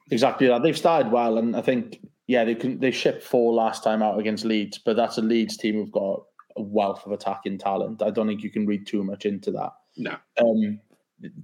exactly 0.10 0.48
that. 0.48 0.64
They've 0.64 0.78
started 0.78 1.12
well, 1.12 1.38
and 1.38 1.56
I 1.56 1.62
think 1.62 2.00
yeah, 2.28 2.46
they 2.46 2.56
can, 2.56 2.80
they 2.80 2.92
shipped 2.92 3.24
four 3.24 3.54
last 3.54 3.84
time 3.84 4.02
out 4.02 4.20
against 4.20 4.46
Leeds, 4.46 4.80
but 4.80 4.96
that's 4.96 5.18
a 5.18 5.22
Leeds 5.22 5.58
team 5.58 5.76
who've 5.76 5.92
got 5.92 6.24
a 6.56 6.62
wealth 6.62 7.06
of 7.06 7.12
attacking 7.12 7.58
talent. 7.58 8.02
I 8.02 8.10
don't 8.10 8.28
think 8.28 8.42
you 8.42 8.50
can 8.50 8.66
read 8.66 8.88
too 8.88 9.04
much 9.04 9.26
into 9.26 9.52
that. 9.52 9.72
No. 9.98 10.16
Um, 10.40 10.80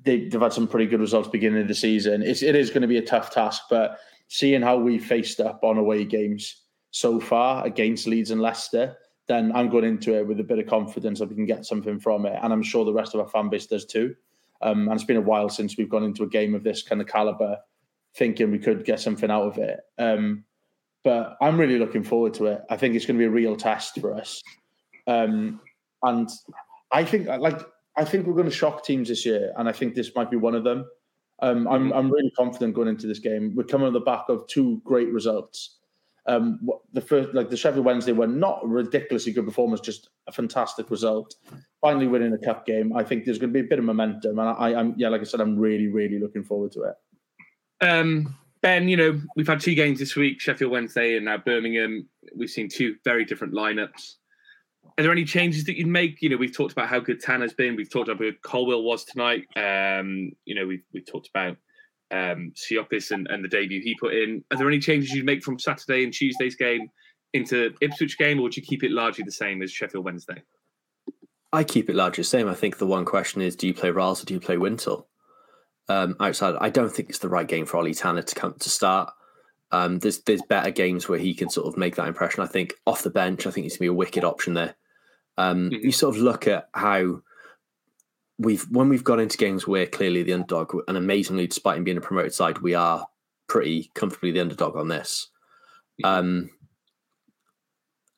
they, 0.03 0.29
have 0.31 0.41
had 0.41 0.53
some 0.53 0.67
pretty 0.67 0.85
good 0.85 0.99
results 0.99 1.29
beginning 1.29 1.61
of 1.61 1.67
the 1.67 1.75
season. 1.75 2.21
It's, 2.21 2.43
it 2.43 2.55
is 2.55 2.69
going 2.69 2.81
to 2.81 2.87
be 2.87 2.97
a 2.97 3.05
tough 3.05 3.31
task, 3.31 3.63
but 3.69 3.99
seeing 4.27 4.61
how 4.61 4.77
we 4.77 4.99
faced 4.99 5.39
up 5.39 5.63
on 5.63 5.77
away 5.77 6.05
games 6.05 6.63
so 6.91 7.19
far 7.19 7.65
against 7.65 8.07
Leeds 8.07 8.31
and 8.31 8.41
Leicester, 8.41 8.97
then 9.27 9.51
I'm 9.53 9.69
going 9.69 9.85
into 9.85 10.15
it 10.15 10.27
with 10.27 10.39
a 10.39 10.43
bit 10.43 10.59
of 10.59 10.67
confidence 10.67 11.19
that 11.19 11.29
we 11.29 11.35
can 11.35 11.45
get 11.45 11.65
something 11.65 11.99
from 11.99 12.25
it, 12.25 12.37
and 12.41 12.51
I'm 12.51 12.63
sure 12.63 12.83
the 12.83 12.93
rest 12.93 13.13
of 13.13 13.21
our 13.21 13.27
fan 13.27 13.49
base 13.49 13.67
does 13.67 13.85
too. 13.85 14.15
Um, 14.61 14.87
and 14.87 14.93
it's 14.93 15.03
been 15.03 15.17
a 15.17 15.21
while 15.21 15.49
since 15.49 15.77
we've 15.77 15.89
gone 15.89 16.03
into 16.03 16.23
a 16.23 16.27
game 16.27 16.53
of 16.55 16.63
this 16.63 16.83
kind 16.83 16.99
of 16.99 17.07
caliber, 17.07 17.57
thinking 18.15 18.51
we 18.51 18.59
could 18.59 18.83
get 18.83 18.99
something 18.99 19.31
out 19.31 19.43
of 19.43 19.57
it. 19.57 19.79
Um, 19.97 20.43
but 21.03 21.37
I'm 21.41 21.59
really 21.59 21.79
looking 21.79 22.03
forward 22.03 22.33
to 22.35 22.47
it. 22.47 22.63
I 22.69 22.75
think 22.75 22.95
it's 22.95 23.05
going 23.05 23.17
to 23.17 23.21
be 23.21 23.27
a 23.27 23.29
real 23.29 23.55
test 23.55 23.99
for 24.01 24.15
us, 24.15 24.41
um, 25.07 25.61
and 26.03 26.29
I 26.91 27.05
think 27.05 27.27
like 27.27 27.61
I 27.99 28.05
think 28.05 28.25
we're 28.25 28.33
going 28.33 28.49
to 28.49 28.55
shock 28.55 28.85
teams 28.85 29.09
this 29.09 29.25
year, 29.25 29.51
and 29.57 29.67
I 29.67 29.73
think 29.73 29.93
this 29.93 30.15
might 30.15 30.31
be 30.31 30.37
one 30.37 30.55
of 30.55 30.63
them. 30.63 30.85
Um, 31.41 31.67
I'm 31.67 31.91
I'm 31.91 32.09
really 32.09 32.31
confident 32.31 32.73
going 32.73 32.87
into 32.87 33.07
this 33.07 33.19
game. 33.19 33.53
We're 33.55 33.65
coming 33.65 33.87
on 33.87 33.93
the 33.93 33.99
back 33.99 34.29
of 34.29 34.47
two 34.47 34.81
great 34.85 35.11
results. 35.11 35.79
Um, 36.25 36.61
the 36.93 37.01
first, 37.01 37.33
like 37.33 37.49
the 37.49 37.57
Sheffield 37.57 37.85
Wednesday 37.85 38.13
were 38.13 38.27
not 38.27 38.61
a 38.63 38.67
ridiculously 38.67 39.33
good 39.33 39.45
performance, 39.45 39.81
just 39.81 40.09
a 40.27 40.31
fantastic 40.31 40.89
result. 40.89 41.35
Finally 41.81 42.07
winning 42.07 42.33
a 42.33 42.37
cup 42.37 42.65
game, 42.65 42.95
I 42.95 43.03
think 43.03 43.25
there's 43.25 43.37
going 43.37 43.51
to 43.51 43.59
be 43.59 43.65
a 43.65 43.69
bit 43.69 43.79
of 43.79 43.85
momentum, 43.85 44.39
and 44.39 44.47
I, 44.47 44.79
I'm 44.79 44.93
yeah, 44.95 45.09
like 45.09 45.21
I 45.21 45.25
said, 45.25 45.41
I'm 45.41 45.57
really 45.57 45.87
really 45.87 46.19
looking 46.19 46.43
forward 46.43 46.71
to 46.73 46.83
it. 46.83 47.85
Um, 47.85 48.33
ben, 48.61 48.87
you 48.87 48.95
know 48.95 49.19
we've 49.35 49.47
had 49.47 49.59
two 49.59 49.75
games 49.75 49.99
this 49.99 50.15
week: 50.15 50.39
Sheffield 50.39 50.71
Wednesday 50.71 51.17
and 51.17 51.25
now 51.25 51.37
Birmingham. 51.37 52.07
We've 52.33 52.49
seen 52.49 52.69
two 52.69 52.95
very 53.03 53.25
different 53.25 53.53
lineups. 53.53 54.15
Are 54.99 55.01
there 55.01 55.13
any 55.13 55.23
changes 55.23 55.63
that 55.63 55.77
you'd 55.77 55.87
make? 55.87 56.21
You 56.21 56.27
know, 56.27 56.35
we've 56.35 56.53
talked 56.53 56.73
about 56.73 56.89
how 56.89 56.99
good 56.99 57.21
Tanner's 57.21 57.53
been. 57.53 57.77
We've 57.77 57.89
talked 57.89 58.09
about 58.09 58.17
how 58.17 58.31
good 58.31 58.41
Colwill 58.41 58.83
was 58.83 59.05
tonight. 59.05 59.45
Um, 59.55 60.33
you 60.43 60.53
know, 60.53 60.67
we've 60.67 60.83
we've 60.93 61.05
talked 61.05 61.29
about 61.33 61.55
um, 62.11 62.51
Siopis 62.53 63.11
and, 63.11 63.25
and 63.29 63.41
the 63.41 63.47
debut 63.47 63.81
he 63.81 63.95
put 63.97 64.13
in. 64.13 64.43
Are 64.51 64.57
there 64.57 64.67
any 64.67 64.79
changes 64.79 65.11
you'd 65.11 65.25
make 65.25 65.41
from 65.41 65.57
Saturday 65.57 66.03
and 66.03 66.11
Tuesday's 66.11 66.57
game 66.57 66.89
into 67.31 67.73
Ipswich 67.79 68.17
game, 68.17 68.39
or 68.39 68.43
would 68.43 68.57
you 68.57 68.61
keep 68.61 68.83
it 68.83 68.91
largely 68.91 69.23
the 69.23 69.31
same 69.31 69.61
as 69.61 69.71
Sheffield 69.71 70.03
Wednesday? 70.03 70.43
I 71.53 71.63
keep 71.63 71.89
it 71.89 71.95
largely 71.95 72.23
the 72.23 72.27
same. 72.27 72.49
I 72.49 72.53
think 72.53 72.77
the 72.77 72.85
one 72.85 73.05
question 73.05 73.41
is: 73.41 73.55
Do 73.55 73.67
you 73.67 73.73
play 73.73 73.91
Ralls 73.91 74.21
or 74.21 74.25
do 74.25 74.33
you 74.33 74.41
play 74.41 74.57
Wintle? 74.57 75.07
Um, 75.87 76.17
outside, 76.19 76.55
I 76.59 76.69
don't 76.69 76.91
think 76.91 77.07
it's 77.07 77.19
the 77.19 77.29
right 77.29 77.47
game 77.47 77.65
for 77.65 77.77
Ollie 77.77 77.93
Tanner 77.93 78.21
to 78.21 78.35
come 78.35 78.55
to 78.59 78.69
start. 78.69 79.13
Um, 79.71 79.99
there's 79.99 80.19
there's 80.23 80.41
better 80.41 80.71
games 80.71 81.07
where 81.07 81.19
he 81.19 81.33
can 81.33 81.49
sort 81.49 81.67
of 81.67 81.77
make 81.77 81.95
that 81.95 82.09
impression. 82.09 82.43
I 82.43 82.47
think 82.47 82.73
off 82.85 83.03
the 83.03 83.09
bench, 83.09 83.47
I 83.47 83.51
think 83.51 83.63
he's 83.63 83.77
gonna 83.77 83.85
be 83.85 83.87
a 83.87 83.93
wicked 83.93 84.25
option 84.25 84.55
there. 84.55 84.75
Um, 85.39 85.69
mm-hmm. 85.69 85.85
You 85.85 85.91
sort 85.93 86.17
of 86.17 86.21
look 86.21 86.47
at 86.47 86.67
how 86.73 87.21
we've 88.37 88.63
when 88.69 88.89
we've 88.89 89.05
got 89.05 89.21
into 89.21 89.37
games 89.37 89.65
where 89.65 89.87
clearly 89.87 90.21
the 90.21 90.33
underdog, 90.33 90.75
and 90.89 90.97
amazingly, 90.97 91.47
despite 91.47 91.77
him 91.77 91.85
being 91.85 91.97
a 91.97 92.01
promoted 92.01 92.33
side, 92.33 92.59
we 92.59 92.75
are 92.75 93.07
pretty 93.47 93.89
comfortably 93.95 94.31
the 94.31 94.41
underdog 94.41 94.75
on 94.75 94.89
this. 94.89 95.29
Um, 96.03 96.49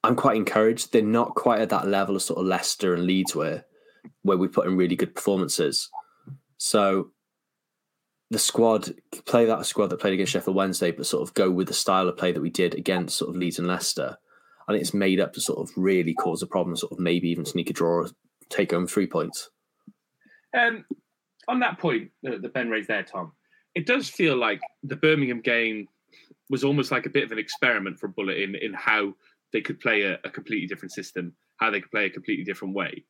I'm 0.04 0.16
quite 0.16 0.36
encouraged. 0.36 0.92
They're 0.92 1.04
not 1.04 1.36
quite 1.36 1.62
at 1.62 1.70
that 1.70 1.88
level 1.88 2.16
of 2.16 2.24
sort 2.24 2.40
of 2.40 2.48
Leicester 2.48 2.96
and 2.96 3.06
Leeds 3.06 3.36
were, 3.36 3.64
where 4.24 4.38
we 4.38 4.48
put 4.48 4.66
in 4.66 4.76
really 4.76 4.96
good 4.96 5.14
performances. 5.14 5.92
So 6.58 7.12
the 8.32 8.40
squad 8.40 8.96
play 9.26 9.46
that 9.46 9.68
squad 9.68 9.88
that 9.88 10.00
played 10.00 10.16
against 10.16 10.32
Sheffield 10.32 10.58
Wednesday, 10.58 10.90
but 10.90 11.06
sort 11.06 11.22
of 11.22 11.36
go 11.36 11.52
with 11.52 11.68
the 11.68 11.76
style 11.76 12.10
of 12.10 12.18
play 12.18 12.32
that 12.32 12.42
we 12.42 12.50
did 12.50 12.74
against 12.74 13.16
sort 13.16 13.30
of 13.30 13.36
Leeds 13.36 13.60
and 13.60 13.68
Leicester 13.68 14.18
and 14.68 14.78
it's 14.78 14.94
made 14.94 15.20
up 15.20 15.34
to 15.34 15.42
sort 15.42 15.60
of 15.60 15.76
really 15.76 16.14
cause 16.14 16.42
a 16.42 16.48
problem, 16.48 16.76
sort 16.76 16.92
of 16.92 17.00
maybe 17.00 17.30
even 17.30 17.46
sneak 17.46 17.70
a 17.70 17.74
draw 17.74 18.04
or 18.04 18.10
take 18.50 18.72
home 18.72 18.88
three 18.88 19.08
points. 19.08 19.50
Um, 20.58 20.86
on 21.48 21.60
that 21.60 21.80
point 21.80 22.12
that 22.24 22.54
Ben 22.54 22.70
raised 22.70 22.90
there, 22.90 23.04
Tom, 23.04 23.34
it 23.76 23.86
does 23.86 24.10
feel 24.10 24.36
like 24.36 24.62
the 24.84 24.96
Birmingham 24.96 25.42
game 25.42 25.88
was 26.50 26.64
almost 26.64 26.92
like 26.92 27.06
a 27.06 27.10
bit 27.10 27.24
of 27.24 27.32
an 27.32 27.40
experiment 27.40 28.00
for 28.00 28.10
Bulut 28.10 28.44
in 28.44 28.56
in 28.56 28.74
how 28.74 29.14
they 29.54 29.62
could 29.62 29.80
play 29.80 30.04
a, 30.04 30.20
a 30.24 30.30
completely 30.30 30.68
different 30.68 30.92
system, 30.92 31.34
how 31.58 31.70
they 31.70 31.82
could 31.82 31.92
play 31.92 32.06
a 32.06 32.10
completely 32.10 32.44
different 32.44 32.74
way 32.74 33.06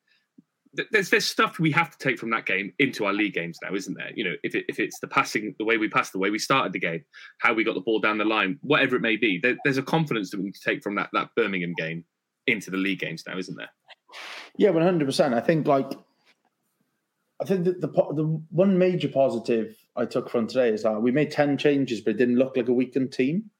there's 0.90 1.10
there's 1.10 1.24
stuff 1.24 1.58
we 1.58 1.70
have 1.72 1.90
to 1.90 1.98
take 1.98 2.18
from 2.18 2.30
that 2.30 2.46
game 2.46 2.72
into 2.78 3.04
our 3.04 3.12
league 3.12 3.34
games 3.34 3.58
now, 3.62 3.74
isn't 3.74 3.94
there? 3.94 4.10
You 4.14 4.24
know, 4.24 4.34
if 4.42 4.54
it, 4.54 4.64
if 4.68 4.78
it's 4.78 4.98
the 5.00 5.06
passing, 5.06 5.54
the 5.58 5.64
way 5.64 5.76
we 5.76 5.88
passed, 5.88 6.12
the 6.12 6.18
way 6.18 6.30
we 6.30 6.38
started 6.38 6.72
the 6.72 6.78
game, 6.78 7.04
how 7.38 7.52
we 7.52 7.64
got 7.64 7.74
the 7.74 7.80
ball 7.80 8.00
down 8.00 8.18
the 8.18 8.24
line, 8.24 8.58
whatever 8.62 8.96
it 8.96 9.02
may 9.02 9.16
be, 9.16 9.38
there, 9.42 9.56
there's 9.64 9.78
a 9.78 9.82
confidence 9.82 10.30
that 10.30 10.38
we 10.38 10.44
need 10.44 10.54
to 10.54 10.64
take 10.64 10.82
from 10.82 10.94
that 10.94 11.10
that 11.12 11.28
Birmingham 11.36 11.74
game 11.76 12.04
into 12.46 12.70
the 12.70 12.76
league 12.76 13.00
games 13.00 13.22
now, 13.26 13.36
isn't 13.36 13.56
there? 13.56 13.70
Yeah, 14.56 14.70
one 14.70 14.82
hundred 14.82 15.06
percent. 15.06 15.34
I 15.34 15.40
think 15.40 15.66
like 15.66 15.92
I 17.40 17.44
think 17.44 17.64
the, 17.64 17.72
the 17.72 17.88
the 17.88 18.42
one 18.50 18.78
major 18.78 19.08
positive 19.08 19.76
I 19.96 20.06
took 20.06 20.30
from 20.30 20.46
today 20.46 20.70
is 20.70 20.84
that 20.84 21.02
we 21.02 21.10
made 21.10 21.30
ten 21.30 21.58
changes, 21.58 22.00
but 22.00 22.12
it 22.12 22.18
didn't 22.18 22.36
look 22.36 22.56
like 22.56 22.68
a 22.68 22.72
weakened 22.72 23.12
team. 23.12 23.50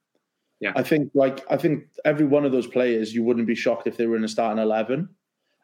Yeah, 0.59 0.73
I 0.75 0.83
think 0.83 1.11
like 1.13 1.45
I 1.51 1.57
think 1.57 1.83
every 2.05 2.25
one 2.25 2.45
of 2.45 2.51
those 2.51 2.67
players, 2.67 3.13
you 3.13 3.23
wouldn't 3.23 3.47
be 3.47 3.55
shocked 3.55 3.85
if 3.85 3.97
they 3.97 4.07
were 4.07 4.15
in 4.15 4.23
a 4.23 4.27
starting 4.27 4.61
eleven, 4.61 5.09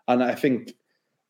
and 0.07 0.23
I 0.23 0.35
think 0.35 0.73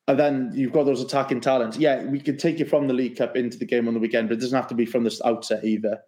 and 0.09 0.17
then 0.17 0.51
you've 0.55 0.73
got 0.73 0.87
those 0.87 1.03
attacking 1.03 1.39
talents. 1.39 1.77
Yeah, 1.77 2.03
we 2.03 2.19
could 2.19 2.39
take 2.39 2.57
you 2.57 2.65
from 2.65 2.87
the 2.87 2.95
League 2.95 3.15
Cup 3.15 3.37
into 3.37 3.59
the 3.59 3.65
game 3.65 3.87
on 3.87 3.93
the 3.93 3.99
weekend, 3.99 4.27
but 4.27 4.39
it 4.39 4.41
doesn't 4.41 4.55
have 4.55 4.67
to 4.69 4.73
be 4.73 4.87
from 4.87 5.03
the 5.03 5.21
outset 5.23 5.63
either. 5.63 5.99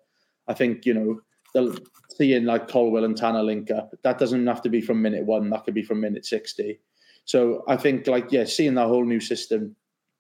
I 0.48 0.56
think, 0.56 0.88
you 0.88 1.22
know, 1.54 1.72
seeing 2.10 2.46
like 2.46 2.68
Colwill 2.68 3.06
and 3.06 3.16
Tanner 3.16 3.44
link 3.44 3.70
up, 3.70 3.94
that 4.02 4.18
doesn't 4.18 4.48
have 4.48 4.64
to 4.64 4.70
be 4.70 4.82
from 4.82 5.04
minute 5.04 5.24
one, 5.24 5.52
that 5.52 5.66
could 5.66 5.76
be 5.76 5.84
from 5.84 6.02
minute 6.02 6.26
60. 6.26 6.80
So 7.26 7.64
I 7.68 7.78
think, 7.78 8.08
like, 8.08 8.32
yeah, 8.32 8.46
seeing 8.46 8.74
that 8.74 8.88
whole 8.88 9.06
new 9.06 9.20
system 9.20 9.76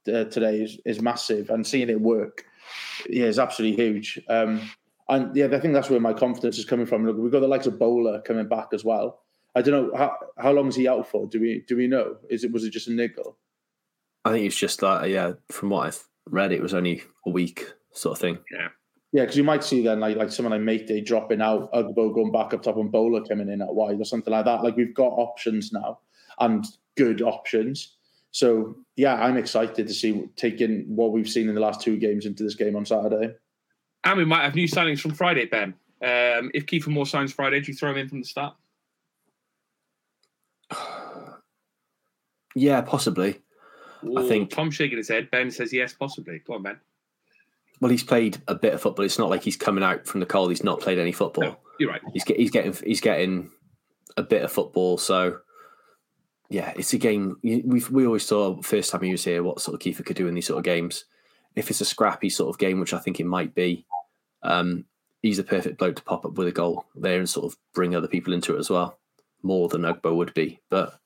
uh, 0.07 0.25
today 0.25 0.61
is, 0.61 0.77
is 0.85 1.01
massive 1.01 1.49
and 1.49 1.65
seeing 1.65 1.89
it 1.89 1.99
work, 1.99 2.45
yeah, 3.09 3.25
is 3.25 3.39
absolutely 3.39 3.83
huge. 3.83 4.21
Um, 4.29 4.61
and 5.09 5.35
yeah, 5.35 5.47
I 5.47 5.59
think 5.59 5.73
that's 5.73 5.89
where 5.89 5.99
my 5.99 6.13
confidence 6.13 6.59
is 6.59 6.65
coming 6.65 6.85
from. 6.85 7.07
Look, 7.07 7.17
we've 7.17 7.31
got 7.31 7.39
the 7.39 7.47
likes 7.47 7.65
of 7.65 7.79
Bowler 7.79 8.21
coming 8.21 8.47
back 8.47 8.67
as 8.75 8.85
well. 8.85 9.21
I 9.55 9.63
don't 9.63 9.73
know 9.73 9.97
how 9.97 10.15
how 10.37 10.51
long 10.51 10.67
is 10.67 10.75
he 10.75 10.87
out 10.87 11.07
for? 11.07 11.25
Do 11.25 11.41
we 11.41 11.65
do 11.67 11.75
we 11.75 11.87
know? 11.87 12.17
Is 12.29 12.43
it 12.43 12.51
was 12.53 12.63
it 12.63 12.69
just 12.69 12.87
a 12.87 12.91
niggle? 12.91 13.37
I 14.23 14.31
think 14.31 14.45
it's 14.45 14.57
just 14.57 14.81
like 14.81 15.09
yeah, 15.09 15.33
from 15.49 15.69
what 15.69 15.87
I've 15.87 16.03
read, 16.29 16.51
it 16.51 16.61
was 16.61 16.73
only 16.73 17.03
a 17.25 17.29
week 17.29 17.65
sort 17.93 18.17
of 18.17 18.21
thing. 18.21 18.39
Yeah. 18.51 18.67
Yeah, 19.13 19.23
because 19.23 19.35
you 19.35 19.43
might 19.43 19.63
see 19.63 19.83
then 19.83 19.99
like 19.99 20.15
like 20.15 20.31
someone 20.31 20.51
like 20.51 20.61
Meïté 20.61 21.05
dropping 21.05 21.41
out, 21.41 21.71
Ugbo 21.73 22.13
going 22.13 22.31
back 22.31 22.53
up 22.53 22.63
top, 22.63 22.77
and 22.77 22.91
Bowler 22.91 23.23
coming 23.25 23.49
in 23.49 23.61
at 23.61 23.73
wide 23.73 23.99
or 23.99 24.05
something 24.05 24.31
like 24.31 24.45
that. 24.45 24.63
Like 24.63 24.77
we've 24.77 24.93
got 24.93 25.09
options 25.09 25.73
now 25.73 25.99
and 26.39 26.65
good 26.95 27.21
options. 27.21 27.97
So 28.31 28.77
yeah, 28.95 29.15
I'm 29.15 29.35
excited 29.35 29.85
to 29.85 29.93
see 29.93 30.29
taking 30.37 30.85
what 30.87 31.11
we've 31.11 31.29
seen 31.29 31.49
in 31.49 31.55
the 31.55 31.61
last 31.61 31.81
two 31.81 31.97
games 31.97 32.25
into 32.25 32.43
this 32.43 32.55
game 32.55 32.77
on 32.77 32.85
Saturday. 32.85 33.35
And 34.05 34.17
we 34.17 34.25
might 34.25 34.43
have 34.43 34.55
new 34.55 34.67
signings 34.67 35.01
from 35.01 35.13
Friday, 35.13 35.45
Ben. 35.45 35.73
Um, 36.01 36.49
if 36.53 36.65
Kieffer 36.65 36.87
Moore 36.87 37.05
signs 37.05 37.33
Friday, 37.33 37.59
do 37.59 37.71
you 37.71 37.77
throw 37.77 37.91
him 37.91 37.97
in 37.97 38.09
from 38.09 38.21
the 38.21 38.27
start? 38.27 38.55
yeah, 42.55 42.81
possibly. 42.81 43.41
Ooh, 44.03 44.17
I 44.17 44.27
think 44.27 44.49
Tom 44.49 44.71
shaking 44.71 44.97
his 44.97 45.07
head. 45.07 45.29
Ben 45.31 45.51
says 45.51 45.71
yes, 45.71 45.93
possibly. 45.93 46.39
Come 46.39 46.55
on, 46.57 46.63
Ben. 46.63 46.79
Well, 47.79 47.91
he's 47.91 48.03
played 48.03 48.41
a 48.47 48.55
bit 48.55 48.73
of 48.73 48.81
football. 48.81 49.05
It's 49.05 49.19
not 49.19 49.29
like 49.29 49.43
he's 49.43 49.57
coming 49.57 49.83
out 49.83 50.05
from 50.05 50.19
the 50.19 50.25
cold. 50.25 50.49
He's 50.49 50.63
not 50.63 50.81
played 50.81 50.99
any 50.99 51.11
football. 51.11 51.43
No, 51.43 51.57
you're 51.79 51.89
right. 51.89 52.01
He's, 52.13 52.23
get, 52.23 52.37
he's 52.37 52.51
getting 52.51 52.73
he's 52.85 53.01
getting 53.01 53.49
a 54.17 54.23
bit 54.23 54.43
of 54.43 54.51
football. 54.51 54.97
So 54.97 55.39
yeah, 56.49 56.73
it's 56.75 56.93
a 56.93 56.97
game. 56.97 57.37
We 57.43 57.83
we 57.89 58.05
always 58.05 58.25
saw 58.25 58.61
first 58.61 58.91
time 58.91 59.01
he 59.01 59.11
was 59.11 59.23
here 59.23 59.41
what 59.41 59.61
sort 59.61 59.75
of 59.75 59.81
Kieffer 59.81 60.05
could 60.05 60.15
do 60.15 60.27
in 60.27 60.35
these 60.35 60.47
sort 60.47 60.59
of 60.59 60.63
games. 60.63 61.05
If 61.55 61.69
it's 61.69 61.81
a 61.81 61.85
scrappy 61.85 62.29
sort 62.29 62.53
of 62.53 62.59
game, 62.59 62.79
which 62.79 62.93
I 62.93 62.99
think 62.99 63.19
it 63.19 63.25
might 63.25 63.55
be, 63.55 63.85
um, 64.43 64.85
he's 65.21 65.37
the 65.37 65.43
perfect 65.43 65.79
bloke 65.79 65.95
to 65.95 66.03
pop 66.03 66.25
up 66.25 66.33
with 66.33 66.47
a 66.47 66.51
goal 66.51 66.85
there 66.95 67.17
and 67.17 67.29
sort 67.29 67.51
of 67.51 67.57
bring 67.73 67.95
other 67.95 68.07
people 68.07 68.33
into 68.33 68.55
it 68.55 68.59
as 68.59 68.69
well, 68.69 68.99
more 69.41 69.67
than 69.67 69.81
Ugbo 69.81 70.15
would 70.15 70.33
be. 70.33 70.59
But 70.69 70.99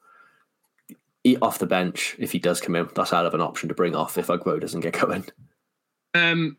off 1.42 1.60
the 1.60 1.66
bench 1.66 2.16
if 2.20 2.32
he 2.32 2.40
does 2.40 2.62
come 2.62 2.76
in. 2.76 2.88
That's 2.96 3.14
out 3.14 3.26
of 3.26 3.34
an 3.34 3.42
option 3.42 3.70
to 3.70 3.76
bring 3.76 3.96
off 3.96 4.18
if 4.18 4.28
Ugbo 4.28 4.60
doesn't 4.60 4.82
get 4.82 5.00
going. 5.00 5.26
Um, 6.14 6.58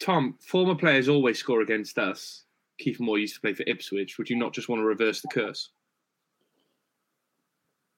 Tom, 0.00 0.36
former 0.40 0.74
players 0.74 1.08
always 1.08 1.38
score 1.38 1.60
against 1.60 1.98
us. 1.98 2.44
Kieffer 2.80 3.00
Moore 3.00 3.18
used 3.18 3.34
to 3.34 3.40
play 3.40 3.54
for 3.54 3.64
Ipswich. 3.66 4.18
Would 4.18 4.30
you 4.30 4.36
not 4.36 4.52
just 4.52 4.68
want 4.68 4.80
to 4.80 4.86
reverse 4.86 5.20
the 5.20 5.28
curse? 5.28 5.70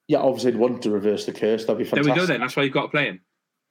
Yeah, 0.07 0.19
obviously, 0.19 0.51
I'd 0.51 0.59
want 0.59 0.81
to 0.83 0.91
reverse 0.91 1.25
the 1.25 1.33
curse. 1.33 1.65
That'd 1.65 1.79
be 1.79 1.83
fantastic. 1.83 2.05
There 2.05 2.13
we 2.13 2.19
go. 2.19 2.25
Then 2.25 2.41
that's 2.41 2.55
why 2.55 2.63
you've 2.63 2.73
got 2.73 2.83
to 2.83 2.87
play 2.89 3.05
him. 3.05 3.21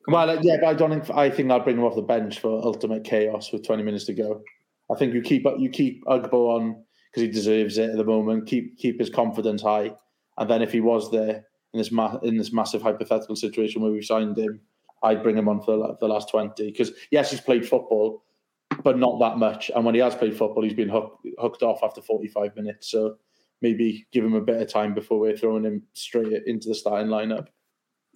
Come 0.04 0.14
well, 0.14 0.30
uh, 0.30 0.38
yeah, 0.42 0.56
but 0.60 0.68
I 0.68 0.74
don't 0.74 0.90
think 0.90 1.16
I 1.16 1.30
think 1.30 1.50
I'll 1.50 1.60
bring 1.60 1.78
him 1.78 1.84
off 1.84 1.94
the 1.94 2.02
bench 2.02 2.40
for 2.40 2.62
ultimate 2.64 3.04
chaos 3.04 3.52
with 3.52 3.64
20 3.64 3.82
minutes 3.82 4.04
to 4.06 4.14
go. 4.14 4.42
I 4.90 4.96
think 4.96 5.14
you 5.14 5.22
keep 5.22 5.46
you 5.58 5.70
keep 5.70 6.04
Ugbo 6.04 6.56
on 6.56 6.84
because 7.10 7.22
he 7.22 7.28
deserves 7.28 7.78
it 7.78 7.90
at 7.90 7.96
the 7.96 8.04
moment. 8.04 8.46
Keep 8.46 8.78
keep 8.78 8.98
his 8.98 9.10
confidence 9.10 9.62
high, 9.62 9.92
and 10.36 10.50
then 10.50 10.60
if 10.60 10.72
he 10.72 10.80
was 10.80 11.10
there, 11.10 11.44
in 11.74 11.78
this 11.78 11.90
ma- 11.90 12.18
in 12.22 12.38
this 12.38 12.52
massive 12.52 12.80
hypothetical 12.80 13.36
situation 13.36 13.82
where 13.82 13.90
we 13.90 14.00
signed 14.00 14.38
him, 14.38 14.60
I'd 15.02 15.22
bring 15.22 15.36
him 15.36 15.48
on 15.48 15.60
for 15.60 15.76
the, 15.76 15.96
the 16.00 16.08
last 16.08 16.30
twenty 16.30 16.70
because 16.70 16.92
yes, 17.10 17.30
he's 17.30 17.40
played 17.40 17.68
football, 17.68 18.24
but 18.82 18.98
not 18.98 19.18
that 19.18 19.38
much. 19.38 19.70
And 19.74 19.84
when 19.84 19.94
he 19.94 20.00
has 20.00 20.14
played 20.14 20.36
football, 20.36 20.62
he's 20.62 20.72
been 20.72 20.88
hook, 20.88 21.18
hooked 21.38 21.62
off 21.62 21.82
after 21.82 22.00
forty 22.00 22.28
five 22.28 22.54
minutes. 22.56 22.90
So 22.90 23.16
maybe 23.60 24.06
give 24.12 24.24
him 24.24 24.34
a 24.34 24.40
bit 24.40 24.62
of 24.62 24.68
time 24.68 24.94
before 24.94 25.18
we're 25.18 25.36
throwing 25.36 25.64
him 25.64 25.82
straight 25.92 26.44
into 26.46 26.68
the 26.68 26.74
starting 26.74 27.08
lineup. 27.08 27.48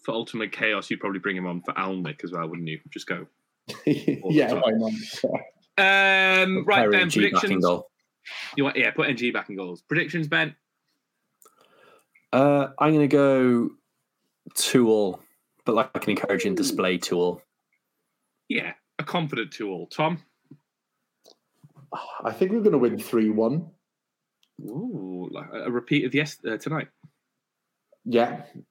For 0.05 0.13
ultimate 0.13 0.53
chaos, 0.53 0.89
you'd 0.89 1.01
probably 1.01 1.19
bring 1.19 1.37
him 1.37 1.47
on 1.47 1.61
for 1.63 1.75
Alnwick 1.75 2.23
as 2.23 2.31
well, 2.31 2.49
wouldn't 2.49 2.69
you? 2.69 2.79
Just 2.91 3.09
go. 3.09 3.27
yeah, 3.85 4.53
why 4.53 4.71
not? 4.71 4.93
Um, 5.77 6.65
right, 6.65 6.91
Ben. 6.91 7.11
Predictions. 7.11 7.67
You 8.57 8.65
want 8.65 8.77
yeah, 8.77 8.91
put 8.91 9.09
NG 9.09 9.33
back 9.33 9.49
in 9.49 9.57
goals. 9.57 9.83
Predictions, 9.83 10.29
Ben. 10.29 10.55
Uh, 12.33 12.69
I'm 12.79 12.93
going 12.93 13.09
to 13.09 13.17
go 13.17 13.71
two 14.55 14.89
all, 14.89 15.21
but 15.65 15.75
like 15.75 15.91
an 15.95 16.11
encouraging 16.11 16.55
display 16.55 16.99
two 16.99 17.17
all. 17.17 17.43
Yeah, 18.49 18.73
a 18.99 19.05
confident 19.05 19.53
two 19.53 19.71
all. 19.71 19.87
Tom? 19.87 20.23
I 22.23 22.33
think 22.33 22.53
we're 22.53 22.61
going 22.61 22.73
to 22.73 22.79
win 22.79 22.99
3 22.99 23.31
1. 23.31 23.67
Ooh, 24.67 25.29
like 25.31 25.47
a 25.53 25.71
repeat 25.71 26.05
of 26.05 26.15
yes 26.15 26.37
uh, 26.47 26.59
tonight. 26.59 26.89
Yeah. 28.05 28.43
You 28.55 28.65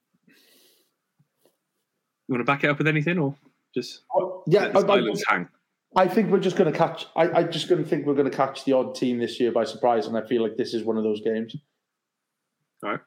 want 2.34 2.40
to 2.40 2.44
back 2.44 2.62
it 2.62 2.70
up 2.70 2.78
with 2.78 2.86
anything 2.86 3.18
or 3.18 3.34
just 3.74 4.02
yeah, 4.46 4.66
let 4.66 4.86
the 4.86 4.92
I- 4.92 4.96
I- 4.96 5.34
hang? 5.34 5.48
I 5.96 6.06
think 6.06 6.30
we're 6.30 6.38
just 6.38 6.56
going 6.56 6.70
to 6.70 6.78
catch. 6.78 7.06
I, 7.16 7.30
I 7.30 7.42
just 7.44 7.66
going 7.66 7.82
to 7.82 7.88
think 7.88 8.04
we're 8.04 8.14
going 8.14 8.30
to 8.30 8.36
catch 8.36 8.66
the 8.66 8.74
odd 8.74 8.94
team 8.94 9.18
this 9.18 9.40
year 9.40 9.50
by 9.50 9.64
surprise, 9.64 10.06
and 10.06 10.18
I 10.18 10.26
feel 10.26 10.42
like 10.42 10.54
this 10.56 10.74
is 10.74 10.84
one 10.84 10.98
of 10.98 11.02
those 11.02 11.22
games. 11.22 11.56
All 12.84 12.90
right. 12.90 13.00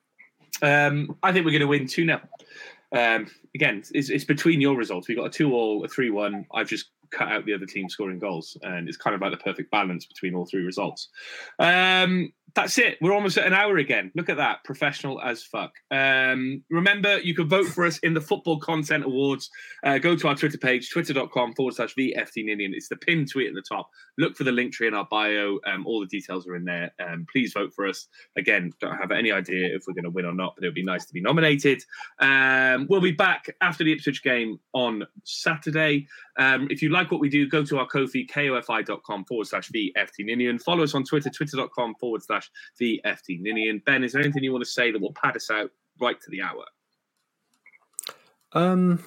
Um, 0.62 1.18
I 1.24 1.32
think 1.32 1.46
we're 1.46 1.52
going 1.52 1.62
to 1.62 1.68
win 1.68 1.88
2 1.88 2.06
0. 2.06 2.22
Um, 2.94 3.28
again, 3.56 3.84
it's, 3.94 4.10
it's 4.10 4.26
between 4.26 4.62
your 4.62 4.76
results. 4.76 5.08
We've 5.08 5.18
got 5.18 5.28
a 5.28 5.30
2 5.30 5.54
all, 5.54 5.84
a 5.84 5.88
3 5.88 6.10
1. 6.10 6.46
I've 6.54 6.68
just 6.68 6.92
cut 7.12 7.28
out 7.28 7.46
the 7.46 7.54
other 7.54 7.66
team 7.66 7.90
scoring 7.90 8.20
goals, 8.20 8.58
and 8.64 8.88
it's 8.88 8.98
kind 8.98 9.14
of 9.14 9.22
like 9.22 9.32
the 9.32 9.44
perfect 9.44 9.70
balance 9.70 10.06
between 10.06 10.34
all 10.34 10.46
three 10.46 10.64
results. 10.64 11.10
Um, 11.60 12.32
that's 12.56 12.78
it. 12.78 12.98
We're 13.02 13.14
almost 13.14 13.38
at 13.38 13.48
an 13.48 13.54
hour 13.54 13.78
again. 13.78 14.12
Look 14.16 14.30
at 14.30 14.38
that. 14.38 14.64
Professional 14.64 15.22
as 15.22 15.44
fuck. 15.44 15.74
Um, 15.90 16.64
remember, 16.70 17.20
you 17.20 17.36
can 17.36 17.48
vote 17.48 17.68
for 17.68 17.86
us 17.86 17.98
in 18.00 18.14
the 18.14 18.22
Football 18.22 18.60
Content 18.60 19.06
Awards. 19.06 19.50
Uh, 19.84 19.98
go 19.98 20.16
to 20.16 20.28
our 20.28 20.36
Twitter 20.36 20.58
page, 20.58 20.90
twitter.com 20.90 21.54
forward 21.54 21.76
slash 21.76 21.96
VFTNinian. 21.96 22.72
It's 22.74 22.90
the 22.90 22.98
pinned 22.98 23.32
tweet 23.32 23.48
at 23.48 23.54
the 23.54 23.64
top. 23.68 23.90
Look 24.18 24.36
for 24.36 24.44
the 24.44 24.52
Linktree 24.52 24.88
in 24.88 24.94
our 24.94 25.08
bio. 25.10 25.60
Um, 25.66 25.86
all 25.86 26.00
the 26.00 26.08
details 26.08 26.48
are 26.48 26.56
in 26.56 26.66
there. 26.66 26.92
Um, 27.00 27.26
please 27.32 27.54
vote 27.54 27.74
for 27.74 27.88
us. 27.88 28.08
Again, 28.38 28.72
don't 28.80 28.98
have 28.98 29.12
any 29.12 29.32
idea 29.32 29.68
if 29.76 29.84
we're 29.88 29.94
going 29.94 30.04
to 30.04 30.10
win 30.10 30.26
or 30.26 30.34
not, 30.34 30.56
but 30.56 30.64
it 30.64 30.68
would 30.68 30.76
be 30.76 30.84
nice 30.84 31.06
to 31.06 31.14
be 31.14 31.22
nominated. 31.22 31.84
Um, 32.20 32.88
we'll 32.90 33.02
be 33.02 33.12
back 33.12 33.46
after 33.62 33.84
the 33.84 33.94
Ipswich 33.94 34.24
game 34.24 34.60
on 34.74 35.06
Saturday. 35.24 36.08
Um, 36.38 36.68
if 36.70 36.82
you 36.82 36.90
like 36.90 37.12
what 37.12 37.20
we 37.20 37.30
do, 37.30 37.48
go 37.48 37.64
to 37.66 37.80
our 37.80 37.88
Kofi, 37.88 38.30
kofi.com 38.30 39.26
forward 39.26 39.48
slash 39.48 39.70
VFTNinian. 39.70 40.62
Follow 40.62 40.84
us 40.84 40.96
on 40.96 41.04
Twitter, 41.04 41.30
twitter.com 41.30 41.96
forward 42.00 42.24
slash 42.24 42.50
VFTNinian. 42.82 43.84
Ben, 43.86 44.04
is 44.04 44.14
there 44.14 44.22
anything 44.22 44.44
you 44.44 44.52
want 44.52 44.64
to 44.64 44.70
say 44.70 44.92
that 44.92 45.02
will 45.02 45.14
pad 45.14 45.36
us 45.36 45.50
out 45.50 45.72
right 46.00 46.20
to 46.22 46.32
the 46.32 46.42
hour? 46.42 46.66
Um, 48.54 49.04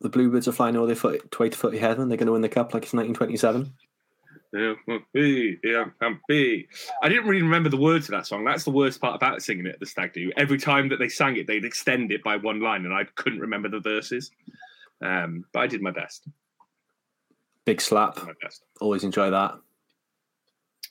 the 0.00 0.08
Bluebirds 0.08 0.48
are 0.48 0.52
flying 0.52 0.76
all 0.76 0.86
their 0.86 0.96
foot, 0.96 1.38
way 1.38 1.48
to 1.48 1.56
footy 1.58 1.78
heaven. 1.78 2.08
They're 2.08 2.18
going 2.18 2.26
to 2.26 2.32
win 2.32 2.42
the 2.42 2.48
cup 2.48 2.74
like 2.74 2.84
it's 2.84 2.92
1927. 2.92 3.72
Yeah, 4.52 4.74
well, 4.86 5.00
hey, 5.12 5.58
yeah, 5.62 5.84
I'm 6.00 6.20
big. 6.28 6.68
I 7.02 7.08
didn't 7.08 7.26
really 7.26 7.42
remember 7.42 7.68
the 7.68 7.76
words 7.76 8.06
of 8.06 8.12
that 8.12 8.26
song. 8.26 8.44
That's 8.44 8.64
the 8.64 8.70
worst 8.70 9.00
part 9.00 9.14
about 9.14 9.42
singing 9.42 9.66
it 9.66 9.74
at 9.74 9.80
the 9.80 9.86
Stag 9.86 10.12
Do. 10.12 10.32
Every 10.36 10.58
time 10.58 10.88
that 10.88 10.98
they 10.98 11.08
sang 11.08 11.36
it, 11.36 11.46
they'd 11.46 11.64
extend 11.64 12.12
it 12.12 12.22
by 12.22 12.36
one 12.36 12.60
line, 12.60 12.84
and 12.84 12.94
I 12.94 13.04
couldn't 13.16 13.40
remember 13.40 13.68
the 13.68 13.80
verses. 13.80 14.30
Um, 15.02 15.44
but 15.52 15.60
I 15.60 15.66
did 15.66 15.82
my 15.82 15.90
best. 15.90 16.28
Big 17.64 17.80
slap. 17.80 18.16
My 18.24 18.32
best. 18.42 18.62
Always 18.80 19.04
enjoy 19.04 19.30
that. 19.30 19.58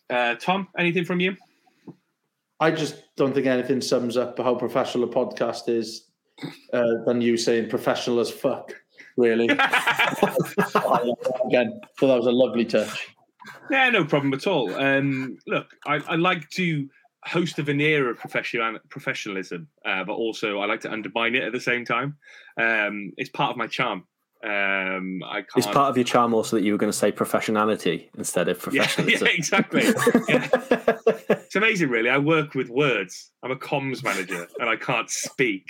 Uh, 0.09 0.35
Tom, 0.35 0.67
anything 0.77 1.05
from 1.05 1.19
you? 1.19 1.35
I 2.59 2.71
just 2.71 3.03
don't 3.15 3.33
think 3.33 3.47
anything 3.47 3.81
sums 3.81 4.17
up 4.17 4.37
how 4.37 4.55
professional 4.55 5.05
a 5.05 5.13
podcast 5.13 5.67
is 5.67 6.09
uh, 6.73 7.03
than 7.05 7.21
you 7.21 7.37
saying 7.37 7.69
professional 7.69 8.19
as 8.19 8.29
fuck. 8.29 8.73
Really, 9.17 9.45
again. 11.45 11.79
So 11.97 12.07
that 12.07 12.17
was 12.17 12.27
a 12.27 12.31
lovely 12.31 12.65
touch. 12.65 13.07
Yeah, 13.71 13.89
no 13.89 14.05
problem 14.05 14.33
at 14.33 14.47
all. 14.47 14.73
Um, 14.75 15.37
look, 15.47 15.67
I, 15.85 15.95
I 15.95 16.15
like 16.15 16.49
to 16.51 16.89
host 17.25 17.59
a 17.59 17.63
veneer 17.63 18.09
of 18.09 18.17
professional 18.17 18.77
professionalism, 18.89 19.67
uh, 19.85 20.03
but 20.03 20.13
also 20.13 20.59
I 20.59 20.65
like 20.65 20.81
to 20.81 20.91
undermine 20.91 21.35
it 21.35 21.43
at 21.43 21.51
the 21.51 21.59
same 21.59 21.85
time. 21.85 22.17
Um, 22.59 23.11
it's 23.17 23.29
part 23.29 23.51
of 23.51 23.57
my 23.57 23.67
charm. 23.67 24.05
Um, 24.43 25.23
I 25.25 25.37
can't. 25.37 25.57
It's 25.57 25.67
part 25.67 25.89
of 25.89 25.97
your 25.97 26.03
charm 26.03 26.33
also 26.33 26.55
that 26.57 26.63
you 26.63 26.71
were 26.71 26.77
going 26.77 26.91
to 26.91 26.97
say 26.97 27.11
professionality 27.11 28.09
instead 28.17 28.47
of 28.47 28.57
yeah, 28.71 28.85
professionalism. 28.85 29.27
yeah, 29.27 29.33
exactly. 29.33 29.83
Yeah. 30.29 30.97
It's 31.45 31.55
amazing, 31.55 31.89
really. 31.89 32.09
I 32.09 32.17
work 32.17 32.53
with 32.53 32.69
words. 32.69 33.31
I'm 33.41 33.51
a 33.51 33.55
comms 33.55 34.03
manager, 34.03 34.45
and 34.59 34.69
I 34.69 34.75
can't 34.75 35.09
speak. 35.09 35.63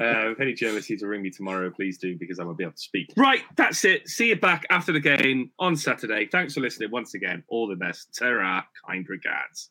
Uh, 0.00 0.30
if 0.30 0.40
any 0.40 0.54
journalists 0.54 0.88
need 0.88 1.00
to 1.00 1.06
ring 1.06 1.20
me 1.20 1.28
tomorrow, 1.28 1.68
please 1.68 1.98
do 1.98 2.16
because 2.16 2.38
I 2.38 2.44
won't 2.44 2.56
be 2.56 2.64
able 2.64 2.72
to 2.72 2.80
speak. 2.80 3.12
Right, 3.18 3.42
that's 3.56 3.84
it. 3.84 4.08
See 4.08 4.28
you 4.28 4.36
back 4.36 4.64
after 4.70 4.92
the 4.92 5.00
game 5.00 5.50
on 5.58 5.76
Saturday. 5.76 6.26
Thanks 6.26 6.54
for 6.54 6.60
listening 6.60 6.90
once 6.90 7.12
again. 7.12 7.44
All 7.48 7.68
the 7.68 7.76
best. 7.76 8.14
Terra, 8.14 8.66
kind 8.86 9.06
regards. 9.10 9.70